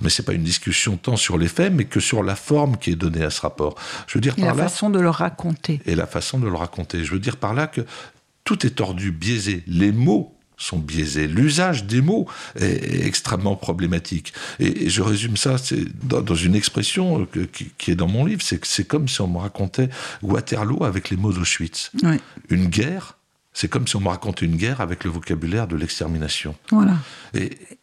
Mais 0.00 0.08
c'est 0.08 0.22
pas 0.22 0.32
une 0.32 0.44
discussion 0.44 0.96
tant 0.96 1.16
sur 1.16 1.38
les 1.38 1.48
faits, 1.48 1.72
mais 1.72 1.84
que 1.84 2.00
sur 2.00 2.22
la 2.22 2.36
forme 2.36 2.76
qui 2.76 2.90
est 2.90 2.96
donnée 2.96 3.24
à 3.24 3.30
ce 3.30 3.40
rapport. 3.40 3.74
Je 4.06 4.14
veux 4.14 4.20
dire 4.20 4.34
Et 4.38 4.42
la 4.42 4.54
façon 4.54 4.90
de 4.90 5.00
le 5.00 5.10
raconter. 5.10 5.80
Et 5.86 5.94
la 5.94 6.06
façon 6.06 6.38
de 6.38 6.46
le 6.46 6.54
raconter. 6.54 7.04
Je 7.04 7.12
veux 7.12 7.20
dire 7.20 7.36
par 7.36 7.54
là 7.54 7.66
que 7.66 7.82
tout 8.44 8.66
est 8.66 8.70
tordu, 8.70 9.12
biaisé. 9.12 9.62
Les 9.66 9.92
mots 9.92 10.34
sont 10.62 10.78
biaisés. 10.78 11.26
L'usage 11.26 11.84
des 11.84 12.00
mots 12.00 12.26
est, 12.58 13.06
extrêmement 13.06 13.56
problématique. 13.56 14.32
Et, 14.58 14.88
je 14.88 15.02
résume 15.02 15.36
ça 15.36 15.56
dans, 16.02 16.34
une 16.34 16.54
expression 16.54 17.26
qui, 17.78 17.90
est 17.90 17.94
dans 17.94 18.08
mon 18.08 18.24
livre, 18.24 18.42
c'est 18.42 18.58
que 18.58 18.66
c'est 18.66 18.84
comme 18.84 19.08
si 19.08 19.20
on 19.20 19.28
me 19.28 19.38
racontait 19.38 19.88
Waterloo 20.22 20.84
avec 20.84 21.10
les 21.10 21.16
mots 21.16 21.32
d'Auschwitz. 21.32 21.92
Une 22.48 22.66
guerre 22.66 23.16
c'est 23.54 23.68
comme 23.68 23.86
si 23.86 23.96
on 23.96 24.00
me 24.00 24.08
racontait 24.08 24.46
une 24.46 24.56
guerre 24.56 24.80
avec 24.80 25.04
le 25.04 25.10
vocabulaire 25.10 25.66
de 25.66 25.76
l'extermination. 25.76 26.54
Voilà. 26.70 26.94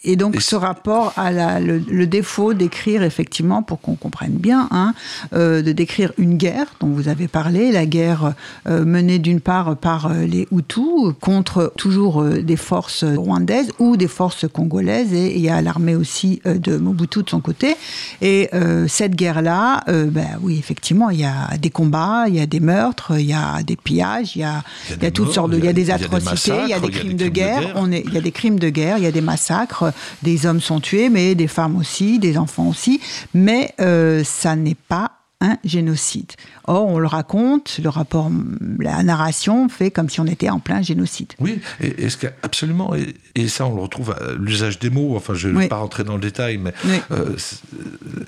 Et, 0.03 0.15
donc 0.15 0.41
ce 0.41 0.55
rapport 0.55 1.13
a 1.15 1.59
le, 1.59 2.07
défaut 2.07 2.53
d'écrire 2.53 3.03
effectivement, 3.03 3.61
pour 3.61 3.80
qu'on 3.82 3.95
comprenne 3.95 4.34
bien, 4.34 4.67
hein, 4.72 4.93
euh, 5.34 5.61
de 5.61 5.72
décrire 5.72 6.11
une 6.17 6.38
guerre 6.38 6.67
dont 6.80 6.88
vous 6.88 7.07
avez 7.07 7.28
parlé, 7.28 7.72
la 7.72 7.86
guerre 7.86 8.34
euh, 8.67 8.86
menée 8.86 9.20
d'une 9.20 9.41
part 9.41 9.76
par 9.76 10.07
euh, 10.07 10.26
les 10.26 10.47
Hutus 10.51 11.13
contre 11.20 11.74
toujours 11.78 12.24
des 12.24 12.55
forces 12.55 13.03
rwandaises 13.03 13.72
ou 13.80 13.97
des 13.97 14.07
forces 14.07 14.47
congolaises, 14.47 15.13
et 15.13 15.36
il 15.36 15.41
y 15.41 15.49
a 15.49 15.61
l'armée 15.61 15.95
aussi 15.95 16.41
de 16.45 16.78
Mobutu 16.78 17.24
de 17.24 17.30
son 17.30 17.41
côté. 17.41 17.76
Et 18.22 18.49
cette 18.88 19.15
guerre-là, 19.15 19.84
ben 19.88 20.28
oui, 20.41 20.57
effectivement, 20.57 21.09
il 21.09 21.20
y 21.20 21.26
a 21.26 21.57
des 21.57 21.70
combats, 21.70 22.26
il 22.28 22.36
y 22.36 22.39
a 22.39 22.45
des 22.45 22.59
meurtres, 22.59 23.20
il 23.20 23.28
y 23.28 23.34
a 23.34 23.61
des 23.63 23.76
pillages, 23.76 24.36
il 24.36 24.39
y 24.39 24.43
a, 24.43 24.63
il 24.89 25.03
y 25.03 25.05
a 25.05 25.11
toutes 25.11 25.32
sortes 25.32 25.51
de 25.51 25.59
il 25.60 25.66
y 25.66 25.68
a 25.68 25.74
des 25.74 25.91
atrocités, 25.91 26.53
il 26.64 26.70
y 26.70 26.74
a 26.74 26.80
des 26.80 26.89
crimes 26.89 27.18
de 27.18 27.28
guerre, 27.28 27.74
on 27.76 27.91
est, 27.91 28.03
il 28.05 28.14
y 28.14 28.18
a 28.18 28.22
des 28.22 28.32
crimes 28.32 28.60
de 28.60 28.70
guerre, 28.70 28.97
il 28.97 29.03
y 29.03 29.07
a 29.07 29.12
des 29.12 29.22
massacres, 29.22 29.93
des 30.24 30.45
hommes 30.45 30.62
sont 30.62 30.80
tués, 30.80 31.10
mais 31.10 31.36
des 31.36 31.47
femmes 31.47 31.76
aussi, 31.78 32.20
des 32.20 32.38
enfants 32.38 32.68
aussi, 32.68 32.99
mais 33.34 33.74
euh, 33.80 34.24
ça 34.24 34.55
n'est 34.55 34.78
pas 34.88 35.12
un 35.41 35.57
génocide. 35.64 36.32
Or, 36.72 36.86
on 36.86 36.99
le 36.99 37.07
raconte, 37.07 37.80
le 37.84 37.89
rapport, 37.89 38.30
la 38.78 39.01
narration 39.01 39.70
fait 39.70 39.89
comme 39.89 40.07
si 40.07 40.20
on 40.20 40.28
était 40.28 40.51
en 40.51 40.59
plein 40.59 40.84
génocide. 40.84 41.34
Oui, 41.39 41.61
et, 41.82 42.09
ce 42.11 42.28
absolument, 42.43 42.93
et, 42.93 43.47
ça 43.47 43.65
on 43.65 43.74
le 43.74 43.82
retrouve 43.82 44.11
à 44.11 44.34
l'usage 44.38 44.78
des 44.78 44.91
mots, 44.91 45.15
enfin 45.15 45.34
je 45.34 45.47
ne 45.47 45.61
vais 45.61 45.67
pas 45.67 45.78
rentrer 45.78 46.03
dans 46.03 46.13
le 46.13 46.22
détail, 46.22 46.59
mais... 46.59 46.72
Euh, 47.09 47.36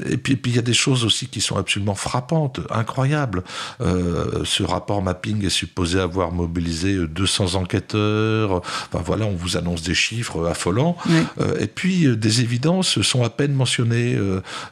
et 0.10 0.18
puis 0.18 0.40
il 0.44 0.56
y 0.56 0.58
a 0.58 0.64
des 0.64 0.74
choses 0.74 1.06
aussi 1.06 1.28
qui 1.28 1.40
sont 1.40 1.56
absolument 1.56 1.94
frappantes, 1.94 2.62
incroyables. 2.72 3.44
Euh, 3.80 4.42
ce 4.44 4.64
rapport 4.64 5.04
mapping 5.04 5.46
est 5.46 5.50
supposé 5.50 6.00
avoir 6.00 6.32
mobilisé 6.32 6.98
200 6.98 7.54
enquêteurs, 7.54 8.64
enfin 8.92 9.04
voilà, 9.06 9.26
on 9.26 9.36
vous 9.36 9.56
annonce 9.56 9.84
des 9.84 9.94
chiffres 9.94 10.48
affolants, 10.48 10.98
euh, 11.40 11.60
et 11.60 11.68
puis 11.68 12.18
des 12.18 12.42
évidences 12.42 13.04
sont 13.04 13.24
à 13.24 13.30
peine 13.30 13.54
mentionnées. 13.54 14.18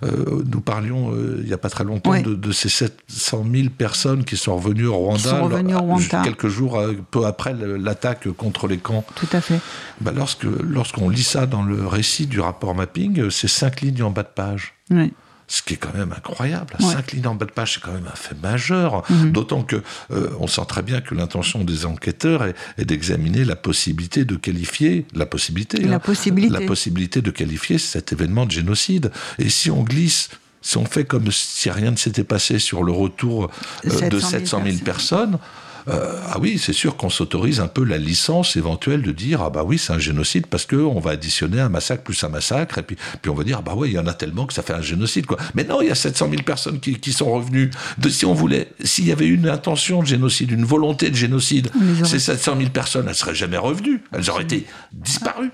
nous 0.02 0.62
parlions 0.62 1.14
il 1.40 1.46
n'y 1.46 1.54
a 1.54 1.60
pas 1.60 1.70
très 1.70 1.84
longtemps 1.84 2.20
de 2.20 2.34
de, 2.34 2.52
ces 2.52 2.70
700 2.70 3.46
000 3.52 3.59
personnes 3.68 4.24
qui 4.24 4.38
sont 4.38 4.56
revenues 4.56 4.88
au 4.88 4.96
Rwanda, 4.96 6.24
quelques 6.24 6.48
jours 6.48 6.80
euh, 6.80 6.96
peu 7.12 7.26
après 7.26 7.54
l'attaque 7.54 8.30
contre 8.32 8.68
les 8.68 8.78
camps. 8.78 9.04
Tout 9.16 9.28
à 9.34 9.42
fait. 9.42 9.60
Bah 10.02 10.12
lorsque 10.16 10.44
lorsqu'on 10.44 11.10
lit 11.10 11.24
ça 11.24 11.46
dans 11.46 11.64
le 11.64 11.86
récit 11.86 12.28
du 12.28 12.40
rapport 12.40 12.76
mapping, 12.76 13.20
euh, 13.20 13.30
c'est 13.30 13.50
cinq 13.50 13.82
lignes 13.82 14.04
en 14.04 14.12
bas 14.12 14.24
de 14.24 14.30
page. 14.34 14.76
Oui 14.92 15.12
ce 15.50 15.64
qui 15.64 15.74
est 15.74 15.78
quand 15.78 15.94
même 15.96 16.14
incroyable. 16.16 16.76
Cinq 16.80 17.12
lignes 17.12 17.28
en 17.28 17.36
bas 17.36 17.46
de 17.46 17.52
page, 17.52 17.74
c'est 17.74 17.82
quand 17.82 17.92
même 17.92 18.08
un 18.08 18.16
fait 18.16 18.40
majeur. 18.42 19.04
Mhm. 19.10 19.32
D'autant 19.32 19.64
que 19.64 19.82
euh, 20.12 20.30
on 20.40 20.48
sent 20.48 20.62
très 20.68 20.84
bien 20.84 21.02
que 21.02 21.16
l'intention 21.16 21.64
des 21.64 21.86
enquêteurs 21.86 22.44
est, 22.78 22.86
d'examiner 22.86 23.44
la 23.44 23.56
possibilité 23.56 24.26
de 24.26 24.36
qualifier 24.36 25.06
la 25.14 25.26
possibilité, 25.26 25.80
la, 25.80 25.96
hein, 25.96 26.00
possibilité. 26.00 26.54
la 26.54 26.66
possibilité 26.66 27.22
de 27.22 27.32
qualifier 27.32 27.80
cet 27.80 28.14
événement 28.14 28.46
de 28.46 28.52
génocide. 28.52 29.12
Et 29.40 29.50
si 29.50 29.72
on 29.72 29.84
glisse 29.84 30.30
si 30.62 30.78
on 30.78 30.86
fait 30.86 31.06
comme 31.06 31.32
si 31.32 31.70
rien 31.70 31.92
ne 31.92 31.96
s'était 31.96 32.24
passé 32.24 32.60
sur 32.60 32.84
le 32.84 32.92
retour 32.92 33.50
euh, 33.86 34.10
de 34.10 34.20
700 34.20 34.62
000 34.66 34.78
personnes, 34.84 35.40
euh, 35.88 36.20
ah 36.28 36.38
oui, 36.40 36.60
c'est 36.60 36.74
sûr 36.74 36.98
qu'on 36.98 37.10
s'autorise 37.10 37.60
un 37.60 37.68
peu 37.68 37.84
la 37.84 37.98
licence 37.98 38.56
éventuelle 38.56 39.02
de 39.02 39.12
dire 39.12 39.42
ah 39.42 39.50
bah 39.50 39.64
oui 39.66 39.78
c'est 39.78 39.94
un 39.94 40.00
génocide 40.00 40.48
parce 40.48 40.66
que 40.66 40.76
on 40.76 41.00
va 41.00 41.12
additionner 41.12 41.60
un 41.60 41.70
massacre 41.70 42.04
plus 42.04 42.24
un 42.24 42.30
massacre 42.30 42.78
et 42.78 42.84
puis 42.84 42.98
puis 43.22 43.32
on 43.32 43.34
va 43.34 43.44
dire 43.44 43.62
bah 43.62 43.74
oui 43.76 43.90
il 43.90 43.94
y 43.94 44.00
en 44.00 44.08
a 44.08 44.14
tellement 44.14 44.46
que 44.46 44.54
ça 44.54 44.62
fait 44.62 44.74
un 44.74 44.82
génocide 44.82 45.26
quoi. 45.26 45.38
Mais 45.56 45.64
non 45.64 45.82
il 45.82 45.88
y 45.88 45.92
a 45.92 45.96
700 45.96 46.30
000 46.30 46.44
personnes 46.44 46.80
qui, 46.80 47.00
qui 47.00 47.14
sont 47.14 47.32
revenues. 47.32 47.72
De, 47.98 48.10
si 48.10 48.26
on 48.26 48.34
voulait, 48.34 48.72
s'il 48.84 49.08
y 49.08 49.12
avait 49.12 49.28
une 49.28 49.48
intention 49.48 50.02
de 50.02 50.08
génocide, 50.08 50.52
une 50.52 50.66
volonté 50.66 51.10
de 51.10 51.16
génocide, 51.16 51.70
ces 52.04 52.20
700 52.20 52.58
000 52.58 52.70
personnes 52.70 53.08
elles 53.08 53.16
seraient 53.16 53.36
jamais 53.36 53.58
revenues, 53.58 54.04
elles 54.12 54.30
auraient 54.30 54.44
été 54.44 54.66
disparues. 54.92 55.52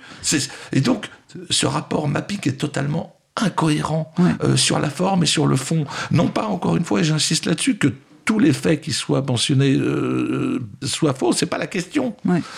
Et 0.74 0.82
donc 0.82 1.10
ce 1.50 1.66
rapport 1.66 2.08
MAPIC 2.08 2.48
est 2.48 2.54
totalement 2.54 3.16
incohérent 3.36 4.14
euh, 4.44 4.56
sur 4.56 4.80
la 4.80 4.90
forme 4.90 5.24
et 5.24 5.28
sur 5.28 5.48
le 5.48 5.56
fond. 5.56 5.86
Non 6.12 6.28
pas, 6.28 6.46
encore 6.46 6.78
une 6.78 6.86
fois, 6.86 7.02
et 7.02 7.04
j'insiste 7.04 7.46
là-dessus, 7.46 7.78
que 7.78 7.92
tous 8.24 8.40
les 8.40 8.54
faits 8.54 8.82
qui 8.82 8.92
soient 8.92 9.22
mentionnés 9.22 9.76
euh, 9.76 10.60
soient 10.84 11.14
faux. 11.14 11.32
C'est 11.32 11.46
pas 11.46 11.60
la 11.60 11.68
question. 11.68 12.16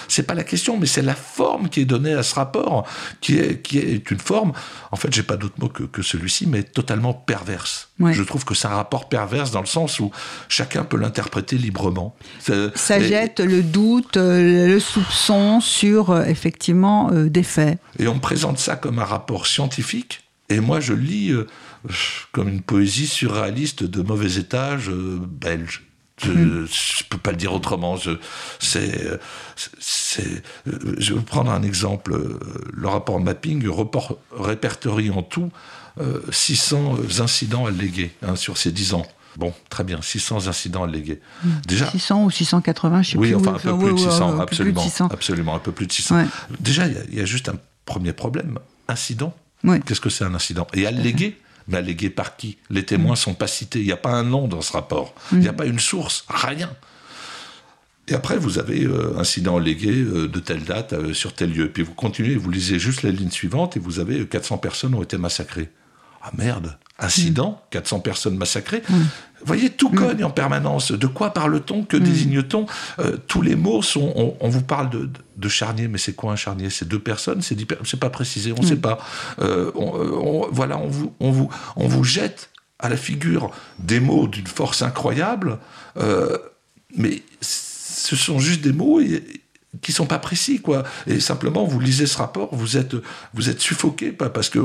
C'est 0.07 0.23
pas 0.23 0.33
la 0.33 0.45
question, 0.45 0.77
mais 0.77 0.85
c'est 0.85 1.01
la 1.01 1.13
forme 1.13 1.67
qui 1.67 1.81
est 1.81 1.85
donnée 1.85 2.13
à 2.13 2.23
ce 2.23 2.35
rapport, 2.35 2.87
qui 3.19 3.37
est, 3.37 3.61
qui 3.61 3.77
est 3.79 4.09
une 4.09 4.19
forme. 4.19 4.53
En 4.91 4.95
fait, 4.95 5.13
j'ai 5.13 5.23
pas 5.23 5.35
d'autre 5.35 5.55
mot 5.59 5.67
que, 5.67 5.83
que 5.83 6.01
celui-ci, 6.01 6.47
mais 6.47 6.63
totalement 6.63 7.13
perverse. 7.13 7.89
Je 7.99 8.23
trouve 8.23 8.45
que 8.45 8.55
c'est 8.55 8.67
un 8.67 8.75
rapport 8.75 9.09
perverse 9.09 9.51
dans 9.51 9.59
le 9.59 9.65
sens 9.65 9.99
où 9.99 10.09
chacun 10.47 10.85
peut 10.85 10.97
l'interpréter 10.97 11.57
librement. 11.57 12.15
Ça 12.39 13.01
jette 13.01 13.41
le 13.41 13.61
doute, 13.61 14.15
euh, 14.15 14.67
le 14.67 14.79
soupçon 14.79 15.59
sur 15.59 16.17
effectivement 16.21 17.11
des 17.11 17.43
faits. 17.43 17.77
Et 17.99 18.07
on 18.07 18.19
présente 18.19 18.57
ça 18.57 18.77
comme 18.77 18.99
un 18.99 19.05
rapport 19.05 19.47
scientifique 19.47 20.26
et 20.49 20.59
moi, 20.59 20.79
je 20.79 20.93
lis 20.93 21.31
euh, 21.31 21.45
comme 22.31 22.47
une 22.47 22.61
poésie 22.61 23.07
surréaliste 23.07 23.83
de 23.83 24.01
mauvais 24.01 24.35
étage 24.35 24.89
euh, 24.89 25.19
belge. 25.21 25.83
Je 26.23 26.31
ne 26.31 26.63
hmm. 26.63 26.67
peux 27.09 27.17
pas 27.17 27.31
le 27.31 27.37
dire 27.37 27.53
autrement. 27.53 27.95
Je, 27.95 28.11
c'est, 28.59 29.07
c'est, 29.55 30.43
je 30.65 31.13
vais 31.13 31.19
vous 31.19 31.25
prendre 31.25 31.51
un 31.51 31.61
exemple. 31.61 32.39
Le 32.73 32.87
rapport 32.87 33.19
mapping 33.19 33.67
report, 33.67 34.17
répertorie 34.35 35.11
en 35.11 35.21
tout 35.21 35.51
600 36.31 36.97
incidents 37.19 37.67
allégués 37.67 38.11
hein, 38.23 38.35
sur 38.35 38.57
ces 38.57 38.71
10 38.71 38.95
ans. 38.95 39.05
Bon, 39.35 39.53
très 39.69 39.83
bien, 39.83 40.01
600 40.01 40.47
incidents 40.47 40.83
allégués. 40.83 41.21
Hmm. 41.43 41.49
Déjà, 41.67 41.91
600 41.91 42.23
ou 42.23 42.31
680, 42.31 43.01
je 43.03 43.11
sais 43.11 43.17
oui, 43.17 43.27
plus. 43.27 43.35
Oui, 43.35 43.41
enfin 43.41 43.55
un 43.55 43.59
peu 43.59 43.77
plus 43.77 43.93
de 43.93 43.99
600, 43.99 44.39
absolument. 44.39 44.85
Absolument, 45.11 45.55
un 45.55 45.59
peu 45.59 45.71
plus 45.71 45.85
de 45.85 45.91
600. 45.91 46.25
Déjà, 46.59 46.87
il 46.87 47.13
y, 47.13 47.17
y, 47.17 47.21
a 47.21 47.25
juste 47.25 47.47
un 47.49 47.57
premier 47.85 48.13
problème. 48.13 48.57
Incident 48.87 49.35
Oui. 49.63 49.79
Qu'est-ce 49.81 50.01
que 50.01 50.09
c'est 50.09 50.23
un 50.23 50.35
incident? 50.35 50.67
Et 50.73 50.85
allégué? 50.85 51.37
Mais 51.67 51.77
allégué 51.77 52.09
par 52.09 52.37
qui? 52.37 52.57
Les 52.69 52.85
témoins 52.85 53.11
ne 53.11 53.17
sont 53.17 53.33
pas 53.33 53.47
cités. 53.47 53.79
Il 53.79 53.85
n'y 53.85 53.91
a 53.91 53.97
pas 53.97 54.11
un 54.11 54.23
nom 54.23 54.47
dans 54.47 54.61
ce 54.61 54.71
rapport. 54.71 55.13
Il 55.31 55.39
n'y 55.39 55.47
a 55.47 55.53
pas 55.53 55.65
une 55.65 55.79
source. 55.79 56.25
Rien. 56.29 56.69
Et 58.09 58.13
après, 58.13 58.37
vous 58.37 58.57
avez 58.57 58.85
euh, 58.85 59.17
incident 59.17 59.57
allégué 59.57 59.91
euh, 59.91 60.29
de 60.29 60.39
telle 60.39 60.63
date 60.63 60.93
euh, 60.93 61.13
sur 61.13 61.33
tel 61.33 61.51
lieu. 61.51 61.69
Puis 61.69 61.83
vous 61.83 61.93
continuez, 61.93 62.35
vous 62.35 62.49
lisez 62.49 62.79
juste 62.79 63.03
la 63.03 63.11
ligne 63.11 63.31
suivante 63.31 63.75
et 63.75 63.81
vous 63.81 63.99
avez 63.99 64.21
euh, 64.21 64.25
400 64.25 64.59
personnes 64.59 64.93
ont 64.95 65.03
été 65.03 65.17
massacrées. 65.17 65.69
Ah 66.21 66.31
merde, 66.37 66.77
incident, 66.99 67.61
400 67.71 67.99
personnes 67.99 68.37
massacrées. 68.37 68.81
Vous 68.89 69.45
voyez, 69.45 69.69
tout 69.69 69.89
cogne 69.91 70.23
en 70.23 70.31
permanence. 70.31 70.91
De 70.91 71.05
quoi 71.07 71.31
parle-t-on 71.31 71.83
Que 71.83 71.95
désigne-t-on 71.97 72.65
Euh, 72.99 73.17
Tous 73.27 73.41
les 73.43 73.55
mots 73.55 73.81
sont. 73.83 74.11
On, 74.15 74.35
on 74.39 74.49
vous 74.49 74.63
parle 74.63 74.89
de, 74.89 75.09
de 75.37 75.49
charnier, 75.49 75.87
mais 75.87 75.99
c'est 75.99 76.13
quoi 76.13 76.31
un 76.33 76.35
charnier? 76.35 76.69
C'est 76.71 76.87
deux 76.87 76.99
personnes 76.99 77.41
C'est 77.43 77.99
pas 77.99 78.09
précisé, 78.09 78.51
on 78.57 78.61
ne 78.63 78.67
sait 78.67 78.75
pas. 78.77 78.97
Euh, 79.39 79.71
on- 79.75 79.91
on- 79.93 80.47
voilà, 80.51 80.77
on 80.79 80.87
vous, 80.87 81.13
on, 81.19 81.31
vous, 81.31 81.49
on 81.75 81.87
vous 81.87 82.03
jette 82.03 82.49
à 82.79 82.89
la 82.89 82.97
figure 82.97 83.51
des 83.79 83.99
mots 83.99 84.27
d'une 84.27 84.47
force 84.47 84.81
incroyable, 84.81 85.59
euh, 85.97 86.37
mais 86.95 87.21
ce 87.41 88.15
sont 88.15 88.39
juste 88.39 88.61
des 88.61 88.73
mots 88.73 88.99
et- 88.99 89.23
qui 89.81 89.91
sont 89.91 90.05
pas 90.05 90.19
précis, 90.19 90.59
quoi. 90.59 90.83
Et 91.05 91.19
simplement, 91.19 91.65
vous 91.65 91.79
lisez 91.79 92.07
ce 92.07 92.17
rapport, 92.17 92.49
vous 92.55 92.77
êtes, 92.77 92.95
vous 93.33 93.49
êtes 93.49 93.59
suffoqué, 93.61 94.11
parce 94.11 94.49
que 94.49 94.59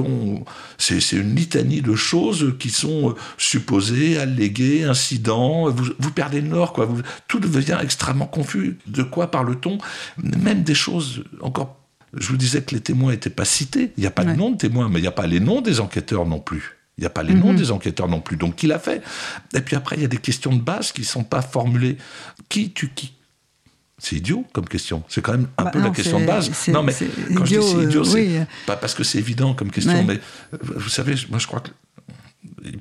c'est 0.79 0.99
une 1.13 1.35
litanie 1.35 1.83
de 1.83 1.95
choses 1.95 2.55
qui 2.59 2.71
sont 2.71 3.11
euh, 3.11 3.15
supposées, 3.39 4.19
alléguées, 4.19 4.85
incidents. 4.85 5.69
Vous, 5.71 5.87
vous 5.99 6.11
perdez 6.11 6.41
le 6.41 6.49
nord, 6.49 6.73
quoi. 6.73 6.87
Vous- 6.87 7.03
tout 7.29 7.41
devient 7.41 7.79
extrêmement 7.83 8.27
confus. 8.27 8.79
De 8.87 9.03
quoi 9.03 9.31
parle-t-on? 9.31 9.79
Même 10.23 10.63
des 10.63 10.75
choses 10.75 11.25
encore. 11.41 11.79
Je 12.15 12.29
vous 12.29 12.37
disais 12.37 12.63
que 12.63 12.75
les 12.75 12.81
témoins 12.81 13.13
n'étaient 13.13 13.31
pas 13.31 13.45
cités. 13.47 13.93
Il 13.97 14.01
n'y 14.03 14.07
a 14.07 14.11
pas 14.11 14.23
Ouais. 14.25 14.33
de 14.35 14.39
nom 14.39 14.51
de 14.51 14.57
témoins, 14.59 14.89
mais 14.89 14.99
il 14.99 15.03
n'y 15.03 15.09
a 15.09 15.13
pas 15.13 15.27
les 15.27 15.41
noms 15.41 15.61
des 15.63 15.81
enquêteurs 15.81 16.27
non 16.27 16.41
plus. 16.41 16.77
Il 16.99 17.01
n'y 17.01 17.07
a 17.07 17.11
pas 17.11 17.23
les 17.23 17.33
noms 17.35 17.55
des 17.55 17.71
enquêteurs 17.71 18.07
non 18.07 18.21
plus. 18.21 18.37
Donc, 18.37 18.55
qui 18.57 18.67
l'a 18.67 18.79
fait? 18.79 19.03
Et 19.55 19.63
puis 19.63 19.77
après, 19.77 19.97
il 19.97 20.03
y 20.03 20.05
a 20.05 20.09
des 20.09 20.19
questions 20.19 20.55
de 20.55 20.61
base 20.61 20.93
qui 20.93 21.01
ne 21.01 21.07
sont 21.07 21.25
pas 21.25 21.41
formulées. 21.41 21.97
Qui 22.51 22.71
tue 22.73 22.91
qui? 22.95 23.15
C'est 24.05 24.17
idiot 24.17 24.45
comme 24.53 24.67
question. 24.69 25.03
C'est 25.09 25.23
quand 25.23 25.33
même 25.33 25.47
un 25.57 25.65
Bah 25.65 25.71
peu 25.71 25.81
la 25.81 25.91
question 25.91 26.19
de 26.21 26.27
base. 26.27 26.51
Non, 26.69 26.83
mais 26.83 26.93
quand 27.35 27.45
idiot, 27.45 27.63
je 27.63 27.67
dis 27.67 27.73
c'est 27.79 27.83
idiot, 27.85 28.01
euh, 28.01 28.05
c'est 28.05 28.15
oui. 28.15 28.39
pas 28.67 28.77
parce 28.77 28.95
que 28.95 29.05
c'est 29.05 29.19
évident 29.19 29.55
comme 29.55 29.71
question, 29.71 29.93
Ouais. 29.95 30.05
mais 30.05 30.21
euh, 30.55 30.59
vous 30.77 30.89
savez, 30.89 31.15
moi 31.31 31.39
je 31.39 31.47
crois 31.47 31.61
que 31.61 31.71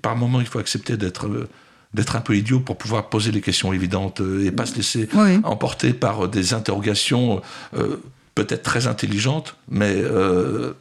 par 0.01 0.15
moment 0.15 0.41
il 0.41 0.47
faut 0.47 0.59
accepter 0.59 0.97
d'être 0.97 1.27
euh, 1.27 1.47
d'être 1.93 2.15
un 2.15 2.21
peu 2.21 2.35
idiot 2.35 2.59
pour 2.59 2.77
pouvoir 2.77 3.09
poser 3.09 3.31
les 3.31 3.41
questions 3.41 3.71
évidentes 3.73 4.21
euh, 4.21 4.45
et 4.45 4.51
pas 4.51 4.65
se 4.65 4.75
laisser 4.75 5.07
Oui. 5.13 5.39
emporter 5.43 5.93
par 5.93 6.25
euh, 6.25 6.27
des 6.27 6.53
interrogations 6.53 7.41
euh, 7.75 7.97
peut-être 8.33 8.63
très 8.63 8.87
intelligentes, 8.87 9.55
mais 9.69 9.93
euh, 9.97 10.73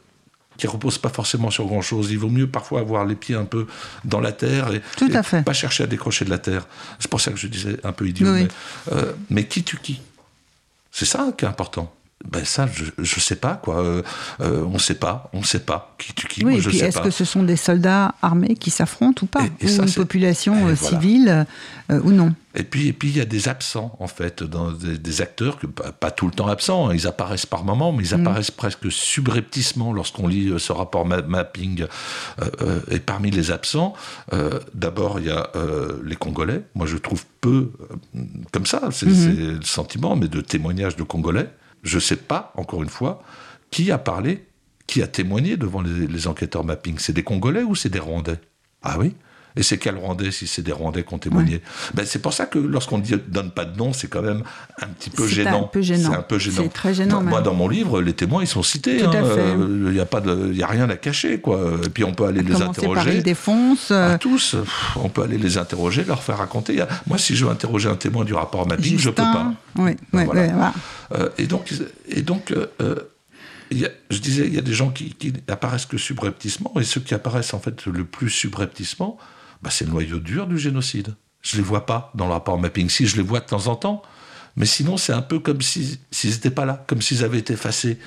qui 0.57 0.67
reposent 0.67 0.99
pas 0.99 1.09
forcément 1.09 1.49
sur 1.51 1.65
grand 1.65 1.81
chose. 1.81 2.11
Il 2.11 2.17
vaut 2.19 2.29
mieux 2.29 2.47
parfois 2.47 2.79
avoir 2.79 3.03
les 3.05 3.15
pieds 3.15 3.35
un 3.35 3.45
peu 3.45 3.65
dans 4.05 4.19
la 4.21 4.31
terre 4.31 4.73
et, 4.73 4.81
Tout 4.95 5.09
à 5.13 5.19
et 5.19 5.23
fait. 5.23 5.43
pas 5.43 5.53
chercher 5.53 5.83
à 5.83 5.87
décrocher 5.87 6.23
de 6.23 6.29
la 6.29 6.37
terre. 6.37 6.65
C'est 6.99 7.09
pour 7.09 7.19
ça 7.19 7.31
que 7.31 7.37
je 7.37 7.47
disais 7.47 7.77
un 7.83 7.91
peu 7.91 8.07
idiot. 8.07 8.31
Oui. 8.31 8.43
Mais, 8.43 8.93
euh, 8.93 9.11
mais 9.29 9.45
qui 9.47 9.63
tue 9.63 9.77
qui? 9.81 9.99
C'est 10.91 11.05
ça 11.05 11.31
qui 11.37 11.45
est 11.45 11.47
important. 11.47 11.91
Ben 12.29 12.45
ça, 12.45 12.67
je, 12.71 12.85
je 12.99 13.19
sais 13.19 13.35
pas 13.35 13.55
quoi. 13.55 13.79
Euh, 13.83 14.03
euh, 14.41 14.63
on 14.71 14.77
sait 14.77 14.95
pas, 14.95 15.29
on 15.33 15.43
sait 15.43 15.59
pas 15.59 15.95
qui 15.97 16.13
tue 16.13 16.27
qui. 16.27 16.39
Oui, 16.45 16.51
Moi, 16.51 16.59
et 16.59 16.61
je 16.61 16.69
puis 16.69 16.79
est-ce 16.79 16.99
que 17.01 17.09
ce 17.09 17.25
sont 17.25 17.43
des 17.43 17.55
soldats 17.55 18.13
armés 18.21 18.55
qui 18.55 18.69
s'affrontent 18.69 19.23
ou 19.23 19.25
pas 19.25 19.41
Et- 19.59 19.65
et 19.65 19.65
Ou 19.65 19.69
ça, 19.75 19.83
une 19.83 19.93
population 19.93 20.53
et 20.67 20.71
euh, 20.71 20.73
voilà. 20.73 20.75
civile 21.01 21.45
euh, 21.91 21.99
ou 22.03 22.11
non 22.11 22.33
Et 22.55 22.63
puis, 22.63 22.87
et 22.87 22.93
puis 22.93 23.09
il 23.09 23.17
y 23.17 23.21
a 23.21 23.25
des 23.25 23.47
absents 23.49 23.95
en 23.99 24.07
fait, 24.07 24.43
dans 24.43 24.71
des, 24.71 24.97
des 24.97 25.21
acteurs 25.21 25.57
que 25.57 25.65
pas, 25.67 26.11
tout 26.11 26.27
le 26.27 26.31
temps 26.31 26.47
absents. 26.47 26.89
hein. 26.89 26.93
Ils 26.93 27.07
apparaissent 27.07 27.45
par 27.47 27.63
moments, 27.63 27.91
mais 27.91 28.03
ils 28.05 28.15
Mm. 28.15 28.21
apparaissent 28.21 28.51
presque 28.51 28.91
subrepticement 28.91 29.91
lorsqu'on 29.93 30.27
lit 30.27 30.53
ce 30.57 30.71
rapport 30.71 31.05
ma- 31.05 31.21
mapping. 31.21 31.83
Euh, 32.41 32.45
euh, 32.61 32.79
et 32.91 32.99
parmi 32.99 33.31
les 33.31 33.51
absents, 33.51 33.93
euh, 34.33 34.59
d'abord 34.73 35.19
il 35.19 35.25
y 35.27 35.31
a 35.31 35.49
les 36.05 36.15
Congolais. 36.15 36.61
Moi, 36.75 36.85
je 36.87 36.97
trouve 36.97 37.23
peu 37.41 37.71
comme 38.51 38.65
ça. 38.65 38.81
C'est 38.91 39.07
Mm-hmm. 39.07 39.13
c'est 39.35 39.57
le 39.59 39.61
sentiment, 39.63 40.15
mais 40.15 40.27
de 40.27 40.41
témoignages 40.41 40.95
de 40.95 41.03
Congolais. 41.03 41.49
Je 41.83 41.99
sais 41.99 42.15
pas, 42.15 42.53
encore 42.55 42.83
une 42.83 42.89
fois, 42.89 43.23
qui 43.69 43.91
a 43.91 43.97
parlé, 43.97 44.45
qui 44.87 45.01
a 45.01 45.07
témoigné 45.07 45.57
devant 45.57 45.81
les 45.81 46.27
enquêteurs 46.27 46.63
mapping. 46.63 46.97
C'est 46.99 47.13
des 47.13 47.23
Congolais 47.23 47.63
ou 47.63 47.75
c'est 47.75 47.89
des 47.89 47.99
Rwandais? 47.99 48.39
Ah 48.81 48.97
oui? 48.99 49.15
Et 49.55 49.63
c'est 49.63 49.77
quel 49.77 49.95
Rwandais 49.97 50.31
si 50.31 50.47
c'est 50.47 50.61
des 50.61 50.71
Rwandais 50.71 51.03
qui 51.03 51.13
ont 51.13 51.17
témoigné 51.19 51.61
ben, 51.93 52.05
C'est 52.05 52.19
pour 52.21 52.33
ça 52.33 52.45
que 52.45 52.57
lorsqu'on 52.59 52.99
ne 52.99 53.15
donne 53.27 53.51
pas 53.51 53.65
de 53.65 53.77
nom, 53.77 53.91
c'est 53.93 54.07
quand 54.07 54.21
même 54.21 54.43
un 54.81 54.87
petit 54.87 55.09
peu 55.09 55.27
gênant. 55.27 55.69
C'est 55.73 56.15
un 56.15 56.21
peu 56.21 56.37
gênant. 56.39 56.61
C'est 56.63 56.73
très 56.73 56.93
gênant, 56.93 57.21
Moi, 57.21 57.41
dans 57.41 57.53
mon 57.53 57.67
livre, 57.67 58.01
les 58.01 58.13
témoins, 58.13 58.41
ils 58.43 58.47
sont 58.47 58.63
cités. 58.63 58.97
Tout 58.99 59.05
à 59.05 59.17
hein. 59.17 59.23
fait. 59.23 59.39
Euh, 59.39 59.85
Il 59.87 59.91
n'y 59.93 59.99
a, 59.99 60.05
pas 60.05 60.21
de- 60.21 60.49
il 60.51 60.57
y 60.57 60.63
a 60.63 60.67
rien 60.67 60.89
à 60.89 60.95
cacher. 60.95 61.39
Quoi. 61.39 61.79
Et 61.85 61.89
puis 61.89 62.03
on 62.03 62.13
peut 62.13 62.25
aller 62.25 62.41
les 62.43 62.51
par 62.53 62.69
interroger. 62.69 63.15
il 63.17 63.23
défonce. 63.23 63.91
euh, 63.91 64.15
À 64.15 64.17
tous, 64.17 64.55
on 64.95 65.09
peut 65.09 65.23
aller 65.23 65.37
les 65.37 65.57
interroger, 65.57 66.03
leur 66.03 66.23
faire 66.23 66.37
raconter. 66.37 66.73
Il 66.73 66.81
a- 66.81 66.87
Moi, 67.07 67.17
si 67.17 67.35
je 67.35 67.45
veux 67.45 67.51
interroger 67.51 67.89
un 67.89 67.95
témoin 67.95 68.23
du 68.25 68.33
rapport 68.33 68.67
mapping, 68.67 68.97
je 68.97 69.09
peux 69.09 69.15
pas. 69.21 69.53
Oui, 69.75 69.95
Ben 70.13 70.19
oui, 70.19 70.25
voilà. 70.25 70.41
oui, 70.43 70.47
voilà. 70.53 70.73
Euh, 71.13 71.29
et 71.37 71.45
donc, 71.47 71.73
et 72.07 72.21
donc 72.21 72.51
euh, 72.51 72.67
euh, 72.81 72.95
il 73.69 73.85
a- 73.85 73.89
je 74.09 74.19
disais, 74.19 74.47
il 74.47 74.53
y 74.53 74.57
a 74.57 74.61
des 74.61 74.73
gens 74.73 74.89
qui, 74.89 75.13
qui 75.13 75.33
apparaissent 75.47 75.85
que 75.85 75.97
subrepticement, 75.97 76.73
et 76.79 76.83
ceux 76.83 77.01
qui 77.01 77.13
apparaissent 77.13 77.53
en 77.53 77.59
fait 77.59 77.85
le 77.85 78.03
plus 78.05 78.29
subrepticement, 78.29 79.17
bah, 79.61 79.69
c'est 79.69 79.85
le 79.85 79.91
noyau 79.91 80.19
dur 80.19 80.47
du 80.47 80.57
génocide. 80.57 81.15
Je 81.41 81.57
les 81.57 81.63
vois 81.63 81.85
pas 81.85 82.11
dans 82.15 82.27
le 82.27 82.33
rapport 82.33 82.59
mapping. 82.59 82.89
Si 82.89 83.07
je 83.07 83.17
les 83.17 83.23
vois 83.23 83.39
de 83.39 83.45
temps 83.45 83.67
en 83.67 83.75
temps, 83.75 84.01
mais 84.55 84.65
sinon 84.65 84.97
c'est 84.97 85.13
un 85.13 85.21
peu 85.21 85.39
comme 85.39 85.61
si- 85.61 85.99
s'ils 86.11 86.31
n'étaient 86.31 86.51
pas 86.51 86.65
là, 86.65 86.83
comme 86.87 87.01
s'ils 87.01 87.23
avaient 87.23 87.39
été 87.39 87.53
effacés. 87.53 87.97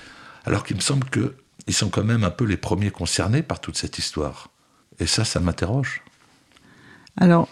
Alors 0.45 0.65
qu'il 0.65 0.77
me 0.77 0.81
semble 0.81 1.07
qu'ils 1.11 1.75
sont 1.75 1.89
quand 1.89 2.05
même 2.05 2.23
un 2.25 2.31
peu 2.31 2.45
les 2.45 2.57
premiers 2.57 2.91
concernés 2.91 3.43
par 3.43 3.61
toute 3.61 3.77
cette 3.77 3.99
histoire. 3.99 4.51
Et 5.01 5.07
ça, 5.07 5.25
ça 5.25 5.41
m'interroge. 5.41 6.03
Alors, 7.17 7.49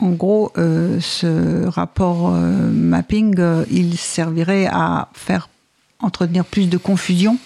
en 0.00 0.10
gros, 0.10 0.52
euh, 0.58 1.00
ce 1.00 1.66
rapport 1.66 2.34
euh, 2.34 2.70
mapping, 2.70 3.34
euh, 3.38 3.64
il 3.70 3.96
servirait 3.96 4.66
à 4.70 5.08
faire 5.14 5.48
entretenir 6.00 6.44
plus 6.44 6.68
de 6.68 6.76
confusion 6.76 7.38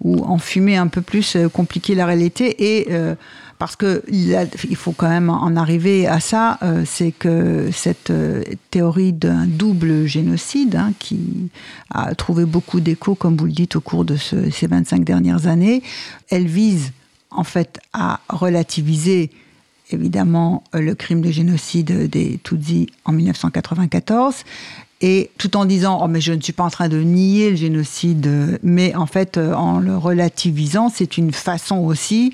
ou 0.00 0.22
enfumer 0.24 0.76
un 0.76 0.88
peu 0.88 1.02
plus, 1.02 1.36
compliquer 1.52 1.94
la 1.94 2.06
réalité. 2.06 2.80
Et 2.80 2.88
parce 3.58 3.76
que 3.76 4.02
il, 4.10 4.34
a- 4.34 4.46
il 4.68 4.76
faut 4.76 4.92
quand 4.92 5.08
même 5.08 5.30
en 5.30 5.54
arriver 5.56 6.06
à 6.06 6.20
ça, 6.20 6.58
euh, 6.62 6.84
c'est 6.86 7.12
que 7.12 7.70
cette 7.72 8.10
euh, 8.10 8.42
théorie 8.70 9.12
d'un 9.12 9.46
double 9.46 10.06
génocide, 10.06 10.76
hein, 10.76 10.92
qui 10.98 11.50
a 11.90 12.14
trouvé 12.14 12.44
beaucoup 12.44 12.80
d'écho, 12.80 13.14
comme 13.14 13.36
vous 13.36 13.46
le 13.46 13.52
dites, 13.52 13.76
au 13.76 13.80
cours 13.80 14.04
de 14.04 14.16
ce- 14.16 14.50
ces 14.50 14.66
25 14.66 15.04
dernières 15.04 15.46
années, 15.46 15.82
elle 16.30 16.46
vise 16.46 16.92
en 17.30 17.44
fait 17.44 17.80
à 17.92 18.20
relativiser 18.28 19.30
évidemment 19.90 20.64
le 20.72 20.94
crime 20.94 21.20
de 21.20 21.30
génocide 21.30 22.08
des 22.08 22.38
Tutsis 22.42 22.86
en 23.04 23.12
1994 23.12 24.36
et 25.02 25.30
tout 25.38 25.56
en 25.56 25.64
disant 25.66 26.00
oh 26.02 26.08
mais 26.08 26.20
je 26.20 26.32
ne 26.32 26.40
suis 26.40 26.52
pas 26.54 26.64
en 26.64 26.70
train 26.70 26.88
de 26.88 26.98
nier 27.00 27.50
le 27.50 27.56
génocide 27.56 28.58
mais 28.62 28.94
en 28.94 29.06
fait 29.06 29.36
euh, 29.36 29.52
en 29.52 29.78
le 29.78 29.96
relativisant 29.96 30.88
c'est 30.88 31.18
une 31.18 31.32
façon 31.32 31.78
aussi 31.78 32.32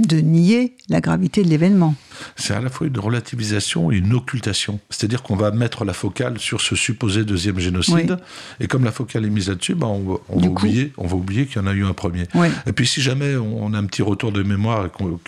de 0.00 0.18
nier 0.18 0.74
la 0.88 1.00
gravité 1.00 1.42
de 1.42 1.48
l'événement. 1.48 1.94
C'est 2.36 2.52
à 2.54 2.60
la 2.60 2.68
fois 2.68 2.86
une 2.86 2.98
relativisation 2.98 3.90
et 3.92 3.96
une 3.96 4.12
occultation. 4.12 4.78
C'est-à-dire 4.90 5.22
qu'on 5.22 5.36
va 5.36 5.50
mettre 5.52 5.84
la 5.84 5.92
focale 5.92 6.38
sur 6.38 6.60
ce 6.60 6.74
supposé 6.76 7.24
deuxième 7.24 7.58
génocide, 7.58 8.18
et 8.60 8.66
comme 8.66 8.84
la 8.84 8.92
focale 8.92 9.24
est 9.24 9.30
mise 9.30 9.48
là-dessus, 9.48 9.74
ben 9.74 9.86
on, 9.86 10.00
va, 10.12 10.18
on 10.28 10.36
Du 10.40 10.48
va 10.48 10.54
coup- 10.54 10.66
oublier, 10.66 10.92
on 10.98 11.06
va 11.06 11.14
oublier 11.16 11.46
qu'il 11.46 11.56
y 11.56 11.64
en 11.64 11.66
a 11.66 11.72
eu 11.72 11.84
un 11.84 11.92
premier. 11.94 12.24
Oui. 12.34 12.48
Et 12.66 12.72
puis 12.72 12.86
si 12.86 13.00
jamais 13.00 13.36
on 13.36 13.72
a 13.72 13.78
un 13.78 13.84
petit 13.86 14.02
retour 14.02 14.32
de 14.32 14.42
mémoire 14.42 14.86
et 14.86 14.88
qu'on 14.90 15.18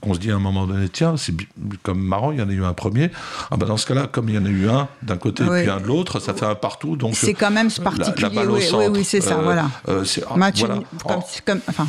qu'on 0.00 0.14
se 0.14 0.18
dit 0.18 0.30
à 0.30 0.36
un 0.36 0.40
moment 0.40 0.66
donné, 0.66 0.88
tiens, 0.88 1.16
c'est 1.16 1.34
comme 1.82 2.00
marrant, 2.02 2.32
il 2.32 2.38
y 2.38 2.42
en 2.42 2.48
a 2.48 2.52
eu 2.52 2.64
un 2.64 2.74
premier, 2.74 3.10
ah 3.50 3.56
ben 3.56 3.66
dans 3.66 3.76
ce 3.76 3.86
cas-là, 3.86 4.06
comme 4.10 4.28
il 4.28 4.34
y 4.34 4.38
en 4.38 4.44
a 4.44 4.50
eu 4.50 4.68
un 4.68 4.88
d'un 5.02 5.16
côté 5.16 5.44
Oui. 5.44 5.60
et 5.60 5.62
puis 5.62 5.70
un 5.70 5.80
de 5.80 5.86
l'autre, 5.86 6.20
ça 6.20 6.34
fait 6.34 6.44
un 6.46 6.54
partout. 6.54 6.96
Donc 6.96 7.14
C'est 7.16 7.34
quand 7.34 7.50
même 7.50 7.68
la- 7.78 7.84
particulier. 7.84 8.28
La, 8.28 8.28
balle 8.28 8.50
au 8.50 8.54
oui, 8.56 8.60
oui, 8.62 8.66
centre. 8.68 8.90
oui, 8.92 9.04
c'est 9.04 9.20
ça, 9.20 9.38
Euh, 9.38 9.42
voilà. 9.42 9.70
euh, 9.88 10.04
c'est- 10.04 10.22
Match 10.36 10.58
voilà. 10.60 10.76
uni- 10.76 10.84
comme- 11.02 11.12
En- 11.16 11.24
comme- 11.46 11.60
enfin, 11.68 11.86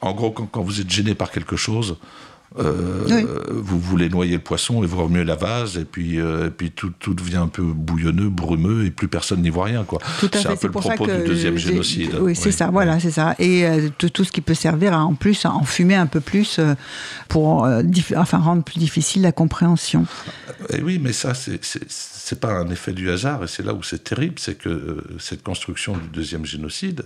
en 0.00 0.12
gros, 0.12 0.30
quand, 0.30 0.46
quand 0.46 0.62
vous 0.62 0.80
êtes 0.80 0.90
gêné 0.90 1.14
par 1.14 1.30
quelque 1.30 1.56
chose, 1.56 1.96
euh, 2.58 3.04
Oui. 3.10 3.26
vous 3.50 3.78
voulez 3.78 4.08
noyer 4.08 4.34
le 4.34 4.42
poisson 4.42 4.82
et 4.82 4.86
vous 4.86 5.02
remuez 5.02 5.24
la 5.24 5.34
vase, 5.36 5.76
et 5.76 5.84
puis, 5.84 6.18
euh, 6.20 6.46
et 6.46 6.50
puis 6.50 6.70
tout, 6.70 6.90
tout 6.98 7.12
devient 7.12 7.36
un 7.36 7.48
peu 7.48 7.62
bouillonneux, 7.62 8.30
brumeux, 8.30 8.86
et 8.86 8.90
plus 8.90 9.08
personne 9.08 9.42
n'y 9.42 9.50
voit 9.50 9.64
rien. 9.66 9.84
Quoi. 9.84 9.98
Tout 10.20 10.30
à 10.32 10.38
C'est 10.38 10.42
fait. 10.44 10.48
un 10.52 10.56
peu 10.56 10.66
le 10.68 10.72
propos 10.72 11.06
du 11.06 11.24
deuxième 11.26 11.58
génocide. 11.58 12.16
Oui, 12.20 12.34
c'est 12.34 12.52
ça. 12.52 12.70
Voilà, 12.70 12.98
c'est 12.98 13.10
ça. 13.10 13.34
Et 13.38 13.66
euh, 13.66 13.88
tout, 13.98 14.08
tout 14.08 14.24
ce 14.24 14.32
qui 14.32 14.40
peut 14.40 14.54
servir 14.54 14.94
à 14.94 15.04
en 15.04 15.14
plus 15.14 15.44
à 15.44 15.50
enfumer 15.52 15.96
un 15.96 16.06
peu 16.06 16.20
plus 16.20 16.58
pour 17.28 17.66
dif- 17.66 18.16
enfin 18.16 18.38
rendre 18.38 18.62
plus 18.62 18.78
difficile 18.78 19.22
la 19.22 19.32
compréhension. 19.32 20.06
Et 20.72 20.80
oui, 20.82 20.98
mais 21.02 21.12
ça, 21.12 21.34
c'est- 21.34 21.62
c'est 21.64 21.82
c'est 21.88 22.40
pas 22.40 22.52
un 22.54 22.70
effet 22.70 22.92
du 22.92 23.08
hasard, 23.10 23.44
et 23.44 23.46
c'est 23.46 23.64
là 23.64 23.72
où 23.72 23.82
c'est 23.84 24.02
terrible, 24.02 24.34
c'est 24.38 24.56
que 24.58 25.04
cette 25.20 25.42
construction 25.44 25.96
du 25.96 26.08
deuxième 26.08 26.44
génocide, 26.44 27.02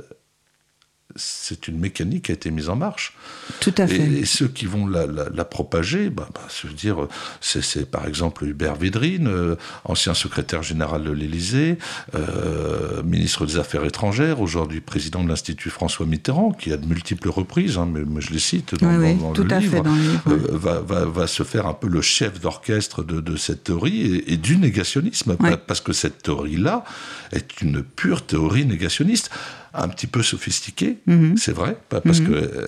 c'est 1.16 1.68
une 1.68 1.78
mécanique 1.78 2.26
qui 2.26 2.32
a 2.32 2.34
été 2.34 2.50
mise 2.50 2.68
en 2.68 2.76
marche. 2.76 3.14
Tout 3.60 3.74
à 3.78 3.86
fait. 3.86 3.96
Et, 3.96 4.24
ceux 4.24 4.48
qui 4.48 4.66
vont 4.66 4.86
la, 4.86 5.06
la, 5.06 5.44
propager, 5.44 6.10
bah, 6.10 6.28
bah, 6.34 6.40
dire, 6.74 7.08
c'est 7.40 7.90
par 7.90 8.06
exemple 8.06 8.44
Hubert 8.44 8.76
Védrine, 8.76 9.26
euh, 9.26 9.56
ancien 9.84 10.14
secrétaire 10.14 10.62
général 10.62 11.04
de 11.04 11.10
l'Élysée, 11.10 11.78
euh, 12.14 13.02
ministre 13.02 13.46
des 13.46 13.58
Affaires 13.58 13.84
étrangères, 13.84 14.40
aujourd'hui 14.40 14.80
président 14.80 15.24
de 15.24 15.28
l'Institut 15.28 15.70
François 15.70 16.06
Mitterrand, 16.06 16.52
qui 16.52 16.72
a 16.72 16.76
de 16.76 16.86
multiples 16.86 17.28
reprises, 17.28 17.78
hein, 17.78 17.88
mais, 17.92 18.20
je 18.20 18.32
les 18.32 18.38
cite 18.38 18.74
dans, 18.74 18.98
oui, 18.98 19.16
oui, 19.18 19.32
tout 19.34 19.44
le, 19.44 19.52
à 19.52 19.58
livre, 19.58 19.76
fait 19.76 19.82
dans 19.82 19.94
le 19.94 20.00
livre 20.00 20.22
euh, 20.28 20.58
va, 20.58 20.80
va, 20.80 21.04
va, 21.06 21.26
se 21.26 21.42
faire 21.42 21.66
un 21.66 21.74
peu 21.74 21.88
le 21.88 22.02
chef 22.02 22.40
d'orchestre 22.40 23.02
de, 23.02 23.20
de, 23.20 23.36
cette 23.36 23.64
théorie 23.64 24.02
et, 24.02 24.34
et 24.34 24.36
du 24.36 24.56
négationnisme, 24.56 25.36
Oui. 25.40 25.50
parce 25.66 25.80
que 25.80 25.92
cette 25.92 26.22
théorie-là 26.22 26.84
est 27.32 27.60
une 27.62 27.82
pure 27.82 28.26
théorie 28.26 28.66
négationniste 28.66 29.30
un 29.72 29.88
petit 29.88 30.06
peu 30.08 30.22
sophistiqué, 30.22 30.98
Mhm. 31.06 31.36
c'est 31.36 31.52
vrai, 31.52 31.76
parce 31.88 32.20
Mhm. 32.20 32.26
que 32.28 32.32
euh, 32.32 32.66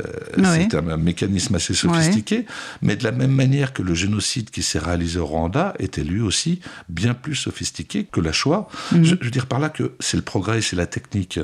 c'est 0.55 0.75
un, 0.77 0.87
un 0.89 0.97
mécanisme 0.97 1.55
assez 1.57 1.75
sophistiqué, 1.75 2.47
mais 2.81 2.95
de 2.97 3.05
la 3.05 3.13
même 3.13 3.33
manière 3.33 3.73
que 3.73 3.83
le 3.83 3.95
génocide 3.95 4.51
qui 4.51 4.63
s'est 4.63 4.79
réalisé 4.79 5.19
au 5.19 5.27
Rwanda 5.27 5.75
était 5.81 6.05
lui 6.05 6.21
aussi 6.21 6.61
bien 6.89 7.15
plus 7.15 7.35
sophistiqué 7.35 8.05
que 8.05 8.21
la 8.21 8.33
Shoah. 8.33 8.69
Mhm. 8.93 9.05
Je, 9.05 9.15
je 9.21 9.25
veux 9.25 9.31
dire 9.31 9.47
par 9.47 9.59
là 9.59 9.69
que 9.69 9.93
c'est 10.01 10.17
le 10.17 10.23
progrès, 10.23 10.61
c'est 10.63 10.77
la 10.77 10.87
technique. 10.87 11.41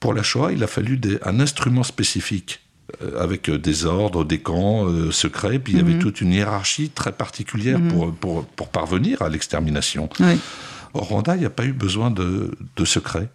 Pour 0.00 0.14
la 0.14 0.22
Shoah, 0.22 0.52
il 0.52 0.62
a 0.64 0.66
fallu 0.66 0.96
des- 0.96 1.18
un 1.24 1.38
instrument 1.38 1.82
spécifique 1.84 2.60
euh, 3.02 3.22
avec 3.22 3.48
euh, 3.48 3.58
des 3.58 3.84
ordres, 3.86 4.24
des 4.24 4.40
camps 4.40 4.86
euh, 4.86 5.10
secrets, 5.12 5.58
puis 5.58 5.74
il 5.74 5.78
y 5.78 5.82
avait 5.82 5.98
toute 5.98 6.20
une 6.20 6.32
hiérarchie 6.32 6.88
très 6.90 7.12
particulière 7.12 7.78
pour, 7.90 8.12
pour, 8.14 8.44
pour 8.44 8.68
parvenir 8.68 9.22
à 9.22 9.28
l'extermination. 9.28 10.08
Au 10.94 11.00
Rwanda, 11.00 11.36
il 11.36 11.40
n'y 11.40 11.46
a 11.46 11.50
pas 11.50 11.64
eu 11.64 11.72
besoin 11.72 12.10
de, 12.10 12.50
de 12.76 12.84
secret. 12.84 13.28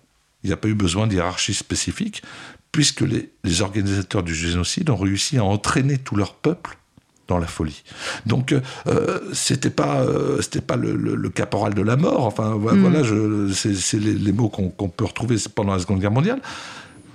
Il 0.48 0.52
n'y 0.52 0.54
a 0.54 0.58
pas 0.58 0.70
eu 0.70 0.76
besoin 0.76 1.08
d'hierarchie 1.08 1.54
spécifique, 1.54 2.24
puisque 2.72 3.02
les, 3.02 3.30
les 3.44 3.62
organisateurs 3.62 4.24
du 4.24 4.34
génocide 4.34 4.90
ont 4.90 4.96
réussi 4.96 5.38
à 5.38 5.44
entraîner 5.44 5.98
tout 5.98 6.16
leur 6.16 6.36
peuple 6.36 6.78
dans 7.28 7.38
la 7.38 7.48
folie. 7.48 7.84
Donc, 8.26 8.54
euh, 8.88 9.20
c'était 9.34 9.70
pas, 9.70 10.00
euh, 10.04 10.42
c'était 10.42 10.62
pas 10.62 10.78
le, 10.78 10.96
le- 10.96 11.16
le 11.16 11.30
caporal 11.30 11.74
de 11.74 11.82
la 11.82 11.98
mort. 11.98 12.24
Enfin, 12.26 12.52
vo- 12.56 12.72
Mm. 12.74 12.80
voilà, 12.80 13.02
c'est 13.54 14.00
les, 14.00 14.14
les 14.14 14.32
mots 14.32 14.48
qu'on 14.48 14.70
qu'on 14.70 14.88
peut 14.88 15.04
retrouver 15.04 15.36
pendant 15.54 15.74
la 15.74 15.80
Seconde 15.80 16.00
Guerre 16.00 16.12
mondiale. 16.12 16.42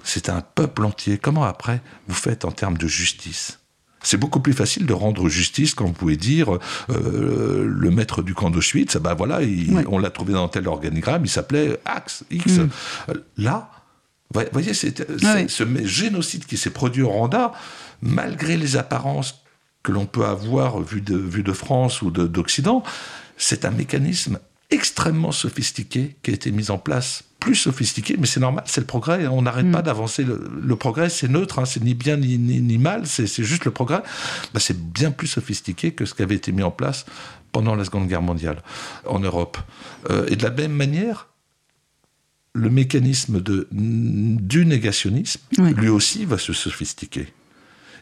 C'est 0.05 0.29
un 0.29 0.43
peuple 0.43 0.85
entier. 0.85 1.17
Comment 1.17 1.45
après 1.45 1.81
vous 2.09 2.15
faites 2.15 2.45
en 2.45 2.51
termes 2.51 2.77
de 2.77 2.87
justice? 2.87 3.59
C'est 4.03 4.17
beaucoup 4.17 4.41
plus 4.41 4.53
facile 4.53 4.87
de 4.87 4.93
rendre 4.93 5.29
justice 5.29 5.75
quand 5.75 5.85
vous 5.87 5.93
pouvez 5.93 6.17
dire 6.17 6.59
euh, 6.91 7.65
le 7.69 7.91
maître 7.91 8.23
du 8.23 8.35
camp 8.35 8.51
d'Auschwitz, 8.51 8.97
bah 8.97 9.15
voilà, 9.15 9.43
il- 9.43 9.75
Ouais. 9.75 9.85
on 9.89 9.99
l'a 9.99 10.11
trouvé 10.11 10.33
dans 10.33 10.49
tel 10.49 10.67
organigramme, 10.69 11.25
il 11.25 11.29
s'appelait 11.31 11.79
Axe 11.85 12.25
X. 12.31 12.47
Mm. 12.59 12.69
Euh, 13.11 13.15
Là, 13.37 13.71
vous 14.35 14.41
voyez, 14.53 14.75
c'est 14.75 15.01
Ah 15.25 15.35
oui. 15.37 15.45
ce 15.49 15.65
génocide 15.85 16.47
qui 16.47 16.57
s'est 16.57 16.71
produit 16.71 17.03
au 17.03 17.09
Rwanda, 17.11 17.53
malgré 18.01 18.57
les 18.57 18.77
apparences 18.77 19.43
que 19.83 19.93
l'on 19.93 20.07
peut 20.07 20.25
avoir 20.27 20.81
vu 20.81 21.01
de, 21.01 21.17
vu 21.17 21.43
de 21.43 21.53
France 21.53 22.03
ou 22.03 22.11
de- 22.11 22.27
d'Occident, 22.27 22.83
c'est 23.37 23.65
un 23.65 23.71
mécanisme 23.71 24.39
extrêmement 24.71 25.33
sophistiqué 25.33 26.17
qui 26.23 26.31
a 26.31 26.35
été 26.35 26.51
mis 26.51 26.71
en 26.71 26.79
place, 26.79 27.25
plus 27.45 27.55
sophistiqué, 27.57 28.17
mais 28.19 28.27
c'est 28.27 28.41
normal, 28.41 28.63
c'est 28.67 28.81
le 28.81 28.87
progrès, 28.87 29.25
hein, 29.25 29.31
on 29.33 29.43
n'arrête 29.43 29.67
Mm. 29.67 29.73
pas 29.73 29.83
d'avancer. 29.83 30.23
Le, 30.25 30.49
le 30.63 30.77
progrès, 30.77 31.09
c'est 31.11 31.29
neutre, 31.29 31.59
hein, 31.59 31.65
c'est 31.65 31.83
ni 31.83 31.95
bien 31.95 32.17
ni, 32.17 32.39
ni, 32.39 32.61
ni 32.61 32.79
mal, 32.79 33.07
c'est 33.07 33.27
juste 33.43 33.65
le 33.65 33.73
progrès. 33.73 34.03
Bah, 34.55 34.61
c'est 34.61 34.79
bien 34.81 35.11
plus 35.11 35.27
sophistiqué 35.27 35.93
que 35.93 36.05
ce 36.07 36.15
qui 36.15 36.23
avait 36.23 36.37
été 36.37 36.53
mis 36.53 36.63
en 36.63 36.71
place 36.71 37.05
pendant 37.51 37.75
la 37.75 37.85
Seconde 37.85 38.07
Guerre 38.09 38.23
mondiale 38.23 38.63
en 39.07 39.19
Europe. 39.19 39.59
Euh, 40.11 40.27
et 40.31 40.37
de 40.37 40.43
la 40.45 40.51
même 40.51 40.73
manière, 40.73 41.27
le 42.55 42.71
mécanisme 42.71 43.41
de, 43.41 43.67
du 43.73 44.65
négationnisme, 44.67 45.41
Oui. 45.59 45.75
lui 45.75 45.89
aussi, 45.89 46.25
va 46.25 46.39
se 46.39 46.53
sophistiquer. 46.53 47.27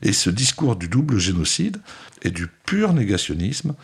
Et 0.03 0.13
ce 0.13 0.29
discours 0.31 0.77
du 0.77 0.89
double 0.89 1.19
génocide 1.19 1.79
et 2.23 2.31
du 2.31 2.47
pur 2.67 2.93
négationnisme 2.93 3.75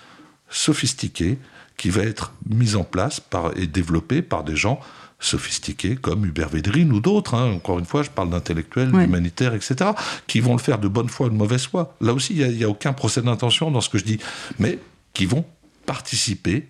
sophistiqué 0.50 1.38
qui 1.76 1.90
va 1.90 2.02
être 2.02 2.32
mis 2.48 2.74
en 2.74 2.84
place 2.84 3.20
par, 3.20 3.56
et 3.56 3.66
développé 3.66 4.22
par 4.22 4.44
des 4.44 4.56
gens 4.56 4.80
sophistiqués 5.18 5.96
comme 5.96 6.26
Hubert 6.26 6.48
Védrine 6.50 6.92
ou 6.92 7.00
d'autres. 7.00 7.34
hein. 7.34 7.52
Encore 7.52 7.78
une 7.78 7.84
fois, 7.86 8.02
je 8.02 8.10
parle 8.10 8.30
d'intellectuels, 8.30 8.94
Ouais. 8.94 9.04
d'humanitaires, 9.06 9.54
etc., 9.54 9.90
qui 10.26 10.40
vont 10.40 10.52
le 10.52 10.60
faire 10.60 10.78
de 10.78 10.88
bonne 10.88 11.08
foi 11.08 11.26
ou 11.26 11.30
de 11.30 11.34
mauvaise 11.34 11.66
foi. 11.66 11.94
Là 12.00 12.12
aussi, 12.12 12.34
il 12.34 12.48
n'y 12.56 12.62
a, 12.64 12.66
a 12.66 12.70
aucun 12.70 12.92
procès 12.92 13.22
d'intention 13.22 13.70
dans 13.70 13.80
ce 13.80 13.88
que 13.88 13.98
je 13.98 14.04
dis, 14.04 14.18
mais 14.58 14.78
qui 15.14 15.24
vont 15.26 15.44
participer 15.86 16.68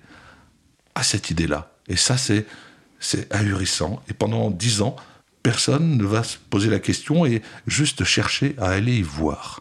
à 0.95 1.03
cette 1.03 1.31
idée-là. 1.31 1.73
Et 1.89 1.97
ça, 1.97 2.17
c'est 2.17 2.47
c'est 2.99 3.31
ahurissant. 3.33 4.03
Et 4.09 4.15
pendant 4.15 4.51
dix 4.51 4.81
ans, 4.81 4.97
personne 5.43 5.99
ne 5.99 6.05
va 6.05 6.23
se 6.23 6.39
poser 6.39 6.71
la 6.71 6.79
question 6.79 7.27
et 7.27 7.43
juste 7.67 8.05
chercher 8.05 8.55
à 8.59 8.71
aller 8.71 8.97
y 8.97 9.03
voir. 9.03 9.61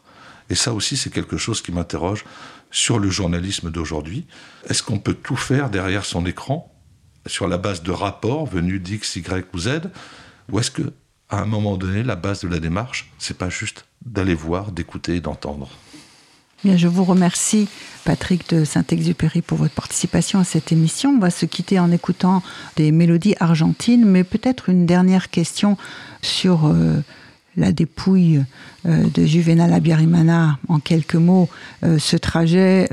Et 0.50 0.56
ça 0.56 0.74
aussi, 0.74 0.96
c'est 0.96 1.10
quelque 1.10 1.38
chose 1.38 1.62
qui 1.62 1.72
m'interroge 1.74 2.24
sur 2.72 2.98
le 2.98 3.10
journalisme 3.10 3.72
d'aujourd'hui. 3.72 4.26
Est-ce 4.70 4.84
qu'on 4.84 5.00
peut 5.00 5.14
tout 5.16 5.36
faire 5.36 5.70
derrière 5.70 6.06
son 6.06 6.26
écran 6.26 6.72
sur 7.26 7.48
la 7.48 7.58
base 7.58 7.84
de 7.84 7.92
rapports 7.92 8.46
venus 8.46 8.82
d'X, 8.82 9.16
Y 9.16 9.46
ou 9.54 9.60
Z 9.60 9.82
Ou 10.52 10.60
est-ce 10.60 10.72
que, 10.72 10.94
à 11.30 11.42
un 11.42 11.46
moment 11.46 11.78
donné, 11.78 12.04
la 12.04 12.16
base 12.16 12.42
de 12.42 12.48
la 12.48 12.60
démarche, 12.60 13.12
c'est 13.18 13.38
pas 13.38 13.50
juste 13.50 13.86
d'aller 14.06 14.36
voir, 14.36 14.72
d'écouter 14.72 15.16
et 15.16 15.22
d'entendre? 15.22 15.70
Bien, 16.64 16.78
je 16.78 16.88
vous 16.88 17.04
remercie, 17.04 17.68
Patrick 18.06 18.50
de 18.50 18.64
Saint-Exupéry, 18.66 19.42
pour 19.42 19.58
votre 19.58 19.74
participation 19.74 20.40
à 20.40 20.44
cette 20.44 20.72
émission. 20.72 21.12
On 21.12 21.20
va 21.20 21.30
se 21.30 21.46
quitter 21.46 21.80
en 21.80 21.92
écoutant 21.92 22.42
des 22.76 22.92
mélodies 22.92 23.36
argentines, 23.40 24.06
mais 24.06 24.24
peut-être 24.24 24.70
une 24.70 24.86
dernière 24.86 25.30
question 25.30 25.78
sur 26.24 26.66
euh, 26.66 27.02
la 27.56 27.72
dépouille 27.72 28.44
euh, 28.88 29.04
de 29.14 29.26
Juvenal 29.26 29.74
Abiyarimana. 29.74 30.58
En 30.68 30.80
quelques 30.80 31.16
mots, 31.16 31.50
euh, 31.84 32.00
ce 32.00 32.18
trajet, 32.18 32.90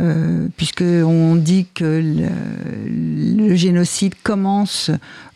euh, 0.00 0.48
puisqu'on 0.56 1.36
dit 1.36 1.66
que 1.74 1.84
le, 1.84 3.46
le 3.48 3.54
génocide 3.54 4.14
commence 4.22 4.90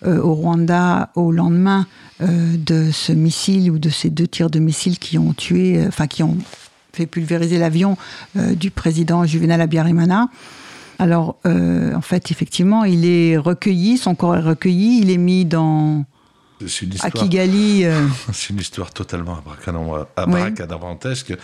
euh, 0.07 0.21
au 0.21 0.35
Rwanda 0.35 1.11
au 1.15 1.31
lendemain 1.33 1.87
euh, 2.23 2.57
de 2.57 2.91
ce 2.91 3.13
missile 3.13 3.71
ou 3.71 3.79
de 3.79 3.91
ces 3.91 4.11
deux 4.11 4.27
tirs 4.27 4.51
de 4.51 4.59
missiles 4.59 4.99
qui 4.99 5.19
ont 5.19 5.33
tué, 5.35 5.85
enfin 5.87 6.07
qui 6.07 6.23
ont 6.23 6.39
fait 6.93 7.07
pulvériser 7.07 7.59
l'avion 7.59 7.97
du 8.37 8.71
président 8.71 9.25
Juvenal 9.27 9.61
Abiyarimana. 9.61 10.29
Alors, 11.01 11.37
en 11.45 12.01
fait, 12.01 12.31
effectivement, 12.31 12.85
il 12.85 13.05
est 13.05 13.37
recueilli, 13.37 13.99
son 13.99 14.15
corps 14.15 14.37
est 14.37 14.41
recueilli, 14.41 15.01
il 15.03 15.11
est 15.11 15.17
mis 15.19 15.45
dans 15.45 16.05
C'est 16.65 16.83
une 16.87 16.93
à 16.93 16.95
histoire, 16.95 17.25
Kigali. 17.25 17.85
euh, 17.85 18.07
c'est 18.33 18.51
une 18.51 18.61
histoire 18.61 18.93
totalement 18.93 19.37
abracadabra- 19.37 20.07
abracadabrantesque 20.15 21.35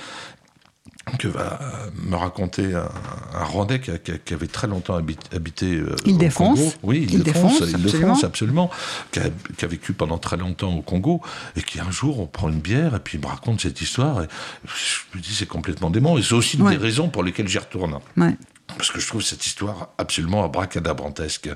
que 1.19 1.29
va 1.29 1.59
me 1.95 2.17
raconter 2.17 2.75
un, 2.75 2.89
un 3.35 3.45
Rwandais 3.45 3.81
qui, 3.81 3.91
avait 4.35 4.47
très 4.47 4.67
longtemps 4.67 4.95
habité, 4.95 5.37
habité 5.37 5.75
euh, 5.77 5.95
au. 6.07 6.31
Congo. 6.31 6.73
Oui, 6.83 7.07
Île-de-France, 7.11 7.61
Île-de-France, 7.61 7.63
absolument. 7.63 7.87
Île-de-France, 7.89 8.25
absolument. 8.25 8.71
Qui 9.13 9.19
a, 9.21 9.25
qui 9.57 9.65
a 9.65 9.69
vécu 9.69 9.93
pendant 9.93 10.19
très 10.19 10.37
longtemps 10.37 10.75
au 10.75 10.83
Congo 10.83 11.21
et 11.57 11.63
qui 11.63 11.81
un 11.81 11.91
jour 11.91 12.21
on 12.21 12.27
prend 12.27 12.49
une 12.49 12.61
bière 12.61 12.95
et 12.95 13.01
puis 13.01 13.19
il 13.19 13.21
me 13.21 13.27
raconte 13.27 13.61
cette 13.61 13.81
histoire 13.81 14.23
et 14.23 14.27
je 14.67 15.17
me 15.19 15.23
dis 15.23 15.35
c'est 15.35 15.47
complètement 15.47 15.91
dément 15.91 16.17
et 16.19 16.23
c'est 16.23 16.35
aussi 16.35 16.57
une 16.57 16.63
Ouais. 16.65 16.73
des 16.77 16.83
raisons 16.83 17.09
pour 17.09 17.23
lesquelles 17.23 17.49
j'y 17.49 17.59
retourne. 17.59 17.99
ouais. 18.17 18.37
Parce 18.77 18.91
que 18.91 19.01
je 19.01 19.07
trouve 19.07 19.23
cette 19.23 19.47
histoire 19.47 19.89
absolument 19.99 20.45
abracadabrantesque. 20.45 21.51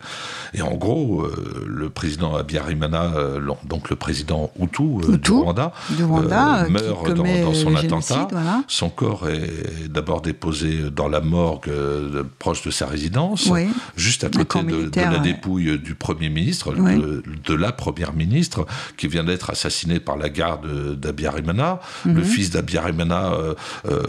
Et 0.53 0.63
en 0.63 0.75
gros, 0.75 1.23
euh, 1.23 1.65
le 1.67 1.91
président 1.91 2.35
Abiyarimana, 2.37 3.15
euh, 3.17 3.41
donc 3.65 3.91
le 3.91 3.97
président 3.97 4.51
Hutu, 4.59 4.83
euh, 4.83 5.17
du 5.17 5.31
Rwanda, 5.31 5.73
du 5.91 6.05
Rwanda, 6.05 6.65
euh, 6.65 6.69
meurt 6.69 7.13
dans, 7.15 7.55
son 7.55 7.75
attentat. 7.77 8.29
voilà. 8.31 8.65
Son 8.69 8.91
corps 8.91 9.29
est 9.29 9.89
d'abord 9.89 10.21
déposé 10.21 10.91
dans 10.91 11.09
la 11.09 11.21
morgue 11.21 11.71
proche 12.39 12.63
de 12.63 12.71
sa 12.71 12.87
résidence, 12.87 13.47
Oui. 13.47 13.69
juste 13.97 14.25
à 14.25 14.29
côté 14.29 14.63
de, 14.63 14.91
la 14.97 15.13
ouais. 15.13 15.21
dépouille 15.21 15.79
du 15.79 15.95
Premier 15.95 16.29
ministre, 16.29 16.75
Oui. 16.77 16.97
de, 16.97 17.23
de 17.45 17.55
la 17.55 17.73
Première 17.73 18.13
ministre, 18.15 18.67
qui 18.97 19.09
vient 19.09 19.25
d'être 19.25 19.51
assassinée 19.51 20.01
par 20.01 20.17
la 20.17 20.29
garde 20.29 20.99
d'Abiyarimana. 20.99 21.81
Mhm. 22.05 22.15
Le 22.15 22.23
fils 22.23 22.51
d'Abiyarimana 22.51 23.33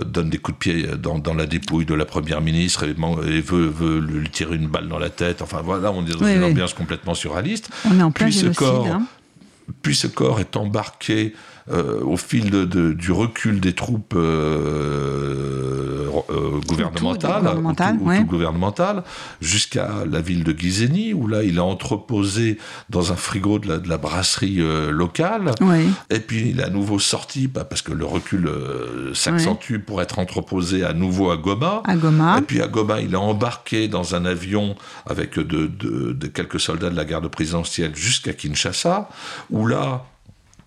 donne 0.05 0.29
des 0.29 0.37
coups 0.37 0.57
de 0.57 0.59
pied 0.59 0.87
dans, 0.97 1.19
dans 1.19 1.33
la 1.33 1.45
dépouille 1.45 1.85
de 1.85 1.93
la 1.93 2.05
Première 2.05 2.41
ministre 2.41 2.83
et, 2.83 2.94
et 3.27 3.41
veut, 3.41 3.67
veut 3.67 3.99
lui 3.99 4.29
tirer 4.29 4.55
une 4.55 4.67
balle 4.67 4.87
dans 4.87 4.99
la 4.99 5.09
tête. 5.09 5.41
Enfin 5.41 5.61
voilà, 5.63 5.91
on 5.91 6.05
est 6.05 6.11
dans 6.11 6.25
Oui, 6.25 6.33
une 6.33 6.43
oui. 6.43 6.51
ambiance 6.51 6.73
complètement 6.73 7.13
surréaliste. 7.13 7.69
On 7.89 7.99
est 7.99 8.03
en 8.03 8.11
plein 8.11 8.25
Puis 8.27 8.35
ce 8.35 8.47
corps, 8.47 8.87
hein. 8.87 9.03
puis 9.81 9.95
ce 9.95 10.07
corps 10.07 10.39
est 10.39 10.55
embarqué 10.55 11.33
euh, 11.71 12.01
au 12.03 12.15
fil 12.17 12.51
de- 12.51 12.65
de- 12.65 12.93
du 12.93 13.11
recul 13.11 13.59
des 13.59 13.73
troupes 13.73 14.13
euh, 14.15 16.07
euh, 16.29 16.59
gouvernementales, 16.67 17.97
ouais. 18.01 18.23
Jusqu'à 19.41 19.89
la 20.09 20.21
ville 20.21 20.43
de 20.43 20.57
Gizeni, 20.57 21.13
où 21.13 21.27
là 21.27 21.43
il 21.43 21.57
est 21.57 21.59
entreposé 21.59 22.57
dans 22.89 23.11
un 23.11 23.15
frigo 23.15 23.59
de 23.59 23.67
la, 23.67 23.77
de 23.79 23.89
la 23.89 23.97
brasserie 23.97 24.57
euh, 24.59 24.91
locale. 24.91 25.51
Oui. 25.61 25.89
Et 26.09 26.19
puis 26.19 26.49
il 26.49 26.59
est 26.59 26.63
à 26.63 26.69
nouveau 26.69 26.99
sorti, 26.99 27.47
bah, 27.47 27.63
parce 27.65 27.81
que 27.81 27.91
le 27.91 28.05
recul 28.05 28.47
euh, 28.47 29.13
s'accentue 29.13 29.77
pour 29.79 30.01
être 30.01 30.19
entreposé 30.19 30.83
à 30.83 30.93
nouveau 30.93 31.31
à 31.31 31.37
Goma. 31.37 31.81
À 31.85 31.95
Goma. 31.95 32.37
Et 32.39 32.41
puis 32.41 32.61
à 32.61 32.67
Goma, 32.67 33.01
il 33.01 33.13
est 33.13 33.17
embarqué 33.17 33.87
dans 33.87 34.15
un 34.15 34.25
avion 34.25 34.75
avec 35.05 35.35
de, 35.37 35.43
de- 35.67 36.13
de 36.13 36.27
quelques 36.27 36.59
soldats 36.59 36.89
de 36.89 36.95
la 36.95 37.05
garde 37.05 37.27
présidentielle 37.27 37.95
jusqu'à 37.95 38.33
Kinshasa, 38.33 39.09
où 39.51 39.67
là, 39.67 40.05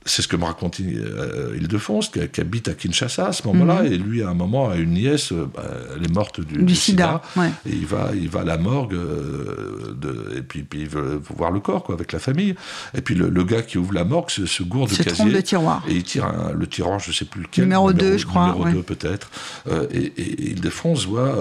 c'est 0.08 0.22
ce 0.22 0.28
que 0.28 0.36
me 0.36 0.44
raconte 0.44 0.80
euh, 0.80 1.56
Ildefonse, 1.56 2.08
qui, 2.08 2.26
qui, 2.28 2.40
habite 2.40 2.68
à 2.68 2.74
Kinshasa 2.74 3.26
à 3.28 3.32
ce 3.32 3.46
moment-là, 3.48 3.82
mhm. 3.82 3.92
et 3.92 3.98
lui, 3.98 4.22
à 4.22 4.28
un 4.28 4.34
moment, 4.34 4.70
a 4.70 4.76
une 4.76 4.92
nièce, 4.92 5.32
euh, 5.32 5.48
bah, 5.52 5.64
elle 5.94 6.04
est 6.04 6.12
morte 6.12 6.40
du, 6.40 6.74
sida, 6.74 7.22
et 7.38 7.70
il 7.70 7.86
va, 7.86 8.10
il 8.14 8.28
va 8.28 8.40
à 8.40 8.44
la 8.44 8.58
morgue, 8.58 8.94
euh, 8.94 9.94
de, 9.96 10.36
et 10.36 10.42
puis, 10.42 10.62
puis, 10.62 10.80
il 10.82 10.88
veut 10.88 11.20
voir 11.36 11.50
le 11.50 11.60
corps, 11.60 11.84
quoi, 11.84 11.94
avec 11.94 12.12
la 12.12 12.18
famille. 12.18 12.54
Et 12.96 13.00
puis 13.00 13.14
le, 13.14 13.44
gars 13.44 13.62
qui 13.62 13.78
ouvre 13.78 13.94
la 13.94 14.04
morgue 14.04 14.30
se, 14.30 14.46
se 14.46 14.62
gourde 14.62 14.90
de 14.90 15.02
casier. 15.02 15.30
le 15.30 15.42
tiroir. 15.42 15.82
Et 15.88 15.94
il 15.94 16.02
tire 16.02 16.28
le 16.54 16.66
tiroir, 16.66 16.98
je 16.98 17.12
sais 17.12 17.24
plus 17.24 17.42
lequel. 17.42 17.64
Numéro 17.64 17.92
2, 17.92 18.18
je 18.18 18.26
crois. 18.26 18.52
Numéro 18.52 18.68
2, 18.68 18.82
peut-être. 18.82 19.30
et, 19.92 20.12
et, 20.16 20.50
Ildefonse 20.50 21.06
voit 21.06 21.34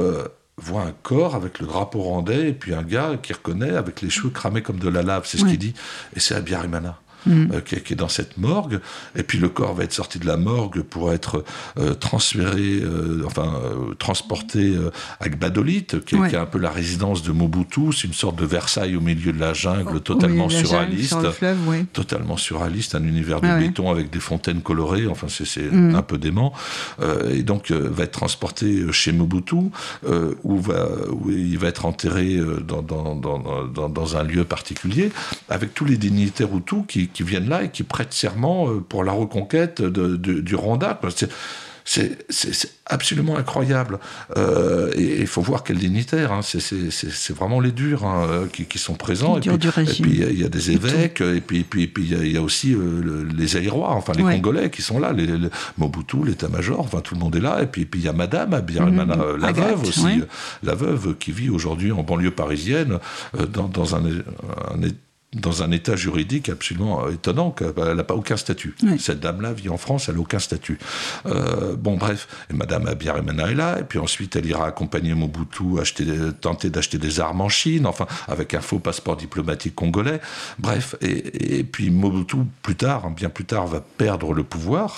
voit 0.59 0.81
un 0.81 0.93
corps 1.03 1.35
avec 1.35 1.59
le 1.59 1.67
drapeau 1.67 2.01
rwandais 2.01 2.49
et 2.49 2.53
puis 2.53 2.73
un 2.73 2.81
gars 2.81 3.11
qui 3.21 3.31
reconnaît 3.31 3.75
avec 3.75 4.01
les 4.01 4.09
cheveux 4.09 4.31
cramés 4.31 4.63
comme 4.63 4.79
de 4.79 4.89
la 4.89 5.03
lave, 5.03 5.23
c'est 5.25 5.37
ce 5.37 5.45
qu'il 5.45 5.59
dit, 5.59 5.73
et 6.15 6.19
c'est 6.19 6.33
Abiyarimana. 6.33 6.99
Mm. 7.27 7.51
Euh, 7.53 7.61
qui, 7.61 7.93
est 7.93 7.95
dans 7.95 8.07
cette 8.07 8.37
morgue. 8.37 8.79
Et 9.15 9.23
puis 9.23 9.37
le 9.37 9.49
corps 9.49 9.73
va 9.73 9.83
être 9.83 9.93
sorti 9.93 10.19
de 10.19 10.25
la 10.25 10.37
morgue 10.37 10.81
pour 10.81 11.11
être 11.11 11.43
euh, 11.77 11.93
transféré, 11.93 12.79
euh, 12.81 13.23
enfin 13.25 13.61
transporté 13.99 14.75
à 15.19 15.29
Gbadolite, 15.29 16.03
qui, 16.05 16.15
est 16.15 16.35
un 16.35 16.45
peu 16.45 16.59
la 16.59 16.69
résidence 16.69 17.23
de 17.23 17.31
Mobutu. 17.31 17.93
C'est 17.93 18.07
une 18.07 18.13
sorte 18.13 18.37
de 18.37 18.45
Versailles 18.45 18.95
au 18.95 19.01
milieu 19.01 19.33
de 19.33 19.39
la 19.39 19.53
jungle, 19.53 19.99
totalement 20.01 20.49
surréaliste. 20.49 21.17
Totalement 21.93 22.37
surréaliste, 22.37 22.95
un 22.95 23.03
univers 23.03 23.41
de 23.41 23.59
béton 23.59 23.89
avec 23.89 24.09
des 24.09 24.19
fontaines 24.19 24.61
colorées. 24.61 25.07
Enfin, 25.07 25.27
c'est 25.29 25.71
mm. 25.71 25.95
un 25.95 26.01
peu 26.01 26.17
dément. 26.17 26.53
et 27.29 27.43
donc 27.43 27.71
va 27.71 28.03
être 28.03 28.11
transporté 28.11 28.91
chez 28.91 29.11
Mobutu, 29.11 29.55
où, 30.43 30.59
va, 30.59 30.87
où 31.11 31.31
il 31.31 31.57
va 31.57 31.67
être 31.67 31.85
enterré 31.85 32.39
dans, 32.65 32.81
dans, 32.81 33.15
dans, 33.15 33.89
dans, 33.89 34.17
un 34.17 34.23
lieu 34.23 34.43
particulier, 34.43 35.11
avec 35.49 35.73
tous 35.73 35.85
les 35.85 35.97
dignitaires 35.97 36.55
Hutus 36.55 36.83
qui, 36.87 37.16
qui 37.17 37.23
viennent 37.23 37.49
là 37.49 37.63
et 37.63 37.69
qui 37.69 37.81
prêtent 37.81 38.13
serment 38.13 38.69
euh, 38.69 38.79
pour 38.79 39.03
la 39.03 39.11
reconquête 39.11 39.81
du 39.81 40.55
Rwanda. 40.55 40.99
C'est 41.83 42.11
absolument 42.85 43.37
incroyable. 43.37 43.97
Euh, 44.35 44.91
et 44.93 45.21
il 45.21 45.25
faut 45.25 45.41
voir 45.41 45.63
quels 45.63 45.79
dignitaires. 45.79 46.31
Hein. 46.31 46.41
C'est 46.43 47.35
vraiment 47.35 47.59
les 47.59 47.71
durs 47.71 48.05
hein, 48.05 48.27
euh, 48.29 48.45
qui, 48.45 48.77
sont 48.77 48.93
présents. 48.93 49.37
et 49.37 49.39
puis, 49.39 49.49
il 50.29 50.39
y 50.39 50.43
a 50.43 50.49
des 50.49 50.69
évêques. 50.69 51.21
Et 51.21 51.41
puis, 51.41 51.63
puis, 51.63 51.87
puis 51.87 52.07
il 52.07 52.31
y, 52.31 52.37
a 52.37 52.41
aussi 52.43 52.75
les 53.35 53.57
Aïrois, 53.57 53.89
enfin 53.93 54.13
les 54.15 54.21
Congolais 54.21 54.69
qui 54.69 54.83
sont 54.83 54.99
là, 54.99 55.11
les, 55.11 55.27
Mobutu, 55.79 56.23
l'état-major, 56.23 56.79
enfin 56.79 56.99
tout 56.99 57.15
le 57.15 57.19
monde 57.19 57.35
est 57.35 57.41
là. 57.41 57.63
Et 57.63 57.65
puis, 57.65 57.85
puis 57.85 58.01
il 58.01 58.05
y 58.05 58.09
a 58.09 58.13
Madame 58.13 58.51
mhm. 58.51 59.37
la 59.39 59.51
veuve 59.51 59.81
aussi, 59.81 60.21
la 60.61 60.75
veuve 60.75 61.15
qui 61.17 61.31
vit 61.31 61.49
aujourd'hui 61.49 61.91
en 61.91 62.03
banlieue 62.03 62.29
parisienne 62.29 62.99
dans, 63.33 63.69
dans 63.69 63.95
un, 63.95 64.03
un, 64.05 64.81
dans 65.33 65.61
un 65.61 65.71
état 65.71 65.97
juridique 65.97 66.47
absolument 66.47 67.05
euh, 67.05 67.11
étonnant, 67.11 67.51
qu'elle 67.51 67.73
n'a 67.75 68.03
pas 68.03 68.15
aucun 68.15 68.37
statut. 68.37 68.75
Cette 68.97 69.19
dame-là 69.19 69.51
vit 69.51 69.67
en 69.67 69.77
France, 69.77 70.07
elle 70.07 70.15
n'a 70.15 70.21
aucun 70.21 70.39
statut. 70.39 70.79
Euh, 71.25 71.75
bon, 71.75 71.97
bref, 71.97 72.29
et 72.49 72.53
Madame 72.53 72.87
Abiyarimana 72.87 73.51
est 73.51 73.55
là, 73.55 73.79
et 73.79 73.83
puis 73.83 73.99
ensuite 73.99 74.37
elle 74.37 74.45
ira 74.45 74.67
accompagner 74.67 75.13
Mobutu, 75.13 75.79
acheter, 75.81 76.05
tenter 76.39 76.69
d'acheter 76.69 76.97
des 76.97 77.19
armes 77.19 77.41
en 77.41 77.49
Chine, 77.49 77.85
enfin, 77.85 78.07
avec 78.29 78.53
un 78.53 78.61
faux 78.61 78.79
passeport 78.79 79.17
diplomatique 79.17 79.75
congolais. 79.75 80.21
Bref, 80.59 80.95
et, 81.01 81.63
puis 81.65 81.89
Mobutu, 81.89 82.37
plus 82.61 82.75
tard, 82.75 83.05
hein, 83.05 83.13
bien 83.15 83.29
plus 83.29 83.45
tard, 83.45 83.67
va 83.67 83.81
perdre 83.81 84.33
le 84.33 84.43
pouvoir. 84.43 84.97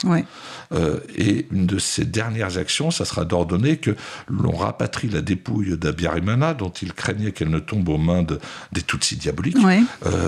Euh, 0.71 0.99
et 1.17 1.47
une 1.51 1.65
de 1.65 1.79
ses 1.79 2.05
dernières 2.05 2.59
actions, 2.59 2.91
ça 2.91 3.03
sera 3.03 3.25
d'ordonner 3.25 3.77
que 3.77 3.95
l'on 4.27 4.55
rapatrie 4.55 5.09
la 5.09 5.21
dépouille 5.21 5.75
d'Abiyarimana, 5.75 6.53
dont 6.53 6.69
il 6.69 6.93
craignait 6.93 7.31
qu'elle 7.31 7.49
ne 7.49 7.59
tombe 7.59 7.89
aux 7.89 7.97
mains 7.97 8.23
des 8.71 8.81
Tutsis 8.83 9.17
diaboliques. 9.17 9.57
Euh, 10.05 10.18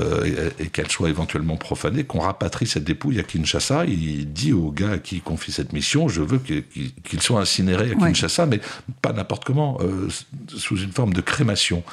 et, 0.60 0.68
qu'elle 0.68 0.90
soit 0.90 1.10
éventuellement 1.10 1.58
profanée, 1.58 2.04
qu'on 2.04 2.20
rapatrie 2.20 2.68
cette 2.68 2.84
dépouille 2.84 3.20
à 3.20 3.24
Kinshasa. 3.24 3.86
Il 3.86 4.32
dit 4.32 4.54
au 4.54 4.72
gars 4.72 4.92
à 4.92 4.98
qui 4.98 5.18
il 5.18 5.22
confie 5.22 5.52
cette 5.52 5.74
mission, 5.74 6.08
je 6.08 6.22
veux 6.22 6.40
qu'il 6.40 7.22
soit 7.22 7.42
incinéré 7.42 7.92
à 7.92 7.96
Kinshasa, 7.96 8.46
mais 8.46 8.60
pas 9.02 9.14
n'importe 9.14 9.46
comment, 9.46 9.78
euh, 9.82 10.08
sous 10.48 10.78
une 10.78 10.92
forme 10.92 11.14
de 11.14 11.22
crémation. 11.22 11.84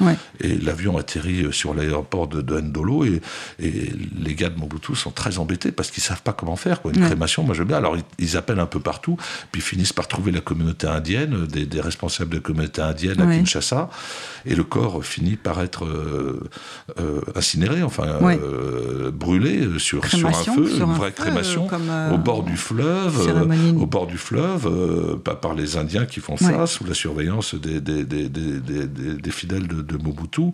Et 0.40 0.54
l'avion 0.56 0.96
atterrit 0.98 1.44
euh, 1.44 1.52
sur 1.52 1.74
l'aéroport 1.74 2.28
de, 2.28 2.40
de, 2.40 2.60
Ndolo, 2.60 3.04
et, 3.04 3.20
les 3.58 4.34
gars 4.34 4.48
de 4.48 4.58
Mobutu 4.58 4.94
sont 4.94 5.10
très 5.10 5.38
embêtés 5.38 5.72
parce 5.72 5.90
qu'ils 5.90 6.02
savent 6.02 6.22
pas 6.22 6.32
comment 6.32 6.56
faire. 6.56 6.80
Quoi. 6.82 6.92
Une 6.94 7.04
crémation, 7.04 7.42
moi 7.42 7.54
j'aime 7.54 7.66
bien. 7.66 7.76
Alors 7.76 7.96
ils, 8.18 8.36
appellent 8.36 8.60
un 8.60 8.66
peu 8.66 8.80
partout, 8.80 9.16
puis 9.52 9.60
finissent 9.60 9.92
par 9.92 10.06
trouver 10.06 10.32
la 10.32 10.40
communauté 10.40 10.86
indienne, 10.86 11.46
des, 11.46 11.80
responsables 11.80 12.30
de 12.30 12.36
la 12.36 12.42
communauté 12.42 12.82
indienne 12.82 13.20
à 13.20 13.26
Kinshasa, 13.26 13.90
et 14.46 14.54
le 14.54 14.64
corps 14.64 15.04
finit 15.04 15.36
par 15.36 15.60
être 15.60 15.86
incinéré 17.34 17.82
enfin 17.88 18.18
euh, 18.22 19.10
brûlé 19.10 19.78
sur, 19.78 20.04
sur 20.06 20.28
un 20.28 20.32
feu, 20.32 20.70
une 20.78 20.92
vraie 20.92 21.12
crémation, 21.12 21.66
euh, 21.72 22.14
au 22.14 22.18
bord 22.18 22.42
du 22.42 22.56
fleuve, 22.56 23.28
euh, 23.28 23.72
au 23.72 23.86
bord 23.86 24.06
du 24.06 24.18
fleuve, 24.18 25.18
pas 25.24 25.34
par 25.34 25.54
les 25.54 25.76
Indiens 25.76 26.06
qui 26.06 26.20
font 26.20 26.36
ça, 26.36 26.66
sous 26.66 26.84
la 26.84 26.94
surveillance 26.94 27.54
des, 27.54 27.80
des, 27.80 28.04
des, 28.04 28.28
des 28.28 29.30
fidèles 29.30 29.66
de, 29.66 29.98
Mobutu. 29.98 30.52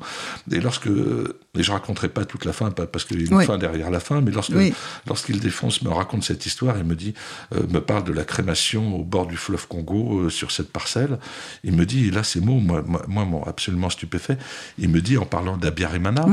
Et 0.51 0.61
lorsque, 0.61 0.87
et 0.87 1.63
je 1.63 1.71
raconterai 1.71 2.09
pas 2.09 2.25
toute 2.25 2.45
la 2.45 2.53
fin, 2.53 2.71
parce 2.71 3.05
qu'il 3.05 3.21
y 3.21 3.33
a 3.33 3.41
une 3.41 3.47
fin 3.47 3.59
derrière 3.59 3.91
la 3.91 4.01
fin, 4.01 4.21
mais 4.21 4.31
lorsque, 4.31 4.55
lorsqu'il 5.07 5.41
défonce, 5.41 5.83
me 5.83 5.91
raconte 5.91 6.25
cette 6.25 6.47
histoire, 6.47 6.79
il 6.79 6.85
me 6.85 6.97
dit, 6.97 7.15
me 7.71 7.81
parle 7.81 8.05
de 8.05 8.13
la 8.13 8.25
crémation 8.25 8.97
au 8.97 9.05
bord 9.05 9.27
du 9.27 9.37
fleuve 9.37 9.67
Congo, 9.69 10.31
sur 10.31 10.51
cette 10.51 10.73
parcelle, 10.73 11.19
il 11.65 11.75
me 11.75 11.85
dit, 11.85 12.11
là 12.11 12.23
ces 12.23 12.41
mots, 12.41 12.61
moi, 12.61 12.83
moi, 13.09 13.45
absolument 13.47 13.91
stupéfait, 13.91 14.39
il 14.79 14.89
me 14.89 15.01
dit, 15.01 15.19
en 15.19 15.27
parlant 15.27 15.57
d'Abiyarimana, 15.57 16.27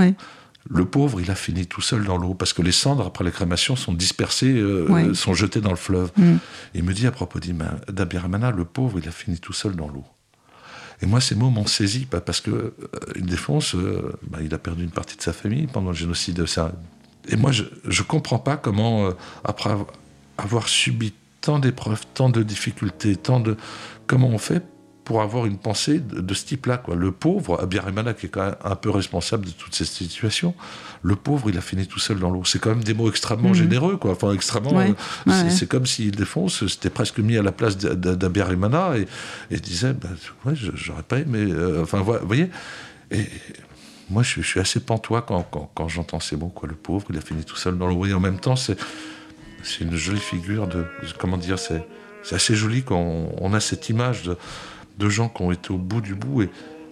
le 0.69 0.85
pauvre, 0.85 1.19
il 1.19 1.31
a 1.31 1.35
fini 1.35 1.65
tout 1.65 1.81
seul 1.81 2.05
dans 2.05 2.17
l'eau, 2.17 2.33
parce 2.33 2.53
que 2.53 2.61
les 2.61 2.71
cendres, 2.71 3.05
après 3.05 3.23
la 3.23 3.31
crémation, 3.31 3.75
sont 3.75 3.93
dispersées, 3.93 4.53
euh, 4.53 5.13
sont 5.13 5.33
jetées 5.33 5.61
dans 5.61 5.71
le 5.71 5.75
fleuve. 5.75 6.11
Mm. 6.17 6.35
Il 6.75 6.83
me 6.83 6.93
dit 6.93 7.07
à 7.07 7.11
propos 7.11 7.39
d'Abiramana, 7.89 8.51
le 8.51 8.65
pauvre, 8.65 8.99
il 8.99 9.07
a 9.07 9.11
fini 9.11 9.39
tout 9.39 9.53
seul 9.53 9.75
dans 9.75 9.87
l'eau. 9.87 10.05
Et 11.01 11.07
moi, 11.07 11.19
ces 11.19 11.33
mots 11.33 11.49
m'ont 11.49 11.65
saisi, 11.65 12.05
parce 12.05 12.41
que 12.41 12.51
euh, 12.51 12.73
une 13.15 13.25
défense, 13.25 13.73
euh, 13.73 14.13
bah, 14.27 14.39
il 14.43 14.53
a 14.53 14.59
perdu 14.59 14.83
une 14.83 14.91
partie 14.91 15.17
de 15.17 15.21
sa 15.21 15.33
famille 15.33 15.65
pendant 15.65 15.89
le 15.89 15.95
génocide. 15.95 16.45
Ça. 16.45 16.73
Et 17.27 17.35
moi, 17.35 17.51
je 17.51 17.63
ne 17.63 18.07
comprends 18.07 18.39
pas 18.39 18.55
comment, 18.55 19.11
après 19.43 19.75
avoir 20.37 20.67
subi 20.67 21.13
tant 21.41 21.57
d'épreuves, 21.57 22.03
tant 22.13 22.29
de 22.29 22.43
difficultés, 22.43 23.15
tant 23.15 23.39
de... 23.39 23.57
Comment 24.05 24.27
on 24.27 24.37
fait 24.37 24.63
pour 25.11 25.21
avoir 25.21 25.45
une 25.45 25.57
pensée 25.57 25.99
de, 25.99 26.33
ce 26.33 26.45
type-là. 26.45 26.77
Quoi. 26.77 26.95
Le 26.95 27.11
pauvre, 27.11 27.61
Abiyarimana, 27.61 28.13
qui 28.13 28.27
est 28.27 28.29
quand 28.29 28.45
même 28.45 28.55
un 28.63 28.77
peu 28.77 28.89
responsable 28.89 29.45
de 29.45 29.51
toute 29.51 29.75
cette 29.75 29.87
situation, 29.87 30.55
le 31.03 31.17
pauvre, 31.17 31.49
il 31.49 31.57
a 31.57 31.61
fini 31.61 31.85
tout 31.85 31.99
seul 31.99 32.17
dans 32.17 32.29
l'eau. 32.29 32.45
C'est 32.45 32.59
quand 32.59 32.69
même 32.69 32.85
des 32.85 32.93
mots 32.93 33.09
extrêmement 33.09 33.49
mhm. 33.49 33.55
généreux, 33.55 33.97
quoi. 33.97 34.11
Enfin, 34.11 34.31
extrêmement. 34.31 34.79
Euh, 34.79 35.49
c'est 35.49 35.67
comme 35.67 35.85
s'il 35.85 36.11
défonce, 36.11 36.65
c'était 36.65 36.89
presque 36.89 37.19
mis 37.19 37.35
à 37.35 37.43
la 37.43 37.51
place 37.51 37.77
d'Abiyarimana 37.77 38.99
et, 38.99 39.07
et 39.53 39.59
disait, 39.59 39.91
ben, 39.91 40.11
ouais, 40.45 40.53
j'aurais 40.55 41.03
pas 41.03 41.19
aimé. 41.19 41.39
Euh, 41.39 41.83
enfin, 41.83 41.99
vous 41.99 42.13
voyez. 42.23 42.49
Et, 43.11 43.25
moi, 44.09 44.23
je, 44.23 44.39
suis 44.39 44.61
assez 44.61 44.79
pantois 44.79 45.23
quand, 45.23 45.43
quand, 45.75 45.89
j'entends 45.89 46.21
ces 46.21 46.37
mots, 46.37 46.53
quoi. 46.55 46.69
Le 46.69 46.75
pauvre, 46.75 47.07
il 47.09 47.17
a 47.17 47.21
fini 47.21 47.43
tout 47.43 47.57
seul 47.57 47.77
dans 47.77 47.87
l'eau. 47.87 48.05
Et 48.05 48.13
en 48.13 48.21
même 48.21 48.39
temps, 48.39 48.55
c'est 48.55 48.77
une 49.81 49.93
jolie 49.93 50.21
figure 50.21 50.67
de. 50.67 50.85
Comment 51.17 51.35
dire 51.35 51.59
C'est 51.59 51.83
assez 52.31 52.55
joli 52.55 52.83
quand 52.83 53.27
on 53.41 53.53
a 53.53 53.59
cette 53.59 53.89
image 53.89 54.23
de 54.23 54.37
de 54.97 55.09
gens 55.09 55.29
qui 55.29 55.41
ont 55.41 55.51
été 55.51 55.71
au 55.71 55.77
bout 55.77 56.01
du 56.01 56.15
bout 56.15 56.43
et 56.43 56.49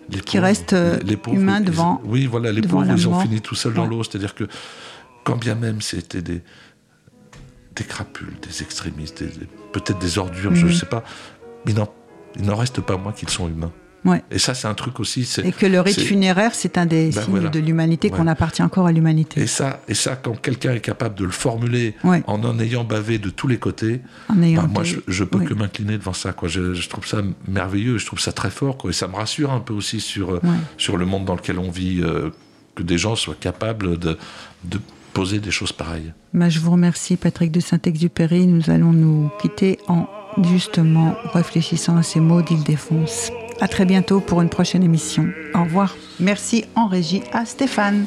les 0.09 0.21
qui 0.21 0.39
restent 0.39 0.75
les 1.03 1.17
pauvres, 1.17 1.37
humains 1.37 1.61
devant. 1.61 2.01
oui, 2.03 2.25
voilà, 2.25 2.51
les 2.51 2.61
pauvres, 2.61 2.85
ils 2.89 3.07
ont 3.07 3.19
fini 3.19 3.41
tout 3.41 3.55
seuls 3.55 3.73
dans 3.73 3.85
l'eau. 3.85 4.03
C'est-à-dire 4.03 4.33
que 4.33 4.45
quand 5.23 5.37
bien 5.37 5.55
même 5.55 5.81
c'était 5.81 6.21
des, 6.21 6.41
des 7.75 7.83
crapules, 7.83 8.33
des 8.41 8.63
extrémistes, 8.63 9.23
peut-être 9.71 9.99
des 9.99 10.17
ordures, 10.17 10.55
je 10.55 10.65
ne 10.65 10.71
mhm. 10.71 10.75
sais 10.75 10.85
pas, 10.85 11.03
il 11.67 11.75
n'en 11.75 12.55
reste 12.55 12.81
pas 12.81 12.97
moins 12.97 13.11
qu'ils 13.11 13.29
sont 13.29 13.47
humains. 13.47 13.71
Et 14.31 14.39
ça, 14.39 14.53
c'est 14.53 14.67
un 14.67 14.73
truc 14.73 14.99
aussi. 14.99 15.27
Et 15.43 15.51
que 15.51 15.65
le 15.65 15.81
rite 15.81 15.99
funéraire, 15.99 16.51
c'est 16.53 16.77
un 16.77 16.85
des 16.85 17.11
ben 17.11 17.21
signes 17.21 17.49
de 17.49 17.59
l'humanité, 17.59 18.09
qu'on 18.09 18.27
appartient 18.27 18.63
encore 18.63 18.87
à 18.87 18.91
l'humanité. 18.91 19.41
Et 19.41 19.47
ça, 19.47 19.81
et 19.87 19.93
ça, 19.93 20.15
quand 20.15 20.39
quelqu'un 20.39 20.73
est 20.73 20.79
capable 20.79 21.15
de 21.15 21.25
le 21.25 21.31
formuler 21.31 21.95
en 22.03 22.39
en 22.39 22.59
ayant 22.59 22.83
bavé 22.83 23.17
de 23.17 23.29
tous 23.29 23.47
les 23.47 23.57
côtés, 23.57 24.01
ben, 24.33 24.67
moi, 24.73 24.83
je, 24.83 24.97
je 25.07 25.23
peux 25.23 25.39
que 25.39 25.53
m'incliner 25.53 25.97
devant 25.97 26.13
ça. 26.13 26.33
Quoi. 26.33 26.47
Je, 26.47 26.87
trouve 26.89 27.05
ça 27.05 27.21
merveilleux, 27.47 27.97
je 27.97 28.05
trouve 28.05 28.19
ça 28.19 28.31
très 28.31 28.49
fort. 28.49 28.77
Quoi. 28.77 28.91
Et 28.91 28.93
ça 28.93 29.07
me 29.07 29.15
rassure 29.15 29.51
un 29.51 29.59
peu 29.59 29.73
aussi 29.73 29.99
sur, 29.99 30.35
euh, 30.35 30.41
sur 30.77 30.97
le 30.97 31.05
monde 31.05 31.25
dans 31.25 31.35
lequel 31.35 31.59
on 31.59 31.69
vit, 31.69 32.01
euh, 32.01 32.29
que 32.75 32.83
des 32.83 32.97
gens 32.97 33.15
soient 33.15 33.35
capables 33.39 33.97
de, 33.99 34.17
de 34.63 34.79
poser 35.13 35.39
des 35.39 35.51
choses 35.51 35.71
pareilles. 35.71 36.13
Ben, 36.33 36.49
je 36.49 36.59
vous 36.59 36.71
remercie, 36.71 37.17
Patrick 37.17 37.51
de 37.51 37.59
Saint-Exupéry. 37.59 38.47
Nous 38.47 38.69
allons 38.69 38.93
nous 38.93 39.29
quitter 39.41 39.79
en 39.87 40.07
justement 40.51 41.15
réfléchissant 41.33 41.97
à 41.97 42.03
ces 42.03 42.19
mots 42.19 42.41
d'Île-Défonce. 42.41 43.31
À 43.61 43.67
très 43.67 43.85
bientôt 43.85 44.19
pour 44.21 44.41
une 44.41 44.49
prochaine 44.49 44.83
émission. 44.83 45.27
Au 45.53 45.63
revoir. 45.63 45.95
Merci 46.19 46.65
en 46.75 46.87
régie 46.87 47.23
à 47.33 47.45
Stéphane. 47.45 48.05